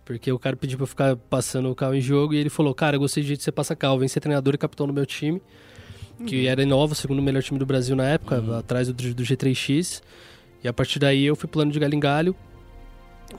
Porque 0.03 0.31
o 0.31 0.37
cara 0.37 0.55
pediu 0.55 0.77
pra 0.77 0.83
eu 0.83 0.87
ficar 0.87 1.15
passando 1.15 1.69
o 1.69 1.75
cal 1.75 1.93
em 1.93 2.01
jogo. 2.01 2.33
E 2.33 2.37
ele 2.37 2.49
falou: 2.49 2.73
Cara, 2.73 2.95
eu 2.95 2.99
gostei 2.99 3.21
de 3.21 3.27
jeito 3.27 3.39
que 3.39 3.43
você 3.43 3.51
passa 3.51 3.75
cal. 3.75 3.97
Vem 3.99 4.07
ser 4.07 4.19
treinador 4.19 4.53
e 4.53 4.57
capitão 4.57 4.87
no 4.87 4.93
meu 4.93 5.05
time. 5.05 5.41
Que 6.25 6.47
era 6.47 6.61
Inova, 6.63 6.93
o 6.93 6.95
segundo 6.95 7.21
melhor 7.21 7.43
time 7.43 7.59
do 7.59 7.65
Brasil 7.65 7.95
na 7.95 8.05
época, 8.07 8.41
atrás 8.59 8.87
do, 8.87 8.93
do 8.93 9.23
G3X. 9.23 10.01
E 10.63 10.67
a 10.67 10.73
partir 10.73 10.97
daí 10.99 11.25
eu 11.25 11.35
fui 11.35 11.47
plano 11.49 11.71
de 11.71 11.79
galho 11.79 11.93
em 11.95 11.99
galho 11.99 12.35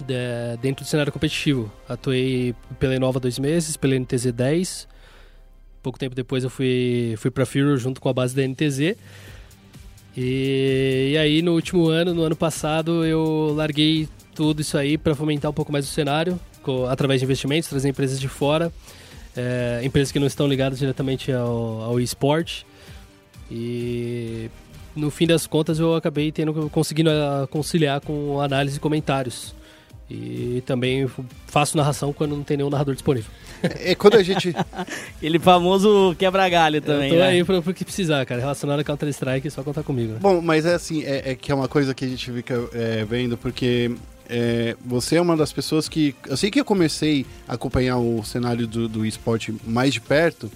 de- 0.07 0.57
dentro 0.61 0.85
do 0.85 0.89
cenário 0.89 1.13
competitivo. 1.13 1.73
Atuei 1.89 2.55
pela 2.79 2.95
Inova 2.95 3.19
dois 3.19 3.39
meses, 3.39 3.77
pela 3.77 3.95
NTZ 3.99 4.33
10. 4.33 4.89
Pouco 5.83 5.99
tempo 5.99 6.15
depois 6.15 6.45
eu 6.45 6.51
fui, 6.51 7.15
fui 7.19 7.31
pra 7.31 7.47
Furo 7.47 7.77
junto 7.79 8.01
com 8.01 8.09
a 8.09 8.13
base 8.13 8.35
da 8.35 8.43
NTZ. 8.43 8.97
E, 10.17 11.11
e 11.13 11.19
aí 11.19 11.43
no 11.43 11.53
último 11.55 11.89
ano, 11.89 12.15
no 12.15 12.23
ano 12.23 12.37
passado, 12.37 13.05
eu 13.05 13.53
larguei 13.57 14.09
tudo 14.35 14.61
isso 14.61 14.77
aí 14.79 14.97
para 14.99 15.15
fomentar 15.15 15.51
um 15.51 15.55
pouco 15.55 15.71
mais 15.73 15.87
o 15.87 15.91
cenário, 15.91 16.39
co- 16.63 16.87
através 16.87 17.21
de 17.21 17.25
investimentos, 17.25 17.69
trazer 17.69 17.89
empresas 17.89 18.19
de 18.19 18.29
fora, 18.29 18.73
é, 19.37 19.81
empresas 19.85 20.11
que 20.11 20.19
não 20.19 20.27
estão 20.27 20.47
ligadas 20.47 20.79
diretamente 20.79 21.31
ao, 21.33 21.83
ao 21.83 22.01
esporte. 22.01 22.67
E 23.51 24.51
no 24.95 25.11
fim 25.11 25.27
das 25.27 25.47
contas 25.47 25.79
eu 25.79 25.95
acabei 25.95 26.33
tendo 26.33 26.71
conseguindo 26.71 27.11
ah, 27.11 27.47
conciliar 27.51 28.01
com 28.01 28.41
análise 28.41 28.79
e 28.79 28.81
comentários. 28.81 29.55
E 30.09 30.63
também 30.65 31.11
faço 31.49 31.77
narração 31.77 32.13
quando 32.13 32.37
não 32.37 32.45
tem 32.45 32.57
nenhum 32.57 32.71
narrador 32.71 32.95
disponível. 32.95 33.31
É 33.81 33.95
quando 33.95 34.17
a 34.17 34.23
gente. 34.23 34.55
Aquele 35.17 35.39
famoso 35.41 36.15
quebra-galho 36.17 36.81
também, 36.81 37.09
eu 37.09 37.15
tô 37.15 37.21
né? 37.21 37.29
aí 37.29 37.45
pro, 37.45 37.63
pro 37.63 37.75
que 37.75 37.85
precisar, 37.85 38.25
cara. 38.25 38.41
Relacionado 38.41 38.79
a 38.79 38.85
Counter-Strike, 38.85 39.49
é 39.49 39.51
só 39.51 39.65
contar 39.65 39.83
comigo. 39.83 40.13
né? 40.13 40.19
Bom, 40.21 40.41
mas 40.41 40.65
é 40.65 40.75
assim, 40.75 41.03
é, 41.03 41.33
é 41.33 41.35
que 41.35 41.51
é 41.51 41.55
uma 41.55 41.67
coisa 41.67 41.93
que 41.93 42.05
a 42.05 42.09
gente 42.09 42.31
fica 42.31 42.69
é, 42.73 43.05
vendo, 43.05 43.37
porque 43.37 43.97
é, 44.29 44.77
você 44.85 45.17
é 45.17 45.21
uma 45.21 45.37
das 45.37 45.53
pessoas 45.53 45.89
que. 45.89 46.15
Eu 46.27 46.37
sei 46.37 46.51
que 46.51 46.59
eu 46.61 46.65
comecei 46.65 47.25
a 47.47 47.55
acompanhar 47.55 47.99
o 47.99 48.23
cenário 48.25 48.67
do, 48.67 48.89
do 48.89 49.07
esporte 49.07 49.55
mais 49.67 49.93
de 49.95 50.01
perto. 50.01 50.51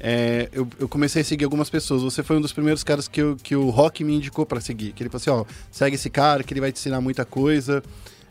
é, 0.00 0.48
eu, 0.52 0.68
eu 0.78 0.88
comecei 0.88 1.22
a 1.22 1.24
seguir 1.24 1.44
algumas 1.44 1.70
pessoas. 1.70 2.02
Você 2.02 2.22
foi 2.22 2.36
um 2.36 2.40
dos 2.40 2.52
primeiros 2.52 2.82
caras 2.84 3.06
que, 3.08 3.20
eu- 3.22 3.36
que 3.42 3.54
o 3.56 3.70
Rock 3.70 4.02
me 4.04 4.14
indicou 4.14 4.44
pra 4.44 4.60
seguir. 4.60 4.92
Que 4.92 5.02
ele 5.02 5.10
falou 5.10 5.20
assim: 5.20 5.30
ó, 5.30 5.44
segue 5.70 5.94
esse 5.96 6.10
cara, 6.10 6.42
que 6.42 6.52
ele 6.52 6.60
vai 6.60 6.72
te 6.72 6.78
ensinar 6.78 7.00
muita 7.00 7.24
coisa. 7.24 7.82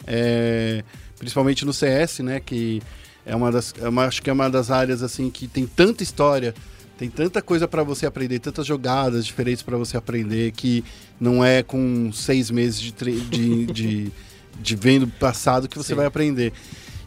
é, 0.06 0.84
principalmente 1.18 1.66
no 1.66 1.74
CS, 1.74 2.20
né? 2.20 2.40
Que 2.40 2.82
é 3.26 3.36
uma 3.36 3.52
das. 3.52 3.74
é 3.82 3.88
uma- 3.88 4.06
acho 4.06 4.22
que 4.22 4.30
é 4.30 4.34
uma 4.34 4.50
das 4.50 4.70
áreas 4.70 5.02
assim 5.02 5.30
que 5.30 5.48
tem 5.48 5.66
tanta 5.66 6.04
história. 6.04 6.54
Tem 6.98 7.10
tanta 7.10 7.42
coisa 7.42 7.68
pra 7.68 7.84
você 7.84 8.06
aprender, 8.06 8.38
tantas 8.40 8.68
jogadas 8.68 9.26
diferentes 9.26 9.64
pra 9.64 9.76
você 9.78 9.98
aprender 9.98 10.52
que 10.52 10.84
não 11.20 11.44
é 11.44 11.64
com 11.64 12.12
seis 12.14 12.52
meses 12.52 12.80
de, 12.80 12.92
de, 12.92 13.66
de, 13.66 14.12
de 14.60 14.76
vendo 14.76 15.08
passado 15.08 15.68
que 15.68 15.78
você 15.78 15.90
Sim. 15.90 15.96
vai 15.96 16.06
aprender. 16.06 16.54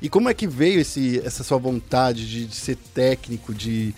E 0.02 0.08
como 0.08 0.28
é 0.28 0.34
que 0.34 0.46
veio 0.46 0.80
esse, 0.80 1.20
essa 1.24 1.42
sua 1.42 1.58
vontade 1.58 2.28
de, 2.28 2.46
de 2.46 2.54
ser 2.54 2.76
técnico, 2.94 3.54
de. 3.54 3.94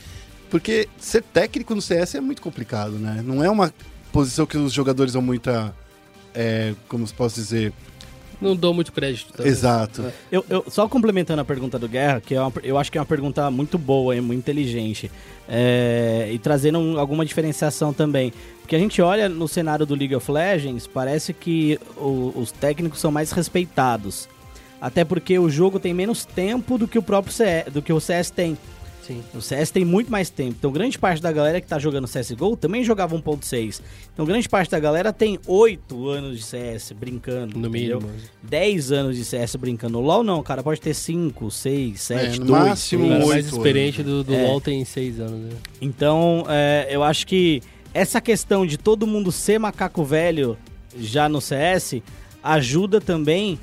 Porque 0.50 0.88
ser 0.98 1.22
técnico 1.22 1.74
no 1.74 1.82
CS 1.82 2.14
é 2.14 2.20
muito 2.20 2.40
complicado, 2.40 2.92
né? 2.92 3.22
Não 3.24 3.44
é 3.44 3.50
uma 3.50 3.72
posição 4.12 4.46
que 4.46 4.56
os 4.56 4.72
jogadores 4.72 5.12
dão 5.12 5.20
muita. 5.22 5.74
É, 6.34 6.74
como 6.88 7.06
se 7.06 7.12
posso 7.12 7.34
dizer? 7.34 7.72
Não 8.40 8.54
dou 8.54 8.72
muito 8.72 8.92
crédito. 8.92 9.32
tá? 9.32 9.44
Exato. 9.46 10.04
Eu, 10.30 10.44
eu- 10.48 10.64
só 10.70 10.86
complementando 10.88 11.42
a 11.42 11.44
pergunta 11.44 11.76
do 11.76 11.88
Guerra, 11.88 12.20
que 12.20 12.36
é 12.36 12.40
uma- 12.40 12.52
eu 12.62 12.78
acho 12.78 12.92
que 12.92 12.96
é 12.96 13.00
uma 13.00 13.06
pergunta 13.06 13.50
muito 13.50 13.76
boa 13.76 14.14
e 14.14 14.20
muito 14.20 14.38
inteligente, 14.38 15.10
é, 15.48 16.30
e 16.32 16.38
trazendo 16.38 16.78
um- 16.78 16.98
alguma 17.00 17.24
diferenciação 17.26 17.92
também. 17.92 18.32
Porque 18.68 18.76
a 18.76 18.78
gente 18.78 19.00
olha 19.00 19.30
no 19.30 19.48
cenário 19.48 19.86
do 19.86 19.94
League 19.94 20.14
of 20.14 20.30
Legends, 20.30 20.86
parece 20.86 21.32
que 21.32 21.80
o- 21.96 22.34
os 22.36 22.52
técnicos 22.52 23.00
são 23.00 23.10
mais 23.10 23.32
respeitados. 23.32 24.28
Até 24.78 25.06
porque 25.06 25.38
o 25.38 25.48
jogo 25.48 25.80
tem 25.80 25.94
menos 25.94 26.26
tempo 26.26 26.76
do 26.76 26.86
que 26.86 26.98
o 26.98 27.02
próprio 27.02 27.32
CS, 27.32 27.72
do 27.72 27.80
que 27.80 27.90
o 27.94 27.98
CS 27.98 28.28
tem. 28.30 28.58
Sim. 29.06 29.22
O 29.34 29.40
CS 29.40 29.70
tem 29.70 29.86
muito 29.86 30.12
mais 30.12 30.28
tempo. 30.28 30.54
Então, 30.58 30.70
grande 30.70 30.98
parte 30.98 31.22
da 31.22 31.32
galera 31.32 31.62
que 31.62 31.66
tá 31.66 31.78
jogando 31.78 32.06
CSGO 32.06 32.58
também 32.58 32.84
jogava 32.84 33.14
1.6. 33.16 33.80
Então, 34.12 34.26
grande 34.26 34.46
parte 34.46 34.70
da 34.70 34.78
galera 34.78 35.14
tem 35.14 35.38
8 35.46 36.06
anos 36.10 36.36
de 36.36 36.42
CS 36.44 36.92
brincando. 36.92 37.58
No 37.58 37.68
entendeu? 37.68 38.00
mínimo. 38.02 38.14
10 38.42 38.92
anos 38.92 39.16
de 39.16 39.24
CS 39.24 39.56
brincando. 39.56 39.98
O 39.98 40.02
LoL 40.02 40.22
não, 40.22 40.42
cara, 40.42 40.62
pode 40.62 40.78
ter 40.78 40.92
5, 40.92 41.50
6, 41.50 42.02
7, 42.02 42.38
no 42.40 42.44
2. 42.44 42.60
máximo 42.64 43.06
O 43.06 43.08
cara 43.08 43.20
oito 43.20 43.28
mais 43.30 43.44
anos, 43.46 43.56
experiente 43.56 43.98
né? 44.00 44.04
do, 44.04 44.22
do 44.24 44.34
É. 44.34 44.46
LoL 44.46 44.60
tem 44.60 44.84
seis 44.84 45.18
anos. 45.18 45.40
Né? 45.40 45.56
Então, 45.80 46.44
é, 46.46 46.86
eu 46.90 47.02
acho 47.02 47.26
que 47.26 47.62
essa 47.94 48.20
questão 48.20 48.66
de 48.66 48.76
todo 48.76 49.06
mundo 49.06 49.30
ser 49.32 49.58
macaco 49.58 50.04
velho 50.04 50.56
já 50.98 51.28
no 51.28 51.40
CS 51.40 51.96
ajuda 52.42 53.00
também 53.00 53.58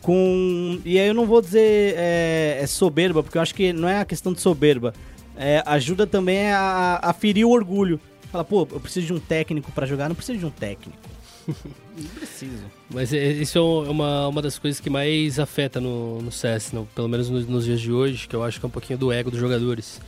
com. 0.00 0.80
E 0.84 0.98
aí 0.98 1.08
eu 1.08 1.14
não 1.14 1.26
vou 1.26 1.40
dizer 1.40 1.94
é, 1.96 2.58
é 2.60 2.66
soberba, 2.66 3.22
porque 3.22 3.38
eu 3.38 3.42
acho 3.42 3.54
que 3.54 3.72
não 3.72 3.88
é 3.88 4.00
a 4.00 4.04
questão 4.04 4.32
de 4.32 4.40
soberba. 4.40 4.92
É, 5.36 5.62
ajuda 5.66 6.06
também 6.06 6.50
a, 6.52 6.98
a 7.02 7.12
ferir 7.12 7.46
o 7.46 7.50
orgulho. 7.50 7.98
Fala, 8.30 8.44
pô, 8.44 8.66
eu 8.70 8.80
preciso 8.80 9.06
de 9.06 9.12
um 9.12 9.18
técnico 9.18 9.70
pra 9.72 9.86
jogar, 9.86 10.08
não 10.08 10.16
preciso 10.16 10.38
de 10.38 10.46
um 10.46 10.50
técnico. 10.50 10.98
não 11.48 12.08
preciso. 12.14 12.64
Mas 12.90 13.12
é- 13.12 13.32
isso 13.32 13.58
é 13.58 13.90
uma, 13.90 14.28
uma 14.28 14.42
das 14.42 14.58
coisas 14.58 14.80
que 14.80 14.88
mais 14.90 15.38
afeta 15.38 15.80
no, 15.80 16.20
no 16.22 16.30
CS, 16.30 16.72
no- 16.72 16.86
pelo 16.94 17.08
menos 17.08 17.28
nos, 17.30 17.46
nos 17.46 17.64
dias 17.64 17.80
de 17.80 17.90
hoje, 17.92 18.28
que 18.28 18.36
eu 18.36 18.42
acho 18.42 18.58
que 18.60 18.66
é 18.66 18.68
um 18.68 18.70
pouquinho 18.70 18.98
do 18.98 19.10
ego 19.12 19.30
dos 19.30 19.40
jogadores. 19.40 20.00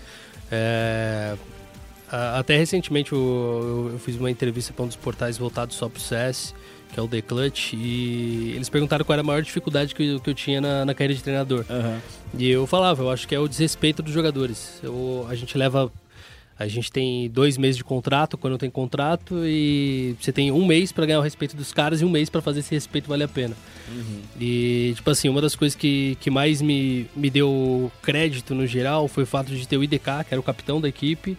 É, 0.51 1.35
até 2.11 2.57
recentemente 2.57 3.13
eu, 3.13 3.91
eu- 3.93 3.99
fiz 3.99 4.17
uma 4.17 4.31
entrevista 4.31 4.73
para 4.73 4.85
um 4.85 4.89
dos 4.89 4.97
portais 4.97 5.37
voltados 5.39 5.77
só 5.77 5.89
pro 5.89 6.01
CS, 6.01 6.55
que 6.93 7.01
é 7.01 7.03
o 7.03 7.09
The 7.09 7.23
Clutch, 7.23 7.73
e 7.75 8.53
eles 8.55 8.69
perguntaram 8.69 9.05
qual 9.05 9.15
era 9.15 9.23
a 9.23 9.25
maior 9.27 9.43
dificuldade 9.43 9.95
que 9.95 10.03
eu, 10.05 10.21
que 10.21 10.31
eu 10.31 10.35
tinha 10.35 10.61
na, 10.61 10.85
na 10.85 10.95
carreira 10.95 11.15
de 11.15 11.23
treinador. 11.23 11.65
E 12.39 12.49
eu 12.49 12.67
falava, 12.67 13.03
eu 13.03 13.11
acho 13.11 13.27
que 13.27 13.35
é 13.35 13.39
o 13.39 13.49
desrespeito 13.49 14.03
dos 14.03 14.13
jogadores. 14.13 14.79
Eu, 14.83 15.27
a 15.29 15.35
gente 15.35 15.57
leva. 15.59 15.91
A 16.57 16.69
gente 16.69 16.93
tem 16.93 17.29
dois 17.29 17.59
meses 17.59 17.77
de 17.77 17.83
contrato 17.83 18.39
quando 18.39 18.57
tem 18.57 18.71
contrato 18.71 19.41
e 19.45 20.15
você 20.21 20.31
tem 20.31 20.53
um 20.53 20.65
mês 20.65 20.93
pra 20.93 21.05
ganhar 21.05 21.19
o 21.19 21.23
respeito 21.23 21.57
dos 21.57 21.73
caras 21.73 22.01
e 22.01 22.05
um 22.05 22.09
mês 22.09 22.31
pra 22.31 22.41
fazer 22.41 22.61
esse 22.61 22.73
respeito 22.73 23.09
valer 23.09 23.25
a 23.25 23.29
pena. 23.29 23.57
E, 24.41 24.93
tipo 24.95 25.11
assim, 25.11 25.29
uma 25.29 25.41
das 25.41 25.57
coisas 25.57 25.75
que, 25.75 26.17
que 26.21 26.31
mais 26.31 26.63
me, 26.63 27.09
me 27.17 27.29
deu 27.29 27.91
crédito 28.03 28.55
no 28.55 28.69
geral 28.69 29.09
foi 29.09 29.25
o 29.25 29.27
fato 29.27 29.51
de 29.53 29.67
ter 29.67 29.77
o 29.77 29.83
IDK, 29.83 29.99
que 30.29 30.33
era 30.33 30.39
o 30.39 30.45
capitão 30.45 30.81
da 30.81 30.89
equipe, 30.89 31.37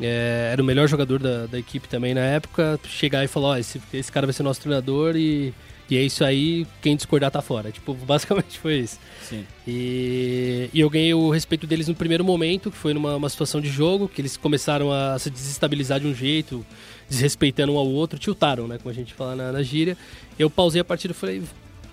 é, 0.00 0.50
era 0.52 0.62
o 0.62 0.64
melhor 0.64 0.88
jogador 0.88 1.18
da, 1.18 1.46
da 1.46 1.58
equipe 1.58 1.88
também 1.88 2.14
na 2.14 2.20
época, 2.20 2.78
chegar 2.86 3.24
e 3.24 3.28
falar: 3.28 3.48
Ó, 3.48 3.56
esse, 3.56 3.80
esse 3.92 4.10
cara 4.10 4.26
vai 4.26 4.32
ser 4.32 4.42
nosso 4.42 4.60
treinador 4.60 5.16
e, 5.16 5.52
e 5.90 5.96
é 5.96 6.02
isso 6.02 6.24
aí, 6.24 6.66
quem 6.80 6.96
discordar 6.96 7.30
tá 7.30 7.42
fora. 7.42 7.70
Tipo, 7.70 7.94
basicamente 8.06 8.58
foi 8.58 8.78
isso. 8.80 8.98
Sim. 9.22 9.44
E, 9.66 10.70
e 10.72 10.80
eu 10.80 10.88
ganhei 10.88 11.12
o 11.14 11.30
respeito 11.30 11.66
deles 11.66 11.88
no 11.88 11.94
primeiro 11.94 12.24
momento, 12.24 12.70
que 12.70 12.76
foi 12.76 12.94
numa 12.94 13.16
uma 13.16 13.28
situação 13.28 13.60
de 13.60 13.68
jogo, 13.68 14.08
que 14.08 14.20
eles 14.20 14.36
começaram 14.36 14.92
a 14.92 15.18
se 15.18 15.30
desestabilizar 15.30 16.00
de 16.00 16.06
um 16.06 16.14
jeito, 16.14 16.64
desrespeitando 17.08 17.72
um 17.72 17.78
ao 17.78 17.86
outro, 17.86 18.18
tiltaram, 18.18 18.66
né? 18.66 18.78
Como 18.78 18.90
a 18.90 18.94
gente 18.94 19.12
fala 19.12 19.36
na, 19.36 19.52
na 19.52 19.62
gíria. 19.62 19.96
Eu 20.38 20.48
pausei 20.48 20.80
a 20.80 20.84
partida 20.84 21.12
e 21.12 21.16
falei, 21.16 21.42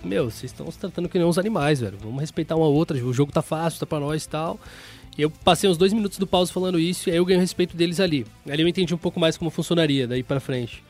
meu, 0.04 0.32
vocês 0.32 0.52
estão 0.52 0.72
se 0.72 0.80
tratando 0.80 1.10
que 1.10 1.18
nem 1.18 1.28
uns 1.28 1.38
animais, 1.38 1.82
velho. 1.82 1.98
Vamos 2.02 2.22
respeitar 2.22 2.56
um 2.56 2.64
ao 2.64 2.74
outro, 2.74 2.98
o 3.06 3.14
jogo 3.14 3.32
tá 3.32 3.42
fácil, 3.42 3.80
tá 3.82 3.86
pra 3.86 4.00
nós 4.00 4.24
e 4.24 4.30
tal. 4.30 4.60
Eu 5.22 5.30
passei 5.30 5.70
uns 5.70 5.78
dois 5.78 5.92
minutos 5.92 6.18
do 6.18 6.26
pause 6.26 6.52
falando 6.52 6.80
isso, 6.80 7.10
e 7.10 7.12
aí 7.12 7.18
eu 7.18 7.26
ganhei 7.26 7.38
o 7.38 7.42
respeito 7.42 7.76
deles 7.76 8.00
ali. 8.00 8.26
Ali 8.50 8.62
eu 8.62 8.68
entendi 8.68 8.94
um 8.94 8.98
pouco 8.98 9.20
mais 9.20 9.38
como 9.38 9.50
funcionaria 9.50 10.08
daí 10.08 10.24
pra 10.24 10.40
frente. 10.40 10.84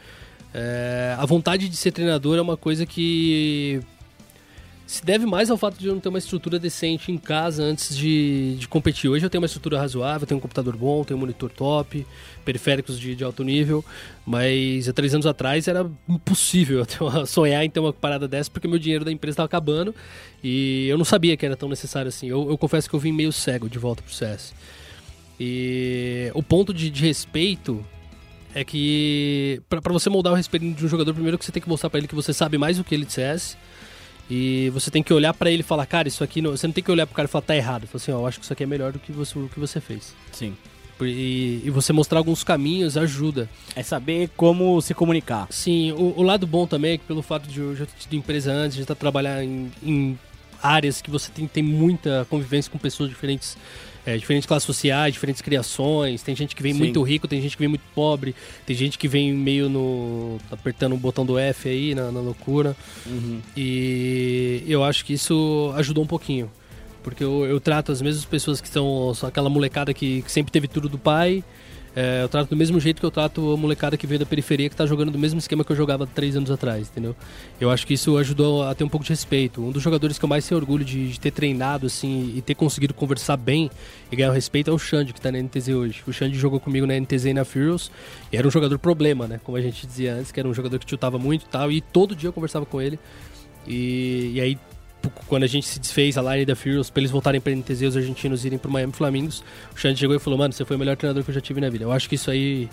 É, 0.53 1.15
a 1.17 1.25
vontade 1.25 1.67
de 1.69 1.75
ser 1.75 1.91
treinador 1.91 2.38
é 2.38 2.41
uma 2.41 2.57
coisa 2.57 2.86
que 2.86 3.82
se 4.89 5.05
deve 5.05 5.23
mais 5.27 5.51
ao 5.51 5.57
fato 5.57 5.77
de 5.77 5.85
eu 5.85 5.93
não 5.93 6.01
ter 6.01 6.09
uma 6.09 6.17
estrutura 6.17 6.57
decente 6.57 7.11
em 7.11 7.17
casa 7.19 7.61
antes 7.61 7.95
de, 7.95 8.55
de 8.57 8.67
competir. 8.67 9.07
Hoje 9.07 9.23
eu 9.23 9.29
tenho 9.29 9.39
uma 9.39 9.45
estrutura 9.45 9.77
razoável, 9.77 10.25
tenho 10.25 10.39
um 10.39 10.41
computador 10.41 10.75
bom, 10.75 11.03
tenho 11.03 11.15
um 11.15 11.19
monitor 11.19 11.51
top, 11.51 12.07
periféricos 12.43 12.99
de, 12.99 13.15
de 13.15 13.23
alto 13.23 13.43
nível, 13.43 13.85
mas 14.25 14.89
há 14.89 14.93
três 14.93 15.13
anos 15.13 15.27
atrás 15.27 15.67
era 15.67 15.87
impossível 16.07 16.87
uma- 17.01 17.23
sonhar 17.27 17.63
em 17.63 17.69
ter 17.69 17.79
uma 17.79 17.93
parada 17.93 18.27
dessa 18.27 18.49
porque 18.49 18.67
meu 18.67 18.79
dinheiro 18.79 19.05
da 19.05 19.11
empresa 19.11 19.33
estava 19.33 19.45
acabando 19.45 19.93
e 20.43 20.87
eu 20.89 20.97
não 20.97 21.05
sabia 21.05 21.37
que 21.37 21.45
era 21.45 21.55
tão 21.55 21.69
necessário 21.69 22.09
assim. 22.09 22.27
Eu, 22.27 22.49
eu 22.49 22.57
confesso 22.57 22.89
que 22.89 22.95
eu 22.95 22.99
vim 22.99 23.11
meio 23.11 23.31
cego 23.31 23.69
de 23.69 23.77
volta 23.77 24.01
pro 24.01 24.11
CS. 24.11 24.55
E 25.39 26.31
o 26.33 26.41
ponto 26.41 26.73
de, 26.73 26.89
de 26.89 27.05
respeito 27.05 27.85
é 28.55 28.63
que 28.63 29.61
pra 29.69 29.93
você 29.93 30.09
moldar 30.09 30.33
o 30.33 30.35
respeito 30.35 30.67
de 30.67 30.83
um 30.83 30.87
jogador, 30.87 31.13
primeiro 31.13 31.37
que 31.37 31.45
você 31.45 31.51
tem 31.51 31.61
que 31.61 31.69
mostrar 31.69 31.91
pra 31.91 31.99
ele 31.99 32.07
que 32.07 32.15
você 32.15 32.33
sabe 32.33 32.57
mais 32.57 32.77
do 32.77 32.83
que 32.83 32.95
ele 32.95 33.05
de 33.05 33.13
CS. 33.13 33.55
E 34.30 34.69
você 34.69 34.91
tem 34.91 35.01
que 35.01 35.13
olhar 35.13 35.34
pra 35.34 35.49
ele 35.49 35.61
e 35.61 35.63
falar, 35.63 35.86
cara, 35.86 36.07
isso 36.07 36.23
aqui 36.23 36.41
não... 36.41 36.51
você 36.51 36.67
não 36.67 36.73
tem 36.73 36.84
que 36.84 36.91
olhar 36.91 37.07
pro 37.07 37.15
cara 37.15 37.27
e 37.27 37.32
falar 37.32 37.41
tá 37.41 37.55
errado. 37.55 37.88
Falar 37.88 38.01
assim, 38.01 38.11
ó, 38.11 38.19
eu 38.19 38.27
acho 38.27 38.39
que 38.39 38.45
isso 38.45 38.53
aqui 38.53 38.63
é 38.63 38.67
melhor 38.67 38.91
do 38.91 38.99
que 38.99 39.11
você, 39.11 39.38
o 39.38 39.49
que 39.49 39.59
você 39.59 39.82
fez. 39.82 40.13
Sim. 40.32 40.55
E, 41.01 41.61
e 41.63 41.69
você 41.69 41.93
mostrar 41.93 42.19
alguns 42.19 42.43
caminhos 42.43 42.97
ajuda. 42.97 43.49
É 43.75 43.82
saber 43.82 44.30
como 44.36 44.82
se 44.82 44.93
comunicar. 44.93 45.47
Sim, 45.49 45.91
o, 45.93 46.13
o 46.17 46.21
lado 46.21 46.45
bom 46.45 46.67
também 46.67 46.93
é 46.93 46.97
que 46.97 47.05
pelo 47.05 47.21
fato 47.21 47.47
de 47.47 47.59
eu 47.59 47.75
já 47.75 47.86
ter 47.86 47.93
tido 47.97 48.15
empresa 48.15 48.51
antes, 48.51 48.75
de 48.75 48.82
estar 48.82 48.95
trabalhando 48.95 49.43
em, 49.43 49.71
em 49.82 50.19
áreas 50.62 51.01
que 51.01 51.10
você 51.10 51.32
tem, 51.32 51.47
tem 51.47 51.64
muita 51.64 52.26
convivência 52.30 52.72
com 52.72 52.78
pessoas 52.78 53.10
diferentes, 53.10 53.57
é, 54.05 54.18
diferentes 54.18 54.45
classes 54.45 54.66
sociais, 54.66 55.14
diferentes 55.14 55.41
criações. 55.41 56.22
Tem 56.22 56.36
gente 56.36 56.55
que 56.55 56.64
vem 56.64 56.74
Sim. 56.74 56.80
muito 56.80 57.01
rico, 57.01 57.28
tem 57.28 57.41
gente 57.41 57.55
que 57.55 57.62
vem 57.62 57.70
muito 57.70 57.84
pobre, 57.93 58.36
tem 58.66 58.76
gente 58.76 58.97
que 58.97 59.07
vem 59.07 59.34
meio 59.34 59.70
no. 59.70 60.38
apertando 60.51 60.93
o 60.93 60.97
botão 60.97 61.26
do 61.26 61.38
F 61.38 61.70
aí, 61.70 61.95
na, 61.95 62.12
na 62.12 62.20
loucura. 62.20 62.76
E 63.55 64.64
eu 64.68 64.84
acho 64.84 65.05
que 65.05 65.14
isso 65.14 65.74
ajudou 65.76 66.03
um 66.03 66.07
pouquinho. 66.07 66.51
Porque 67.01 67.24
eu, 67.24 67.45
eu 67.45 67.60
trato 67.60 67.91
as 67.91 68.01
mesmas 68.01 68.26
pessoas 68.26 68.60
que 68.60 68.68
são 68.68 69.14
são 69.14 69.30
aquela 69.30 69.49
molecada 69.49 69.93
que, 69.93 70.22
que 70.22 70.32
sempre 70.32 70.51
teve 70.51 70.68
tudo 70.68 70.89
do 70.89 70.97
pai. 70.97 71.43
É, 71.95 72.23
eu 72.23 72.29
trato 72.29 72.49
do 72.49 72.55
mesmo 72.55 72.79
jeito 72.79 72.99
que 72.99 73.05
eu 73.05 73.11
trato 73.11 73.53
a 73.53 73.57
molecada 73.57 73.97
que 73.97 74.05
veio 74.05 74.19
da 74.19 74.25
periferia 74.25 74.69
que 74.69 74.75
tá 74.75 74.85
jogando 74.85 75.11
do 75.11 75.17
mesmo 75.17 75.39
esquema 75.39 75.63
que 75.63 75.71
eu 75.71 75.75
jogava 75.75 76.05
três 76.05 76.35
anos 76.35 76.51
atrás, 76.51 76.87
entendeu? 76.89 77.15
Eu 77.59 77.71
acho 77.71 77.85
que 77.85 77.93
isso 77.93 78.17
ajudou 78.17 78.63
a 78.63 78.75
ter 78.75 78.83
um 78.83 78.89
pouco 78.89 79.03
de 79.03 79.09
respeito. 79.09 79.61
Um 79.61 79.71
dos 79.71 79.81
jogadores 79.81 80.19
que 80.19 80.25
eu 80.25 80.29
mais 80.29 80.47
tenho 80.47 80.59
orgulho 80.59 80.85
de, 80.85 81.11
de 81.11 81.19
ter 81.19 81.31
treinado, 81.31 81.87
assim, 81.87 82.33
e 82.35 82.41
ter 82.41 82.55
conseguido 82.55 82.93
conversar 82.93 83.37
bem 83.37 83.71
e 84.11 84.15
ganhar 84.15 84.29
o 84.29 84.33
respeito 84.33 84.69
é 84.69 84.73
o 84.73 84.77
Xande, 84.77 85.13
que 85.13 85.21
tá 85.21 85.31
na 85.31 85.41
NTZ 85.41 85.69
hoje. 85.69 86.03
O 86.07 86.13
Xande 86.13 86.37
jogou 86.37 86.59
comigo 86.59 86.85
na 86.85 86.99
NTZ 86.99 87.25
e 87.25 87.33
na 87.33 87.43
Furious, 87.43 87.91
e 88.31 88.37
era 88.37 88.47
um 88.47 88.51
jogador 88.51 88.77
problema, 88.77 89.27
né? 89.27 89.39
Como 89.43 89.57
a 89.57 89.61
gente 89.61 89.85
dizia 89.87 90.13
antes, 90.13 90.31
que 90.31 90.39
era 90.39 90.47
um 90.47 90.53
jogador 90.53 90.79
que 90.79 90.89
chutava 90.89 91.17
muito 91.17 91.45
e 91.45 91.49
tal, 91.49 91.71
e 91.71 91.81
todo 91.81 92.15
dia 92.15 92.29
eu 92.29 92.33
conversava 92.33 92.65
com 92.65 92.81
ele. 92.81 92.99
E, 93.67 94.31
e 94.35 94.41
aí, 94.41 94.57
quando 95.27 95.43
a 95.43 95.47
gente 95.47 95.67
se 95.67 95.79
desfez 95.79 96.17
a 96.17 96.21
line 96.21 96.45
da 96.45 96.55
Furious, 96.55 96.89
pra 96.89 96.99
eles 97.01 97.11
voltarem 97.11 97.39
pra 97.39 97.53
NTZ, 97.55 97.81
os 97.83 97.97
argentinos 97.97 98.45
irem 98.45 98.57
pro 98.57 98.71
Miami 98.71 98.93
Flamingos, 98.93 99.43
o 99.73 99.77
Xande 99.79 99.99
chegou 99.99 100.15
e 100.15 100.19
falou, 100.19 100.37
mano, 100.39 100.53
você 100.53 100.65
foi 100.65 100.75
o 100.75 100.79
melhor 100.79 100.97
treinador 100.97 101.23
que 101.23 101.29
eu 101.29 101.33
já 101.35 101.41
tive 101.41 101.61
na 101.61 101.69
vida. 101.69 101.83
Eu 101.85 101.91
acho 101.91 102.09
que 102.09 102.15
isso 102.15 102.29
aí 102.31 102.69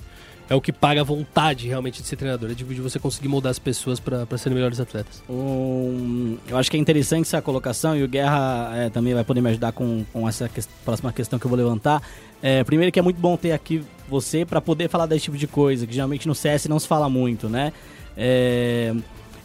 é 0.48 0.54
o 0.54 0.60
que 0.60 0.72
paga 0.72 1.00
a 1.00 1.04
vontade 1.04 1.66
realmente 1.66 2.00
de 2.00 2.06
ser 2.08 2.14
treinador, 2.16 2.50
é 2.50 2.54
de 2.54 2.64
de 2.64 2.80
você 2.80 2.98
conseguir 2.98 3.26
moldar 3.28 3.50
as 3.50 3.58
pessoas 3.58 3.98
pra 4.00 4.26
serem 4.38 4.54
melhores 4.54 4.78
atletas. 4.80 5.22
Um, 5.28 6.36
eu 6.48 6.56
acho 6.56 6.70
que 6.70 6.76
é 6.76 6.80
interessante 6.80 7.22
essa 7.26 7.42
colocação 7.42 7.96
e 7.96 8.02
o 8.04 8.08
Guerra 8.08 8.70
é, 8.74 8.90
também 8.90 9.12
vai 9.14 9.24
poder 9.24 9.40
me 9.40 9.50
ajudar 9.50 9.72
com, 9.72 10.04
com 10.12 10.28
essa 10.28 10.48
ques- 10.48 10.68
próxima 10.84 11.12
questão 11.12 11.38
que 11.38 11.46
eu 11.46 11.48
vou 11.48 11.58
levantar. 11.58 12.00
É, 12.42 12.62
primeiro 12.64 12.92
que 12.92 12.98
é 12.98 13.02
muito 13.02 13.18
bom 13.20 13.36
ter 13.36 13.52
aqui 13.52 13.82
você 14.08 14.44
para 14.44 14.60
poder 14.60 14.88
falar 14.88 15.06
desse 15.06 15.24
tipo 15.24 15.36
de 15.36 15.46
coisa, 15.48 15.86
que 15.86 15.92
geralmente 15.94 16.28
no 16.28 16.34
CS 16.34 16.66
não 16.66 16.78
se 16.78 16.86
fala 16.86 17.08
muito, 17.08 17.48
né? 17.48 17.72
É, 18.16 18.94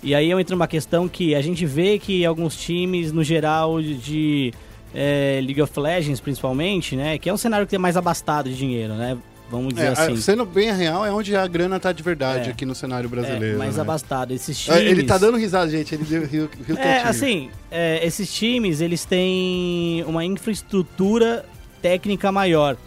e 0.04 0.16
aí 0.16 0.30
eu 0.30 0.40
entro 0.40 0.56
numa 0.56 0.68
questão 0.68 1.08
que 1.08 1.36
a 1.36 1.42
gente 1.42 1.66
vê 1.66 2.00
que 2.00 2.26
alguns 2.26 2.56
times, 2.56 3.12
no 3.12 3.24
geral, 3.24 3.82
de, 3.82 4.54
é, 4.94 5.40
League 5.44 5.62
of 5.62 5.80
Legends 5.80 6.20
principalmente, 6.20 6.96
né? 6.96 7.18
Que 7.18 7.30
é 7.30 7.34
um 7.34 7.38
cenário 7.38 7.68
que 7.68 7.76
é 7.76 7.80
mais 7.80 7.96
abastado 7.98 8.50
de 8.50 8.56
dinheiro, 8.58 8.94
né? 8.96 9.18
Vamos 9.50 9.74
dizer 9.74 9.88
É, 9.88 9.90
assim. 9.90 10.16
Sendo 10.16 10.46
bem 10.46 10.72
real, 10.74 11.06
é 11.06 11.12
onde 11.12 11.36
a 11.36 11.46
grana 11.46 11.78
tá 11.78 11.92
de 11.92 12.02
verdade 12.02 12.48
É. 12.48 12.52
aqui 12.54 12.66
no 12.66 12.74
cenário 12.74 13.08
É, 13.08 13.10
brasileiro. 13.10 13.58
mais 13.60 13.76
né? 13.76 13.82
abastado. 13.82 14.34
Esses 14.34 14.68
Ah, 14.70 14.78
times... 14.78 14.92
Ele 14.92 15.04
tá 15.04 15.18
dando 15.18 15.38
risada, 15.38 15.70
gente. 15.70 15.94
Ele 15.94 16.06
deu, 16.06 16.26
riu, 16.26 16.50
riu 16.66 16.78
É, 16.78 17.02
assim, 17.02 17.50
é, 17.70 18.00
esses 18.06 18.34
times, 18.34 18.80
eles 18.80 19.04
têm 19.04 20.04
uma 20.08 20.24
infraestrutura 20.24 21.46
técnica 21.82 22.32
maior. 22.32 22.78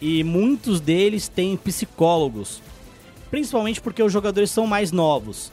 E 0.00 0.22
muitos 0.22 0.80
deles 0.80 1.26
têm 1.26 1.56
psicólogos. 1.56 2.62
Principalmente 3.30 3.80
porque 3.80 4.00
os 4.02 4.12
jogadores 4.12 4.50
são 4.52 4.66
mais 4.68 4.92
novos, 4.92 5.50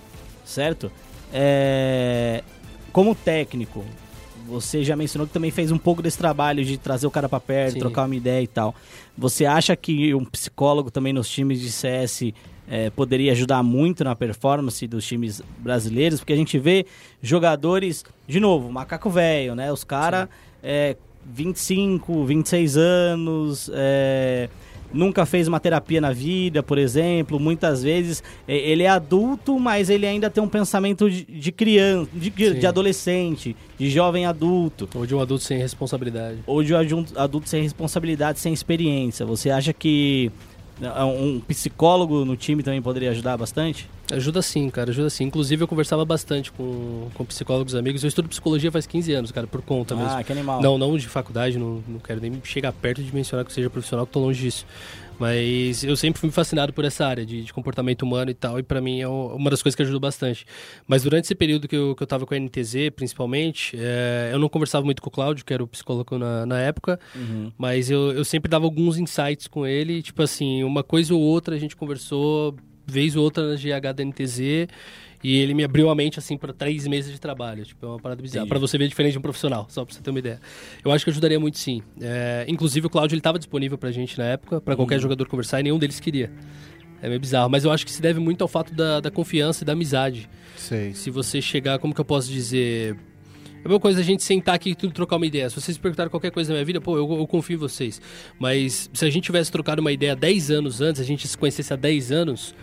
certo? 0.51 0.91
É, 1.33 2.43
como 2.91 3.15
técnico, 3.15 3.83
você 4.45 4.83
já 4.83 4.95
mencionou 4.95 5.25
que 5.25 5.33
também 5.33 5.49
fez 5.49 5.71
um 5.71 5.77
pouco 5.77 6.01
desse 6.01 6.17
trabalho 6.17 6.63
de 6.63 6.77
trazer 6.77 7.07
o 7.07 7.11
cara 7.11 7.29
pra 7.29 7.39
perto, 7.39 7.73
Sim. 7.73 7.79
trocar 7.79 8.05
uma 8.05 8.15
ideia 8.15 8.43
e 8.43 8.47
tal. 8.47 8.75
Você 9.17 9.45
acha 9.45 9.75
que 9.75 10.13
um 10.13 10.25
psicólogo 10.25 10.91
também 10.91 11.13
nos 11.13 11.29
times 11.29 11.59
de 11.61 11.71
CS 11.71 12.33
é, 12.69 12.89
poderia 12.89 13.31
ajudar 13.31 13.63
muito 13.63 14.03
na 14.03 14.15
performance 14.15 14.85
dos 14.85 15.05
times 15.05 15.41
brasileiros? 15.57 16.19
Porque 16.19 16.33
a 16.33 16.37
gente 16.37 16.59
vê 16.59 16.85
jogadores, 17.21 18.03
de 18.27 18.39
novo, 18.39 18.71
macaco 18.71 19.09
velho, 19.09 19.55
né? 19.55 19.71
Os 19.71 19.83
caras, 19.83 20.27
é, 20.61 20.97
25, 21.25 22.25
26 22.25 22.77
anos, 22.77 23.69
é, 23.73 24.49
nunca 24.93 25.25
fez 25.25 25.47
uma 25.47 25.59
terapia 25.59 26.01
na 26.01 26.11
vida, 26.11 26.61
por 26.61 26.77
exemplo. 26.77 27.39
Muitas 27.39 27.83
vezes 27.83 28.23
é, 28.47 28.55
ele 28.55 28.83
é 28.83 28.89
adulto, 28.89 29.59
mas 29.59 29.89
ele 29.89 30.05
ainda 30.05 30.29
tem 30.29 30.43
um 30.43 30.47
pensamento 30.47 31.09
de, 31.09 31.23
de 31.25 31.51
criança, 31.51 32.09
de, 32.13 32.29
de 32.29 32.67
adolescente, 32.67 33.55
de 33.77 33.89
jovem 33.89 34.25
adulto 34.25 34.87
Ou 34.93 35.05
de 35.05 35.15
um 35.15 35.19
adulto 35.19 35.43
sem 35.43 35.57
responsabilidade. 35.57 36.39
ou 36.45 36.63
de 36.63 36.73
um 36.73 37.05
adulto 37.15 37.49
sem 37.49 37.61
responsabilidade, 37.63 38.39
sem 38.39 38.53
experiência. 38.53 39.25
Você 39.25 39.49
acha 39.49 39.73
que 39.73 40.31
um 41.05 41.39
psicólogo 41.41 42.25
no 42.25 42.35
time 42.35 42.63
também 42.63 42.81
poderia 42.81 43.11
ajudar 43.11 43.37
bastante? 43.37 43.89
Ajuda 44.11 44.41
sim, 44.41 44.69
cara, 44.69 44.89
ajuda 44.89 45.09
sim. 45.09 45.25
Inclusive 45.25 45.63
eu 45.63 45.67
conversava 45.67 46.03
bastante 46.03 46.51
com, 46.51 47.07
com 47.13 47.23
psicólogos 47.23 47.75
amigos. 47.75 48.03
Eu 48.03 48.07
estudo 48.07 48.27
psicologia 48.27 48.71
faz 48.71 48.85
15 48.85 49.13
anos, 49.13 49.31
cara, 49.31 49.47
por 49.47 49.61
conta 49.61 49.95
mesmo. 49.95 50.11
Ah, 50.11 50.23
que 50.23 50.31
animal. 50.31 50.61
Não, 50.61 50.77
não 50.77 50.97
de 50.97 51.07
faculdade, 51.07 51.57
não, 51.57 51.83
não 51.87 51.99
quero 51.99 52.19
nem 52.19 52.33
chegar 52.43 52.73
perto 52.73 53.03
de 53.03 53.13
mencionar 53.13 53.45
que 53.45 53.51
eu 53.51 53.55
seja 53.55 53.69
profissional, 53.69 54.05
que 54.05 54.13
tô 54.13 54.19
longe 54.19 54.41
disso. 54.41 54.65
Mas 55.21 55.83
eu 55.83 55.95
sempre 55.95 56.19
fui 56.19 56.31
fascinado 56.31 56.73
por 56.73 56.83
essa 56.83 57.05
área 57.05 57.23
de, 57.23 57.43
de 57.43 57.53
comportamento 57.53 58.01
humano 58.01 58.31
e 58.31 58.33
tal, 58.33 58.57
e 58.57 58.63
pra 58.63 58.81
mim 58.81 59.01
é 59.01 59.07
uma 59.07 59.51
das 59.51 59.61
coisas 59.61 59.75
que 59.75 59.83
ajudou 59.83 59.99
bastante. 59.99 60.47
Mas 60.87 61.03
durante 61.03 61.25
esse 61.25 61.35
período 61.35 61.67
que 61.67 61.75
eu, 61.75 61.95
que 61.95 62.01
eu 62.01 62.07
tava 62.07 62.25
com 62.25 62.33
a 62.33 62.39
NTZ, 62.39 62.89
principalmente, 62.95 63.77
é, 63.79 64.31
eu 64.33 64.39
não 64.39 64.49
conversava 64.49 64.83
muito 64.83 64.99
com 64.99 65.09
o 65.09 65.11
Cláudio, 65.11 65.45
que 65.45 65.53
era 65.53 65.63
o 65.63 65.67
psicólogo 65.67 66.17
na, 66.17 66.43
na 66.47 66.59
época, 66.59 66.99
Uhum. 67.15 67.51
mas 67.55 67.91
eu, 67.91 68.11
eu 68.13 68.25
sempre 68.25 68.49
dava 68.49 68.65
alguns 68.65 68.97
insights 68.97 69.45
com 69.47 69.67
ele, 69.67 70.01
tipo 70.01 70.23
assim, 70.23 70.63
uma 70.63 70.83
coisa 70.83 71.13
ou 71.13 71.21
outra 71.21 71.55
a 71.55 71.59
gente 71.59 71.75
conversou, 71.75 72.55
vez 72.87 73.15
ou 73.15 73.23
outra 73.23 73.47
na 73.47 73.55
GH 73.55 73.93
da 73.95 74.03
NTZ, 74.03 74.67
e 75.23 75.37
ele 75.37 75.53
me 75.53 75.63
abriu 75.63 75.89
a 75.89 75.95
mente, 75.95 76.17
assim, 76.17 76.37
para 76.37 76.51
três 76.53 76.87
meses 76.87 77.11
de 77.11 77.19
trabalho. 77.19 77.63
Tipo, 77.63 77.85
é 77.85 77.89
uma 77.89 77.99
parada 77.99 78.21
bizarra. 78.21 78.47
Pra 78.47 78.59
você 78.59 78.77
ver 78.77 78.87
diferente 78.87 79.13
de 79.13 79.19
um 79.19 79.21
profissional, 79.21 79.67
só 79.69 79.85
pra 79.85 79.93
você 79.93 80.01
ter 80.01 80.09
uma 80.09 80.19
ideia. 80.19 80.39
Eu 80.83 80.91
acho 80.91 81.03
que 81.05 81.11
ajudaria 81.11 81.39
muito, 81.39 81.57
sim. 81.57 81.81
É, 82.01 82.45
inclusive, 82.47 82.87
o 82.87 82.89
Cláudio, 82.89 83.15
ele 83.15 83.21
tava 83.21 83.37
disponível 83.37 83.77
pra 83.77 83.91
gente 83.91 84.17
na 84.17 84.25
época, 84.25 84.59
pra 84.59 84.75
qualquer 84.75 84.99
jogador 84.99 85.27
conversar, 85.27 85.59
e 85.59 85.63
nenhum 85.63 85.77
deles 85.77 85.99
queria. 85.99 86.31
É 87.01 87.07
meio 87.07 87.19
bizarro. 87.19 87.49
Mas 87.49 87.63
eu 87.63 87.71
acho 87.71 87.85
que 87.85 87.91
se 87.91 88.01
deve 88.01 88.19
muito 88.19 88.41
ao 88.41 88.47
fato 88.47 88.73
da, 88.73 88.99
da 88.99 89.11
confiança 89.11 89.63
e 89.63 89.65
da 89.65 89.73
amizade. 89.73 90.29
Sei. 90.55 90.93
Se 90.93 91.09
você 91.09 91.41
chegar, 91.41 91.79
como 91.79 91.93
que 91.93 92.01
eu 92.01 92.05
posso 92.05 92.31
dizer... 92.31 92.95
É 93.63 93.65
a 93.65 93.67
mesma 93.67 93.79
coisa 93.79 93.99
a 93.99 94.03
gente 94.03 94.23
sentar 94.23 94.55
aqui 94.55 94.71
e 94.71 94.75
tudo 94.75 94.91
trocar 94.91 95.17
uma 95.17 95.25
ideia. 95.25 95.47
Se 95.47 95.55
vocês 95.55 95.77
perguntarem 95.77 96.09
qualquer 96.09 96.31
coisa 96.31 96.49
na 96.49 96.55
minha 96.55 96.65
vida, 96.65 96.81
pô, 96.81 96.97
eu, 96.97 97.07
eu 97.19 97.27
confio 97.27 97.55
em 97.55 97.57
vocês. 97.59 98.01
Mas 98.39 98.89
se 98.91 99.05
a 99.05 99.09
gente 99.09 99.25
tivesse 99.25 99.51
trocado 99.51 99.81
uma 99.81 99.91
ideia 99.91 100.15
10 100.15 100.49
anos 100.49 100.81
antes, 100.81 100.99
a 100.99 101.03
gente 101.03 101.27
se 101.27 101.37
conhecesse 101.37 101.71
há 101.71 101.75
10 101.75 102.11
anos, 102.11 102.55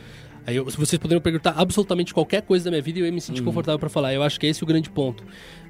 aí 0.48 0.56
eu- 0.56 0.64
vocês 0.64 0.98
poderiam 0.98 1.20
perguntar 1.20 1.50
absolutamente 1.56 2.14
qualquer 2.14 2.42
coisa 2.42 2.64
da 2.64 2.70
minha 2.70 2.82
vida 2.82 2.98
e 2.98 3.02
eu 3.02 3.06
ia 3.06 3.12
me 3.12 3.20
sentir 3.20 3.42
confortável 3.42 3.78
pra 3.78 3.88
falar. 3.88 4.14
Eu 4.14 4.22
acho 4.22 4.40
que 4.40 4.46
esse 4.46 4.62
é 4.62 4.64
o 4.64 4.66
grande 4.66 4.88
ponto. 4.90 5.22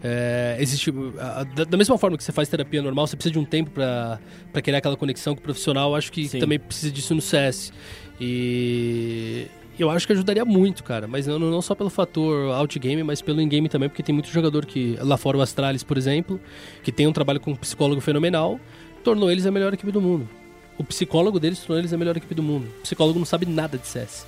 É, 0.02 0.56
existe, 0.60 0.92
a- 1.18 1.44
da, 1.44 1.64
da 1.64 1.76
mesma 1.76 1.98
forma 1.98 2.16
que 2.16 2.22
você 2.24 2.32
faz 2.32 2.48
terapia 2.48 2.80
normal, 2.80 3.06
você 3.06 3.16
precisa 3.16 3.32
de 3.32 3.38
um 3.38 3.44
tempo 3.44 3.70
pra 3.70 4.18
criar 4.62 4.78
aquela 4.78 4.96
conexão 4.96 5.34
com 5.34 5.40
o 5.40 5.42
profissional. 5.42 5.90
Eu 5.90 5.96
acho 5.96 6.12
que 6.12 6.28
Sim. 6.28 6.38
também 6.38 6.58
precisa 6.58 6.92
disso 6.92 7.14
no 7.14 7.20
CS. 7.20 7.72
E 8.20 9.46
eu 9.78 9.90
acho 9.90 10.06
que 10.06 10.12
ajudaria 10.12 10.44
muito, 10.44 10.82
cara. 10.84 11.06
Mas 11.08 11.26
não, 11.26 11.38
não 11.38 11.62
só 11.62 11.74
pelo 11.74 11.90
fator 11.90 12.52
outgame, 12.54 13.02
mas 13.02 13.20
pelo 13.22 13.40
in-game 13.40 13.68
também, 13.68 13.88
porque 13.88 14.02
tem 14.02 14.12
muito 14.14 14.28
jogador 14.30 14.64
que, 14.66 14.96
lá 15.00 15.16
fora 15.16 15.36
o 15.38 15.40
Astralis, 15.42 15.82
por 15.82 15.96
exemplo, 15.98 16.40
que 16.82 16.92
tem 16.92 17.06
um 17.06 17.12
trabalho 17.12 17.40
com 17.40 17.52
um 17.52 17.56
psicólogo 17.56 18.00
fenomenal, 18.00 18.60
tornou 19.04 19.30
eles 19.30 19.46
a 19.46 19.50
melhor 19.50 19.72
equipe 19.74 19.90
do 19.90 20.00
mundo. 20.00 20.28
O 20.76 20.84
psicólogo 20.84 21.40
deles 21.40 21.58
tornou 21.60 21.78
eles 21.80 21.92
a 21.92 21.96
melhor 21.96 22.16
equipe 22.16 22.34
do 22.34 22.42
mundo. 22.42 22.66
O 22.78 22.82
psicólogo 22.82 23.18
não 23.18 23.26
sabe 23.26 23.46
nada 23.46 23.76
de 23.76 23.86
CS. 23.86 24.26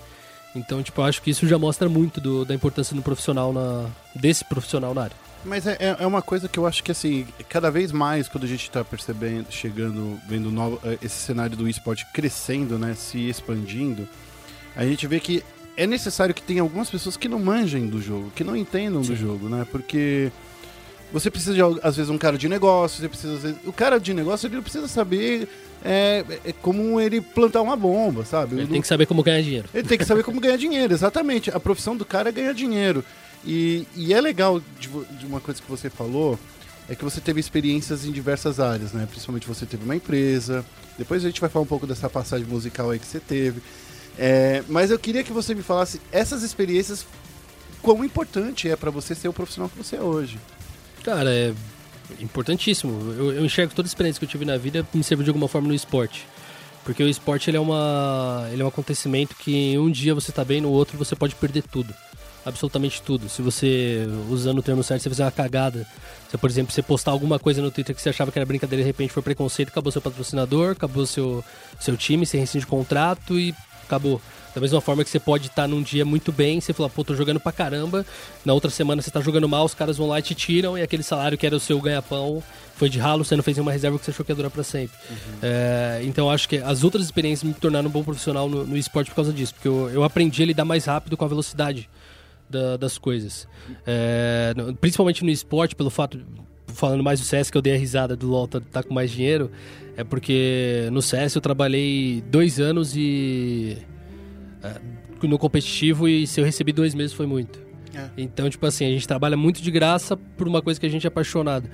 Então, 0.55 0.83
tipo, 0.83 1.01
eu 1.01 1.05
acho 1.05 1.23
que 1.23 1.31
isso 1.31 1.47
já 1.47 1.59
mostra 1.59 1.89
muito 1.89 2.21
do- 2.21 2.45
da 2.45 2.55
importância 2.55 2.95
do 2.97 3.03
profissional 3.03 3.53
na, 3.53 3.87
desse 4.15 4.45
profissional 4.45 4.93
na 4.93 5.03
área. 5.05 5.17
Mas 5.45 5.67
é, 5.67 5.77
é- 5.81 5.97
é 6.01 6.07
uma 6.07 6.21
coisa 6.21 6.49
que 6.49 6.59
eu 6.59 6.67
acho 6.67 6.83
que, 6.83 6.91
assim, 6.91 7.27
cada 7.49 7.71
vez 7.71 7.93
mais, 7.93 8.29
quando 8.29 8.45
a 8.45 8.47
gente 8.49 8.71
tá 8.71 8.85
percebendo, 8.85 9.47
chegando, 9.51 10.19
vendo 10.29 10.51
novo, 10.51 10.79
eh, 10.85 10.99
esse 11.03 11.15
cenário 11.17 11.57
do 11.57 11.69
esporte 11.69 12.05
crescendo, 12.13 12.79
né, 12.79 12.95
se 12.95 13.29
expandindo, 13.29 14.07
a 14.77 14.85
gente 14.85 15.07
vê 15.07 15.19
que 15.21 15.43
é 15.77 15.87
necessário 15.87 16.35
que 16.35 16.43
tenha 16.43 16.61
algumas 16.61 16.91
pessoas 16.91 17.17
que 17.17 17.27
não 17.29 17.39
manjem 17.39 17.87
do 17.87 18.03
jogo, 18.03 18.31
que 18.37 18.45
não 18.45 18.55
entendam 18.57 19.01
do 19.01 19.17
jogo, 19.17 19.49
né, 19.49 19.67
porque 19.71 20.31
você 21.13 21.31
precisa 21.31 21.55
de, 21.55 21.61
às 21.83 21.97
vezes, 21.97 22.11
um 22.11 22.19
cara 22.19 22.39
de 22.39 22.49
negócio, 22.49 23.01
você 23.01 23.09
precisa, 23.09 23.35
às 23.35 23.43
vezes, 23.43 23.59
o 23.67 23.73
cara 23.73 23.99
de 23.99 24.15
negócio, 24.15 24.47
ele 24.47 24.61
precisa 24.61 24.87
saber 24.89 25.49
é, 25.85 26.25
é 26.45 26.53
como 26.53 27.01
ele 27.01 27.21
plantar 27.21 27.63
uma 27.63 27.77
bomba, 27.77 28.25
sabe? 28.25 28.57
Ele 28.57 28.67
tem 28.67 28.81
que 28.81 28.89
saber 28.89 29.07
como 29.07 29.23
ganhar 29.23 29.43
dinheiro. 29.43 29.69
ele 29.73 29.89
tem 29.89 29.99
que 29.99 30.05
saber 30.05 30.23
como 30.23 30.41
ganhar 30.41 30.57
dinheiro, 30.57 30.93
exatamente. 30.93 31.51
A 31.51 31.59
profissão 31.59 31.97
do 31.97 32.05
cara 32.05 32.29
é 32.29 32.33
ganhar 32.33 32.53
dinheiro. 32.53 33.05
E, 33.45 33.87
e 33.97 34.13
é 34.13 34.21
legal 34.21 34.61
de, 34.79 34.89
de 34.89 35.27
uma 35.27 35.41
coisa 35.41 35.61
que 35.61 35.71
você 35.71 35.89
falou, 35.89 36.39
é 36.89 36.95
que 36.95 37.03
você 37.03 37.21
teve 37.21 37.41
experiências 37.41 38.05
em 38.05 38.13
diversas 38.13 38.61
áreas, 38.61 38.93
né? 38.93 39.07
Principalmente 39.09 39.47
você 39.47 39.65
teve 39.65 39.85
uma 39.85 39.97
empresa. 39.97 40.65
Depois 40.99 41.25
a 41.25 41.29
gente 41.29 41.41
vai 41.41 41.49
falar 41.49 41.63
um 41.63 41.69
pouco 41.69 41.87
dessa 41.87 42.11
passagem 42.11 42.47
musical 42.47 42.91
aí 42.91 42.99
que 42.99 43.07
você 43.07 43.21
teve. 43.21 43.63
É, 44.19 44.63
mas 44.69 44.91
eu 44.91 44.99
queria 44.99 45.25
que 45.25 45.33
você 45.33 45.55
me 45.55 45.63
falasse 45.63 46.01
essas 46.13 46.43
experiências, 46.43 47.07
quão 47.81 48.05
importante 48.05 48.69
é 48.69 48.77
pra 48.77 48.91
você 48.91 49.15
ser 49.15 49.29
o 49.29 49.33
profissional 49.33 49.71
que 49.71 49.79
você 49.79 49.97
é 49.97 50.03
hoje. 50.03 50.39
Cara, 51.03 51.33
é 51.33 51.55
importantíssimo. 52.21 53.13
Eu, 53.13 53.33
eu 53.33 53.45
enxergo 53.45 53.75
toda 53.75 53.87
a 53.87 53.91
experiência 53.91 54.19
que 54.19 54.25
eu 54.25 54.29
tive 54.29 54.45
na 54.45 54.57
vida 54.57 54.87
me 54.93 55.03
serviu 55.03 55.25
de 55.25 55.31
alguma 55.31 55.49
forma 55.49 55.69
no 55.69 55.75
esporte. 55.75 56.27
Porque 56.85 57.03
o 57.03 57.09
esporte 57.09 57.51
ele 57.51 57.57
é, 57.57 57.61
uma, 57.61 58.49
ele 58.53 58.63
é 58.63 58.65
um 58.65 58.69
acontecimento 58.69 59.37
que 59.37 59.79
um 59.79 59.91
dia 59.91 60.15
você 60.15 60.33
tá 60.33 60.45
bem, 60.45 60.61
no 60.61 60.71
outro 60.71 60.97
você 60.97 61.15
pode 61.15 61.35
perder 61.35 61.63
tudo. 61.63 61.95
Absolutamente 62.45 63.03
tudo. 63.03 63.29
Se 63.29 63.43
você, 63.43 64.09
usando 64.31 64.59
o 64.59 64.63
termo 64.63 64.83
certo, 64.83 65.03
você 65.03 65.11
fizer 65.11 65.25
uma 65.25 65.31
cagada. 65.31 65.87
Se, 66.31 66.39
por 66.39 66.49
exemplo, 66.49 66.73
você 66.73 66.83
postar 66.83 67.11
alguma 67.11 67.39
coisa 67.39 67.61
no 67.61 67.71
Twitter 67.71 67.95
que 67.95 68.01
você 68.01 68.09
achava 68.09 68.33
que 68.33 68.39
era 68.39 68.47
brincadeira 68.47 68.81
e 68.81 68.85
de 68.85 68.87
repente 68.87 69.13
foi 69.13 69.23
preconceito, 69.23 69.69
acabou 69.69 69.93
seu 69.93 70.01
patrocinador, 70.01 70.73
acabou 70.73 71.05
seu, 71.05 71.45
seu 71.79 71.97
time, 71.99 72.25
você 72.25 72.39
rescinde 72.39 72.67
contrato 72.67 73.39
e 73.39 73.55
acabou. 73.85 74.21
Da 74.55 74.61
mesma 74.61 74.81
forma 74.81 75.05
que 75.05 75.11
você 75.11 75.21
pode 75.21 75.47
estar 75.47 75.69
num 75.69 75.81
dia 75.83 76.05
muito 76.05 76.33
bem, 76.33 76.61
você 76.61 76.73
fala, 76.73 76.91
pô, 76.91 77.05
tô 77.05 77.15
jogando 77.15 77.39
pra 77.39 77.53
caramba, 77.53 78.05
na 78.45 78.53
outra 78.53 78.69
semana 78.71 79.01
você 79.01 79.11
tá 79.11 79.21
jogando 79.21 79.49
mal, 79.49 79.65
os 79.65 79.75
caras 79.75 79.97
vão 79.97 80.09
lá 80.09 80.19
e 80.19 80.23
te 80.23 80.35
tiram, 80.35 80.77
e 80.77 80.83
aquele 80.83 81.03
salário 81.05 81.39
que 81.39 81.47
era 81.47 81.55
o 81.55 81.61
seu 81.61 81.81
ganha-pão 81.81 82.43
foi 82.75 82.89
de 82.89 82.99
ralo, 82.99 83.25
você 83.25 83.37
não 83.37 83.43
fez 83.45 83.57
nenhuma 83.57 83.71
reserva 83.71 83.99
que 83.99 84.05
você 84.05 84.11
achou 84.11 84.25
que 84.25 84.33
ia 84.33 84.37
durar 84.37 84.51
pra 84.51 84.65
sempre. 84.65 84.97
É, 85.43 86.01
então 86.05 86.29
acho 86.31 86.49
que 86.49 86.57
as 86.57 86.83
outras 86.83 87.05
experiências 87.05 87.45
me 87.49 87.55
tornaram 87.55 87.89
um 87.89 87.93
bom 87.93 88.03
profissional 88.03 88.49
no, 88.49 88.65
no 88.67 88.77
esporte 88.77 89.11
por 89.11 89.17
causa 89.17 89.33
disso, 89.33 89.55
porque 89.55 89.69
eu, 89.69 89.89
eu 89.91 90.03
aprendi 90.03 90.43
a 90.43 90.47
lidar 90.47 90.65
mais 90.65 90.85
rápido 90.87 91.17
com 91.17 91.25
a 91.25 91.29
velocidade 91.29 91.89
da- 92.49 92.77
das 92.77 92.99
coisas. 92.99 93.47
É, 93.87 94.53
principalmente 94.81 95.23
no 95.25 95.31
esporte, 95.31 95.77
pelo 95.77 95.91
fato, 95.91 96.19
falando 96.75 97.05
mais 97.05 97.21
do 97.21 97.27
CS, 97.27 97.51
que 97.51 97.57
eu 97.57 97.63
dei 97.63 97.75
a 97.75 97.79
risada 97.79 98.17
do 98.17 98.29
LoL 98.29 98.49
tá, 98.49 98.61
tá 98.61 98.83
com 98.83 98.93
mais 98.93 99.11
dinheiro, 99.13 99.51
é 99.97 100.03
porque 100.03 100.89
no 100.91 101.01
CS 101.03 101.35
eu 101.37 101.41
trabalhei 101.41 102.21
dois 102.29 102.59
anos 102.59 102.97
e. 102.97 103.79
é, 104.63 105.27
no 105.27 105.39
competitivo 105.39 106.09
e 106.09 106.27
se 106.27 106.41
eu 106.41 106.45
recebi 106.45 106.73
dois 106.73 106.95
meses 106.95 107.13
foi 107.13 107.27
muito. 107.27 107.61
É. 107.95 108.09
Então, 108.17 108.49
tipo 108.49 108.65
assim, 108.67 108.85
a 108.87 108.91
gente 108.91 109.07
trabalha 109.07 109.37
muito 109.37 109.61
de 109.61 109.71
graça 109.71 110.17
por 110.17 110.47
uma 110.47 110.63
coisa 110.63 110.79
que 110.79 110.87
a 110.87 110.89
gente 110.89 111.07
é 111.07 111.09
apaixonado. 111.09 111.69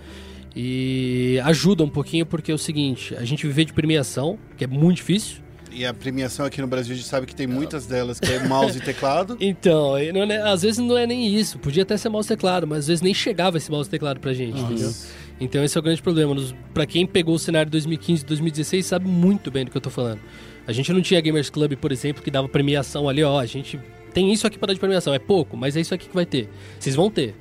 E 0.55 1.39
ajuda 1.45 1.85
um 1.85 1.89
pouquinho 1.89 2.25
porque 2.25 2.51
é 2.51 2.55
o 2.55 2.59
seguinte, 2.59 3.15
a 3.17 3.25
gente 3.25 3.47
viver 3.47 3.67
de 3.67 3.73
premiação, 3.75 4.39
que 4.57 4.65
é 4.65 4.67
muito 4.67 4.97
difícil. 4.97 5.45
E 5.71 5.85
a 5.85 5.93
premiação 5.93 6.47
aqui 6.47 6.63
no 6.63 6.67
Brasil, 6.67 6.95
a 6.95 6.97
gente 6.97 7.07
sabe 7.07 7.27
que 7.27 7.37
tem 7.37 7.47
muitas 7.47 7.85
delas 7.85 8.19
que 8.19 8.33
é 8.33 8.43
mouse 8.49 8.79
e 8.79 8.81
teclado. 8.81 9.37
Então, 9.41 9.93
não 10.15 10.23
é- 10.23 10.51
às 10.51 10.63
vezes 10.63 10.79
não 10.79 10.97
é 10.97 11.07
nem 11.07 11.35
isso. 11.35 11.59
Podia 11.59 11.83
até 11.83 11.99
ser 11.99 12.09
mouse 12.09 12.27
e 12.27 12.35
teclado, 12.35 12.67
mas 12.67 12.79
às 12.81 12.87
vezes 12.87 13.03
nem 13.03 13.13
chegava 13.13 13.59
esse 13.59 13.71
mouse 13.71 13.87
e 13.87 13.91
teclado 13.91 14.19
pra 14.19 14.33
gente, 14.33 14.59
entendeu? 14.59 14.91
Então 15.39 15.63
esse 15.63 15.77
é 15.77 15.81
o 15.81 15.83
grande 15.83 16.01
problema. 16.01 16.35
Pra 16.73 16.87
quem 16.87 17.07
pegou 17.07 17.35
o 17.35 17.39
cenário 17.39 17.67
de 17.67 17.73
2015 17.73 18.23
e 18.23 18.27
2016, 18.27 18.87
sabe 18.87 19.07
muito 19.07 19.51
bem 19.51 19.67
do 19.67 19.71
que 19.71 19.77
eu 19.77 19.81
tô 19.83 19.91
falando. 19.91 20.21
A 20.67 20.73
gente 20.73 20.93
não 20.93 21.01
tinha 21.01 21.21
Gamers 21.21 21.49
Club, 21.49 21.75
por 21.77 21.93
exemplo, 21.93 22.23
que 22.23 22.31
dava 22.31 22.49
premiação 22.49 23.09
ali, 23.09 23.23
ó, 23.23 23.39
a 23.39 23.47
gente 23.47 23.79
tem 24.13 24.33
isso 24.33 24.47
aqui 24.47 24.59
para 24.59 24.69
dar 24.69 24.75
de 24.75 24.81
premiação. 24.81 25.15
É 25.15 25.19
pouco, 25.19 25.57
mas 25.57 25.77
é 25.77 25.81
isso 25.81 25.95
aqui 25.95 26.09
que 26.09 26.15
vai 26.15 26.27
ter. 26.27 26.49
Vocês 26.79 26.97
vão 26.97 27.11
ter. 27.11 27.35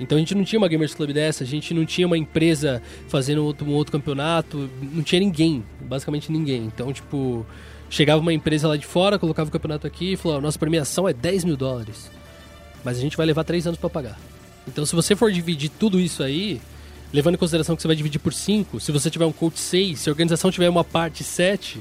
Então 0.00 0.16
a 0.16 0.18
gente 0.18 0.34
não 0.34 0.44
tinha 0.44 0.58
uma 0.58 0.68
Gamers 0.68 0.94
Club 0.94 1.12
dessa, 1.12 1.42
a 1.42 1.46
gente 1.46 1.74
não 1.74 1.84
tinha 1.84 2.06
uma 2.06 2.16
empresa 2.16 2.80
fazendo 3.08 3.44
outro, 3.44 3.66
um 3.66 3.72
outro 3.72 3.90
campeonato, 3.90 4.70
não 4.80 5.02
tinha 5.02 5.20
ninguém, 5.20 5.64
basicamente 5.80 6.30
ninguém. 6.30 6.64
Então, 6.64 6.92
tipo, 6.92 7.44
chegava 7.90 8.20
uma 8.20 8.32
empresa 8.32 8.68
lá 8.68 8.76
de 8.76 8.86
fora, 8.86 9.18
colocava 9.18 9.48
o 9.48 9.52
campeonato 9.52 9.86
aqui 9.86 10.12
e 10.12 10.16
falou: 10.16 10.38
"Ó, 10.38 10.40
nossa 10.40 10.58
premiação 10.58 11.08
é 11.08 11.12
10 11.12 11.44
mil 11.44 11.56
dólares, 11.56 12.10
mas 12.84 12.96
a 12.96 13.00
gente 13.00 13.16
vai 13.16 13.26
levar 13.26 13.42
3 13.42 13.66
anos 13.66 13.78
para 13.78 13.90
pagar. 13.90 14.20
Então, 14.68 14.86
se 14.86 14.94
você 14.94 15.16
for 15.16 15.32
dividir 15.32 15.70
tudo 15.70 15.98
isso 15.98 16.22
aí, 16.22 16.60
levando 17.12 17.34
em 17.34 17.38
consideração 17.38 17.74
que 17.74 17.82
você 17.82 17.88
vai 17.88 17.96
dividir 17.96 18.20
por 18.20 18.32
5, 18.32 18.78
se 18.78 18.92
você 18.92 19.10
tiver 19.10 19.24
um 19.24 19.32
coach 19.32 19.58
6, 19.58 19.98
se 19.98 20.08
a 20.08 20.12
organização 20.12 20.50
tiver 20.50 20.68
uma 20.68 20.84
parte 20.84 21.24
7, 21.24 21.80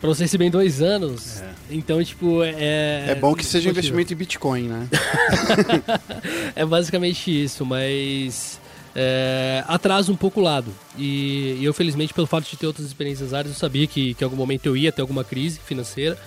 pra 0.00 0.08
você 0.08 0.24
receber 0.24 0.44
em 0.46 0.50
dois 0.50 0.80
anos, 0.82 1.42
então, 1.70 2.02
tipo, 2.04 2.42
é... 2.44 3.10
É 3.10 3.14
bom 3.14 3.34
que 3.34 3.44
seja 3.44 3.68
investimento 3.70 4.12
em 4.12 4.16
Bitcoin, 4.16 4.68
né? 4.68 4.88
É 6.54 6.64
basicamente 6.64 7.30
isso, 7.44 7.64
mas 7.64 8.60
é, 8.94 9.62
atrasa 9.68 10.10
um 10.10 10.16
pouco 10.16 10.40
o 10.40 10.42
lado. 10.42 10.72
E, 10.96 11.56
e 11.60 11.64
eu, 11.64 11.72
felizmente, 11.72 12.12
pelo 12.12 12.26
fato 12.26 12.48
de 12.48 12.56
ter 12.56 12.66
outras 12.66 12.86
experiências 12.86 13.32
áreas, 13.32 13.54
eu 13.54 13.58
sabia 13.58 13.86
que, 13.86 14.14
que 14.14 14.22
em 14.22 14.26
algum 14.26 14.36
momento 14.36 14.66
eu 14.66 14.76
ia 14.76 14.90
ter 14.92 15.00
alguma 15.00 15.24
crise 15.24 15.60
financeira. 15.64 16.18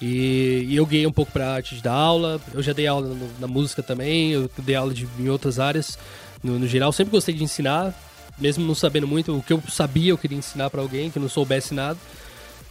E, 0.00 0.64
e 0.68 0.76
eu 0.76 0.86
ganhei 0.86 1.06
um 1.06 1.12
pouco 1.12 1.32
pra 1.32 1.52
arte 1.54 1.74
de 1.76 1.82
dar 1.82 1.92
aula. 1.92 2.40
Eu 2.54 2.62
já 2.62 2.72
dei 2.72 2.86
aula 2.86 3.08
no- 3.08 3.30
na 3.40 3.46
música 3.46 3.82
também, 3.82 4.30
eu 4.32 4.48
dei 4.58 4.74
aula 4.76 4.94
de, 4.94 5.08
em 5.18 5.28
outras 5.28 5.58
áreas. 5.58 5.98
No, 6.42 6.58
no 6.58 6.66
geral, 6.68 6.92
sempre 6.92 7.10
gostei 7.10 7.34
de 7.34 7.42
ensinar, 7.42 7.92
mesmo 8.38 8.64
não 8.64 8.74
sabendo 8.74 9.08
muito. 9.08 9.36
O 9.36 9.42
que 9.42 9.52
eu 9.52 9.60
sabia, 9.68 10.10
eu 10.10 10.18
queria 10.18 10.38
ensinar 10.38 10.70
pra 10.70 10.80
alguém 10.80 11.10
que 11.10 11.18
não 11.18 11.28
soubesse 11.28 11.74
nada. 11.74 11.98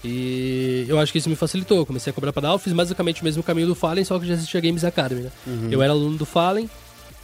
E 0.07 0.85
eu 0.87 0.97
acho 0.99 1.11
que 1.11 1.17
isso 1.17 1.29
me 1.29 1.35
facilitou. 1.35 1.77
Eu 1.77 1.85
comecei 1.85 2.11
a 2.11 2.13
cobrar 2.13 2.31
pra 2.31 2.41
dar 2.41 2.47
aula, 2.49 2.59
fiz 2.59 2.71
basicamente 2.73 3.21
o 3.21 3.25
mesmo 3.25 3.43
caminho 3.43 3.67
do 3.67 3.75
Fallen, 3.75 4.03
só 4.05 4.17
que 4.17 4.25
já 4.25 4.33
existia 4.33 4.61
Games 4.61 4.83
Academy, 4.83 5.21
né? 5.21 5.31
Eu 5.71 5.81
era 5.83 5.91
aluno 5.91 6.17
do 6.17 6.25
Fallen, 6.25 6.69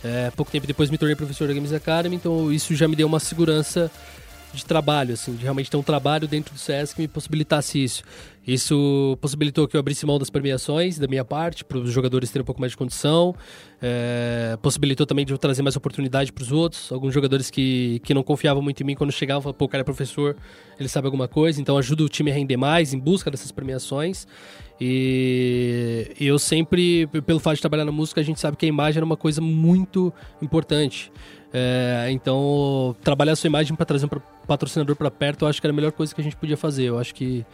é, 0.03 0.29
pouco 0.35 0.51
tempo 0.51 0.67
depois 0.67 0.89
me 0.89 0.97
tornei 0.97 1.15
professor 1.15 1.47
da 1.47 1.53
Games 1.53 1.71
Academy, 1.71 2.15
então 2.17 2.51
isso 2.51 2.75
já 2.75 2.87
me 2.87 2.95
deu 2.95 3.07
uma 3.07 3.19
segurança 3.19 3.89
de 4.53 4.65
trabalho, 4.65 5.13
assim, 5.13 5.35
de 5.35 5.43
realmente 5.43 5.69
ter 5.69 5.77
um 5.77 5.83
trabalho 5.83 6.27
dentro 6.27 6.53
do 6.53 6.59
CS 6.59 6.93
que 6.93 7.01
me 7.01 7.07
possibilitasse 7.07 7.83
isso. 7.83 8.03
Isso 8.45 9.17
possibilitou 9.21 9.67
que 9.67 9.75
eu 9.75 9.79
abrisse 9.79 10.05
mão 10.05 10.19
das 10.19 10.29
premiações 10.29 10.99
da 10.99 11.07
minha 11.07 11.23
parte, 11.23 11.63
para 11.63 11.77
os 11.77 11.91
jogadores 11.91 12.29
terem 12.29 12.43
um 12.43 12.45
pouco 12.45 12.59
mais 12.59 12.73
de 12.73 12.77
condição. 12.77 13.33
É, 13.81 14.57
possibilitou 14.61 15.05
também 15.05 15.25
de 15.25 15.33
eu 15.33 15.37
trazer 15.37 15.61
mais 15.61 15.75
oportunidade 15.75 16.31
para 16.31 16.41
os 16.41 16.51
outros. 16.51 16.91
Alguns 16.91 17.13
jogadores 17.13 17.49
que, 17.49 18.01
que 18.03 18.13
não 18.13 18.21
confiavam 18.21 18.61
muito 18.61 18.81
em 18.81 18.85
mim 18.85 18.95
quando 18.95 19.11
chegavam, 19.11 19.41
falavam, 19.41 19.57
pô, 19.57 19.65
o 19.65 19.69
cara 19.69 19.81
é 19.81 19.85
professor, 19.85 20.35
ele 20.77 20.89
sabe 20.89 21.07
alguma 21.07 21.27
coisa, 21.27 21.61
então 21.61 21.77
ajuda 21.77 22.03
o 22.03 22.09
time 22.09 22.31
a 22.31 22.33
render 22.33 22.57
mais 22.57 22.93
em 22.93 22.99
busca 22.99 23.31
dessas 23.31 23.51
premiações. 23.51 24.27
E 24.85 26.27
eu 26.27 26.37
sempre, 26.37 27.07
pelo 27.25 27.39
fato 27.39 27.55
de 27.55 27.61
trabalhar 27.61 27.85
na 27.85 27.91
música, 27.91 28.19
a 28.21 28.23
gente 28.23 28.39
sabe 28.39 28.57
que 28.57 28.65
a 28.65 28.69
imagem 28.69 28.97
era 28.99 29.05
uma 29.05 29.17
coisa 29.17 29.39
muito 29.41 30.11
importante. 30.41 31.11
É, 31.53 32.07
então, 32.11 32.95
trabalhar 33.03 33.33
a 33.33 33.35
sua 33.35 33.47
imagem 33.47 33.75
para 33.75 33.85
trazer 33.85 34.05
um 34.05 34.09
patrocinador 34.47 34.95
para 34.95 35.09
perto, 35.11 35.45
eu 35.45 35.47
acho 35.49 35.61
que 35.61 35.67
era 35.67 35.73
a 35.73 35.75
melhor 35.75 35.91
coisa 35.91 36.13
que 36.13 36.19
a 36.19 36.23
gente 36.23 36.35
podia 36.35 36.57
fazer. 36.57 36.83
Eu 36.85 36.99
acho 36.99 37.13
que, 37.15 37.45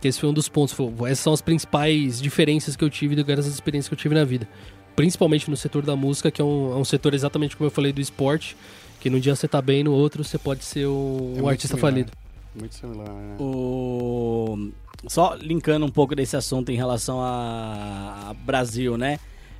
que 0.00 0.08
esse 0.08 0.18
foi 0.18 0.28
um 0.28 0.32
dos 0.32 0.48
pontos. 0.48 0.74
Foi- 0.74 0.92
essas 1.10 1.20
são 1.20 1.32
as 1.32 1.40
principais 1.40 2.20
diferenças 2.20 2.74
que 2.76 2.82
eu 2.84 2.90
tive 2.90 3.22
das 3.22 3.46
experiências 3.46 3.88
que 3.88 3.94
eu 3.94 3.98
tive 3.98 4.14
na 4.14 4.24
vida. 4.24 4.48
Principalmente 4.96 5.48
no 5.50 5.56
setor 5.56 5.82
da 5.84 5.94
música, 5.94 6.30
que 6.30 6.40
é 6.40 6.44
um, 6.44 6.72
é 6.72 6.76
um 6.76 6.84
setor 6.84 7.14
exatamente 7.14 7.56
como 7.56 7.66
eu 7.68 7.70
falei 7.70 7.92
do 7.92 8.00
esporte, 8.00 8.56
que 9.00 9.08
num 9.08 9.20
dia 9.20 9.34
você 9.36 9.46
tá 9.46 9.62
bem, 9.62 9.84
no 9.84 9.92
outro 9.92 10.24
você 10.24 10.38
pode 10.38 10.64
ser 10.64 10.86
um, 10.88 11.34
É 11.36 11.42
um 11.42 11.48
artista 11.48 11.76
similar. 11.76 11.92
falido. 11.92 12.12
Muito 12.58 12.74
similar, 12.74 13.08
né? 13.14 13.36
O... 13.38 14.70
Só 15.06 15.34
linkando 15.34 15.86
um 15.86 15.90
pouco 15.90 16.14
desse 16.14 16.36
assunto 16.36 16.70
em 16.72 16.76
relação 16.76 17.20
a 17.22 18.34
Brasil, 18.44 18.96
né? 18.96 19.18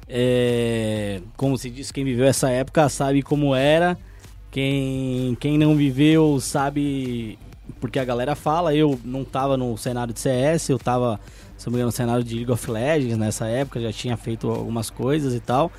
É, 0.08 1.20
Como 1.36 1.56
se 1.56 1.70
diz, 1.70 1.92
quem 1.92 2.04
viveu 2.04 2.26
essa 2.26 2.50
época 2.50 2.88
sabe 2.88 3.22
como 3.22 3.54
era. 3.54 3.96
Quem, 4.50 5.36
quem 5.38 5.58
não 5.58 5.76
viveu 5.76 6.40
sabe 6.40 7.38
porque 7.80 7.98
a 7.98 8.04
galera 8.04 8.34
fala. 8.34 8.74
Eu 8.74 8.98
não 9.04 9.24
tava 9.24 9.56
no 9.56 9.76
cenário 9.76 10.12
de 10.12 10.20
CS, 10.20 10.70
eu 10.70 10.78
tava, 10.78 11.20
se 11.56 11.66
não 11.66 11.72
me 11.72 11.76
engano, 11.76 11.88
no 11.88 11.92
cenário 11.92 12.24
de 12.24 12.34
League 12.34 12.50
of 12.50 12.70
Legends 12.70 13.16
nessa 13.16 13.46
época, 13.46 13.80
já 13.80 13.92
tinha 13.92 14.16
feito 14.16 14.50
algumas 14.50 14.90
coisas 14.90 15.34
e 15.34 15.40
tal. 15.40 15.70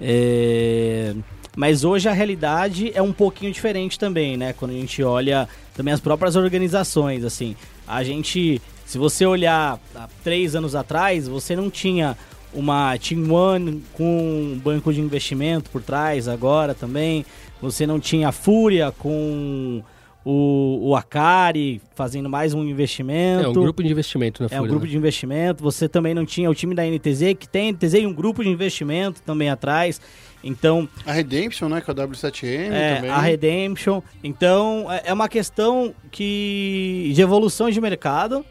É, 0.00 1.14
Mas 1.56 1.84
hoje 1.84 2.08
a 2.08 2.12
realidade 2.12 2.92
é 2.94 3.02
um 3.02 3.12
pouquinho 3.12 3.52
diferente 3.52 3.98
também, 3.98 4.36
né? 4.36 4.52
Quando 4.52 4.72
a 4.72 4.74
gente 4.74 5.02
olha 5.02 5.48
também 5.74 5.94
as 5.94 6.00
próprias 6.00 6.36
organizações, 6.36 7.24
assim. 7.24 7.56
A 7.86 8.02
gente, 8.02 8.60
se 8.88 8.96
você 8.96 9.26
olhar 9.26 9.78
há 9.94 10.08
três 10.24 10.56
anos 10.56 10.74
atrás, 10.74 11.28
você 11.28 11.54
não 11.54 11.68
tinha 11.68 12.16
uma 12.54 12.96
Team 12.96 13.30
One 13.30 13.84
com 13.92 14.54
um 14.54 14.58
banco 14.58 14.90
de 14.94 14.98
investimento 14.98 15.68
por 15.68 15.82
trás 15.82 16.26
agora 16.26 16.72
também. 16.74 17.22
Você 17.60 17.86
não 17.86 18.00
tinha 18.00 18.28
a 18.28 18.32
Fúria 18.32 18.90
com 18.90 19.82
o, 20.24 20.88
o 20.88 20.96
Akari 20.96 21.82
fazendo 21.94 22.30
mais 22.30 22.54
um 22.54 22.64
investimento. 22.64 23.44
É 23.44 23.48
um 23.48 23.52
grupo 23.52 23.82
de 23.82 23.90
investimento, 23.90 24.42
na 24.42 24.48
É 24.50 24.54
um 24.54 24.60
Fúria, 24.60 24.70
grupo 24.70 24.86
né? 24.86 24.90
de 24.90 24.96
investimento. 24.96 25.62
Você 25.62 25.86
também 25.86 26.14
não 26.14 26.24
tinha 26.24 26.48
o 26.48 26.54
time 26.54 26.74
da 26.74 26.82
NTZ, 26.82 27.34
que 27.38 27.46
tem 27.46 27.72
NTZ 27.72 27.92
e 27.92 28.06
um 28.06 28.14
grupo 28.14 28.42
de 28.42 28.48
investimento 28.48 29.20
também 29.20 29.50
atrás. 29.50 30.00
Então, 30.42 30.88
A 31.04 31.12
Redemption, 31.12 31.68
né? 31.68 31.82
Com 31.82 31.90
a 31.90 31.94
W7M 31.94 32.72
é, 32.72 32.94
também. 32.94 33.10
a 33.10 33.18
Redemption. 33.18 34.00
Então, 34.24 34.86
é 34.90 35.02
é 35.10 35.12
uma 35.12 35.28
questão 35.28 35.94
que 36.10 37.10
de 37.14 37.20
evolução 37.20 37.68
de 37.68 37.78
mercado. 37.82 38.46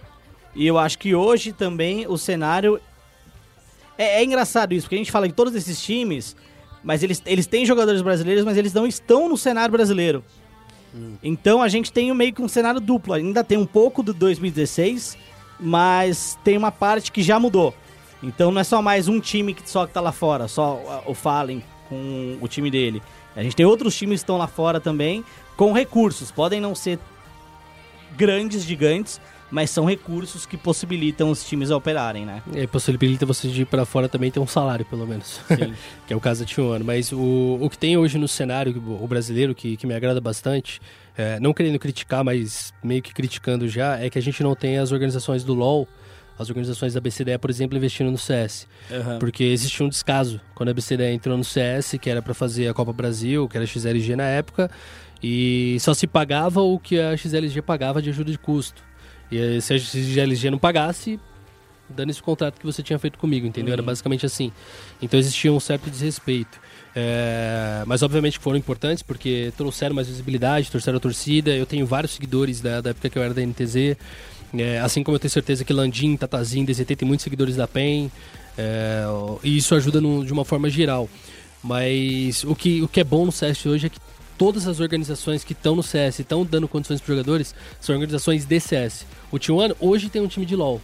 E 0.57 0.65
eu 0.65 0.77
acho 0.77 0.97
que 0.97 1.13
hoje 1.13 1.53
também 1.53 2.07
o 2.07 2.17
cenário. 2.17 2.81
É, 3.97 4.19
é 4.19 4.23
engraçado 4.23 4.73
isso, 4.73 4.87
porque 4.87 4.95
a 4.95 4.97
gente 4.97 5.11
fala 5.11 5.27
de 5.27 5.33
todos 5.33 5.53
esses 5.55 5.81
times, 5.81 6.35
mas 6.83 7.03
eles, 7.03 7.21
eles 7.25 7.45
têm 7.45 7.65
jogadores 7.65 8.01
brasileiros, 8.01 8.43
mas 8.43 8.57
eles 8.57 8.73
não 8.73 8.85
estão 8.85 9.29
no 9.29 9.37
cenário 9.37 9.71
brasileiro. 9.71 10.23
Então 11.21 11.61
a 11.61 11.67
gente 11.67 11.91
tem 11.91 12.13
meio 12.15 12.33
que 12.33 12.41
um 12.41 12.47
cenário 12.47 12.79
duplo. 12.79 13.13
Ainda 13.13 13.43
tem 13.43 13.57
um 13.57 13.65
pouco 13.65 14.01
do 14.01 14.13
2016, 14.13 15.15
mas 15.59 16.37
tem 16.43 16.57
uma 16.57 16.71
parte 16.71 17.11
que 17.11 17.21
já 17.21 17.39
mudou. 17.39 17.73
Então 18.21 18.51
não 18.51 18.59
é 18.59 18.63
só 18.63 18.81
mais 18.81 19.07
um 19.07 19.19
time 19.19 19.53
que 19.53 19.69
só 19.69 19.85
que 19.85 19.93
tá 19.93 20.01
lá 20.01 20.11
fora, 20.11 20.47
só 20.47 21.03
o 21.05 21.13
Fallen 21.13 21.63
com 21.87 22.37
o 22.41 22.47
time 22.47 22.71
dele. 22.71 23.01
A 23.35 23.43
gente 23.43 23.55
tem 23.55 23.65
outros 23.65 23.95
times 23.95 24.21
que 24.21 24.23
estão 24.23 24.37
lá 24.37 24.47
fora 24.47 24.79
também, 24.79 25.23
com 25.55 25.71
recursos. 25.71 26.31
Podem 26.31 26.59
não 26.59 26.73
ser 26.73 26.97
grandes, 28.15 28.63
gigantes, 28.63 29.21
mas 29.49 29.69
são 29.69 29.85
recursos 29.85 30.45
que 30.45 30.57
possibilitam 30.57 31.31
os 31.31 31.47
times 31.47 31.71
a 31.71 31.77
operarem, 31.77 32.25
né? 32.25 32.41
E 32.53 32.59
aí 32.59 32.67
possibilita 32.67 33.25
você 33.25 33.47
de 33.47 33.61
ir 33.61 33.65
pra 33.65 33.85
fora 33.85 34.09
também 34.09 34.29
ter 34.29 34.39
um 34.39 34.47
salário, 34.47 34.85
pelo 34.85 35.07
menos. 35.07 35.39
Sim. 35.47 35.73
que 36.05 36.13
é 36.13 36.15
o 36.15 36.19
caso 36.19 36.41
da 36.41 36.45
Tijuana. 36.45 36.83
Mas 36.83 37.11
o, 37.11 37.57
o 37.61 37.69
que 37.69 37.77
tem 37.77 37.97
hoje 37.97 38.17
no 38.17 38.27
cenário, 38.27 38.75
o 39.01 39.07
brasileiro, 39.07 39.55
que, 39.55 39.77
que 39.77 39.87
me 39.87 39.93
agrada 39.93 40.19
bastante, 40.19 40.81
é, 41.17 41.39
não 41.39 41.53
querendo 41.53 41.79
criticar, 41.79 42.23
mas 42.23 42.73
meio 42.83 43.01
que 43.01 43.13
criticando 43.13 43.67
já, 43.67 43.97
é 43.97 44.09
que 44.09 44.19
a 44.19 44.21
gente 44.21 44.43
não 44.43 44.55
tem 44.55 44.77
as 44.77 44.91
organizações 44.91 45.43
do 45.43 45.53
LoL, 45.53 45.87
as 46.37 46.49
organizações 46.49 46.93
da 46.93 46.99
BCDE, 46.99 47.37
por 47.39 47.49
exemplo, 47.49 47.77
investindo 47.77 48.11
no 48.11 48.17
CS. 48.17 48.67
Aham. 48.91 49.17
Porque 49.17 49.43
existia 49.43 49.85
um 49.85 49.89
descaso 49.89 50.39
quando 50.53 50.69
a 50.69 50.73
BCDE 50.73 51.13
entrou 51.13 51.37
no 51.37 51.43
CS, 51.43 51.95
que 51.99 52.09
era 52.09 52.21
pra 52.21 52.33
fazer 52.33 52.67
a 52.67 52.73
Copa 52.73 52.93
Brasil, 52.93 53.47
que 53.47 53.57
era 53.57 53.63
a 53.63 53.67
XLG 53.67 54.15
na 54.15 54.27
época, 54.27 54.69
e 55.23 55.77
só 55.79 55.93
se 55.93 56.05
pagava 56.05 56.61
o 56.61 56.77
que 56.77 56.99
a 56.99 57.15
XLG 57.17 57.61
pagava 57.61 58.01
de 58.01 58.09
ajuda 58.09 58.31
de 58.31 58.37
custo. 58.37 58.83
E 59.31 59.39
aí, 59.39 59.61
se 59.61 59.73
a 59.73 59.77
XLG 59.79 60.49
não 60.51 60.57
pagasse, 60.57 61.19
dane-se 61.89 62.19
o 62.19 62.23
contrato 62.23 62.59
que 62.59 62.65
você 62.65 62.81
tinha 62.83 62.97
feito 62.99 63.17
comigo, 63.17 63.45
entendeu? 63.47 63.73
Era 63.73 63.81
basicamente 63.81 64.25
assim. 64.25 64.51
Então 65.01 65.19
existia 65.19 65.51
um 65.51 65.59
certo 65.59 65.89
desrespeito. 65.89 66.59
É, 66.95 67.83
mas 67.85 68.01
obviamente 68.01 68.37
que 68.39 68.43
foram 68.43 68.57
importantes 68.57 69.03
porque 69.03 69.53
trouxeram 69.55 69.93
mais 69.95 70.07
visibilidade, 70.07 70.69
trouxeram 70.69 70.97
a 70.97 70.99
torcida. 71.01 71.51
Eu 71.51 71.65
tenho 71.65 71.85
vários 71.85 72.13
seguidores 72.13 72.59
da, 72.61 72.81
da 72.81 72.89
época 72.89 73.09
que 73.09 73.17
eu 73.17 73.23
era 73.23 73.33
da 73.33 73.41
NTZ. 73.45 73.95
É, 74.57 74.79
assim 74.79 75.03
como 75.03 75.15
eu 75.15 75.19
tenho 75.19 75.29
certeza 75.31 75.63
que 75.65 75.73
Landim, 75.73 76.15
Tatazinho, 76.15 76.65
DZT 76.65 76.95
tem 76.95 77.07
muitos 77.07 77.23
seguidores 77.23 77.55
da 77.55 77.67
PEN. 77.67 78.09
é, 78.57 79.03
e 79.43 79.57
isso 79.57 79.75
ajuda 79.75 79.99
no- 80.01 80.25
de 80.25 80.31
uma 80.33 80.43
forma 80.45 80.69
geral. 80.69 81.07
Mas 81.63 82.43
o 82.43 82.55
que, 82.55 82.81
o 82.81 82.87
que 82.87 82.99
é 82.99 83.03
bom 83.03 83.25
no 83.25 83.31
CS 83.31 83.65
hoje 83.65 83.87
é 83.87 83.89
que 83.89 83.99
todas 84.37 84.67
as 84.67 84.79
organizações 84.79 85.43
que 85.43 85.53
estão 85.53 85.75
no 85.75 85.83
CS 85.83 86.19
e 86.19 86.21
estão 86.21 86.45
dando 86.45 86.67
condições 86.67 87.01
para 87.01 87.13
jogadores 87.15 87.53
são 87.81 87.95
organizações 87.95 88.45
de 88.45 88.59
CS. 88.59 89.05
O 89.31 89.37
T1 89.37 89.75
hoje 89.79 90.09
tem 90.09 90.21
um 90.21 90.27
time 90.27 90.45
de 90.45 90.55
LoL. 90.55 90.81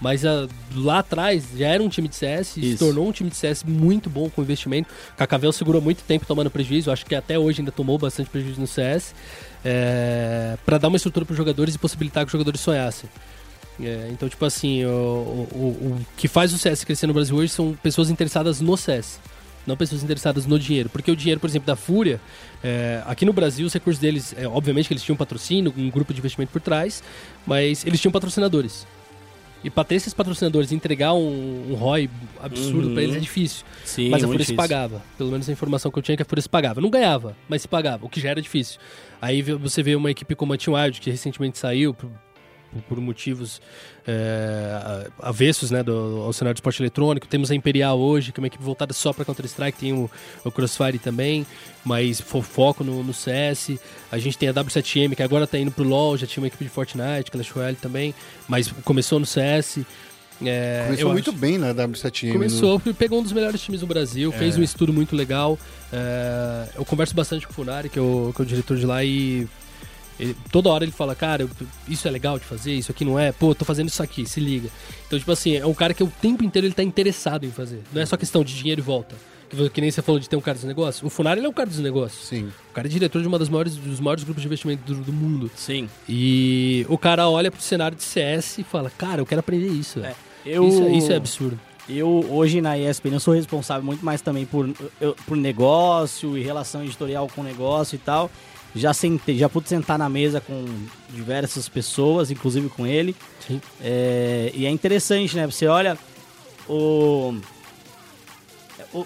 Mas 0.00 0.24
ah, 0.26 0.46
lá 0.74 0.98
atrás 0.98 1.44
já 1.56 1.68
era 1.68 1.82
um 1.82 1.88
time 1.88 2.08
de 2.08 2.16
CS 2.16 2.56
e 2.56 2.72
se 2.72 2.76
tornou 2.78 3.08
um 3.08 3.12
time 3.12 3.30
de 3.30 3.36
CS 3.36 3.62
muito 3.64 4.10
bom 4.10 4.28
com 4.28 4.42
investimento. 4.42 4.88
Cacavel 5.16 5.52
segurou 5.52 5.80
muito 5.80 6.02
tempo 6.02 6.26
tomando 6.26 6.50
prejuízo, 6.50 6.90
acho 6.90 7.06
que 7.06 7.14
até 7.14 7.38
hoje 7.38 7.60
ainda 7.60 7.70
tomou 7.72 7.96
bastante 7.96 8.28
prejuízo 8.28 8.60
no 8.60 8.66
CS, 8.66 9.14
é, 9.64 10.56
para 10.66 10.78
dar 10.78 10.88
uma 10.88 10.96
estrutura 10.96 11.24
para 11.24 11.32
os 11.32 11.38
jogadores 11.38 11.74
e 11.74 11.78
possibilitar 11.78 12.24
que 12.24 12.28
os 12.28 12.32
jogadores 12.32 12.60
sonhassem. 12.60 13.08
É, 13.80 14.08
então, 14.12 14.28
tipo 14.28 14.44
assim, 14.44 14.84
o, 14.84 14.88
o- 14.88 15.48
o- 15.54 15.86
o 16.00 16.06
que 16.16 16.28
faz 16.28 16.52
o 16.52 16.58
CS 16.58 16.84
crescer 16.84 17.06
no 17.06 17.14
Brasil 17.14 17.34
hoje 17.36 17.50
são 17.52 17.72
pessoas 17.82 18.10
interessadas 18.10 18.60
no 18.60 18.76
CS, 18.76 19.18
não 19.66 19.76
pessoas 19.76 20.02
interessadas 20.02 20.46
no 20.46 20.58
dinheiro. 20.58 20.88
Porque 20.88 21.10
o 21.10 21.16
dinheiro, 21.16 21.40
por 21.40 21.48
exemplo, 21.48 21.66
da 21.66 21.76
Fúria, 21.76 22.20
é, 22.62 23.02
aqui 23.06 23.24
no 23.24 23.32
Brasil, 23.32 23.66
os 23.66 23.72
recursos 23.72 24.00
deles, 24.00 24.34
é, 24.36 24.46
obviamente 24.46 24.86
que 24.88 24.92
eles 24.94 25.02
tinham 25.02 25.16
patrocínio, 25.16 25.72
um 25.76 25.90
grupo 25.90 26.12
de 26.12 26.20
investimento 26.20 26.52
por 26.52 26.60
trás, 26.60 27.02
mas 27.46 27.84
eles 27.86 28.00
tinham 28.00 28.12
patrocinadores. 28.12 28.86
E 29.62 29.70
para 29.70 29.82
ter 29.84 29.94
esses 29.94 30.12
patrocinadores 30.12 30.72
entregar 30.72 31.14
um, 31.14 31.70
um 31.70 31.74
ROI 31.74 32.10
absurdo 32.42 32.88
Uhum. 32.88 32.92
pra 32.94 33.02
eles 33.02 33.16
é 33.16 33.18
difícil. 33.18 33.64
Sim, 33.82 34.10
mas 34.10 34.22
a 34.22 34.26
Fúria 34.26 34.44
se 34.44 34.52
pagava. 34.52 35.02
Pelo 35.16 35.30
menos 35.30 35.48
a 35.48 35.52
informação 35.52 35.90
que 35.90 35.98
eu 35.98 36.02
tinha 36.02 36.12
é 36.12 36.16
que 36.18 36.22
a 36.22 36.26
Fúria 36.26 36.42
se 36.42 36.48
pagava. 36.50 36.82
Não 36.82 36.90
ganhava, 36.90 37.34
mas 37.48 37.62
se 37.62 37.68
pagava, 37.68 38.04
o 38.04 38.08
que 38.10 38.20
já 38.20 38.28
era 38.28 38.42
difícil. 38.42 38.78
Aí 39.22 39.40
você 39.40 39.82
vê 39.82 39.96
uma 39.96 40.10
equipe 40.10 40.34
como 40.34 40.52
a 40.52 40.58
Team 40.58 40.74
Wild, 40.76 41.00
que 41.00 41.10
recentemente 41.10 41.56
saiu 41.56 41.96
por, 42.82 43.00
motivos 43.00 43.60
é, 44.06 45.06
avessos 45.20 45.70
né, 45.70 45.82
do, 45.82 46.22
ao 46.24 46.32
cenário 46.32 46.54
do 46.54 46.58
esporte 46.58 46.80
eletrônico. 46.82 47.26
Temos 47.26 47.50
a 47.50 47.54
Imperial 47.54 47.98
hoje, 47.98 48.32
que 48.32 48.38
é 48.38 48.42
uma 48.42 48.46
equipe 48.46 48.62
voltada 48.62 48.92
só 48.92 49.12
para 49.12 49.24
Counter-Strike. 49.24 49.78
Tem 49.78 49.92
o, 49.92 50.10
o 50.44 50.50
Crossfire 50.50 50.98
também, 50.98 51.46
mas 51.84 52.20
fo- 52.20 52.42
foco 52.42 52.84
no, 52.84 53.02
no 53.02 53.12
CS. 53.14 53.78
A 54.10 54.18
gente 54.18 54.36
tem 54.38 54.48
a 54.48 54.54
W7M, 54.54 55.14
que 55.14 55.22
agora 55.22 55.46
tá 55.46 55.58
indo 55.58 55.70
pro 55.70 55.84
LoL. 55.84 56.16
Já 56.16 56.26
tinha 56.26 56.42
uma 56.42 56.46
equipe 56.48 56.64
de 56.64 56.70
Fortnite, 56.70 57.30
Clash 57.30 57.50
Royale 57.50 57.76
também, 57.76 58.14
mas 58.48 58.68
começou 58.84 59.18
no 59.18 59.26
CS. 59.26 59.80
É, 60.44 60.82
Começou 60.86 61.12
muito 61.12 61.30
acho- 61.30 61.38
bem 61.38 61.58
na 61.58 61.72
W7M. 61.72 62.32
Começou, 62.32 62.80
pegou 62.98 63.20
um 63.20 63.22
dos 63.22 63.32
melhores 63.32 63.60
times 63.60 63.80
do 63.80 63.86
Brasil, 63.86 64.32
É. 64.34 64.38
fez 64.38 64.58
um 64.58 64.62
estudo 64.64 64.92
muito 64.92 65.14
legal. 65.14 65.56
É, 65.92 66.68
eu 66.76 66.84
converso 66.84 67.14
bastante 67.14 67.46
com 67.46 67.52
o 67.52 67.54
Funari, 67.54 67.88
que 67.88 67.98
é 67.98 68.02
o, 68.02 68.32
que 68.34 68.42
é 68.42 68.44
o 68.44 68.46
diretor 68.46 68.76
de 68.76 68.84
lá, 68.84 69.04
e 69.04 69.46
ele- 70.18 70.36
toda 70.52 70.68
hora 70.70 70.84
ele 70.84 70.92
fala, 70.92 71.14
cara, 71.14 71.42
eu- 71.42 71.50
isso 71.88 72.06
é 72.06 72.10
legal 72.10 72.38
de 72.38 72.44
fazer, 72.44 72.72
isso 72.74 72.90
aqui 72.90 73.04
não 73.04 73.18
é, 73.18 73.32
pô, 73.32 73.50
eu 73.50 73.54
tô 73.54 73.64
fazendo 73.64 73.88
isso 73.88 74.02
aqui, 74.02 74.26
se 74.26 74.40
liga. 74.40 74.68
Então, 75.06 75.18
tipo 75.18 75.30
assim, 75.32 75.56
é 75.56 75.66
um 75.66 75.74
cara 75.74 75.92
que 75.94 76.02
o 76.02 76.12
tempo 76.20 76.44
inteiro 76.44 76.66
ele 76.66 76.74
tá 76.74 76.82
interessado 76.82 77.44
em 77.44 77.50
fazer. 77.50 77.80
Não 77.92 78.00
é 78.02 78.06
só 78.06 78.16
questão 78.16 78.42
de 78.44 78.54
dinheiro 78.54 78.80
e 78.80 78.82
volta. 78.84 79.14
Que, 79.50 79.68
que 79.70 79.80
nem 79.80 79.90
você 79.90 80.00
falou 80.02 80.18
de 80.18 80.28
ter 80.28 80.36
um 80.36 80.40
cara 80.40 80.56
dos 80.56 80.64
negócios. 80.64 81.02
O 81.02 81.10
Funari 81.10 81.38
ele 81.38 81.46
é 81.46 81.50
um 81.50 81.52
cara 81.52 81.68
dos 81.68 81.78
negócios. 81.78 82.26
Sim. 82.26 82.50
O 82.70 82.74
cara 82.74 82.88
é 82.88 82.90
diretor 82.90 83.20
de 83.22 83.28
uma 83.28 83.38
das 83.38 83.48
maiores, 83.48 83.76
dos 83.76 84.00
maiores 84.00 84.24
grupos 84.24 84.42
de 84.42 84.48
investimento 84.48 84.82
do, 84.92 85.00
do 85.02 85.12
mundo. 85.12 85.50
Sim. 85.54 85.88
E 86.08 86.84
o 86.88 86.96
cara 86.96 87.28
olha 87.28 87.50
pro 87.50 87.60
cenário 87.60 87.96
de 87.96 88.02
CS 88.02 88.58
e 88.60 88.64
fala, 88.64 88.90
cara, 88.96 89.20
eu 89.20 89.26
quero 89.26 89.40
aprender 89.40 89.68
isso. 89.68 90.00
velho. 90.00 90.14
Eu, 90.46 90.66
Isso, 90.68 90.82
é- 90.82 90.92
isso 90.96 91.12
é 91.12 91.16
absurdo. 91.16 91.60
Eu, 91.88 92.26
hoje 92.30 92.60
na 92.62 92.78
ESPN, 92.78 93.12
eu 93.14 93.20
sou 93.20 93.34
responsável 93.34 93.84
muito 93.84 94.04
mais 94.04 94.20
também 94.22 94.46
por, 94.46 94.68
eu- 95.00 95.14
por 95.26 95.36
negócio 95.36 96.36
e 96.36 96.42
relação 96.42 96.82
editorial 96.82 97.28
com 97.34 97.42
negócio 97.42 97.94
e 97.96 97.98
tal. 97.98 98.30
Já 98.74 98.92
sentei, 98.92 99.38
já 99.38 99.48
pude 99.48 99.68
sentar 99.68 99.96
na 99.98 100.08
mesa 100.08 100.40
com 100.40 100.64
diversas 101.10 101.68
pessoas, 101.68 102.30
inclusive 102.30 102.68
com 102.68 102.86
ele. 102.86 103.14
Sim. 103.46 103.60
É, 103.80 104.50
e 104.54 104.66
é 104.66 104.70
interessante, 104.70 105.36
né? 105.36 105.46
Você 105.46 105.66
olha 105.66 105.96
o, 106.68 107.34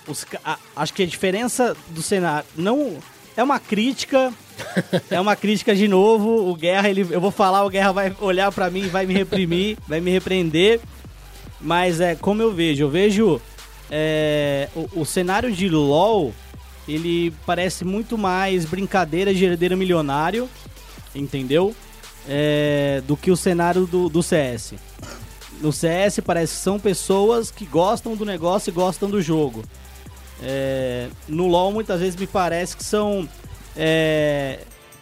os 0.07 0.25
a- 0.45 0.59
acho 0.77 0.93
que 0.95 1.03
a 1.03 1.07
diferença 1.07 1.77
do 1.91 2.03
cenário 2.03 2.47
não 2.57 2.97
é 3.37 3.43
uma 3.43 3.59
crítica, 3.61 4.33
é 5.11 5.21
uma 5.21 5.37
crítica 5.37 5.75
de 5.75 5.87
novo. 5.87 6.49
O 6.51 6.55
Guerra, 6.55 6.89
ele, 6.89 7.07
eu 7.11 7.21
vou 7.21 7.31
falar, 7.31 7.65
o 7.65 7.71
Guerra 7.71 7.93
vai 7.93 8.17
olhar 8.21 8.51
pra 8.51 8.71
mim, 8.71 8.85
e 8.85 8.89
vai 8.89 9.07
me 9.07 9.15
reprimir, 9.15 9.77
vai 9.87 10.01
me 10.01 10.11
repreender. 10.11 10.81
Mas 11.61 12.01
é 12.01 12.15
como 12.15 12.41
eu 12.41 12.53
vejo, 12.53 12.85
eu 12.85 12.91
vejo 12.91 13.41
é, 13.91 14.69
o, 14.75 15.01
o 15.01 15.05
cenário 15.05 15.51
de 15.53 15.69
LoL, 15.69 16.33
ele 16.89 17.33
parece 17.45 17.85
muito 17.85 18.17
mais 18.17 18.65
brincadeira 18.65 19.35
de 19.35 19.45
herdeiro 19.45 19.77
milionário, 19.77 20.49
entendeu? 21.15 21.75
É, 22.27 23.03
do 23.07 23.17
que 23.17 23.31
o 23.31 23.37
cenário 23.37 23.87
do, 23.87 24.09
do 24.09 24.23
CS. 24.23 24.75
No 25.61 25.73
CS 25.73 26.21
parece 26.25 26.55
que 26.55 26.61
são 26.61 26.79
pessoas 26.79 27.51
que 27.51 27.67
gostam 27.67 28.17
do 28.17 28.25
negócio 28.25 28.71
e 28.71 28.73
gostam 28.73 29.11
do 29.11 29.21
jogo. 29.21 29.63
É, 30.43 31.09
no 31.27 31.47
LoL 31.47 31.73
muitas 31.73 32.01
vezes 32.01 32.15
me 32.15 32.27
parece 32.27 32.77
que 32.77 32.85
são 32.85 33.29
é, 33.77 34.61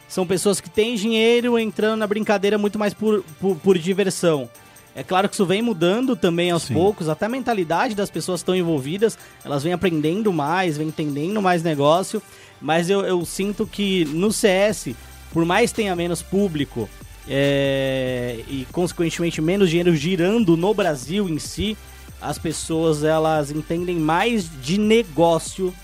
são 0.08 0.26
pessoas 0.26 0.60
que 0.60 0.70
têm 0.70 0.94
dinheiro 0.94 1.58
entrando 1.58 1.98
na 1.98 2.06
brincadeira 2.06 2.56
muito 2.56 2.78
mais 2.78 2.94
por, 2.94 3.22
por, 3.40 3.56
por 3.56 3.78
diversão. 3.78 4.48
É 4.96 5.02
claro 5.02 5.28
que 5.28 5.34
isso 5.34 5.44
vem 5.44 5.60
mudando 5.60 6.16
também 6.16 6.50
aos 6.50 6.62
Sim. 6.62 6.72
poucos, 6.72 7.10
até 7.10 7.26
a 7.26 7.28
mentalidade 7.28 7.94
das 7.94 8.08
pessoas 8.08 8.40
que 8.40 8.44
estão 8.44 8.56
envolvidas, 8.56 9.18
elas 9.44 9.62
vêm 9.62 9.74
aprendendo 9.74 10.32
mais, 10.32 10.78
vêm 10.78 10.88
entendendo 10.88 11.42
mais 11.42 11.62
negócio, 11.62 12.22
mas 12.62 12.88
eu, 12.88 13.02
eu 13.02 13.22
sinto 13.26 13.66
que 13.66 14.06
no 14.06 14.32
CS, 14.32 14.94
por 15.34 15.44
mais 15.44 15.70
tenha 15.70 15.94
menos 15.94 16.22
público 16.22 16.88
é, 17.28 18.40
e 18.48 18.66
consequentemente 18.72 19.42
menos 19.42 19.68
dinheiro 19.68 19.94
girando 19.94 20.56
no 20.56 20.72
Brasil 20.72 21.28
em 21.28 21.38
si, 21.38 21.76
as 22.18 22.38
pessoas 22.38 23.04
elas 23.04 23.50
entendem 23.50 23.96
mais 23.96 24.48
de 24.62 24.78
negócio 24.78 25.74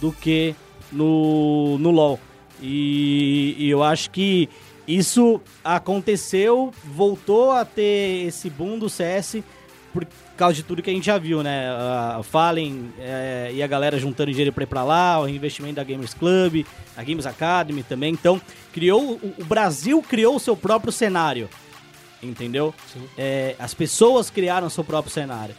do 0.00 0.12
que 0.12 0.54
no, 0.92 1.78
no 1.78 1.90
LoL. 1.90 2.20
E, 2.60 3.56
e 3.58 3.68
eu 3.68 3.82
acho 3.82 4.08
que 4.10 4.48
isso 4.86 5.40
aconteceu, 5.62 6.72
voltou 6.84 7.52
a 7.52 7.64
ter 7.64 8.26
esse 8.26 8.50
boom 8.50 8.78
do 8.78 8.88
CS 8.88 9.42
por 9.92 10.06
causa 10.36 10.54
de 10.54 10.62
tudo 10.62 10.82
que 10.82 10.90
a 10.90 10.92
gente 10.92 11.04
já 11.04 11.18
viu, 11.18 11.42
né? 11.42 11.68
A 11.70 12.22
Fallen 12.22 12.90
é, 12.98 13.50
e 13.52 13.62
a 13.62 13.66
galera 13.66 13.98
juntando 13.98 14.30
dinheiro 14.30 14.52
pra 14.52 14.64
ir 14.64 14.66
pra 14.66 14.82
lá, 14.82 15.20
o 15.20 15.28
investimento 15.28 15.74
da 15.74 15.84
Gamers 15.84 16.14
Club, 16.14 16.64
a 16.96 17.04
Games 17.04 17.26
Academy 17.26 17.82
também. 17.82 18.12
Então, 18.12 18.40
criou 18.72 19.20
o, 19.38 19.44
Brasil 19.44 20.02
criou 20.02 20.36
o 20.36 20.40
seu 20.40 20.56
próprio 20.56 20.90
cenário, 20.90 21.48
entendeu? 22.22 22.74
Sim. 22.92 23.02
É, 23.18 23.54
as 23.58 23.74
pessoas 23.74 24.30
criaram 24.30 24.66
o 24.66 24.70
seu 24.70 24.82
próprio 24.82 25.12
cenário. 25.12 25.54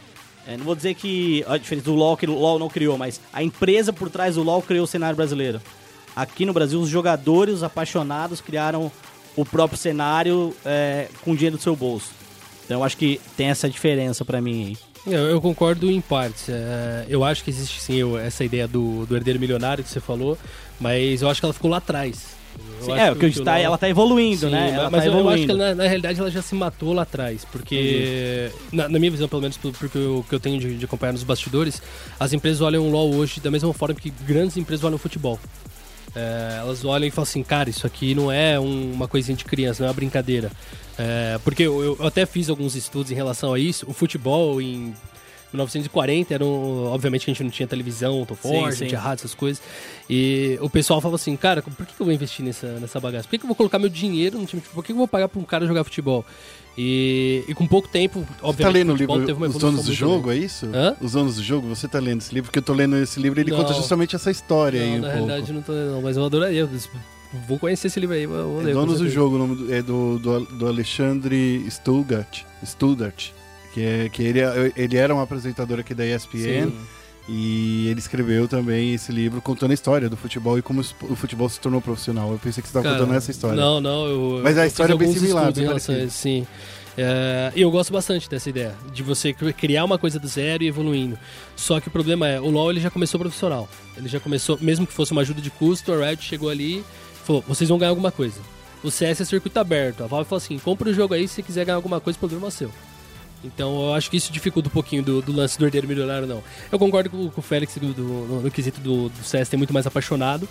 É, 0.46 0.56
não 0.56 0.64
vou 0.64 0.74
dizer 0.74 0.94
que 0.94 1.42
a 1.48 1.56
diferença 1.56 1.86
do 1.86 1.94
LoL 1.94 2.16
que 2.16 2.26
o 2.26 2.38
LoL 2.38 2.58
não 2.58 2.68
criou, 2.68 2.98
mas 2.98 3.20
a 3.32 3.42
empresa 3.42 3.92
por 3.92 4.10
trás 4.10 4.34
do 4.34 4.42
LoL 4.42 4.60
criou 4.60 4.84
o 4.84 4.88
cenário 4.88 5.16
brasileiro. 5.16 5.62
Aqui 6.14 6.44
no 6.44 6.52
Brasil, 6.52 6.80
os 6.80 6.88
jogadores, 6.88 7.56
os 7.56 7.62
apaixonados, 7.62 8.40
criaram 8.40 8.90
o 9.36 9.44
próprio 9.44 9.78
cenário 9.78 10.54
é, 10.64 11.08
com 11.22 11.34
dinheiro 11.34 11.56
do 11.56 11.62
seu 11.62 11.74
bolso. 11.76 12.10
Então 12.64 12.78
eu 12.80 12.84
acho 12.84 12.96
que 12.96 13.20
tem 13.36 13.48
essa 13.48 13.68
diferença 13.68 14.24
pra 14.24 14.40
mim 14.40 14.66
aí. 15.06 15.12
Eu, 15.14 15.24
eu 15.28 15.40
concordo 15.40 15.90
em 15.90 16.00
partes. 16.00 16.48
É, 16.48 17.04
eu 17.08 17.22
acho 17.22 17.44
que 17.44 17.50
existe 17.50 17.80
sim 17.80 17.94
eu- 17.96 18.18
essa 18.18 18.42
ideia 18.44 18.66
do, 18.66 19.04
do 19.06 19.14
herdeiro 19.16 19.38
milionário 19.38 19.84
que 19.84 19.90
você 19.90 20.00
falou, 20.00 20.38
mas 20.80 21.20
eu 21.20 21.28
acho 21.28 21.40
que 21.40 21.44
ela 21.46 21.52
ficou 21.52 21.70
lá 21.70 21.76
atrás. 21.76 22.32
Sim, 22.80 22.92
é, 22.92 23.10
o 23.10 23.16
que 23.16 23.26
o 23.26 23.44
tá, 23.44 23.52
LoL- 23.56 23.64
ela 23.64 23.78
tá 23.78 23.88
evoluindo, 23.88 24.46
Sim, 24.46 24.52
né? 24.52 24.70
Ela 24.74 24.88
mas 24.90 25.02
tá 25.02 25.08
eu, 25.08 25.12
eu 25.12 25.28
acho 25.28 25.42
evoluindo. 25.42 25.46
que 25.46 25.50
ela, 25.62 25.74
na, 25.74 25.82
realidade 25.84 26.20
ela 26.20 26.30
já 26.30 26.40
se 26.40 26.54
matou 26.54 26.92
lá 26.92 27.02
atrás, 27.02 27.44
porque 27.50 28.50
na, 28.72 28.88
na 28.88 28.98
minha 28.98 29.10
visão, 29.10 29.28
pelo 29.28 29.42
menos 29.42 29.56
porque 29.56 29.98
eu, 29.98 30.24
que 30.28 30.34
eu 30.34 30.40
tenho 30.40 30.60
de, 30.60 30.76
de 30.78 30.84
acompanhar 30.84 31.12
nos 31.12 31.22
bastidores, 31.24 31.82
as 32.18 32.32
empresas 32.32 32.60
olham 32.60 32.86
o 32.86 32.90
LoL 32.90 33.14
hoje 33.14 33.40
da 33.40 33.50
mesma 33.50 33.72
forma 33.74 33.94
que 33.94 34.10
grandes 34.10 34.56
empresas 34.56 34.84
olham 34.84 34.96
o 34.96 34.98
futebol. 34.98 35.38
É, 36.14 36.58
elas 36.60 36.84
olham 36.84 37.06
e 37.06 37.10
falam 37.10 37.24
assim, 37.28 37.42
cara, 37.42 37.68
isso 37.68 37.86
aqui 37.86 38.14
não 38.14 38.30
é 38.30 38.58
um- 38.58 38.92
uma 38.92 39.08
coisinha 39.08 39.36
de 39.36 39.44
criança, 39.44 39.82
não 39.82 39.88
é 39.88 39.90
uma 39.90 39.94
brincadeira. 39.94 40.50
É, 40.98 41.38
porque 41.42 41.64
eu, 41.64 41.96
eu 42.00 42.06
até 42.06 42.24
fiz 42.24 42.48
alguns 42.48 42.76
estudos 42.76 43.10
em 43.10 43.14
relação 43.14 43.52
a 43.52 43.58
isso. 43.58 43.84
O 43.88 43.92
futebol 43.92 44.60
em 44.62 44.94
1940 45.52 46.34
era 46.34 46.44
um, 46.44 46.86
obviamente 46.86 47.24
que 47.24 47.30
a 47.30 47.34
gente 47.34 47.42
não 47.44 47.50
tinha 47.50 47.66
televisão 47.66 48.24
tão 48.24 48.36
forte, 48.36 48.80
não 48.80 48.88
tinha 48.88 49.00
rádio, 49.00 49.22
essas 49.22 49.34
coisas. 49.34 49.62
E 50.10 50.58
o 50.60 50.68
pessoal 50.68 51.00
falava 51.00 51.16
assim, 51.16 51.36
cara, 51.36 51.62
por 51.62 51.86
que, 51.86 51.92
eu 51.98 52.04
vou 52.06 52.12
investir 52.14 52.44
nessa, 52.44 52.66
nessa 52.80 53.00
bagaça? 53.00 53.28
Por 53.28 53.38
que, 53.38 53.44
eu 53.44 53.46
vou 53.48 53.56
colocar 53.56 53.78
meu 53.78 53.88
dinheiro 53.88 54.38
no 54.38 54.46
time 54.46 54.60
de 54.60 54.66
futebol? 54.68 54.82
Por 54.82 54.82
que, 54.82 54.86
que 54.88 54.92
eu 54.92 54.98
vou 54.98 55.08
pagar 55.08 55.28
pra 55.28 55.40
um 55.40 55.44
cara 55.44 55.66
jogar 55.66 55.84
futebol? 55.84 56.24
E, 56.76 57.44
e 57.46 57.54
com 57.54 57.66
pouco 57.66 57.86
tempo, 57.88 58.20
Você 58.20 58.26
tá 58.40 58.48
obviamente, 58.48 58.74
lendo 58.74 58.92
o 58.92 58.96
livro 58.96 59.46
Os 59.46 59.54
Donos 59.58 59.84
do 59.84 59.92
Jogo, 59.92 60.24
grande. 60.28 60.42
é 60.42 60.44
isso? 60.46 60.66
Hã? 60.74 60.96
Os 61.00 61.12
Donos 61.12 61.36
do 61.36 61.42
Jogo, 61.42 61.68
você 61.68 61.86
tá 61.86 62.00
lendo 62.00 62.20
esse 62.20 62.34
livro? 62.34 62.48
Porque 62.48 62.58
eu 62.58 62.62
tô 62.62 62.72
lendo 62.72 62.96
esse 62.96 63.20
livro 63.20 63.38
e 63.38 63.42
ele 63.42 63.50
Não. 63.52 63.58
conta 63.58 63.72
justamente 63.74 64.16
essa 64.16 64.30
história 64.30 64.80
aí 64.82 64.90
Não, 64.90 64.96
um 64.96 65.00
na 65.02 65.08
pouco. 65.10 65.26
realidade 65.26 65.52
não 65.52 65.62
tô 65.62 65.72
lendo, 65.72 65.92
não, 65.92 66.02
mas 66.02 66.16
eu 66.16 66.24
adoraria. 66.24 66.68
Vou 67.48 67.58
conhecer 67.58 67.86
esse 67.88 67.98
livro 68.00 68.14
aí, 68.16 68.26
vou 68.26 68.60
É 68.60 68.64
ler. 68.64 68.74
com 68.74 68.80
Donos 68.80 68.98
do. 69.00 69.08
Jogo, 69.08 69.36
o 69.36 69.38
nome 69.38 69.72
é 69.72 69.82
do, 69.82 70.18
do, 70.18 70.40
do 70.40 70.66
Alexandre 70.66 71.64
Stugart, 71.70 72.42
Studart, 72.64 73.30
que, 73.72 73.80
é, 73.82 74.08
que 74.08 74.22
ele, 74.22 74.40
é- 74.40 74.72
ele 74.76 74.96
era 74.96 75.14
um 75.14 75.20
apresentador 75.20 75.78
aqui 75.80 75.94
da 75.94 76.04
ESPN 76.06 76.66
Sim. 76.66 76.72
E 77.28 77.88
ele 77.88 77.98
escreveu 78.00 78.46
também 78.46 78.92
esse 78.94 79.10
livro 79.10 79.40
contando 79.40 79.70
a 79.70 79.74
história 79.74 80.08
do 80.10 80.16
futebol 80.16 80.58
e 80.58 80.62
como 80.62 80.82
o 81.02 81.16
futebol 81.16 81.48
se 81.48 81.58
tornou 81.58 81.80
profissional. 81.80 82.30
Eu 82.32 82.38
pensei 82.38 82.62
que 82.62 82.68
você 82.68 82.78
estava 82.78 82.96
contando 82.98 83.14
essa 83.16 83.30
história. 83.30 83.56
Não, 83.56 83.80
não, 83.80 84.06
eu. 84.06 84.40
Mas 84.42 84.58
a 84.58 84.66
história 84.66 84.92
é 84.92 84.96
bem 84.96 85.12
similar, 85.12 85.52
bem 85.52 85.64
em 85.64 85.66
relação 85.66 85.94
sim. 86.10 86.46
É, 86.96 87.50
E 87.56 87.60
eu 87.62 87.70
gosto 87.70 87.92
bastante 87.92 88.28
dessa 88.30 88.48
ideia, 88.48 88.74
de 88.92 89.02
você 89.02 89.32
cri- 89.32 89.52
criar 89.52 89.84
uma 89.84 89.98
coisa 89.98 90.18
do 90.18 90.28
zero 90.28 90.62
e 90.62 90.68
evoluindo. 90.68 91.18
Só 91.56 91.80
que 91.80 91.88
o 91.88 91.90
problema 91.90 92.28
é, 92.28 92.40
o 92.40 92.48
LoL 92.50 92.70
ele 92.70 92.80
já 92.80 92.90
começou 92.90 93.18
profissional. 93.18 93.68
Ele 93.96 94.08
já 94.08 94.20
começou, 94.20 94.58
mesmo 94.60 94.86
que 94.86 94.92
fosse 94.92 95.10
uma 95.12 95.22
ajuda 95.22 95.40
de 95.40 95.50
custo, 95.50 95.92
a 95.92 96.06
Riot 96.06 96.22
chegou 96.22 96.48
ali 96.50 96.78
e 96.78 96.84
falou, 97.24 97.42
vocês 97.48 97.68
vão 97.68 97.78
ganhar 97.78 97.90
alguma 97.90 98.12
coisa. 98.12 98.38
O 98.82 98.90
CS 98.90 99.22
é 99.22 99.24
circuito 99.24 99.58
aberto. 99.58 100.04
A 100.04 100.06
Valve 100.06 100.28
falou 100.28 100.36
assim, 100.42 100.58
compra 100.58 100.90
o 100.90 100.94
jogo 100.94 101.14
aí, 101.14 101.26
se 101.26 101.34
você 101.36 101.42
quiser 101.42 101.64
ganhar 101.64 101.76
alguma 101.76 102.00
coisa, 102.00 102.16
o 102.16 102.20
problema 102.20 102.46
é 102.48 102.50
seu. 102.50 102.70
Então 103.44 103.88
eu 103.88 103.94
acho 103.94 104.10
que 104.10 104.16
isso 104.16 104.32
dificulta 104.32 104.68
um 104.68 104.72
pouquinho 104.72 105.02
do, 105.02 105.20
do 105.20 105.30
lance 105.32 105.58
do 105.58 105.64
herdeiro 105.66 105.86
milionário, 105.86 106.26
não. 106.26 106.42
Eu 106.72 106.78
concordo 106.78 107.10
com, 107.10 107.28
com 107.30 107.40
o 107.40 107.44
Félix 107.44 107.76
do, 107.76 107.92
do- 107.92 108.02
no, 108.02 108.40
no 108.42 108.50
quesito 108.50 108.80
do, 108.80 109.08
do 109.10 109.22
CS 109.24 109.48
ter 109.48 109.56
muito 109.58 109.72
mais 109.74 109.86
apaixonado. 109.86 110.48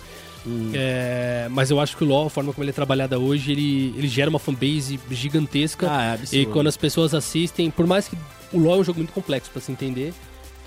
É, 0.74 1.48
mas 1.50 1.70
eu 1.70 1.80
acho 1.80 1.96
que 1.96 2.04
o 2.04 2.06
LoL, 2.06 2.26
a 2.26 2.30
forma 2.30 2.52
como 2.52 2.62
ele 2.62 2.70
é 2.70 2.72
trabalhada 2.74 3.18
hoje, 3.18 3.52
ele, 3.52 3.94
ele 3.96 4.08
gera 4.08 4.28
uma 4.30 4.38
fanbase 4.38 5.00
gigantesca. 5.10 5.88
Ah, 5.90 6.02
é 6.04 6.14
absurdo. 6.14 6.36
e 6.42 6.46
quando 6.46 6.66
as 6.68 6.76
pessoas 6.76 7.14
assistem, 7.14 7.70
por 7.70 7.86
mais 7.86 8.08
que 8.08 8.16
o 8.52 8.58
LoL 8.58 8.76
é 8.76 8.78
um 8.80 8.84
jogo 8.84 8.98
muito 8.98 9.12
complexo 9.12 9.50
pra 9.50 9.60
se 9.60 9.72
entender, 9.72 10.12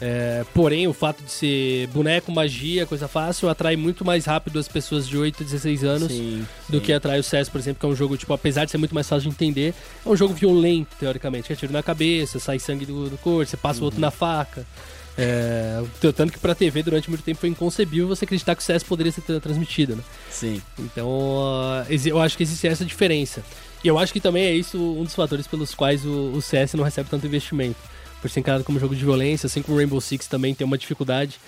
é, 0.02 0.46
porém 0.54 0.88
o 0.88 0.94
fato 0.94 1.24
de 1.24 1.32
ser 1.32 1.88
boneco, 1.88 2.32
magia, 2.32 2.86
coisa 2.86 3.08
fácil, 3.08 3.50
atrai 3.50 3.76
muito 3.76 4.06
mais 4.06 4.26
rápido 4.26 4.60
as 4.60 4.68
pessoas 4.68 5.08
de 5.08 5.18
8 5.18 5.42
a 5.42 5.46
16 5.46 5.84
anos 5.84 6.12
Sim, 6.12 6.46
do 6.70 6.78
sim. 6.78 6.84
que 6.84 6.94
atrai 6.94 7.20
o 7.20 7.24
CS, 7.24 7.50
por 7.50 7.60
exemplo, 7.60 7.80
que 7.80 7.86
é 7.86 7.90
um 7.90 7.96
jogo, 7.96 8.16
tipo, 8.18 8.32
apesar 8.34 8.66
de 8.66 8.72
ser 8.72 8.78
muito 8.78 8.94
mais 8.94 9.08
fácil 9.10 9.24
de 9.30 9.36
entender, 9.36 9.74
é 10.06 10.10
um 10.10 10.16
jogo 10.16 10.34
violento, 10.34 10.96
teoricamente. 11.00 11.48
Que 11.48 11.54
é 11.54 11.56
tiro 11.56 11.74
na 11.74 11.82
cabeça, 11.82 12.40
sai 12.40 12.60
sangue 12.60 12.86
do, 12.86 13.10
do 13.10 13.18
corpo, 13.18 13.50
você 13.50 13.58
passa 13.58 13.80
o 13.80 13.82
Uhum. 13.82 13.86
outro 13.86 14.00
na 14.00 14.12
faca. 14.12 14.66
É, 15.20 15.82
tanto 16.16 16.32
que 16.32 16.38
pra 16.38 16.54
TV, 16.54 16.84
durante 16.84 17.10
muito 17.10 17.24
tempo, 17.24 17.40
foi 17.40 17.50
inconcebível 17.50 18.08
você 18.08 18.24
acreditar 18.24 18.56
que 18.56 18.62
o 18.62 18.66
CS 18.66 18.84
poderia 18.84 19.12
ser 19.12 19.22
tra- 19.22 19.40
transmitido, 19.40 19.96
né? 19.96 20.04
Sim. 20.30 20.62
Então, 20.78 21.40
ah, 21.44 21.86
eu 21.90 22.20
acho 22.22 22.38
que 22.38 22.44
existe 22.44 22.68
essa 22.68 22.86
diferença. 22.86 23.44
E 23.84 23.88
eu 23.88 23.98
acho 23.98 24.14
que 24.14 24.20
também 24.20 24.44
é 24.46 24.54
isso 24.54 24.78
um 24.78 25.04
dos 25.04 25.16
fatores 25.16 25.48
pelos 25.48 25.74
quais 25.74 26.06
o, 26.06 26.34
o 26.36 26.42
CS 26.42 26.76
não 26.76 26.84
recebe 26.84 27.10
tanto 27.10 27.26
investimento. 27.26 27.78
Por 28.22 28.30
ser 28.30 28.40
encarado 28.40 28.64
como 28.64 28.80
jogo 28.80 28.96
de 28.96 29.04
violência, 29.04 29.46
assim 29.48 29.62
como 29.62 29.76
o 29.76 29.80
Rainbow 29.80 30.02
Six 30.02 30.28
também 30.28 30.54
tem 30.56 30.66
uma 30.66 30.78
dificuldade. 30.78 31.40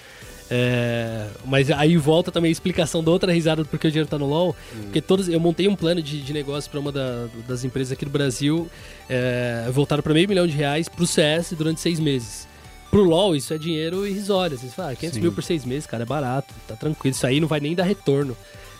É, 0.51 1.28
mas 1.45 1.70
aí 1.70 1.95
volta 1.97 2.32
também 2.32 2.49
a 2.49 2.51
explicação 2.51 3.03
da 3.03 3.11
outra 3.11 3.32
risada 3.32 3.63
do 3.63 3.70
porquê 3.70 3.88
o 3.88 3.91
dinheiro 3.91 4.09
tá 4.09 4.17
no 4.17 4.26
LoL. 4.26 4.55
Porque 4.84 5.01
todos, 5.01 5.30
eu 5.30 5.39
montei 5.39 5.67
um 5.67 5.76
plano 5.76 6.01
de, 6.01 6.22
de 6.22 6.34
negócio 6.34 6.70
para 6.70 6.80
uma 6.80 6.91
da- 6.91 7.28
das 7.47 7.63
empresas 7.63 7.91
aqui 7.91 8.03
do 8.05 8.11
Brasil. 8.11 8.67
É, 9.09 9.70
voltaram 9.72 10.01
para 10.01 10.13
meio 10.13 10.28
milhão 10.28 10.47
de 10.47 10.53
reais 10.55 10.89
pro 10.89 11.05
CS 11.05 11.53
durante 11.53 11.80
seis 11.80 11.99
meses. 11.99 12.47
Pro 12.89 13.03
LoL, 13.03 13.36
isso 13.36 13.53
é 13.53 13.57
dinheiro 13.59 14.07
irrisório. 14.07 14.57
Vocês 14.57 14.74
falam, 14.74 14.91
ah, 14.91 14.95
500 14.95 15.15
Sim. 15.15 15.22
mil 15.22 15.32
por 15.32 15.43
seis 15.43 15.63
meses, 15.63 15.86
cara, 15.86 16.01
é 16.03 16.05
barato, 16.05 16.51
tá 16.67 16.76
tranquilo. 16.76 17.15
Isso 17.15 17.28
aí 17.28 17.39
não 17.39 17.47
vai 17.47 17.59
nem 17.59 17.76
dar 17.76 17.84
retorno. 17.84 18.36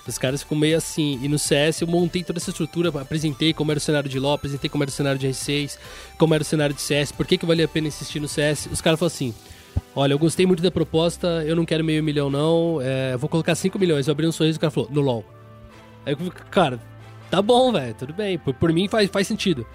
Os 0.10 0.18
caras 0.18 0.41
ficam 0.41 0.57
meio 0.57 0.78
assim. 0.78 1.20
E 1.22 1.28
no 1.28 1.39
CS 1.39 1.82
eu 1.82 1.88
montei 1.88 2.24
toda 2.24 2.39
essa 2.39 2.49
estrutura, 2.49 2.89
apresentei 2.89 3.53
como 3.53 3.72
era 3.72 3.78
o 3.78 3.82
cenário 3.82 4.10
de 4.10 4.20
LoL, 4.20 4.34
apresentei 4.34 4.70
como 4.70 4.84
era 4.84 4.89
o 4.89 4.93
cenário 4.93 5.20
de 5.20 5.28
R6, 5.28 5.78
como 6.18 6.34
era 6.34 6.41
o 6.41 6.45
cenário 6.45 6.76
de 6.76 6.82
CS, 6.82 7.12
por 7.12 7.26
que, 7.26 7.38
que 7.38 7.45
valia 7.45 7.66
a 7.66 7.68
pena 7.68 7.88
insistir 7.88 8.20
no 8.20 8.28
CS. 8.28 8.68
Os 8.72 8.82
caras 8.82 8.99
falaram 8.99 9.16
assim: 9.16 9.34
Olha, 9.95 10.14
eu 10.14 10.20
gostei 10.20 10.45
muito 10.45 10.62
da 10.62 10.72
proposta, 10.72 11.43
eu 11.45 11.55
não 11.55 11.66
quero 11.66 11.84
meio 11.84 12.03
milhão, 12.03 12.30
não, 12.30 12.80
é, 12.82 13.16
vou 13.18 13.30
colocar 13.30 13.55
5 13.55 13.78
milhões. 13.80 14.07
Eu 14.07 14.12
abri 14.12 14.28
um 14.28 14.32
sorriso 14.32 14.57
e 14.57 14.60
o 14.60 14.62
cara 14.62 14.72
falou: 14.72 14.89
No 14.91 15.01
LoL. 15.01 15.26
Aí 16.05 16.14
eu 16.14 16.32
cara, 16.49 16.80
tá 17.30 17.41
bom, 17.41 17.72
velho, 17.72 17.93
tudo 17.93 18.14
bem. 18.14 18.38
Por, 18.38 18.53
por 18.53 18.74
mim 18.74 18.88
faz, 18.88 19.10
faz 19.10 19.28
sentido. 19.28 19.66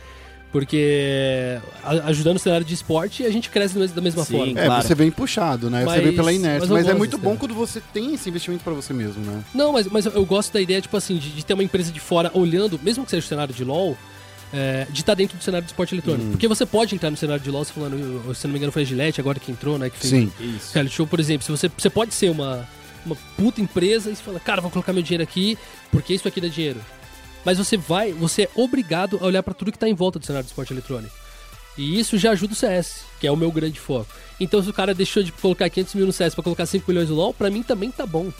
Porque 0.54 1.58
ajudando 2.04 2.36
o 2.36 2.38
cenário 2.38 2.64
de 2.64 2.72
esporte, 2.74 3.24
a 3.26 3.30
gente 3.30 3.50
cresce 3.50 3.74
da 3.74 3.80
mes- 3.80 3.90
da 3.90 4.00
mesma 4.00 4.24
Sim. 4.24 4.36
forma. 4.38 4.60
É, 4.60 4.66
Claro. 4.66 4.86
você 4.86 4.94
vem 4.94 5.10
puxado, 5.10 5.68
né? 5.68 5.80
você 5.80 5.84
Mas- 5.86 6.02
vem 6.04 6.12
pela 6.14 6.32
inércia. 6.32 6.60
mas 6.60 6.84
Mas, 6.84 6.88
é 6.88 6.94
muito 6.94 7.18
bom 7.18 7.36
quando 7.36 7.52
você 7.52 7.82
tem 7.92 8.14
esse 8.14 8.28
investimento 8.28 8.62
pra 8.62 8.72
você 8.72 8.92
mesmo, 8.92 9.20
né? 9.24 9.42
Não, 9.52 9.72
mas, 9.72 9.88
mas 9.88 10.06
eu 10.06 10.24
gosto 10.24 10.52
da 10.52 10.60
ideia, 10.60 10.80
tipo 10.80 10.96
assim, 10.96 11.16
de, 11.16 11.30
de 11.30 11.44
ter 11.44 11.54
uma 11.54 11.64
empresa 11.64 11.90
de 11.90 11.98
fora 11.98 12.30
olhando, 12.34 12.78
mesmo 12.84 13.04
que 13.04 13.10
seja 13.10 13.26
o 13.26 13.28
cenário 13.28 13.52
de 13.52 13.64
LoL, 13.64 13.98
é, 14.52 14.86
de 14.88 15.00
estar 15.00 15.14
dentro 15.14 15.36
do 15.36 15.42
cenário 15.42 15.64
de 15.64 15.72
esporte 15.72 15.92
eletrônico. 15.92 16.30
Porque 16.30 16.46
você 16.46 16.64
pode 16.64 16.94
entrar 16.94 17.10
no 17.10 17.16
cenário 17.16 17.42
de 17.42 17.50
LoL, 17.50 17.64
você 17.64 17.72
falando, 17.72 18.32
se 18.32 18.46
não 18.46 18.52
me 18.52 18.58
engano 18.58 18.70
foi 18.70 18.82
a 18.82 18.84
Gillette 18.84 19.20
agora 19.20 19.40
que 19.40 19.50
entrou, 19.50 19.76
né? 19.76 19.90
Que 19.90 19.98
fez 19.98 20.10
Sim. 20.10 20.32
Isso. 20.38 20.72
reality 20.72 20.94
show, 20.94 21.04
por 21.08 21.18
exemplo. 21.18 21.44
Se 21.44 21.50
você, 21.50 21.68
você 21.76 21.90
pode 21.90 22.14
ser 22.14 22.30
uma, 22.30 22.64
uma 23.04 23.16
puta 23.36 23.60
empresa 23.60 24.08
e 24.08 24.14
você 24.14 24.22
fala, 24.22 24.38
cara, 24.38 24.60
vou 24.62 24.70
colocar 24.70 24.92
meu 24.92 25.02
dinheiro 25.02 25.24
aqui 25.24 25.58
porque 25.90 26.14
isso 26.14 26.28
aqui 26.28 26.40
dá 26.40 26.46
dinheiro. 26.46 26.78
Mas 27.44 27.58
você 27.58 27.76
vai, 27.76 28.12
você 28.12 28.42
é 28.42 28.50
obrigado 28.54 29.18
a 29.20 29.24
olhar 29.26 29.42
pra 29.42 29.52
tudo 29.54 29.70
que 29.72 29.78
tá 29.78 29.88
em 29.88 29.94
volta 29.94 30.18
do 30.18 30.24
cenário 30.26 30.46
do 30.46 30.48
esporte 30.48 30.72
eletrônico. 30.72 31.14
E 31.76 31.98
isso 31.98 32.16
já 32.16 32.30
ajuda 32.30 32.52
o 32.52 32.56
CS, 32.56 33.00
que 33.20 33.26
é 33.26 33.30
o 33.32 33.36
meu 33.36 33.50
grande 33.50 33.80
foco. 33.80 34.06
Então 34.40 34.62
se 34.62 34.70
o 34.70 34.72
cara 34.72 34.94
deixou 34.94 35.22
de 35.22 35.32
colocar 35.32 35.68
500 35.68 35.94
mil 35.94 36.06
no 36.06 36.12
CS 36.12 36.34
pra 36.34 36.44
colocar 36.44 36.66
5 36.66 36.84
milhões 36.88 37.08
no 37.08 37.16
LoL, 37.16 37.34
pra 37.34 37.50
mim 37.50 37.62
também 37.62 37.90
tá 37.90 38.06
bom. 38.06 38.32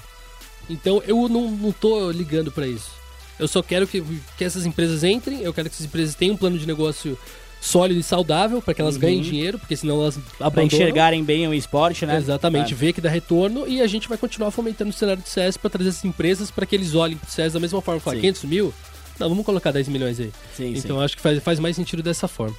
Então 0.70 1.02
eu 1.06 1.28
não, 1.28 1.50
não 1.50 1.72
tô 1.72 2.10
ligando 2.10 2.50
pra 2.50 2.66
isso. 2.66 2.90
Eu 3.38 3.48
só 3.48 3.62
quero 3.62 3.86
que, 3.86 4.02
que 4.38 4.44
essas 4.44 4.64
empresas 4.64 5.02
entrem, 5.02 5.40
eu 5.40 5.52
quero 5.52 5.68
que 5.68 5.74
essas 5.74 5.86
empresas 5.86 6.14
tenham 6.14 6.34
um 6.34 6.38
plano 6.38 6.56
de 6.56 6.66
negócio 6.66 7.18
sólido 7.60 7.98
e 7.98 8.02
saudável 8.02 8.60
para 8.62 8.74
que 8.74 8.80
elas 8.80 8.96
ganhem 8.96 9.20
dinheiro, 9.22 9.58
porque 9.58 9.74
senão 9.74 10.00
elas 10.02 10.16
Pra 10.38 10.46
abandonam. 10.46 10.66
enxergarem 10.66 11.24
bem 11.24 11.48
o 11.48 11.54
esporte, 11.54 12.04
né? 12.06 12.16
Exatamente, 12.16 12.74
Ah, 12.74 12.76
ver 12.76 12.92
que 12.92 13.00
dá 13.00 13.08
retorno 13.08 13.66
e 13.66 13.80
a 13.80 13.86
gente 13.86 14.06
vai 14.08 14.18
continuar 14.18 14.50
fomentando 14.50 14.90
o 14.90 14.92
cenário 14.92 15.22
de 15.22 15.28
CS 15.28 15.56
para 15.56 15.70
trazer 15.70 15.88
essas 15.88 16.04
empresas 16.04 16.50
para 16.50 16.64
que 16.66 16.76
eles 16.76 16.94
olhem 16.94 17.16
pro 17.16 17.28
CS 17.30 17.54
da 17.54 17.60
mesma 17.60 17.80
forma. 17.80 18.00
Falar, 18.00 18.16
Sim. 18.16 18.20
500 18.20 18.44
mil? 18.44 18.74
Não, 19.18 19.28
vamos 19.28 19.44
colocar 19.44 19.70
10 19.70 19.88
milhões 19.88 20.18
aí. 20.18 20.32
Sim, 20.56 20.74
então 20.76 20.96
eu 20.96 21.02
acho 21.02 21.16
que 21.16 21.22
faz, 21.22 21.42
faz 21.42 21.58
mais 21.58 21.76
sentido 21.76 22.02
dessa 22.02 22.26
forma. 22.26 22.56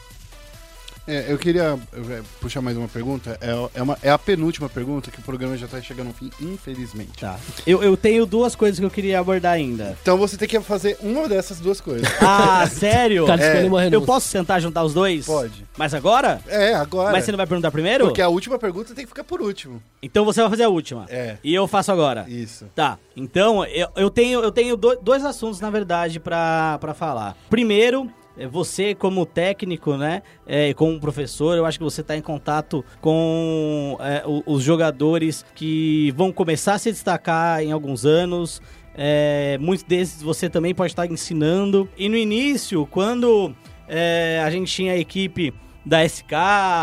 É, 1.08 1.32
eu 1.32 1.38
queria 1.38 1.78
é, 1.93 2.22
puxar 2.41 2.62
mais 2.62 2.76
uma 2.76 2.88
pergunta. 2.88 3.38
É, 3.39 3.80
é, 3.80 3.82
uma, 3.84 3.97
é 4.01 4.10
a 4.10 4.18
penúltima 4.18 4.68
pergunta, 4.68 5.12
que 5.12 5.20
o 5.20 5.24
programa 5.24 5.56
já 5.56 5.68
tá 5.68 5.80
chegando 5.82 6.08
ao 6.08 6.14
fim, 6.14 6.32
infelizmente. 6.41 7.20
Tá. 7.20 7.38
Eu, 7.66 7.84
eu 7.84 7.95
tenho 7.95 8.26
duas 8.26 8.56
coisas 8.56 8.80
que 8.80 8.86
eu 8.86 8.89
queria 8.89 9.20
abordar 9.20 9.53
ainda. 9.53 9.95
Então 10.01 10.18
você 10.18 10.36
tem 10.36 10.47
que 10.47 10.60
fazer 10.62 10.97
uma 11.01 11.28
dessas 11.30 11.60
duas 11.60 11.80
coisas. 11.80 12.08
Ah, 12.28 12.66
sério? 12.68 13.26
Cara, 13.28 13.41
É, 13.43 13.89
Eu 13.91 14.01
posso 14.01 14.32
tentar 14.32 14.60
juntar 14.60 14.84
os 14.84 14.93
dois? 14.93 15.26
Pode. 15.26 15.66
Mas 15.78 15.93
agora? 15.93 16.41
É, 16.47 16.74
agora. 16.74 17.12
Mas 17.12 17.24
você 17.24 17.32
não 17.32 17.38
vai 17.38 17.45
perguntar 17.45 17.70
primeiro? 17.72 18.06
Porque 18.06 18.22
a 18.22 18.28
última 18.30 18.58
pergunta 18.58 18.93
tem 18.95 19.03
que 19.06 19.10
ficar 19.10 19.24
por 19.24 19.41
último. 19.41 19.82
Então 20.01 20.26
você 20.26 20.41
vai 20.41 20.49
fazer 20.49 20.64
a 20.64 20.70
última. 20.70 21.06
É. 21.10 21.38
E 21.43 21.53
eu 21.53 21.68
faço 21.68 21.91
agora. 21.91 22.26
Isso. 22.28 22.66
Tá, 22.76 22.97
então 23.16 23.64
eu, 23.66 23.88
eu 23.95 24.10
tenho, 24.10 24.41
eu 24.41 24.51
tenho 24.51 24.76
do- 24.76 24.97
dois 25.01 25.24
assuntos, 25.24 25.60
na 25.60 25.70
verdade, 25.70 26.20
pra, 26.20 26.78
pra 26.80 26.93
falar. 26.93 27.36
Primeiro, 27.49 28.10
você 28.51 28.93
como 28.93 29.25
técnico, 29.25 29.95
né, 29.95 30.21
é, 30.45 30.73
como 30.73 30.99
professor, 30.99 31.57
eu 31.57 31.65
acho 31.65 31.77
que 31.77 31.83
você 31.83 32.01
está 32.01 32.17
em 32.17 32.21
contato 32.21 32.83
com 32.99 33.97
é, 34.01 34.23
os 34.45 34.63
jogadores 34.63 35.45
que 35.55 36.13
vão 36.15 36.31
começar 36.31 36.73
a 36.73 36.77
se 36.77 36.91
destacar 36.91 37.61
em 37.61 37.71
alguns 37.71 38.05
anos. 38.05 38.61
É, 38.97 39.57
muitos 39.59 39.83
desses 39.83 40.21
você 40.21 40.49
também 40.49 40.73
pode 40.73 40.91
estar 40.91 41.05
ensinando. 41.05 41.88
E 41.97 42.09
no 42.09 42.17
início, 42.17 42.86
quando 42.88 43.53
é, 43.88 44.41
a 44.43 44.49
gente 44.49 44.71
tinha 44.71 44.93
a 44.93 44.97
equipe 44.97 45.53
da 45.86 46.03
SK, 46.03 46.33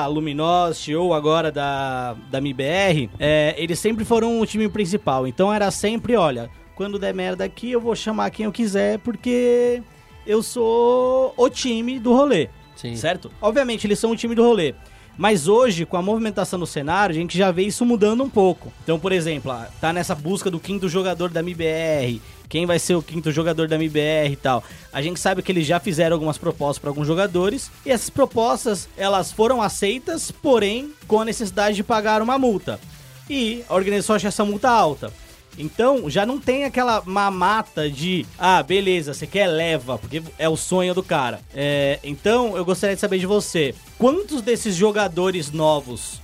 Luminosity 0.08 0.94
ou 0.94 1.12
agora 1.12 1.50
da, 1.50 2.14
da 2.30 2.38
MBR, 2.38 3.10
é, 3.18 3.54
eles 3.58 3.78
sempre 3.78 4.04
foram 4.04 4.40
o 4.40 4.46
time 4.46 4.68
principal. 4.68 5.26
Então 5.26 5.52
era 5.52 5.70
sempre, 5.70 6.14
olha, 6.14 6.48
quando 6.76 6.98
der 6.98 7.12
merda 7.12 7.44
aqui 7.44 7.72
eu 7.72 7.80
vou 7.80 7.96
chamar 7.96 8.30
quem 8.30 8.44
eu 8.46 8.52
quiser 8.52 8.98
porque 9.00 9.82
eu 10.26 10.42
sou 10.42 11.34
o 11.36 11.48
time 11.48 11.98
do 11.98 12.12
rolê, 12.12 12.48
Sim. 12.76 12.96
certo? 12.96 13.30
Obviamente 13.40 13.86
eles 13.86 13.98
são 13.98 14.10
o 14.10 14.16
time 14.16 14.34
do 14.34 14.42
rolê. 14.42 14.74
Mas 15.16 15.46
hoje, 15.46 15.84
com 15.84 15.96
a 15.96 16.02
movimentação 16.02 16.58
no 16.58 16.66
cenário, 16.66 17.14
a 17.14 17.18
gente 17.18 17.36
já 17.36 17.50
vê 17.50 17.62
isso 17.64 17.84
mudando 17.84 18.24
um 18.24 18.30
pouco. 18.30 18.72
Então, 18.82 18.98
por 18.98 19.12
exemplo, 19.12 19.52
ah, 19.52 19.68
tá 19.80 19.92
nessa 19.92 20.14
busca 20.14 20.50
do 20.50 20.58
quinto 20.58 20.88
jogador 20.88 21.28
da 21.28 21.40
MBR, 21.40 22.20
quem 22.48 22.66
vai 22.66 22.78
ser 22.78 22.94
o 22.94 23.02
quinto 23.02 23.30
jogador 23.30 23.68
da 23.68 23.76
MBR 23.76 24.32
e 24.32 24.36
tal. 24.36 24.64
A 24.92 25.00
gente 25.00 25.20
sabe 25.20 25.42
que 25.42 25.52
eles 25.52 25.66
já 25.66 25.80
fizeram 25.80 26.14
algumas 26.14 26.38
propostas 26.38 26.78
para 26.78 26.90
alguns 26.90 27.06
jogadores 27.06 27.70
e 27.84 27.90
essas 27.90 28.10
propostas 28.10 28.88
elas 28.96 29.32
foram 29.32 29.62
aceitas, 29.62 30.30
porém 30.30 30.92
com 31.06 31.20
a 31.20 31.24
necessidade 31.24 31.76
de 31.76 31.82
pagar 31.82 32.20
uma 32.20 32.38
multa. 32.38 32.80
E 33.28 33.64
a 33.68 33.74
organização 33.74 34.16
acha 34.16 34.28
essa 34.28 34.44
multa 34.44 34.68
alta. 34.68 35.12
Então, 35.58 36.08
já 36.08 36.24
não 36.24 36.40
tem 36.40 36.64
aquela 36.64 37.02
mamata 37.04 37.90
de, 37.90 38.26
ah, 38.38 38.62
beleza, 38.62 39.12
você 39.12 39.26
quer 39.26 39.46
leva, 39.46 39.98
porque 39.98 40.22
é 40.38 40.48
o 40.48 40.56
sonho 40.56 40.94
do 40.94 41.02
cara. 41.02 41.40
É, 41.54 41.98
então, 42.02 42.56
eu 42.56 42.64
gostaria 42.64 42.94
de 42.96 43.00
saber 43.00 43.18
de 43.18 43.26
você, 43.26 43.74
quantos 43.98 44.40
desses 44.40 44.74
jogadores 44.74 45.50
novos 45.50 46.22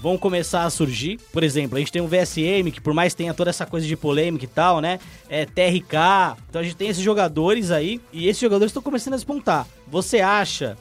vão 0.00 0.16
começar 0.16 0.64
a 0.64 0.70
surgir? 0.70 1.18
Por 1.32 1.42
exemplo, 1.42 1.76
a 1.76 1.80
gente 1.80 1.92
tem 1.92 2.00
o 2.00 2.06
VSM, 2.06 2.70
que 2.72 2.80
por 2.80 2.94
mais 2.94 3.14
tenha 3.14 3.34
toda 3.34 3.50
essa 3.50 3.66
coisa 3.66 3.86
de 3.86 3.96
polêmica 3.96 4.44
e 4.44 4.48
tal, 4.48 4.80
né? 4.80 5.00
É 5.28 5.44
TRK. 5.44 6.38
Então 6.48 6.60
a 6.60 6.64
gente 6.64 6.76
tem 6.76 6.88
esses 6.88 7.02
jogadores 7.02 7.70
aí, 7.70 8.00
e 8.12 8.28
esses 8.28 8.40
jogadores 8.40 8.70
estão 8.70 8.82
começando 8.82 9.14
a 9.14 9.16
despontar. 9.16 9.66
Você 9.88 10.20
acha 10.20 10.78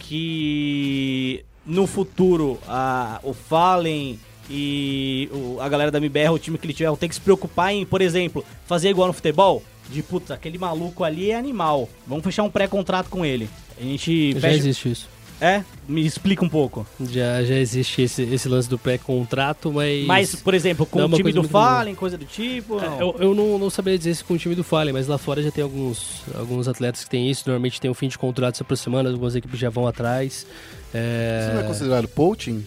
que 0.00 1.44
no 1.64 1.86
futuro 1.86 2.58
a, 2.66 3.20
o 3.22 3.32
Fallen 3.32 4.18
e 4.50 5.28
o- 5.32 5.58
a 5.60 5.68
galera 5.68 5.90
da 5.90 5.98
MBR, 5.98 6.30
o 6.30 6.38
time 6.38 6.56
que 6.58 6.66
ele 6.66 6.72
tiver, 6.74 6.88
vão 6.88 6.96
ter 6.96 7.08
que 7.08 7.14
se 7.14 7.20
preocupar 7.20 7.72
em, 7.72 7.84
por 7.84 8.00
exemplo, 8.00 8.44
fazer 8.66 8.90
igual 8.90 9.08
no 9.08 9.12
futebol? 9.14 9.62
De 9.90 10.02
puta, 10.02 10.34
aquele 10.34 10.58
maluco 10.58 11.02
ali 11.04 11.30
é 11.30 11.36
animal. 11.36 11.88
Vamos 12.06 12.22
fechar 12.24 12.42
um 12.42 12.50
pré-contrato 12.50 13.08
com 13.08 13.24
ele. 13.24 13.48
A 13.78 13.82
gente 13.82 14.32
Já 14.34 14.40
fecha- 14.40 14.56
existe 14.56 14.90
isso. 14.90 15.08
É? 15.40 15.62
Me 15.86 16.04
explica 16.04 16.44
um 16.44 16.48
pouco. 16.48 16.84
Já, 17.00 17.44
já 17.44 17.54
existe 17.54 18.02
esse, 18.02 18.22
esse 18.22 18.48
lance 18.48 18.68
do 18.68 18.76
pré-contrato, 18.76 19.72
mas. 19.72 20.04
Mas, 20.04 20.34
por 20.34 20.52
exemplo, 20.52 20.84
com 20.84 20.98
Não 20.98 21.04
é 21.06 21.08
o 21.08 21.12
time 21.16 21.32
do 21.32 21.44
Fallen, 21.44 21.94
coisa 21.94 22.18
do 22.18 22.24
tipo. 22.24 22.80
É. 22.80 23.00
Eu, 23.00 23.14
eu 23.20 23.34
não, 23.36 23.56
não 23.56 23.70
saberia 23.70 23.96
dizer 23.96 24.16
se 24.16 24.24
com 24.24 24.34
o 24.34 24.38
time 24.38 24.56
do 24.56 24.64
Fallen, 24.64 24.92
mas 24.92 25.06
lá 25.06 25.16
fora 25.16 25.40
já 25.40 25.52
tem 25.52 25.62
alguns, 25.62 26.22
alguns 26.34 26.66
atletas 26.66 27.04
que 27.04 27.10
têm 27.10 27.30
isso. 27.30 27.44
Normalmente 27.46 27.80
tem 27.80 27.88
um 27.88 27.94
fim 27.94 28.08
de 28.08 28.18
contrato 28.18 28.56
se 28.56 28.62
aproximando, 28.62 29.08
algumas 29.10 29.36
equipes 29.36 29.60
já 29.60 29.70
vão 29.70 29.86
atrás. 29.86 30.44
É... 30.92 31.44
Isso 31.44 31.54
não 31.54 31.60
é 31.60 31.66
considerado 31.68 32.08
poaching 32.08 32.66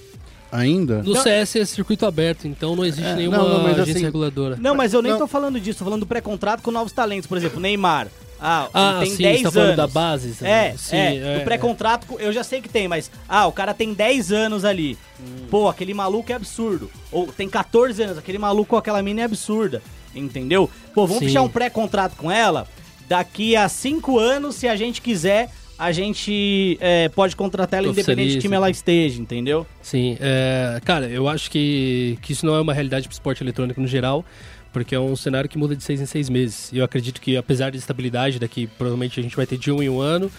ainda? 0.51 1.01
No 1.03 1.13
Não. 1.13 1.21
CS 1.23 1.55
é 1.57 1.65
circuito 1.65 2.05
aberto, 2.05 2.47
então 2.47 2.75
não 2.75 2.83
existe 2.85 3.09
É, 3.09 3.15
nenhuma 3.15 3.37
não, 3.37 3.49
não, 3.59 3.65
agência 3.67 3.93
assim- 3.93 4.03
reguladora. 4.03 4.57
Não, 4.59 4.75
mas 4.75 4.93
eu 4.93 5.01
nem 5.01 5.11
Não. 5.13 5.19
tô 5.19 5.27
falando 5.27 5.59
disso, 5.59 5.79
tô 5.79 5.85
falando 5.85 6.01
do 6.01 6.05
pré-contrato 6.07 6.61
com 6.61 6.71
novos 6.71 6.91
talentos. 6.91 7.27
Por 7.27 7.37
exemplo, 7.37 7.59
Neymar. 7.59 8.07
Ah, 8.43 8.67
Ah, 8.73 8.97
tem 9.01 9.11
sim, 9.11 9.21
10 9.21 9.41
você 9.43 9.51
tá 9.51 9.59
anos. 9.61 9.75
da 9.77 9.85
base? 9.87 10.31
tá? 10.33 10.47
É, 10.47 10.73
sim, 10.75 10.95
é, 10.97 11.37
do 11.39 11.43
pré-contrato 11.43 12.07
eu 12.19 12.33
já 12.33 12.43
sei 12.43 12.59
que 12.59 12.67
tem, 12.67 12.87
mas 12.87 13.11
ah, 13.29 13.45
o 13.45 13.51
cara 13.51 13.71
tem 13.71 13.93
10 13.93 14.31
anos 14.31 14.65
ali. 14.65 14.97
Hum. 15.19 15.45
Pô, 15.49 15.69
aquele 15.69 15.93
maluco 15.93 16.31
é 16.31 16.35
absurdo. 16.35 16.89
Ou 17.11 17.27
tem 17.27 17.47
14 17.47 18.01
anos, 18.01 18.17
aquele 18.17 18.39
maluco 18.39 18.71
com 18.71 18.77
aquela 18.77 19.01
mina 19.03 19.21
é 19.21 19.23
absurda. 19.25 19.81
Entendeu? 20.15 20.67
Pô, 20.93 21.05
vamos 21.05 21.19
Sim. 21.19 21.27
fechar 21.27 21.43
um 21.43 21.49
pré-contrato 21.49 22.15
com 22.17 22.31
ela. 22.31 22.67
Daqui 23.07 23.55
a 23.55 23.69
5 23.69 24.17
anos, 24.17 24.55
se 24.55 24.67
a 24.67 24.75
gente 24.75 25.01
quiser, 25.01 25.51
a 25.81 25.91
gente 25.91 26.77
é, 26.79 27.09
pode 27.09 27.35
contratar 27.35 27.79
ela 27.79 27.87
independente 27.87 28.33
de 28.33 28.39
time 28.39 28.55
ela 28.55 28.69
esteja, 28.69 29.19
entendeu? 29.19 29.65
Sim, 29.81 30.15
é, 30.21 30.79
cara, 30.85 31.09
eu 31.09 31.27
acho 31.27 31.49
que, 31.49 32.19
que 32.21 32.33
isso 32.33 32.45
não 32.45 32.53
é 32.53 32.61
uma 32.61 32.71
realidade 32.71 33.07
pro 33.07 33.13
esporte 33.13 33.41
eletrônico 33.41 33.81
no 33.81 33.87
geral, 33.87 34.23
porque 34.71 34.93
é 34.93 34.99
um 34.99 35.15
cenário 35.15 35.49
que 35.49 35.57
muda 35.57 35.75
de 35.75 35.83
seis 35.83 35.99
em 35.99 36.05
seis 36.05 36.29
meses. 36.29 36.71
E 36.71 36.77
eu 36.77 36.85
acredito 36.85 37.19
que, 37.19 37.35
apesar 37.35 37.71
de 37.71 37.79
estabilidade, 37.79 38.37
daqui 38.37 38.67
provavelmente 38.67 39.19
a 39.19 39.23
gente 39.23 39.35
vai 39.35 39.47
ter 39.47 39.57
de 39.57 39.71
um 39.71 39.81
em 39.81 39.89
um 39.89 39.99
ano, 39.99 40.31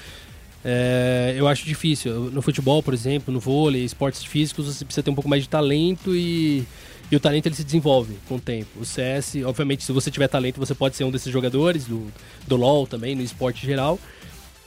é, 0.65 1.35
eu 1.37 1.49
acho 1.49 1.65
difícil. 1.65 2.31
No 2.31 2.41
futebol, 2.41 2.81
por 2.81 2.95
exemplo, 2.95 3.35
no 3.35 3.41
vôlei, 3.41 3.85
esportes 3.85 4.23
físicos, 4.23 4.67
você 4.67 4.85
precisa 4.85 5.03
ter 5.03 5.11
um 5.11 5.15
pouco 5.15 5.29
mais 5.29 5.43
de 5.43 5.49
talento 5.49 6.15
e, 6.15 6.63
e 7.11 7.17
o 7.17 7.19
talento 7.19 7.47
ele 7.47 7.57
se 7.57 7.65
desenvolve 7.65 8.15
com 8.29 8.37
o 8.37 8.41
tempo. 8.41 8.69
O 8.81 8.85
CS, 8.85 9.39
obviamente, 9.45 9.83
se 9.83 9.91
você 9.91 10.09
tiver 10.09 10.29
talento, 10.29 10.61
você 10.61 10.73
pode 10.73 10.95
ser 10.95 11.03
um 11.03 11.11
desses 11.11 11.33
jogadores, 11.33 11.85
do, 11.85 12.07
do 12.47 12.55
LoL 12.55 12.87
também, 12.87 13.17
no 13.17 13.23
esporte 13.23 13.67
geral. 13.67 13.99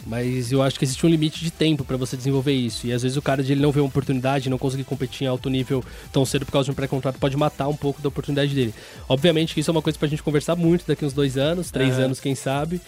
Mas 0.07 0.51
eu 0.51 0.61
acho 0.61 0.77
que 0.77 0.85
existe 0.85 1.03
um 1.05 1.09
limite 1.09 1.43
de 1.43 1.49
tempo 1.51 1.83
para 1.83 1.97
você 1.97 2.15
desenvolver 2.15 2.53
isso. 2.53 2.85
E 2.85 2.93
às 2.93 3.01
vezes 3.01 3.17
o 3.17 3.21
cara 3.21 3.43
de 3.43 3.51
ele 3.51 3.61
não 3.61 3.71
vê 3.71 3.79
uma 3.79 3.87
oportunidade, 3.87 4.49
não 4.49 4.57
conseguir 4.57 4.83
competir 4.83 5.25
em 5.25 5.27
alto 5.27 5.49
nível 5.49 5.83
tão 6.11 6.25
cedo 6.25 6.45
por 6.45 6.51
causa 6.51 6.65
de 6.65 6.71
um 6.71 6.75
pré-contrato, 6.75 7.17
pode 7.19 7.35
matar 7.35 7.67
um 7.67 7.75
pouco 7.75 8.01
da 8.01 8.07
oportunidade 8.09 8.53
dele. 8.53 8.73
Obviamente 9.09 9.53
que 9.53 9.59
isso 9.61 9.71
é 9.71 9.73
uma 9.73 9.81
coisa 9.81 9.97
pra 9.97 10.07
gente 10.07 10.21
conversar 10.21 10.55
muito 10.55 10.85
daqui 10.87 11.03
uns 11.05 11.13
dois 11.13 11.37
anos, 11.37 11.71
três 11.71 11.97
anos, 11.97 12.19
quem 12.19 12.35
sabe. 12.35 12.79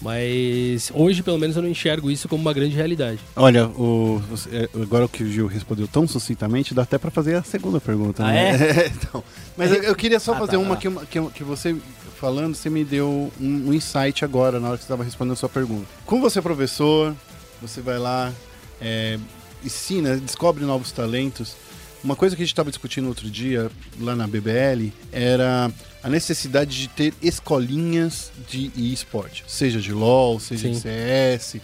Mas 0.00 0.90
hoje, 0.94 1.22
pelo 1.22 1.38
menos, 1.38 1.54
eu 1.54 1.62
não 1.62 1.68
enxergo 1.68 2.10
isso 2.10 2.28
como 2.28 2.42
uma 2.42 2.52
grande 2.52 2.74
realidade. 2.74 3.20
Olha, 3.36 3.68
o, 3.68 4.20
é, 4.50 4.68
agora 4.82 5.06
que 5.06 5.22
o 5.22 5.30
Gil 5.30 5.46
respondeu 5.46 5.86
tão 5.86 6.08
sucintamente, 6.08 6.74
dá 6.74 6.82
até 6.82 6.98
pra 6.98 7.08
fazer 7.10 7.36
a 7.36 7.42
segunda 7.44 7.80
pergunta, 7.80 8.24
Ah, 8.24 8.32
né? 8.32 8.86
então, 8.96 9.22
mas 9.56 9.70
eu, 9.70 9.80
eu 9.82 9.94
queria 9.94 10.18
só 10.18 10.32
Ah, 10.34 10.38
fazer 10.38 10.52
tá, 10.52 10.58
uma 10.58 10.74
tá. 10.74 10.80
que, 10.80 10.90
que, 11.06 11.30
que 11.30 11.44
você 11.44 11.76
falando, 12.22 12.54
você 12.54 12.70
me 12.70 12.84
deu 12.84 13.32
um, 13.40 13.68
um 13.68 13.74
insight 13.74 14.24
agora, 14.24 14.60
na 14.60 14.68
hora 14.68 14.76
que 14.76 14.84
você 14.84 14.86
estava 14.86 15.02
respondendo 15.02 15.32
a 15.32 15.36
sua 15.36 15.48
pergunta. 15.48 15.88
Como 16.06 16.22
você 16.22 16.38
é 16.38 16.42
professor, 16.42 17.16
você 17.60 17.80
vai 17.80 17.98
lá, 17.98 18.32
é, 18.80 19.18
ensina, 19.64 20.16
descobre 20.16 20.64
novos 20.64 20.92
talentos. 20.92 21.56
Uma 22.04 22.14
coisa 22.14 22.36
que 22.36 22.42
a 22.42 22.44
gente 22.44 22.52
estava 22.52 22.70
discutindo 22.70 23.08
outro 23.08 23.28
dia, 23.28 23.68
lá 23.98 24.14
na 24.14 24.28
BBL, 24.28 24.92
era 25.10 25.68
a 26.00 26.08
necessidade 26.08 26.78
de 26.78 26.86
ter 26.86 27.12
escolinhas 27.20 28.30
de 28.48 28.70
esporte, 28.76 29.42
seja 29.48 29.80
de 29.80 29.92
LoL, 29.92 30.38
seja 30.38 30.68
de 30.68 30.76
Sim. 30.76 30.80
CS, 30.80 31.56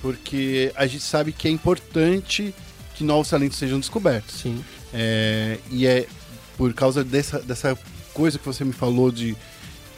porque 0.00 0.72
a 0.76 0.86
gente 0.86 1.04
sabe 1.04 1.30
que 1.30 1.46
é 1.46 1.50
importante 1.50 2.54
que 2.94 3.04
novos 3.04 3.28
talentos 3.28 3.58
sejam 3.58 3.78
descobertos. 3.78 4.36
Sim. 4.40 4.64
É, 4.94 5.58
e 5.70 5.86
é 5.86 6.06
por 6.56 6.72
causa 6.72 7.04
dessa, 7.04 7.38
dessa 7.40 7.78
coisa 8.14 8.38
que 8.38 8.46
você 8.46 8.64
me 8.64 8.72
falou 8.72 9.10
de 9.10 9.36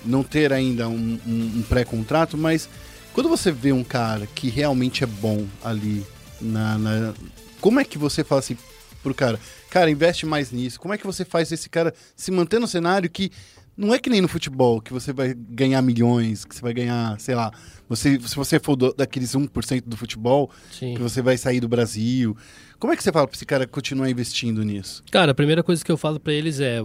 não 0.06 0.22
ter 0.22 0.52
ainda 0.52 0.88
um, 0.88 1.18
um- 1.26 1.52
um 1.58 1.62
pré-contrato, 1.68 2.36
mas 2.36 2.68
quando 3.12 3.28
você 3.28 3.50
vê 3.50 3.72
um 3.72 3.84
cara 3.84 4.26
que 4.26 4.48
realmente 4.48 5.02
é 5.04 5.06
bom 5.06 5.46
ali 5.64 6.04
na, 6.40 6.78
na- 6.78 7.14
Como 7.60 7.80
é 7.80 7.84
que 7.84 7.98
você 7.98 8.22
fala 8.22 8.38
assim 8.40 8.56
pro 9.02 9.14
cara, 9.14 9.38
cara, 9.70 9.90
investe 9.90 10.26
mais 10.26 10.50
nisso? 10.52 10.78
Como 10.80 10.92
é 10.94 10.98
que 10.98 11.06
você 11.06 11.24
faz 11.24 11.50
esse 11.52 11.68
cara 11.68 11.94
se 12.14 12.30
manter 12.30 12.58
no 12.58 12.66
cenário 12.68 13.08
que 13.10 13.30
não 13.76 13.92
é 13.94 13.98
que 13.98 14.08
nem 14.08 14.22
no 14.22 14.28
futebol, 14.28 14.80
que 14.80 14.90
você 14.92 15.12
vai 15.12 15.34
ganhar 15.34 15.82
milhões, 15.82 16.44
que 16.46 16.54
você 16.54 16.62
vai 16.62 16.72
ganhar, 16.72 17.20
sei 17.20 17.34
lá, 17.34 17.52
você, 17.88 18.18
se 18.20 18.34
você 18.34 18.58
for 18.58 18.74
do- 18.74 18.94
daqueles 18.94 19.34
1% 19.34 19.84
do 19.86 19.96
futebol, 19.98 20.50
Sim. 20.72 20.94
que 20.94 21.00
você 21.02 21.20
vai 21.20 21.36
sair 21.36 21.60
do 21.60 21.68
Brasil. 21.68 22.34
Como 22.78 22.92
é 22.92 22.96
que 22.96 23.02
você 23.02 23.12
fala 23.12 23.26
pra 23.26 23.36
esse 23.36 23.44
cara 23.46 23.66
continuar 23.66 24.08
investindo 24.10 24.62
nisso? 24.62 25.02
Cara, 25.10 25.32
a 25.32 25.34
primeira 25.34 25.62
coisa 25.62 25.84
que 25.84 25.92
eu 25.92 25.96
falo 25.98 26.18
pra 26.18 26.32
eles 26.32 26.58
é: 26.58 26.78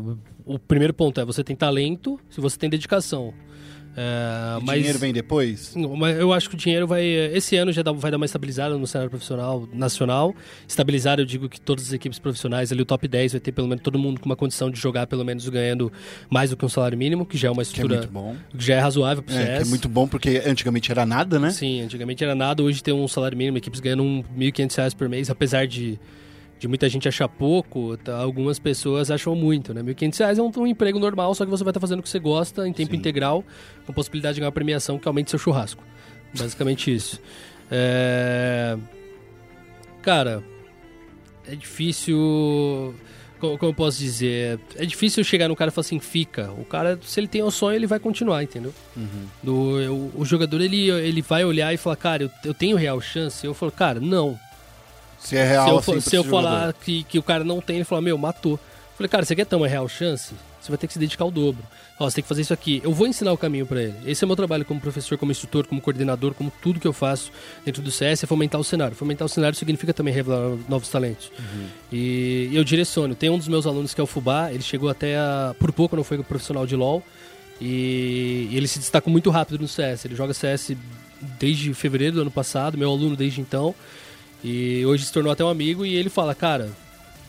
o- 0.55 0.59
primeiro 0.59 0.93
ponto 0.93 1.19
é 1.19 1.25
você 1.25 1.43
tem 1.43 1.55
talento, 1.55 2.19
se 2.29 2.39
você 2.41 2.57
tem 2.57 2.69
dedicação. 2.69 3.33
É, 3.93 4.57
O 4.57 4.61
mas 4.65 4.77
dinheiro 4.77 4.97
vem 4.99 5.11
depois? 5.11 5.73
Mas 5.97 6.17
eu 6.17 6.31
acho 6.31 6.47
que 6.49 6.55
o 6.55 6.57
dinheiro 6.57 6.87
vai. 6.87 7.03
Esse 7.05 7.57
ano 7.57 7.73
já 7.73 7.81
dá- 7.81 7.91
vai 7.91 8.09
dar 8.09 8.15
uma 8.15 8.25
estabilizada 8.25 8.77
no 8.77 8.87
cenário 8.87 9.09
profissional 9.09 9.67
nacional. 9.73 10.33
Estabilizar, 10.65 11.19
eu 11.19 11.25
digo 11.25 11.49
que 11.49 11.59
todas 11.59 11.87
as 11.87 11.91
equipes 11.93 12.17
profissionais, 12.17 12.71
ali 12.71 12.81
o 12.81 12.85
top 12.85 13.05
10, 13.05 13.33
vai 13.33 13.41
ter 13.41 13.51
pelo 13.51 13.67
menos 13.67 13.83
todo 13.83 13.99
mundo 13.99 14.21
com 14.21 14.27
uma 14.27 14.35
condição 14.37 14.71
de 14.71 14.79
jogar, 14.79 15.07
pelo 15.07 15.25
menos 15.25 15.47
ganhando 15.49 15.91
mais 16.29 16.51
do 16.51 16.55
que 16.55 16.63
um 16.63 16.69
salário 16.69 16.97
mínimo, 16.97 17.25
que 17.25 17.37
já 17.37 17.49
é 17.49 17.51
uma 17.51 17.63
Que 17.63 17.67
é 17.67 17.71
estrutura. 17.71 17.95
muito 17.99 18.11
bom. 18.13 18.35
que 18.57 18.63
já 18.65 18.75
é 18.75 18.79
razoável 18.79 19.21
pro 19.23 19.35
É, 19.35 19.37
CS. 19.45 19.57
que 19.63 19.67
é 19.67 19.69
muito 19.69 19.89
bom 19.89 20.07
porque 20.07 20.41
antigamente 20.45 20.89
era 20.89 21.05
nada, 21.05 21.37
né? 21.37 21.49
Sim, 21.49 21.81
antigamente 21.81 22.23
era 22.23 22.33
nada, 22.33 22.63
hoje 22.63 22.81
tem 22.81 22.93
um 22.93 23.07
salário 23.09 23.37
mínimo, 23.37 23.57
equipes 23.57 23.81
ganhando 23.81 24.03
um 24.03 24.23
1.500 24.37 24.73
reais 24.77 24.93
por 24.93 25.09
mês, 25.09 25.29
apesar 25.29 25.67
de, 25.67 25.99
de 26.61 26.67
muita 26.67 26.87
gente 26.87 27.07
achar 27.07 27.27
pouco, 27.27 27.97
tá, 27.97 28.15
algumas 28.15 28.59
pessoas 28.59 29.09
acham 29.09 29.35
muito, 29.35 29.73
né? 29.73 29.81
1.500 29.81 30.19
reais 30.19 30.37
é 30.37 30.43
um, 30.43 30.51
um 30.57 30.67
emprego 30.67 30.99
normal, 30.99 31.33
só 31.33 31.43
que 31.43 31.49
você 31.49 31.63
vai 31.63 31.71
estar 31.71 31.79
fazendo 31.79 32.01
o 32.01 32.03
que 32.03 32.09
você 32.09 32.19
gosta, 32.19 32.67
em 32.67 32.71
tempo 32.71 32.91
Sim. 32.91 32.97
integral, 32.97 33.43
com 33.83 33.91
possibilidade 33.91 34.35
de 34.35 34.41
ganhar 34.41 34.49
uma 34.49 34.51
premiação 34.51 34.99
que 34.99 35.07
aumente 35.07 35.31
seu 35.31 35.39
churrasco. 35.39 35.83
Basicamente 36.37 36.93
isso. 36.93 37.19
É... 37.71 38.77
Cara, 40.03 40.43
é 41.47 41.55
difícil... 41.55 42.93
Como, 43.39 43.57
como 43.57 43.71
eu 43.71 43.75
posso 43.75 43.97
dizer? 43.97 44.59
É 44.75 44.85
difícil 44.85 45.23
chegar 45.23 45.47
no 45.47 45.55
cara 45.55 45.71
e 45.71 45.73
falar 45.73 45.81
assim, 45.81 45.99
fica. 45.99 46.51
O 46.51 46.63
cara, 46.63 46.99
se 47.01 47.19
ele 47.19 47.27
tem 47.27 47.41
o 47.41 47.49
sonho, 47.49 47.75
ele 47.75 47.87
vai 47.87 47.97
continuar, 47.97 48.43
entendeu? 48.43 48.71
Do, 49.41 49.51
o, 49.91 50.11
o 50.21 50.25
jogador 50.25 50.61
ele, 50.61 50.91
ele 50.91 51.23
vai 51.23 51.43
olhar 51.43 51.73
e 51.73 51.77
falar, 51.77 51.95
cara, 51.95 52.21
eu, 52.21 52.29
eu 52.45 52.53
tenho 52.53 52.77
real 52.77 53.01
chance? 53.01 53.43
Eu 53.43 53.55
falo, 53.55 53.71
cara, 53.71 53.99
não. 53.99 54.39
Se 55.21 55.37
é 55.37 55.43
real, 55.43 55.81
se 55.81 55.91
eu, 55.91 55.97
assim, 55.97 56.09
se 56.09 56.15
eu 56.15 56.23
falar 56.23 56.73
que, 56.73 57.03
que 57.03 57.19
o 57.19 57.23
cara 57.23 57.43
não 57.43 57.61
tem, 57.61 57.77
ele 57.77 57.85
fala, 57.85 58.01
meu, 58.01 58.17
matou. 58.17 58.53
Eu 58.53 58.97
falei, 58.97 59.09
cara, 59.09 59.23
você 59.23 59.35
quer 59.35 59.45
ter 59.45 59.55
uma 59.55 59.67
real 59.67 59.87
chance? 59.87 60.33
Você 60.61 60.69
vai 60.69 60.77
ter 60.77 60.85
que 60.85 60.93
se 60.93 60.99
dedicar 60.99 61.23
ao 61.23 61.31
dobro. 61.31 61.63
Ó, 61.99 62.07
você 62.07 62.15
tem 62.15 62.21
que 62.21 62.27
fazer 62.27 62.41
isso 62.41 62.53
aqui. 62.53 62.81
Eu 62.83 62.93
vou 62.93 63.07
ensinar 63.07 63.31
o 63.33 63.37
caminho 63.37 63.65
pra 63.65 63.81
ele. 63.81 63.95
Esse 64.05 64.23
é 64.23 64.25
o 64.25 64.27
meu 64.27 64.35
trabalho 64.35 64.63
como 64.63 64.79
professor, 64.79 65.17
como 65.17 65.31
instrutor, 65.31 65.65
como 65.65 65.81
coordenador, 65.81 66.35
como 66.35 66.51
tudo 66.61 66.79
que 66.79 66.87
eu 66.87 66.93
faço 66.93 67.31
dentro 67.65 67.81
do 67.81 67.89
CS 67.89 68.23
é 68.23 68.27
fomentar 68.27 68.61
o 68.61 68.63
cenário. 68.63 68.95
Fomentar 68.95 69.25
o 69.25 69.29
cenário 69.29 69.57
significa 69.57 69.91
também 69.91 70.13
revelar 70.13 70.55
novos 70.69 70.89
talentos. 70.89 71.31
Uhum. 71.39 71.67
E 71.91 72.51
eu 72.53 72.63
direciono. 72.63 73.15
Tem 73.15 73.29
um 73.29 73.39
dos 73.39 73.47
meus 73.47 73.65
alunos 73.65 73.93
que 73.93 74.01
é 74.01 74.03
o 74.03 74.07
Fubá, 74.07 74.51
ele 74.51 74.61
chegou 74.61 74.89
até 74.89 75.17
a... 75.17 75.55
Por 75.57 75.71
pouco 75.71 75.95
não 75.95 76.03
foi 76.03 76.17
profissional 76.19 76.67
de 76.67 76.75
LoL. 76.75 77.03
E 77.59 78.49
ele 78.51 78.67
se 78.67 78.77
destacou 78.77 79.11
muito 79.11 79.31
rápido 79.31 79.59
no 79.59 79.67
CS. 79.67 80.05
Ele 80.05 80.15
joga 80.15 80.33
CS 80.33 80.73
desde 81.39 81.73
fevereiro 81.73 82.15
do 82.15 82.21
ano 82.21 82.31
passado, 82.31 82.77
meu 82.77 82.89
aluno 82.89 83.15
desde 83.15 83.41
então. 83.41 83.73
E 84.43 84.85
hoje 84.85 85.05
se 85.05 85.13
tornou 85.13 85.31
até 85.31 85.43
um 85.43 85.49
amigo 85.49 85.85
e 85.85 85.95
ele 85.95 86.09
fala, 86.09 86.33
cara, 86.33 86.69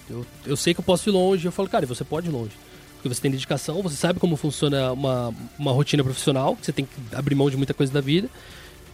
eu, 0.08 0.26
eu 0.46 0.56
sei 0.56 0.74
que 0.74 0.80
eu 0.80 0.84
posso 0.84 1.08
ir 1.08 1.12
longe. 1.12 1.44
Eu 1.44 1.52
falo, 1.52 1.68
cara, 1.68 1.86
você 1.86 2.04
pode 2.04 2.28
ir 2.28 2.30
longe. 2.30 2.52
Porque 2.94 3.08
você 3.08 3.20
tem 3.20 3.30
dedicação, 3.30 3.82
você 3.82 3.96
sabe 3.96 4.20
como 4.20 4.36
funciona 4.36 4.92
uma, 4.92 5.34
uma 5.58 5.72
rotina 5.72 6.04
profissional, 6.04 6.56
você 6.60 6.72
tem 6.72 6.84
que 6.84 6.92
abrir 7.16 7.34
mão 7.34 7.50
de 7.50 7.56
muita 7.56 7.74
coisa 7.74 7.92
da 7.92 8.00
vida. 8.00 8.28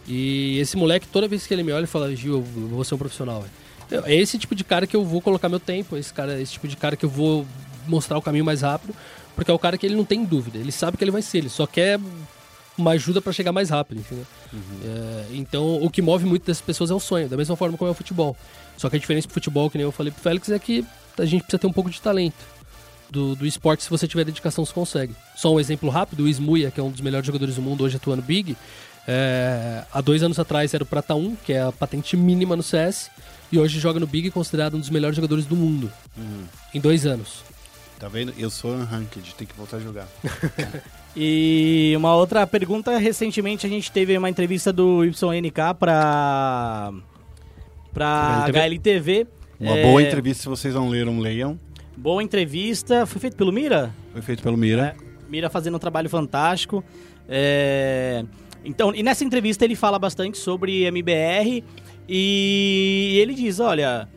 E 0.07 0.57
esse 0.57 0.75
moleque, 0.75 1.07
toda 1.07 1.27
vez 1.27 1.45
que 1.45 1.53
ele 1.53 1.61
me 1.61 1.71
olha, 1.71 1.81
ele 1.81 1.87
fala, 1.87 2.15
Gil, 2.15 2.33
eu 2.35 2.41
vou 2.41 2.83
ser 2.83 2.95
um 2.95 2.97
profissional. 2.97 3.41
velho." 3.41 4.03
É 4.05 4.15
esse 4.15 4.37
tipo 4.37 4.55
de 4.55 4.63
cara 4.63 4.85
que 4.85 4.95
eu 4.95 5.03
vou 5.03 5.21
colocar 5.21 5.49
meu 5.49 5.59
tempo, 5.59 5.95
esse 5.95 6.13
cara, 6.13 6.39
esse 6.41 6.53
tipo 6.53 6.67
de 6.67 6.75
cara 6.75 6.95
que 6.95 7.05
eu 7.05 7.09
vou 7.09 7.45
mostrar 7.87 8.17
o 8.17 8.21
caminho 8.21 8.45
mais 8.45 8.61
rápido, 8.61 8.95
porque 9.35 9.49
é 9.49 9.53
o 9.53 9.59
cara 9.59 9.77
que 9.77 9.85
ele 9.85 9.95
não 9.95 10.05
tem 10.05 10.23
dúvida, 10.23 10.59
ele 10.59 10.71
sabe 10.71 10.95
que 10.95 11.03
ele 11.03 11.11
vai 11.11 11.21
ser, 11.21 11.39
ele 11.39 11.49
só 11.49 11.65
quer 11.65 11.99
uma 12.79 12.91
ajuda 12.91 13.21
para 13.21 13.33
chegar 13.33 13.51
mais 13.51 13.69
rápido, 13.69 13.99
entendeu? 13.99 14.25
É, 14.83 15.25
então, 15.33 15.83
o 15.83 15.89
que 15.89 16.01
move 16.01 16.25
muito 16.25 16.45
dessas 16.45 16.61
pessoas 16.61 16.89
é 16.89 16.93
o 16.93 16.99
sonho, 16.99 17.27
da 17.27 17.37
mesma 17.37 17.55
forma 17.55 17.77
como 17.77 17.89
é 17.89 17.91
o 17.91 17.95
futebol. 17.95 18.35
Só 18.77 18.89
que 18.89 18.95
a 18.95 18.99
diferença 18.99 19.27
pro 19.27 19.33
futebol, 19.33 19.69
que 19.69 19.77
nem 19.77 19.85
eu 19.85 19.91
falei 19.91 20.11
pro 20.11 20.21
Félix, 20.21 20.49
é 20.49 20.57
que 20.57 20.85
a 21.17 21.25
gente 21.25 21.41
precisa 21.41 21.59
ter 21.59 21.67
um 21.67 21.73
pouco 21.73 21.89
de 21.89 22.01
talento. 22.01 22.59
Do, 23.09 23.35
do 23.35 23.45
esporte, 23.45 23.83
se 23.83 23.89
você 23.89 24.07
tiver 24.07 24.23
dedicação, 24.23 24.63
você 24.63 24.73
consegue. 24.73 25.15
Só 25.35 25.53
um 25.53 25.59
exemplo 25.59 25.89
rápido, 25.89 26.23
o 26.23 26.27
Ismuia, 26.27 26.69
que 26.69 26.79
é 26.79 26.83
um 26.83 26.91
dos 26.91 27.01
melhores 27.01 27.25
jogadores 27.25 27.55
do 27.55 27.61
mundo, 27.61 27.83
hoje 27.83 27.97
atuando 27.97 28.21
Big, 28.21 28.55
é, 29.07 29.83
há 29.91 29.99
dois 29.99 30.21
anos 30.21 30.37
atrás 30.37 30.73
era 30.73 30.83
o 30.83 30.85
Prata 30.85 31.15
1, 31.15 31.35
que 31.37 31.53
é 31.53 31.63
a 31.63 31.71
patente 31.71 32.15
mínima 32.15 32.55
no 32.55 32.61
CS, 32.61 33.09
e 33.51 33.57
hoje 33.57 33.79
joga 33.79 33.99
no 33.99 34.05
Big, 34.05 34.29
considerado 34.29 34.75
um 34.75 34.79
dos 34.79 34.91
melhores 34.91 35.15
jogadores 35.15 35.45
do 35.45 35.55
mundo. 35.55 35.91
Em 36.73 36.79
dois 36.79 37.07
anos. 37.07 37.43
Tá 37.97 38.07
vendo? 38.07 38.33
Eu 38.37 38.49
sou 38.49 38.71
unranked, 38.75 39.33
tem 39.35 39.47
que 39.47 39.55
voltar 39.55 39.77
a 39.77 39.79
jogar. 39.79 40.07
E 41.21 41.93
uma 41.97 42.15
outra 42.15 42.47
pergunta, 42.47 42.97
recentemente 42.97 43.65
a 43.65 43.69
gente 43.69 43.91
teve 43.91 44.17
uma 44.17 44.29
entrevista 44.29 44.71
do 44.71 45.03
YNK 45.03 45.75
pra, 45.77 46.93
pra 47.93 48.45
HLTV. 48.45 48.59
HLTV. 48.59 49.27
Uma 49.59 49.77
É, 49.77 49.83
boa 49.83 50.01
entrevista, 50.01 50.43
se 50.43 50.47
vocês 50.47 50.73
não 50.73 50.87
leram, 50.87 51.19
leiam. 51.19 51.59
Boa 51.97 52.23
entrevista, 52.23 53.05
foi 53.05 53.19
feito 53.19 53.35
pelo 53.35 53.51
Mira? 53.51 53.93
Foi 54.13 54.21
feito 54.21 54.41
pelo 54.41 54.55
Mira. 54.55 54.95
Mira 55.29 55.49
fazendo 55.49 55.75
um 55.75 55.79
trabalho 55.79 56.09
fantástico. 56.09 56.81
É, 57.27 58.23
Então, 58.63 58.95
e 58.95 59.03
nessa 59.03 59.25
entrevista 59.25 59.65
ele 59.65 59.75
fala 59.75 59.99
bastante 59.99 60.37
sobre 60.37 60.83
MBR 60.85 61.65
e 62.07 63.17
ele 63.21 63.33
diz, 63.33 63.59
olha, 63.59 64.07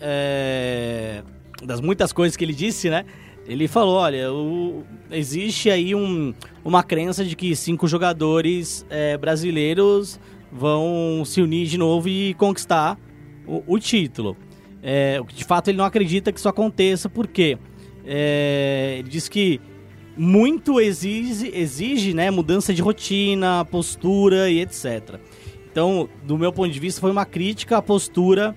é, 0.00 1.22
das 1.62 1.80
muitas 1.80 2.12
coisas 2.12 2.36
que 2.36 2.44
ele 2.44 2.52
disse, 2.52 2.90
né? 2.90 3.04
Ele 3.48 3.66
falou, 3.66 3.94
olha, 3.94 4.30
o- 4.32 4.84
existe 5.10 5.70
aí 5.70 5.94
um- 5.94 6.34
uma 6.64 6.82
crença 6.82 7.24
de 7.24 7.34
que 7.34 7.56
cinco 7.56 7.88
jogadores 7.88 8.84
é, 8.90 9.16
brasileiros 9.16 10.20
vão 10.52 11.22
se 11.24 11.40
unir 11.40 11.66
de 11.66 11.78
novo 11.78 12.08
e 12.08 12.34
conquistar 12.34 12.98
o, 13.46 13.62
o 13.66 13.78
título. 13.78 14.36
É, 14.82 15.20
de 15.34 15.44
fato 15.44 15.68
ele 15.68 15.78
não 15.78 15.84
acredita 15.86 16.30
que 16.30 16.38
isso 16.38 16.48
aconteça, 16.48 17.08
porque 17.08 17.56
é, 18.04 18.96
ele 18.98 19.08
diz 19.08 19.28
que 19.28 19.60
muito 20.16 20.80
exige, 20.80 21.50
exige 21.54 22.12
né, 22.12 22.30
mudança 22.30 22.74
de 22.74 22.82
rotina, 22.82 23.64
postura 23.64 24.50
e 24.50 24.60
etc. 24.60 25.14
Então, 25.70 26.08
do 26.24 26.36
meu 26.36 26.52
ponto 26.52 26.70
de 26.70 26.78
vista, 26.80 27.00
foi 27.00 27.10
uma 27.10 27.24
crítica 27.24 27.78
à 27.78 27.82
postura 27.82 28.54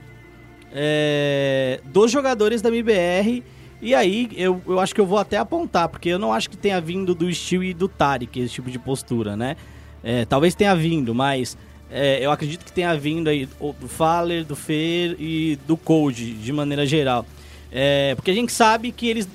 é, 0.73 1.79
dos 1.85 2.11
jogadores 2.11 2.61
da 2.61 2.69
MBR. 2.69 3.43
E 3.81 3.95
aí, 3.95 4.29
eu, 4.35 4.61
eu 4.67 4.79
acho 4.79 4.93
que 4.93 5.01
eu 5.01 5.05
vou 5.05 5.17
até 5.17 5.37
apontar, 5.37 5.89
porque 5.89 6.09
eu 6.09 6.19
não 6.19 6.31
acho 6.31 6.49
que 6.49 6.55
tenha 6.57 6.79
vindo 6.79 7.15
do 7.15 7.33
Steel 7.33 7.63
e 7.63 7.73
do 7.73 7.87
Tarek 7.87 8.39
esse 8.39 8.53
tipo 8.53 8.69
de 8.69 8.77
postura, 8.77 9.35
né? 9.35 9.55
É, 10.03 10.23
talvez 10.25 10.53
tenha 10.53 10.75
vindo, 10.75 11.15
mas 11.15 11.57
é, 11.89 12.23
eu 12.23 12.31
acredito 12.31 12.63
que 12.63 12.71
tenha 12.71 12.95
vindo 12.95 13.27
aí 13.27 13.47
do 13.79 13.87
Faller, 13.87 14.45
do 14.45 14.55
Fer 14.55 15.15
e 15.19 15.57
do 15.67 15.75
Code, 15.75 16.33
de 16.33 16.53
maneira 16.53 16.85
geral. 16.85 17.25
É, 17.71 18.13
porque 18.15 18.29
a 18.31 18.33
gente 18.33 18.51
sabe 18.51 18.91
que 18.91 19.07
eles 19.07 19.27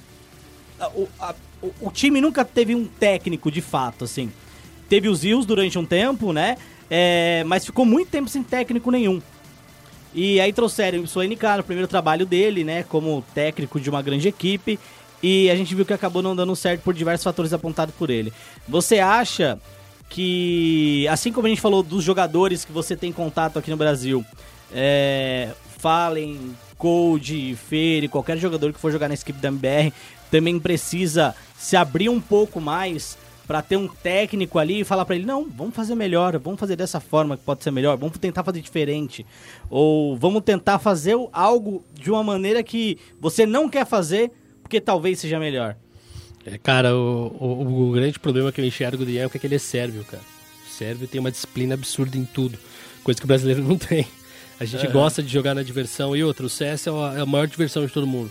o, 0.94 1.08
a- 1.18 1.34
o 1.80 1.90
time 1.90 2.20
nunca 2.20 2.44
teve 2.44 2.74
um 2.74 2.84
técnico 2.84 3.50
de 3.50 3.60
fato, 3.60 4.04
assim. 4.04 4.30
Teve 4.88 5.08
os 5.08 5.20
Zils 5.20 5.44
durante 5.46 5.76
um 5.78 5.84
tempo, 5.84 6.32
né? 6.32 6.56
É, 6.88 7.42
mas 7.46 7.64
ficou 7.64 7.84
muito 7.84 8.08
tempo 8.10 8.28
sem 8.28 8.42
técnico 8.42 8.90
nenhum. 8.90 9.20
E 10.16 10.40
aí 10.40 10.50
trouxeram 10.50 10.98
o 11.00 11.22
NK 11.22 11.58
no 11.58 11.62
primeiro 11.62 11.86
trabalho 11.86 12.24
dele, 12.24 12.64
né? 12.64 12.82
Como 12.82 13.22
técnico 13.34 13.78
de 13.78 13.90
uma 13.90 14.00
grande 14.00 14.26
equipe. 14.26 14.80
E 15.22 15.50
a 15.50 15.54
gente 15.54 15.74
viu 15.74 15.84
que 15.84 15.92
acabou 15.92 16.22
não 16.22 16.34
dando 16.34 16.56
certo 16.56 16.80
por 16.80 16.94
diversos 16.94 17.22
fatores 17.22 17.52
apontados 17.52 17.94
por 17.94 18.08
ele. 18.08 18.32
Você 18.66 18.98
acha 18.98 19.58
que, 20.08 21.06
assim 21.08 21.30
como 21.30 21.46
a 21.46 21.50
gente 21.50 21.60
falou 21.60 21.82
dos 21.82 22.02
jogadores 22.02 22.64
que 22.64 22.72
você 22.72 22.96
tem 22.96 23.12
contato 23.12 23.58
aqui 23.58 23.70
no 23.70 23.76
Brasil, 23.76 24.24
é, 24.72 25.50
Fallen, 25.78 26.56
Code, 26.78 27.54
Feire, 27.68 28.08
qualquer 28.08 28.38
jogador 28.38 28.72
que 28.72 28.80
for 28.80 28.90
jogar 28.90 29.08
na 29.08 29.14
equipe 29.14 29.38
da 29.38 29.48
MBR, 29.48 29.92
também 30.30 30.58
precisa 30.58 31.34
se 31.58 31.76
abrir 31.76 32.08
um 32.08 32.20
pouco 32.22 32.58
mais 32.58 33.18
pra 33.46 33.62
ter 33.62 33.76
um 33.76 33.86
técnico 33.88 34.58
ali 34.58 34.80
e 34.80 34.84
falar 34.84 35.04
pra 35.04 35.14
ele, 35.14 35.24
não, 35.24 35.48
vamos 35.48 35.74
fazer 35.74 35.94
melhor, 35.94 36.36
vamos 36.38 36.58
fazer 36.58 36.76
dessa 36.76 36.98
forma 37.00 37.36
que 37.36 37.42
pode 37.44 37.62
ser 37.62 37.70
melhor, 37.70 37.96
vamos 37.96 38.18
tentar 38.18 38.42
fazer 38.44 38.60
diferente. 38.60 39.24
Ou 39.70 40.16
vamos 40.16 40.42
tentar 40.42 40.78
fazer 40.78 41.16
algo 41.32 41.84
de 41.94 42.10
uma 42.10 42.22
maneira 42.24 42.62
que 42.62 42.98
você 43.20 43.46
não 43.46 43.68
quer 43.68 43.86
fazer, 43.86 44.30
porque 44.62 44.80
talvez 44.80 45.18
seja 45.20 45.38
melhor. 45.38 45.76
É, 46.44 46.58
cara, 46.58 46.94
o, 46.96 47.36
o- 47.40 47.88
o 47.88 47.92
grande 47.92 48.18
problema 48.18 48.50
que 48.52 48.60
eu 48.60 48.64
enxergo 48.64 49.04
do 49.04 49.10
Ian 49.10 49.26
é 49.32 49.38
que 49.38 49.46
ele 49.46 49.56
é 49.56 49.58
sérvio, 49.58 50.04
cara. 50.04 50.22
O 50.68 50.72
sérvio 50.72 51.08
tem 51.08 51.18
uma 51.20 51.30
disciplina 51.30 51.74
absurda 51.74 52.16
em 52.16 52.24
tudo, 52.24 52.58
coisa 53.02 53.18
que 53.20 53.24
o 53.24 53.28
brasileiro 53.28 53.62
não 53.66 53.76
tem. 53.78 54.06
A 54.58 54.64
gente 54.64 54.86
gosta 54.88 55.22
de 55.22 55.28
jogar 55.32 55.54
na 55.54 55.62
diversão 55.62 56.16
e 56.16 56.24
outra, 56.24 56.46
o 56.46 56.48
CS 56.48 56.86
é 56.86 56.90
é 57.16 57.20
a 57.20 57.26
maior 57.26 57.46
diversão 57.46 57.84
de 57.84 57.92
todo 57.92 58.06
mundo. 58.06 58.30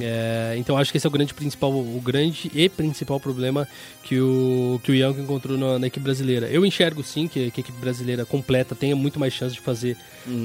É, 0.00 0.54
então 0.56 0.76
acho 0.78 0.90
que 0.90 0.96
esse 0.96 1.06
é 1.06 1.08
o 1.08 1.12
grande 1.12 1.34
principal, 1.34 1.70
o 1.70 2.00
grande 2.02 2.50
e 2.54 2.68
principal 2.68 3.20
problema 3.20 3.68
que 4.02 4.18
o 4.18 4.80
que 4.82 4.90
o 4.92 4.94
Young 4.94 5.20
encontrou 5.20 5.58
na, 5.58 5.78
na 5.78 5.86
equipe 5.86 6.02
brasileira. 6.02 6.46
Eu 6.48 6.64
enxergo 6.64 7.02
sim 7.02 7.28
que, 7.28 7.50
que 7.50 7.60
a 7.60 7.62
equipe 7.62 7.78
brasileira 7.80 8.24
completa 8.24 8.74
tenha 8.74 8.96
muito 8.96 9.20
mais 9.20 9.32
chance 9.34 9.54
de 9.54 9.60
fazer 9.60 9.96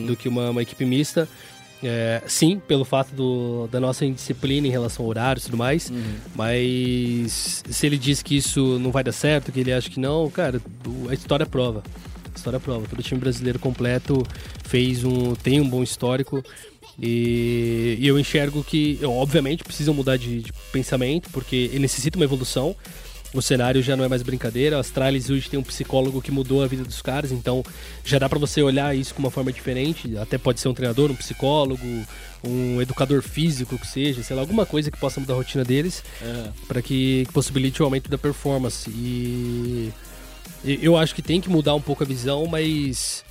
do 0.08 0.16
que 0.16 0.28
uma, 0.28 0.50
uma 0.50 0.62
equipe 0.62 0.84
mista. 0.86 1.28
É, 1.84 2.22
sim, 2.28 2.62
pelo 2.68 2.86
fato 2.86 3.12
do- 3.16 3.68
da 3.72 3.80
nossa 3.80 4.06
indisciplina 4.06 4.68
em 4.68 4.70
relação 4.70 5.04
a 5.04 5.08
horários 5.08 5.46
e 5.46 5.48
tudo 5.48 5.58
mais. 5.58 5.92
Mas 6.36 7.64
se 7.70 7.86
ele 7.86 7.98
diz 7.98 8.22
que 8.22 8.36
isso 8.38 8.78
não 8.80 8.92
vai 8.92 9.04
dar 9.04 9.12
certo, 9.12 9.52
que 9.52 9.60
ele 9.60 9.72
acha 9.74 9.90
que 9.90 10.00
não, 10.00 10.30
cara, 10.30 10.62
a 11.10 11.14
história 11.14 11.46
prova. 11.46 11.82
A 12.34 12.38
história 12.38 12.60
prova. 12.60 12.86
Todo 12.88 13.02
time 13.04 13.20
brasileiro 13.20 13.60
completo 13.60 14.24
fez 14.64 15.04
um, 15.04 15.34
tem 15.36 15.60
um 15.60 15.68
bom 15.68 15.82
histórico. 15.84 16.44
E, 17.00 17.98
e 18.00 18.08
eu 18.08 18.20
enxergo 18.20 18.64
que, 18.64 19.00
obviamente, 19.04 19.64
precisam 19.64 19.94
mudar 19.94 20.18
de, 20.18 20.42
de 20.42 20.54
pensamento, 20.72 21.30
porque 21.32 21.56
ele 21.56 21.80
necessita 21.80 22.18
uma 22.18 22.26
evolução. 22.26 22.76
O 23.34 23.42
cenário 23.42 23.82
já 23.82 23.96
não 23.96 24.04
é 24.04 24.10
mais 24.10 24.22
brincadeira. 24.22 24.76
A 24.76 24.82
Astralis 24.82 25.30
hoje 25.30 25.50
tem 25.50 25.58
um 25.58 25.64
psicólogo 25.64 26.22
que 26.22 26.32
mudou 26.32 26.62
a 26.62 26.68
vida 26.68 26.84
dos 26.84 27.02
caras, 27.02 27.32
então 27.32 27.64
já 28.04 28.20
dá 28.20 28.28
pra 28.28 28.38
você 28.38 28.62
olhar 28.62 28.96
isso 28.96 29.14
com 29.14 29.20
uma 29.20 29.32
forma 29.32 29.54
diferente. 29.54 30.18
Até 30.18 30.38
pode 30.38 30.60
ser 30.60 30.68
um 30.68 30.74
treinador, 30.74 31.10
um 31.10 31.16
psicólogo, 31.16 31.82
um 32.44 32.82
educador 32.82 33.22
físico 33.22 33.78
que 33.78 33.88
seja, 33.88 34.22
sei 34.22 34.36
lá, 34.36 34.42
alguma 34.42 34.66
coisa 34.66 34.92
que 34.92 34.98
possa 34.98 35.20
mudar 35.22 35.34
a 35.34 35.38
rotina 35.38 35.64
deles 35.64 36.04
para 36.68 36.82
que, 36.82 37.24
que 37.26 37.32
possibilite 37.32 37.82
o 37.82 37.86
aumento 37.86 38.10
da 38.10 38.18
performance. 38.18 38.90
E 38.90 39.94
eu 40.66 40.98
acho 40.98 41.16
que 41.16 41.22
tem 41.22 41.40
que 41.40 41.50
mudar 41.50 41.74
um 41.74 41.82
pouco 41.82 42.04
a 42.04 42.06
visão, 42.06 42.46
mas 42.48 43.24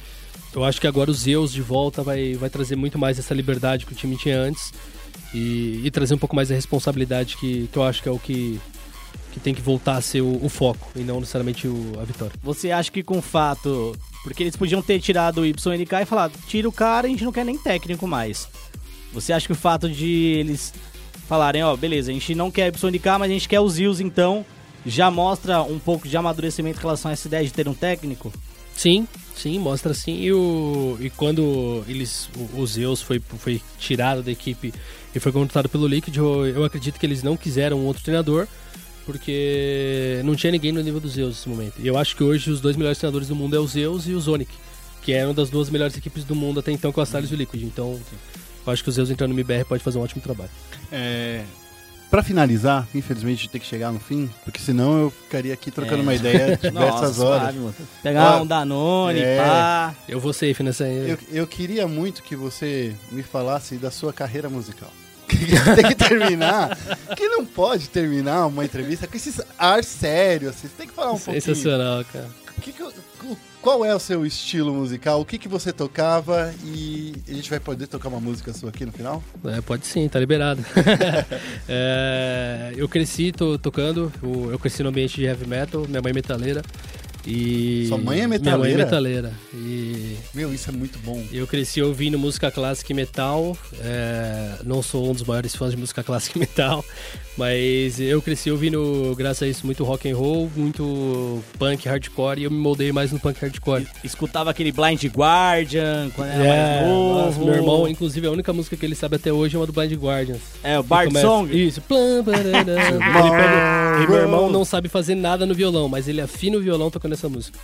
eu 0.54 0.64
acho 0.64 0.80
que 0.80 0.86
agora 0.86 1.10
os 1.10 1.18
Zeus 1.20 1.52
de 1.52 1.62
volta 1.62 2.02
vai, 2.02 2.34
vai 2.34 2.50
trazer 2.50 2.76
muito 2.76 2.98
mais 2.98 3.18
essa 3.18 3.32
liberdade 3.34 3.86
que 3.86 3.92
o 3.92 3.96
time 3.96 4.16
tinha 4.16 4.38
antes 4.38 4.72
e, 5.34 5.80
e 5.84 5.90
trazer 5.90 6.14
um 6.14 6.18
pouco 6.18 6.34
mais 6.34 6.50
a 6.50 6.54
responsabilidade 6.54 7.36
que, 7.36 7.68
que 7.72 7.76
eu 7.78 7.82
acho 7.84 8.02
que 8.02 8.08
é 8.08 8.12
o 8.12 8.18
que, 8.18 8.60
que 9.32 9.38
tem 9.40 9.54
que 9.54 9.60
voltar 9.62 9.96
a 9.96 10.00
ser 10.00 10.20
o, 10.22 10.44
o 10.44 10.48
foco 10.48 10.88
e 10.96 11.00
não 11.00 11.20
necessariamente 11.20 11.68
o- 11.68 11.92
a 12.00 12.04
vitória. 12.04 12.34
Você 12.42 12.70
acha 12.70 12.90
que 12.90 13.02
com 13.02 13.18
o 13.18 13.22
fato. 13.22 13.94
Porque 14.24 14.42
eles 14.42 14.54
podiam 14.56 14.82
ter 14.82 15.00
tirado 15.00 15.40
o 15.40 15.46
YNK 15.46 16.02
e 16.02 16.04
falado, 16.04 16.32
tira 16.46 16.68
o 16.68 16.72
cara 16.72 17.06
a 17.06 17.10
gente 17.10 17.24
não 17.24 17.32
quer 17.32 17.44
nem 17.44 17.56
técnico 17.56 18.06
mais. 18.06 18.46
Você 19.14 19.32
acha 19.32 19.46
que 19.46 19.52
o 19.52 19.56
fato 19.56 19.88
de 19.88 20.06
eles 20.38 20.74
falarem, 21.26 21.62
ó, 21.62 21.74
beleza, 21.76 22.10
a 22.10 22.14
gente 22.14 22.34
não 22.34 22.50
quer 22.50 22.66
YNK, 22.74 23.06
mas 23.18 23.22
a 23.30 23.32
gente 23.34 23.48
quer 23.48 23.60
os 23.60 23.74
Zils, 23.74 23.98
então 24.00 24.44
já 24.84 25.10
mostra 25.10 25.62
um 25.62 25.78
pouco 25.78 26.06
de 26.08 26.16
amadurecimento 26.16 26.78
em 26.78 26.82
relação 26.82 27.08
a 27.10 27.12
essa 27.14 27.28
ideia 27.28 27.44
de 27.44 27.52
ter 27.52 27.66
um 27.68 27.72
técnico? 27.74 28.32
Sim, 28.76 29.06
sim, 29.34 29.58
mostra 29.58 29.94
sim. 29.94 30.20
E, 30.20 30.32
o, 30.32 30.96
e 31.00 31.10
quando 31.10 31.84
eles, 31.86 32.28
o, 32.36 32.60
o 32.60 32.66
Zeus 32.66 33.02
foi, 33.02 33.20
foi 33.38 33.60
tirado 33.78 34.22
da 34.22 34.30
equipe 34.30 34.72
e 35.14 35.20
foi 35.20 35.32
contratado 35.32 35.68
pelo 35.68 35.86
Liquid, 35.86 36.16
eu, 36.16 36.46
eu 36.46 36.64
acredito 36.64 36.98
que 36.98 37.06
eles 37.06 37.22
não 37.22 37.36
quiseram 37.36 37.78
um 37.78 37.86
outro 37.86 38.02
treinador, 38.02 38.46
porque 39.04 40.20
não 40.24 40.36
tinha 40.36 40.52
ninguém 40.52 40.72
no 40.72 40.80
nível 40.80 41.00
do 41.00 41.08
Zeus 41.08 41.36
nesse 41.36 41.48
momento. 41.48 41.74
E 41.78 41.86
eu 41.86 41.98
acho 41.98 42.16
que 42.16 42.22
hoje 42.22 42.50
os 42.50 42.60
dois 42.60 42.76
melhores 42.76 42.98
treinadores 42.98 43.28
do 43.28 43.34
mundo 43.34 43.56
é 43.56 43.58
o 43.58 43.66
Zeus 43.66 44.06
e 44.06 44.12
o 44.12 44.20
Zonic, 44.20 44.52
que 45.02 45.12
eram 45.12 45.34
das 45.34 45.50
duas 45.50 45.68
melhores 45.70 45.96
equipes 45.96 46.24
do 46.24 46.34
mundo 46.34 46.60
até 46.60 46.70
então 46.70 46.92
com 46.92 47.00
a 47.00 47.02
Astralis 47.02 47.30
e 47.30 47.34
o 47.34 47.36
Liquid. 47.36 47.62
Então, 47.62 47.98
eu 48.66 48.72
acho 48.72 48.82
que 48.82 48.88
o 48.88 48.92
Zeus 48.92 49.10
entrando 49.10 49.30
no 49.30 49.36
MBR 49.36 49.64
pode 49.64 49.82
fazer 49.82 49.98
um 49.98 50.02
ótimo 50.02 50.22
trabalho. 50.22 50.50
É, 50.92 51.44
Pra 52.10 52.24
finalizar, 52.24 52.88
infelizmente 52.92 53.48
tem 53.48 53.60
que 53.60 53.66
chegar 53.66 53.92
no 53.92 54.00
fim, 54.00 54.28
porque 54.44 54.58
senão 54.58 55.00
eu 55.00 55.10
ficaria 55.10 55.54
aqui 55.54 55.70
trocando 55.70 56.02
uma 56.02 56.14
ideia 56.14 56.58
diversas 56.60 57.20
horas. 57.20 57.54
mano. 57.54 57.74
Pegar 58.02 58.38
Ó, 58.38 58.42
um 58.42 58.46
Danone, 58.46 59.20
é. 59.20 59.36
pá. 59.36 59.94
Eu 60.08 60.18
vou 60.18 60.32
safe 60.32 60.60
nessa 60.62 60.84
aí. 60.84 61.10
Eu, 61.10 61.18
eu 61.30 61.46
queria 61.46 61.86
muito 61.86 62.22
que 62.22 62.34
você 62.34 62.92
me 63.12 63.22
falasse 63.22 63.76
da 63.76 63.92
sua 63.92 64.12
carreira 64.12 64.48
musical. 64.48 64.90
tem 65.76 65.84
que 65.86 65.94
terminar. 65.94 66.76
Que 67.16 67.28
não 67.28 67.44
pode 67.44 67.88
terminar 67.88 68.46
uma 68.46 68.64
entrevista 68.64 69.06
com 69.06 69.16
esse 69.16 69.32
ar 69.56 69.84
sério. 69.84 70.50
Assim. 70.50 70.66
Você 70.66 70.74
tem 70.76 70.88
que 70.88 70.92
falar 70.92 71.12
um 71.12 71.18
pouquinho. 71.18 71.40
Sensacional, 71.40 72.04
cara. 72.12 72.28
Que 72.60 72.72
que 72.72 72.82
qual 73.62 73.84
é 73.84 73.94
o 73.94 73.98
seu 73.98 74.24
estilo 74.24 74.72
musical? 74.72 75.20
O 75.20 75.24
que, 75.24 75.36
que 75.36 75.46
você 75.46 75.70
tocava? 75.70 76.52
E 76.64 77.14
a 77.28 77.32
gente 77.34 77.50
vai 77.50 77.60
poder 77.60 77.86
tocar 77.86 78.08
uma 78.08 78.18
música 78.20 78.52
sua 78.54 78.70
aqui 78.70 78.86
no 78.86 78.92
final? 78.92 79.22
É, 79.44 79.60
pode 79.60 79.86
sim, 79.86 80.08
tá 80.08 80.18
liberado. 80.18 80.64
É, 81.68 82.72
eu 82.76 82.88
cresci 82.88 83.32
to- 83.32 83.58
tocando, 83.58 84.12
eu, 84.22 84.50
eu 84.52 84.58
cresci 84.58 84.82
no 84.82 84.88
ambiente 84.88 85.16
de 85.16 85.24
heavy 85.24 85.46
metal, 85.46 85.86
minha 85.88 86.00
mãe 86.02 86.10
é 86.10 86.14
metaleira. 86.14 86.62
E 87.26 87.84
Sua 87.86 87.98
mãe 87.98 88.20
é 88.22 88.26
Minha 88.26 88.56
mãe 88.56 88.72
é 88.72 88.76
metaleira? 88.76 88.84
metaleira. 88.84 89.32
E 89.52 90.16
Meu, 90.32 90.54
isso 90.54 90.70
é 90.70 90.72
muito 90.72 90.98
bom. 91.00 91.22
eu 91.30 91.46
cresci 91.46 91.82
ouvindo 91.82 92.18
música 92.18 92.50
clássica 92.50 92.92
e 92.92 92.96
metal. 92.96 93.56
é, 93.78 94.56
não 94.64 94.82
sou 94.82 95.10
um 95.10 95.12
dos 95.12 95.22
maiores 95.24 95.54
fãs 95.54 95.70
de 95.72 95.76
música 95.76 96.02
clássica 96.02 96.38
e 96.38 96.40
metal, 96.40 96.82
mas 97.36 97.98
eu 98.00 98.20
cresci 98.20 98.50
ouvindo, 98.50 99.14
graças 99.16 99.42
a 99.42 99.46
isso, 99.48 99.64
muito 99.64 99.82
rock 99.84 100.10
and 100.10 100.16
roll, 100.16 100.50
muito 100.54 101.42
punk 101.58 101.88
hardcore 101.88 102.40
e 102.40 102.44
eu 102.44 102.50
me 102.50 102.58
moldei 102.58 102.92
mais 102.92 103.12
no 103.12 103.18
punk 103.18 103.40
hardcore. 103.40 103.86
Escutava 104.04 104.50
aquele 104.50 104.72
Blind 104.72 105.02
Guardian 105.06 106.10
quando 106.14 106.28
era 106.28 106.44
É, 106.44 106.48
mais 106.80 106.88
novo. 106.88 107.14
nossa, 107.18 107.38
meu 107.38 107.54
irmão, 107.54 107.88
inclusive, 107.88 108.26
a 108.26 108.30
única 108.30 108.52
música 108.52 108.76
que 108.76 108.84
ele 108.84 108.94
sabe 108.94 109.16
até 109.16 109.32
hoje 109.32 109.56
é 109.56 109.58
uma 109.58 109.66
do 109.66 109.72
Blind 109.72 109.92
Guardians. 109.94 110.40
É, 110.62 110.78
o 110.78 110.82
Bard 110.82 111.08
Começa- 111.08 111.26
Song. 111.26 111.66
Isso. 111.66 111.82
Barará. 112.24 112.64
pega, 112.64 114.04
e 114.04 114.06
meu 114.10 114.18
irmão 114.20 114.50
não 114.50 114.64
sabe 114.64 114.88
fazer 114.88 115.14
nada 115.14 115.46
no 115.46 115.54
violão, 115.54 115.88
mas 115.88 116.08
ele 116.08 116.20
afina 116.20 116.56
o 116.58 116.60
violão 116.60 116.90
tocando 116.90 117.12
essa 117.12 117.28
música. 117.28 117.58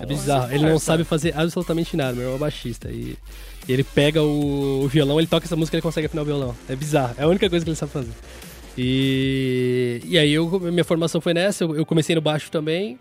É 0.00 0.06
bizarro. 0.06 0.52
Ele 0.52 0.64
não 0.68 0.78
sabe 0.78 1.02
fazer 1.04 1.34
absolutamente 1.36 1.96
nada. 1.96 2.12
Meu 2.12 2.22
irmão 2.24 2.36
é 2.36 2.38
baixista. 2.38 2.88
E, 2.90 3.16
ele 3.68 3.82
pega 3.84 4.22
o, 4.22 4.84
o 4.84 4.88
violão, 4.88 5.18
ele 5.18 5.26
toca 5.26 5.44
essa 5.44 5.56
música 5.56 5.76
e 5.76 5.78
ele 5.78 5.82
consegue 5.82 6.06
afinar 6.06 6.22
o 6.22 6.24
violão. 6.24 6.54
É 6.68 6.76
bizarro. 6.76 7.14
É 7.18 7.24
a 7.24 7.28
única 7.28 7.50
coisa 7.50 7.64
que 7.64 7.70
ele 7.70 7.76
sabe 7.76 7.92
fazer. 7.92 8.10
E, 8.80 10.00
e 10.04 10.16
aí 10.16 10.32
eu, 10.32 10.48
minha 10.60 10.84
formação 10.84 11.20
foi 11.20 11.34
nessa. 11.34 11.64
Eu, 11.64 11.74
eu 11.74 11.84
comecei 11.84 12.14
no 12.14 12.20
baixo 12.20 12.48
também. 12.48 12.96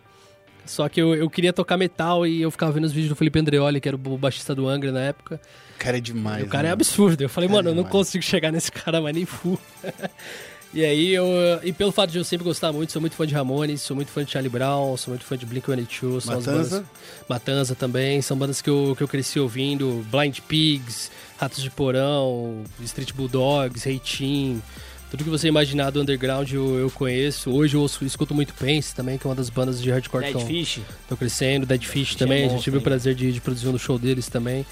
Só 0.66 0.90
que 0.90 1.00
eu, 1.00 1.16
eu 1.16 1.30
queria 1.30 1.54
tocar 1.54 1.78
metal 1.78 2.26
e 2.28 2.42
eu 2.42 2.52
ficava 2.52 2.72
vendo 2.72 2.84
os 2.84 2.92
vídeos 2.92 3.10
do 3.10 3.16
Felipe 3.16 3.40
Andreoli, 3.40 3.80
que 3.80 3.88
era 3.88 3.96
o 3.96 4.18
baixista 4.18 4.54
do 4.54 4.68
Angra 4.68 4.92
na 4.92 5.02
época. 5.02 5.40
O 5.76 5.80
cara 5.80 5.98
é 5.98 6.02
demais. 6.02 6.44
o 6.44 6.48
cara 6.48 6.68
é 6.68 6.70
né? 6.70 6.74
absurdo. 6.74 7.22
Eu 7.22 7.30
falei, 7.30 7.48
Cara, 7.48 7.58
mano, 7.58 7.70
eu 7.70 7.76
não 7.76 7.84
consigo 7.84 8.24
chegar 8.24 8.52
nesse 8.52 8.72
cara 8.72 9.00
mais 9.00 9.16
nem 9.16 9.26
full. 9.26 9.58
e 10.74 10.84
aí 10.84 11.14
eu. 11.14 11.26
E 11.64 11.72
pelo 11.72 11.92
fato 11.92 12.10
de 12.12 12.18
eu 12.18 12.24
sempre 12.24 12.44
gostar 12.44 12.74
muito, 12.74 12.92
sou 12.92 13.00
muito 13.00 13.16
fã 13.16 13.26
de 13.26 13.34
Ramones, 13.34 13.82
sou 13.82 13.96
muito 13.96 14.12
fã 14.12 14.26
de 14.26 14.32
Charlie 14.32 14.50
Brown, 14.50 14.98
sou 14.98 15.14
muito 15.14 15.24
fã 15.24 15.38
de 15.38 15.46
Blink-182, 15.46 16.00
são 16.00 16.18
as 16.18 16.26
Matanza? 16.46 16.78
bandas. 16.78 16.86
Matanza 17.30 17.76
também, 17.76 18.22
são 18.22 18.36
bandas 18.36 18.62
que 18.62 18.70
eu, 18.70 18.94
que 18.98 19.04
eu 19.04 19.08
cresci 19.08 19.40
ouvindo, 19.40 20.06
Blind 20.12 20.40
Pigs, 20.40 21.12
Ratos 21.38 21.62
de 21.64 21.70
Porão, 21.70 22.64
Street 22.82 23.14
Bulldogs, 23.14 23.86
Reitin. 23.86 24.62
Tudo 25.10 25.24
que 25.24 25.30
você 25.30 25.48
imaginar 25.48 25.90
do 25.90 26.02
underground 26.02 26.52
eu, 26.52 26.76
eu 26.80 26.92
conheço. 26.92 27.50
Hoje 27.50 27.76
eu 27.78 27.82
ouço- 27.82 28.04
escuto 28.04 28.36
muito 28.36 28.54
Pence 28.54 28.94
também, 28.94 29.18
que 29.18 29.26
é 29.26 29.30
uma 29.30 29.36
das 29.36 29.50
bandas 29.50 29.82
de 29.82 29.90
hardcore 29.90 30.26
que 30.26 30.32
Dead 30.34 30.40
tão- 30.40 30.48
Fish. 30.48 30.80
Tô 31.08 31.16
crescendo, 31.16 31.66
Dead 31.66 31.82
Fish 31.84 32.10
Fish 32.10 32.16
também, 32.16 32.40
é 32.40 32.42
a 32.42 32.44
gente 32.44 32.52
monstro, 32.56 32.66
teve 32.72 32.78
o 32.78 32.80
hein? 32.80 32.84
prazer 32.84 33.16
de, 33.16 33.32
de 33.32 33.40
produzir 33.42 33.68
um 33.70 33.72
no 33.72 33.80
show 33.80 33.98
deles 33.98 34.28
também. 34.28 34.66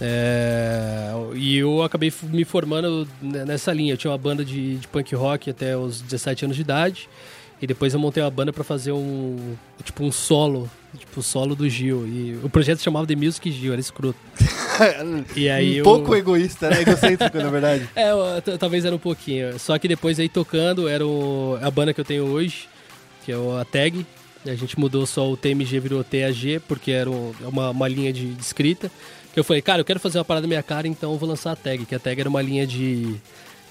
É, 0.00 1.10
e 1.34 1.58
eu 1.58 1.82
acabei 1.82 2.12
me 2.24 2.44
formando 2.44 3.06
nessa 3.20 3.72
linha. 3.72 3.92
Eu 3.92 3.96
tinha 3.96 4.10
uma 4.10 4.18
banda 4.18 4.44
de, 4.44 4.76
de 4.78 4.88
punk 4.88 5.14
rock 5.14 5.48
até 5.50 5.76
os 5.76 6.00
17 6.00 6.44
anos 6.44 6.56
de 6.56 6.62
idade. 6.62 7.08
E 7.62 7.66
depois 7.66 7.94
eu 7.94 8.00
montei 8.00 8.20
uma 8.20 8.30
banda 8.30 8.52
pra 8.52 8.64
fazer 8.64 8.90
um. 8.90 9.54
Tipo, 9.84 10.02
um 10.02 10.10
solo. 10.10 10.68
Tipo, 10.98 11.20
o 11.20 11.22
solo 11.22 11.54
do 11.54 11.68
Gil. 11.70 12.04
E 12.08 12.38
o 12.42 12.50
projeto 12.50 12.78
se 12.78 12.84
chamava 12.84 13.06
The 13.06 13.14
Music 13.14 13.50
Gil, 13.52 13.72
era 13.72 13.80
escroto. 13.80 14.18
E 15.36 15.48
aí 15.48 15.74
um 15.74 15.76
eu- 15.76 15.84
pouco 15.84 16.14
egoísta, 16.16 16.68
né? 16.70 16.80
Egocêntrico, 16.82 17.36
na 17.38 17.50
verdade. 17.50 17.88
É, 17.94 18.10
talvez 18.58 18.84
era 18.84 18.94
um 18.94 18.98
pouquinho. 18.98 19.58
Só 19.58 19.78
que 19.78 19.86
depois 19.86 20.18
aí 20.18 20.28
tocando, 20.28 20.88
era 20.88 21.06
o- 21.06 21.56
a 21.62 21.70
banda 21.70 21.94
que 21.94 22.00
eu 22.00 22.04
tenho 22.04 22.24
hoje, 22.24 22.68
que 23.24 23.30
é 23.30 23.34
a 23.36 23.64
Tag. 23.64 24.04
A 24.44 24.54
gente 24.56 24.76
mudou 24.80 25.06
só 25.06 25.30
o 25.30 25.36
TMG, 25.36 25.78
virou 25.78 26.02
TAG, 26.02 26.58
porque 26.66 26.90
era 26.90 27.08
é 27.10 27.46
uma, 27.46 27.70
uma 27.70 27.86
linha 27.86 28.12
de, 28.12 28.34
de 28.34 28.42
escrita. 28.42 28.90
Que 29.32 29.38
eu 29.38 29.44
falei, 29.44 29.62
cara, 29.62 29.80
eu 29.82 29.84
quero 29.84 30.00
fazer 30.00 30.18
uma 30.18 30.24
parada 30.24 30.42
na 30.46 30.48
minha 30.48 30.62
cara, 30.64 30.88
então 30.88 31.12
eu 31.12 31.18
vou 31.18 31.28
lançar 31.28 31.52
a 31.52 31.56
Tag. 31.56 31.84
Que 31.86 31.94
a 31.94 31.98
Tag 32.00 32.18
era 32.20 32.28
uma 32.28 32.42
linha 32.42 32.66
de... 32.66 33.14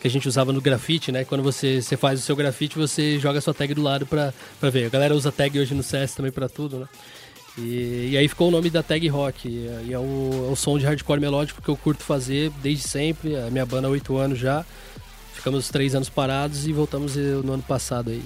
Que 0.02 0.08
a 0.08 0.12
gente 0.12 0.28
usava 0.28 0.52
no 0.52 0.60
grafite, 0.60 1.12
né? 1.12 1.24
Quando 1.24 1.44
você, 1.44 1.82
você 1.82 1.96
faz 1.96 2.20
o 2.20 2.24
seu 2.24 2.36
grafite, 2.36 2.78
você 2.78 3.20
joga 3.20 3.38
a 3.38 3.42
sua 3.42 3.54
tag 3.54 3.74
do 3.74 3.84
lado 3.84 4.06
pra 4.08 4.34
ver. 4.64 4.86
A 4.86 4.90
galera 4.90 5.16
usa 5.16 5.32
tag 5.32 5.58
hoje 5.60 5.76
no 5.76 5.84
CS 5.84 6.16
também 6.16 6.32
pra 6.32 6.50
tudo, 6.50 6.80
né? 6.80 6.88
E, 7.58 8.10
e 8.12 8.18
aí 8.18 8.28
ficou 8.28 8.48
o 8.48 8.52
nome 8.52 8.70
da 8.70 8.82
tag 8.82 9.08
rock. 9.08 9.48
E, 9.48 9.94
é, 9.94 10.00
o, 10.00 10.48
é 10.48 10.52
o 10.52 10.56
som 10.56 10.78
de 10.80 10.86
hardcore 10.86 11.20
melódico 11.20 11.62
que 11.62 11.70
eu 11.70 11.78
curto 11.78 12.04
fazer 12.04 12.52
desde 12.62 12.88
sempre. 12.88 13.36
A 13.36 13.50
minha 13.50 13.66
banda 13.66 13.88
há 13.88 13.92
oito 13.92 14.18
anos 14.18 14.40
já. 14.40 14.66
Ficamos 15.34 15.70
três 15.70 15.96
anos 15.96 16.10
parados 16.10 16.68
e 16.68 16.74
voltamos 16.74 17.18
eh, 17.18 17.22
no 17.44 17.54
ano 17.54 17.64
passado 17.64 18.10
aí. 18.10 18.24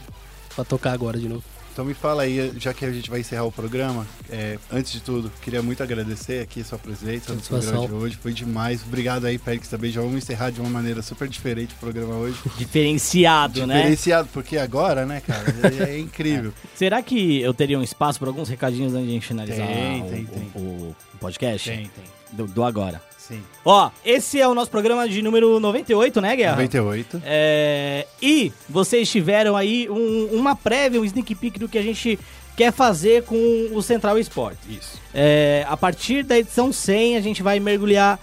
Pra 0.56 0.64
tocar 0.64 0.93
agora 0.93 1.19
de 1.19 1.27
novo. 1.27 1.55
Então 1.76 1.84
me 1.84 1.93
fala 1.93 2.23
aí, 2.23 2.53
já 2.57 2.73
que 2.73 2.85
a 2.85 2.89
gente 2.89 3.10
vai 3.10 3.19
encerrar 3.19 3.43
o 3.43 3.52
programa, 3.52 4.07
é, 4.30 4.57
antes 4.72 4.93
de 4.93 5.02
tudo, 5.02 5.30
queria 5.41 5.61
muito 5.61 5.84
agradecer 5.84 6.41
aqui 6.41 6.61
a 6.61 6.64
sua 6.64 6.77
presença 6.80 7.34
no 7.34 7.41
programa 7.41 7.85
de 7.85 7.93
hoje. 7.93 8.15
Foi 8.22 8.31
demais. 8.31 8.81
Obrigado 8.81 9.26
aí, 9.26 9.38
Pérez, 9.38 9.68
também. 9.68 9.91
Já 9.91 9.99
vamos 9.99 10.15
encerrar 10.15 10.52
de 10.52 10.61
uma 10.61 10.69
maneira 10.69 11.02
super 11.02 11.27
diferente 11.27 11.73
o 11.73 11.77
programa 11.77 12.14
hoje. 12.15 12.38
Diferenciado, 12.57 13.68
né? 13.68 13.76
Diferenciado, 13.76 14.30
porque 14.31 14.57
agora, 14.57 15.06
né, 15.06 15.19
cara, 15.27 15.53
é, 15.84 15.95
é 15.95 15.99
incrível. 15.99 16.53
Será 16.76 17.02
que 17.03 17.41
eu 17.41 17.53
teria 17.53 17.77
um 17.77 17.84
espaço 17.84 18.19
para 18.19 18.30
alguns 18.30 18.47
recadinhos 18.47 18.93
antes 18.93 19.03
de 19.07 19.11
a 19.11 19.14
gente 19.15 19.27
finalizar 19.27 19.68
Tem, 19.68 20.03
tem, 20.06 20.23
o- 20.23 20.27
tem. 20.27 20.52
o- 20.56 20.95
o 21.14 21.18
podcast? 21.19 21.69
tem. 21.69 21.89
Do, 22.31 22.47
do 22.47 22.64
agora. 22.64 23.02
Sim. 23.27 23.41
Ó, 23.64 23.89
esse 24.06 24.39
é 24.39 24.47
o 24.47 24.53
nosso 24.53 24.69
programa 24.69 25.07
de 25.10 25.22
número 25.22 25.60
98, 25.60 26.22
né, 26.22 26.35
Guerra? 26.35 26.52
98. 26.52 27.22
É, 27.26 28.06
e 28.22 28.52
vocês 28.69 29.10
tiveram 29.10 29.56
aí 29.57 29.89
um- 29.89 30.30
uma 30.34 30.56
prévia, 30.56 31.02
um 31.02 31.06
sneak 31.06 31.34
peek 31.35 31.57
do 31.60 31.68
que 31.68 31.77
a 31.77 31.81
gente 31.81 32.19
quer 32.56 32.72
fazer 32.72 33.23
com 33.23 33.35
o 33.73 33.81
Central 33.81 34.18
Esporte. 34.19 34.60
Isso. 34.69 35.02
É, 35.14 35.65
a 35.68 35.76
partir 35.76 36.23
da 36.23 36.38
edição 36.38 36.72
100, 36.72 37.18
a 37.18 37.22
gente 37.22 37.41
vai 37.41 37.60
mergulhar 37.60 38.19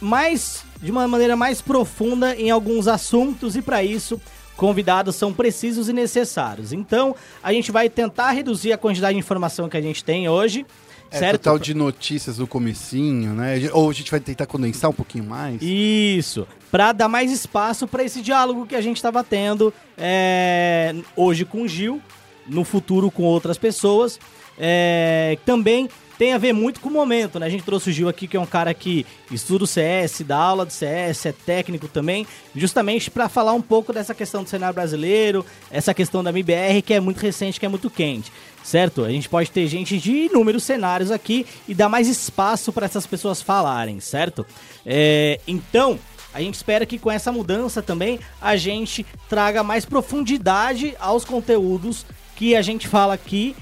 mais 0.00 0.64
de 0.82 0.90
uma 0.90 1.06
maneira 1.06 1.36
mais 1.36 1.62
profunda 1.62 2.34
em 2.34 2.50
alguns 2.50 2.88
assuntos 2.88 3.54
e 3.56 3.62
para 3.62 3.82
isso 3.84 4.20
convidados 4.56 5.16
são 5.16 5.32
precisos 5.32 5.88
e 5.88 5.92
necessários. 5.92 6.72
Então, 6.72 7.14
a 7.42 7.52
gente 7.52 7.72
vai 7.72 7.88
tentar 7.88 8.30
reduzir 8.32 8.72
a 8.72 8.78
quantidade 8.78 9.14
de 9.14 9.18
informação 9.20 9.68
que 9.68 9.76
a 9.76 9.80
gente 9.80 10.04
tem 10.04 10.28
hoje, 10.28 10.66
É, 11.12 11.18
certo? 11.18 11.42
total 11.42 11.58
de 11.58 11.74
notícias 11.74 12.38
no 12.38 12.46
comecinho, 12.46 13.34
né? 13.34 13.68
Ou 13.72 13.90
a 13.90 13.92
gente 13.92 14.10
vai 14.10 14.18
tentar 14.18 14.46
condensar 14.46 14.90
um 14.90 14.94
pouquinho 14.94 15.24
mais. 15.24 15.60
Isso, 15.60 16.46
para 16.70 16.92
dar 16.92 17.08
mais 17.08 17.30
espaço 17.30 17.86
para 17.86 18.02
esse 18.02 18.22
diálogo 18.22 18.66
que 18.66 18.74
a 18.74 18.80
gente 18.80 18.96
estava 18.96 19.22
tendo 19.22 19.72
é, 19.96 20.94
hoje 21.14 21.44
com 21.44 21.62
o 21.62 21.68
Gil, 21.68 22.00
no 22.46 22.64
futuro 22.64 23.10
com 23.10 23.24
outras 23.24 23.58
pessoas. 23.58 24.18
É, 24.58 25.38
também 25.44 25.88
tem 26.18 26.34
a 26.34 26.38
ver 26.38 26.52
muito 26.52 26.78
com 26.78 26.88
o 26.88 26.92
momento, 26.92 27.38
né? 27.40 27.46
A 27.46 27.48
gente 27.48 27.64
trouxe 27.64 27.90
o 27.90 27.92
Gil 27.92 28.08
aqui, 28.08 28.28
que 28.28 28.36
é 28.36 28.40
um 28.40 28.46
cara 28.46 28.72
que 28.72 29.04
estuda 29.30 29.64
o 29.64 29.66
CS, 29.66 30.22
dá 30.24 30.36
aula 30.36 30.64
de 30.64 30.72
CS, 30.72 31.26
é 31.26 31.32
técnico 31.32 31.88
também, 31.88 32.26
justamente 32.54 33.10
para 33.10 33.28
falar 33.28 33.54
um 33.54 33.60
pouco 33.60 33.92
dessa 33.92 34.14
questão 34.14 34.44
do 34.44 34.48
cenário 34.48 34.74
brasileiro, 34.74 35.44
essa 35.70 35.92
questão 35.92 36.22
da 36.22 36.30
MBR, 36.30 36.80
que 36.82 36.94
é 36.94 37.00
muito 37.00 37.18
recente, 37.18 37.58
que 37.58 37.66
é 37.66 37.68
muito 37.68 37.90
quente, 37.90 38.30
certo? 38.62 39.04
A 39.04 39.10
gente 39.10 39.28
pode 39.28 39.50
ter 39.50 39.66
gente 39.66 39.98
de 39.98 40.26
inúmeros 40.26 40.64
cenários 40.64 41.10
aqui 41.10 41.46
e 41.68 41.74
dar 41.74 41.88
mais 41.88 42.08
espaço 42.08 42.72
para 42.72 42.86
essas 42.86 43.06
pessoas 43.06 43.42
falarem, 43.42 44.00
certo? 44.00 44.46
É, 44.84 45.40
então, 45.46 45.98
a 46.32 46.40
gente 46.40 46.54
espera 46.54 46.86
que 46.86 46.98
com 46.98 47.10
essa 47.10 47.30
mudança 47.30 47.82
também 47.82 48.18
a 48.40 48.56
gente 48.56 49.04
traga 49.28 49.62
mais 49.62 49.84
profundidade 49.84 50.94
aos 50.98 51.24
conteúdos 51.24 52.06
que 52.36 52.56
a 52.56 52.62
gente 52.62 52.88
fala 52.88 53.14
aqui 53.14 53.54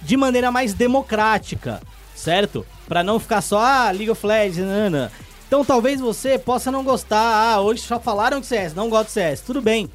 de 0.00 0.16
maneira 0.16 0.50
mais 0.50 0.72
democrática, 0.72 1.82
certo? 2.14 2.66
Pra 2.86 3.02
não 3.02 3.18
ficar 3.18 3.40
só, 3.40 3.58
ah, 3.58 3.90
League 3.90 4.10
of 4.10 4.26
Legends, 4.26 4.58
nana. 4.58 5.12
Então 5.46 5.64
talvez 5.64 6.00
você 6.00 6.38
possa 6.38 6.70
não 6.70 6.82
gostar, 6.82 7.18
ah, 7.20 7.60
hoje 7.60 7.82
só 7.82 8.00
falaram 8.00 8.40
de 8.40 8.46
CS, 8.46 8.74
não 8.74 8.88
gosto 8.88 9.06
de 9.06 9.12
CS, 9.12 9.40
tudo 9.40 9.60
bem. 9.60 9.90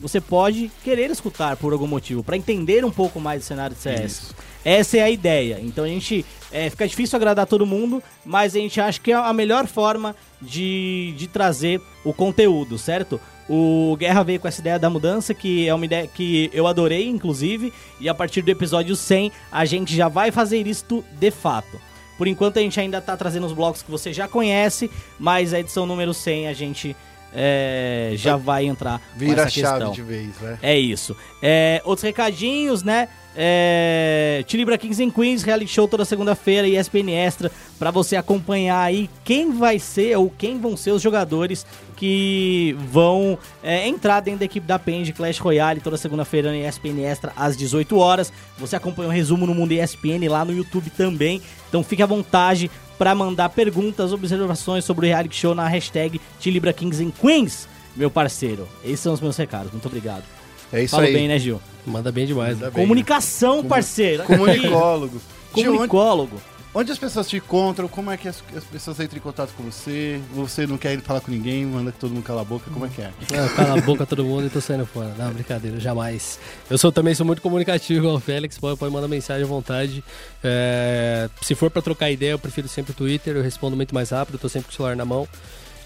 Você 0.00 0.20
pode 0.20 0.70
querer 0.82 1.10
escutar 1.10 1.56
por 1.56 1.72
algum 1.72 1.86
motivo, 1.86 2.22
pra 2.22 2.36
entender 2.36 2.84
um 2.84 2.90
pouco 2.90 3.20
mais 3.20 3.42
do 3.42 3.44
cenário 3.44 3.76
de 3.76 3.82
CS. 3.82 4.12
Isso. 4.12 4.34
Essa 4.64 4.98
é 4.98 5.02
a 5.02 5.10
ideia. 5.10 5.58
Então 5.62 5.84
a 5.84 5.88
gente. 5.88 6.24
É, 6.52 6.68
fica 6.68 6.88
difícil 6.88 7.16
agradar 7.16 7.46
todo 7.46 7.64
mundo, 7.64 8.02
mas 8.24 8.56
a 8.56 8.58
gente 8.58 8.80
acha 8.80 9.00
que 9.00 9.12
é 9.12 9.14
a 9.14 9.32
melhor 9.32 9.66
forma 9.66 10.16
de, 10.42 11.14
de 11.16 11.28
trazer 11.28 11.80
o 12.04 12.12
conteúdo, 12.12 12.76
certo? 12.76 13.20
O 13.48 13.96
Guerra 13.96 14.24
veio 14.24 14.40
com 14.40 14.48
essa 14.48 14.60
ideia 14.60 14.78
da 14.78 14.90
mudança, 14.90 15.32
que 15.34 15.68
é 15.68 15.74
uma 15.74 15.84
ideia 15.84 16.06
que 16.06 16.50
eu 16.52 16.66
adorei, 16.66 17.08
inclusive, 17.08 17.72
e 18.00 18.08
a 18.08 18.14
partir 18.14 18.42
do 18.42 18.48
episódio 18.48 18.96
100 18.96 19.30
a 19.50 19.64
gente 19.64 19.94
já 19.94 20.08
vai 20.08 20.30
fazer 20.30 20.66
isto 20.66 21.04
de 21.18 21.30
fato. 21.30 21.80
Por 22.18 22.28
enquanto 22.28 22.58
a 22.58 22.62
gente 22.62 22.78
ainda 22.78 23.00
tá 23.00 23.16
trazendo 23.16 23.46
os 23.46 23.52
blocos 23.52 23.82
que 23.82 23.90
você 23.90 24.12
já 24.12 24.28
conhece, 24.28 24.90
mas 25.18 25.54
a 25.54 25.60
edição 25.60 25.86
número 25.86 26.12
100 26.12 26.48
a 26.48 26.52
gente 26.52 26.94
é, 27.34 28.12
já 28.16 28.36
vai 28.36 28.66
entrar 28.66 29.00
Vira 29.16 29.44
a 29.44 29.48
chave 29.48 29.78
questão. 29.78 29.92
de 29.92 30.02
vez, 30.02 30.38
né? 30.40 30.58
É 30.62 30.78
isso. 30.78 31.16
É, 31.42 31.80
outros 31.84 32.02
recadinhos, 32.04 32.82
né? 32.82 33.08
É, 33.36 34.42
Tilibra 34.46 34.76
Kings 34.76 35.02
and 35.02 35.10
Queens, 35.10 35.42
reality 35.42 35.70
show 35.70 35.86
toda 35.86 36.04
segunda-feira 36.04 36.66
e 36.66 36.76
ESPN 36.76 37.10
Extra 37.10 37.50
pra 37.78 37.90
você 37.90 38.16
acompanhar 38.16 38.82
aí 38.82 39.08
quem 39.24 39.52
vai 39.52 39.78
ser 39.78 40.16
ou 40.16 40.28
quem 40.30 40.58
vão 40.58 40.76
ser 40.76 40.90
os 40.90 41.00
jogadores 41.00 41.64
que 41.96 42.76
vão 42.90 43.38
é, 43.62 43.86
entrar 43.86 44.20
dentro 44.20 44.40
da 44.40 44.46
equipe 44.46 44.66
da 44.66 44.78
PEN 44.78 45.02
de 45.02 45.12
Clash 45.12 45.38
Royale 45.38 45.80
toda 45.80 45.96
segunda-feira 45.96 46.50
no 46.50 46.56
ESPN 46.56 47.00
Extra 47.04 47.32
às 47.36 47.56
18 47.56 47.96
horas. 47.98 48.32
Você 48.58 48.74
acompanha 48.74 49.08
o 49.08 49.12
resumo 49.12 49.46
no 49.46 49.54
Mundo 49.54 49.72
ESPN 49.72 50.28
lá 50.28 50.44
no 50.44 50.52
YouTube 50.52 50.90
também. 50.90 51.40
Então 51.68 51.84
fique 51.84 52.02
à 52.02 52.06
vontade 52.06 52.70
para 52.98 53.14
mandar 53.14 53.48
perguntas, 53.50 54.12
observações 54.12 54.84
sobre 54.84 55.06
o 55.06 55.08
reality 55.08 55.36
show 55.36 55.54
na 55.54 55.68
hashtag 55.68 56.20
Tilibra 56.38 56.72
Kings 56.72 57.02
and 57.02 57.12
Queens, 57.12 57.68
meu 57.96 58.10
parceiro. 58.10 58.68
Esses 58.84 59.00
são 59.00 59.12
os 59.12 59.20
meus 59.20 59.36
recados. 59.36 59.70
Muito 59.70 59.86
obrigado. 59.86 60.39
É 60.72 60.82
isso 60.82 60.92
Fala 60.96 61.04
aí. 61.06 61.12
bem, 61.12 61.28
né, 61.28 61.38
Gil? 61.38 61.60
Manda 61.86 62.12
bem 62.12 62.26
demais. 62.26 62.54
Manda 62.54 62.66
né? 62.66 62.72
bem. 62.72 62.82
Comunicação, 62.84 63.56
Comu- 63.58 63.68
parceiro. 63.68 64.22
Comunicólogo. 64.24 65.20
Gil, 65.54 65.64
onde, 65.64 65.64
Comunicólogo. 65.72 66.40
onde 66.72 66.92
as 66.92 66.98
pessoas 66.98 67.28
te 67.28 67.38
encontram? 67.38 67.88
Como 67.88 68.08
é 68.10 68.16
que 68.16 68.28
as, 68.28 68.40
as 68.56 68.62
pessoas 68.62 69.00
entram 69.00 69.18
em 69.18 69.20
contato 69.20 69.52
com 69.56 69.64
você? 69.64 70.20
Você 70.32 70.64
não 70.66 70.76
quer 70.78 71.00
falar 71.00 71.20
com 71.20 71.30
ninguém, 71.32 71.66
manda 71.66 71.90
que 71.90 71.98
todo 71.98 72.12
mundo 72.12 72.22
cala 72.22 72.42
a 72.42 72.44
boca. 72.44 72.70
Como 72.70 72.86
é 72.86 72.88
que 72.88 73.02
é? 73.02 73.10
Não, 73.34 73.48
cala 73.48 73.78
a 73.78 73.80
boca 73.80 74.06
todo 74.06 74.24
mundo 74.24 74.46
e 74.46 74.50
tô 74.50 74.60
saindo 74.60 74.86
fora. 74.86 75.12
Não, 75.18 75.32
brincadeira, 75.32 75.80
jamais. 75.80 76.38
Eu 76.70 76.78
sou 76.78 76.92
também 76.92 77.14
sou 77.14 77.26
muito 77.26 77.42
comunicativo 77.42 77.98
igual 78.00 78.14
o 78.14 78.20
Félix, 78.20 78.56
pode, 78.58 78.78
pode 78.78 78.92
mandar 78.92 79.08
mensagem 79.08 79.42
à 79.42 79.48
vontade. 79.48 80.04
É, 80.44 81.28
se 81.42 81.54
for 81.56 81.68
pra 81.70 81.82
trocar 81.82 82.10
ideia, 82.10 82.32
eu 82.32 82.38
prefiro 82.38 82.68
sempre 82.68 82.92
o 82.92 82.94
Twitter, 82.94 83.34
eu 83.36 83.42
respondo 83.42 83.74
muito 83.74 83.92
mais 83.94 84.10
rápido, 84.10 84.38
tô 84.38 84.48
sempre 84.48 84.68
com 84.68 84.72
o 84.72 84.76
celular 84.76 84.94
na 84.94 85.04
mão. 85.04 85.26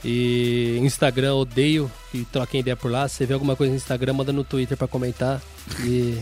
E 0.04 0.78
Instagram, 0.82 1.34
odeio 1.34 1.90
que 2.12 2.26
troquem 2.26 2.60
ideia 2.60 2.76
por 2.76 2.90
lá. 2.90 3.08
Se 3.08 3.16
você 3.16 3.26
vê 3.26 3.34
alguma 3.34 3.56
coisa 3.56 3.70
no 3.70 3.76
Instagram, 3.76 4.12
manda 4.12 4.32
no 4.32 4.44
Twitter 4.44 4.76
pra 4.76 4.86
comentar. 4.86 5.40
E 5.82 6.20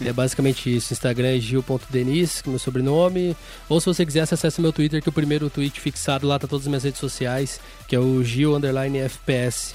é 0.00 0.12
basicamente 0.12 0.74
isso. 0.74 0.92
Instagram 0.92 1.36
é 1.36 1.40
gil.denis, 1.40 2.40
que 2.40 2.48
é 2.48 2.50
meu 2.50 2.58
sobrenome. 2.58 3.36
Ou 3.68 3.80
se 3.80 3.86
você 3.86 4.06
quiser, 4.06 4.20
acesse 4.20 4.60
meu 4.60 4.72
Twitter, 4.72 5.02
que 5.02 5.08
o 5.08 5.12
primeiro 5.12 5.50
tweet 5.50 5.80
fixado 5.80 6.26
lá 6.26 6.38
tá 6.38 6.46
todas 6.46 6.64
as 6.64 6.68
minhas 6.68 6.84
redes 6.84 7.00
sociais, 7.00 7.60
que 7.88 7.96
é 7.96 7.98
o 7.98 8.22
gil 8.22 8.54
underline 8.54 8.98
FPS. 8.98 9.74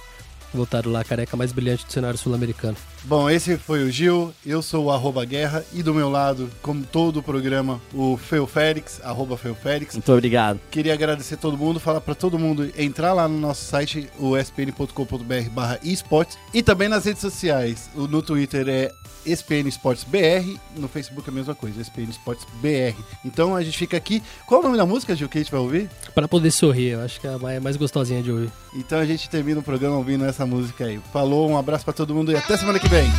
Voltado 0.53 0.89
lá, 0.89 1.03
careca 1.03 1.35
mais 1.35 1.51
brilhante 1.51 1.85
do 1.85 1.91
cenário 1.91 2.17
sul-americano. 2.17 2.77
Bom, 3.03 3.27
esse 3.29 3.57
foi 3.57 3.83
o 3.83 3.89
Gil, 3.89 4.31
eu 4.45 4.61
sou 4.61 4.85
o 4.85 4.91
arroba 4.91 5.25
guerra 5.25 5.65
e 5.73 5.81
do 5.81 5.91
meu 5.93 6.07
lado, 6.07 6.49
como 6.61 6.83
todo 6.85 7.17
o 7.17 7.23
programa, 7.23 7.81
o 7.93 8.15
Feu 8.15 8.45
Félix, 8.45 9.01
arroba 9.03 9.35
Feu 9.35 9.55
Félix. 9.55 9.95
Muito 9.95 10.13
obrigado. 10.13 10.59
Queria 10.69 10.93
agradecer 10.93 11.37
todo 11.37 11.57
mundo, 11.57 11.79
falar 11.79 11.99
pra 12.01 12.13
todo 12.13 12.37
mundo 12.37 12.71
entrar 12.77 13.13
lá 13.13 13.27
no 13.27 13.39
nosso 13.39 13.65
site, 13.65 14.07
o 14.19 14.37
spn.com.br 14.37 15.49
barra 15.51 15.79
esportes 15.83 16.37
e 16.53 16.61
também 16.61 16.87
nas 16.87 17.05
redes 17.05 17.21
sociais. 17.21 17.89
O- 17.95 18.07
No 18.07 18.21
Twitter 18.21 18.67
é 18.69 18.91
SPN 19.25 19.67
Esportes 19.69 20.03
BR, 20.03 20.57
no 20.75 20.87
Facebook 20.87 21.27
é 21.29 21.31
a 21.31 21.35
mesma 21.35 21.53
coisa, 21.55 21.79
SPN 21.81 22.09
Esportes 22.09 22.45
BR. 22.61 22.95
Então 23.25 23.55
a 23.55 23.63
gente 23.63 23.77
fica 23.77 23.95
aqui. 23.97 24.21
Qual 24.47 24.59
é 24.59 24.63
o 24.63 24.65
nome 24.67 24.77
da 24.77 24.85
música, 24.85 25.15
Gil, 25.15 25.29
que 25.29 25.37
a 25.37 25.41
gente 25.41 25.51
vai 25.51 25.59
ouvir? 25.61 25.89
Pra 26.15 26.27
poder 26.27 26.49
sorrir, 26.51 26.89
eu 26.91 27.01
acho 27.01 27.19
que 27.21 27.27
é 27.27 27.33
a 27.33 27.59
mais, 27.61 27.77
gostosinha 27.77 28.21
de 28.23 28.31
ouvir. 28.31 28.51
Então 28.75 28.99
a 28.99 29.05
gente 29.05 29.29
termina 29.29 29.59
o 29.59 29.63
programa 29.63 29.95
ouvindo 29.97 30.25
essa 30.25 30.45
música 30.45 30.85
aí. 30.85 30.99
Falou, 31.13 31.49
um 31.49 31.57
abraço 31.57 31.83
pra 31.85 31.93
todo 31.93 32.15
mundo 32.15 32.31
e 32.31 32.35
até 32.35 32.57
semana 32.57 32.79
que 32.79 32.89
vem. 32.91 33.09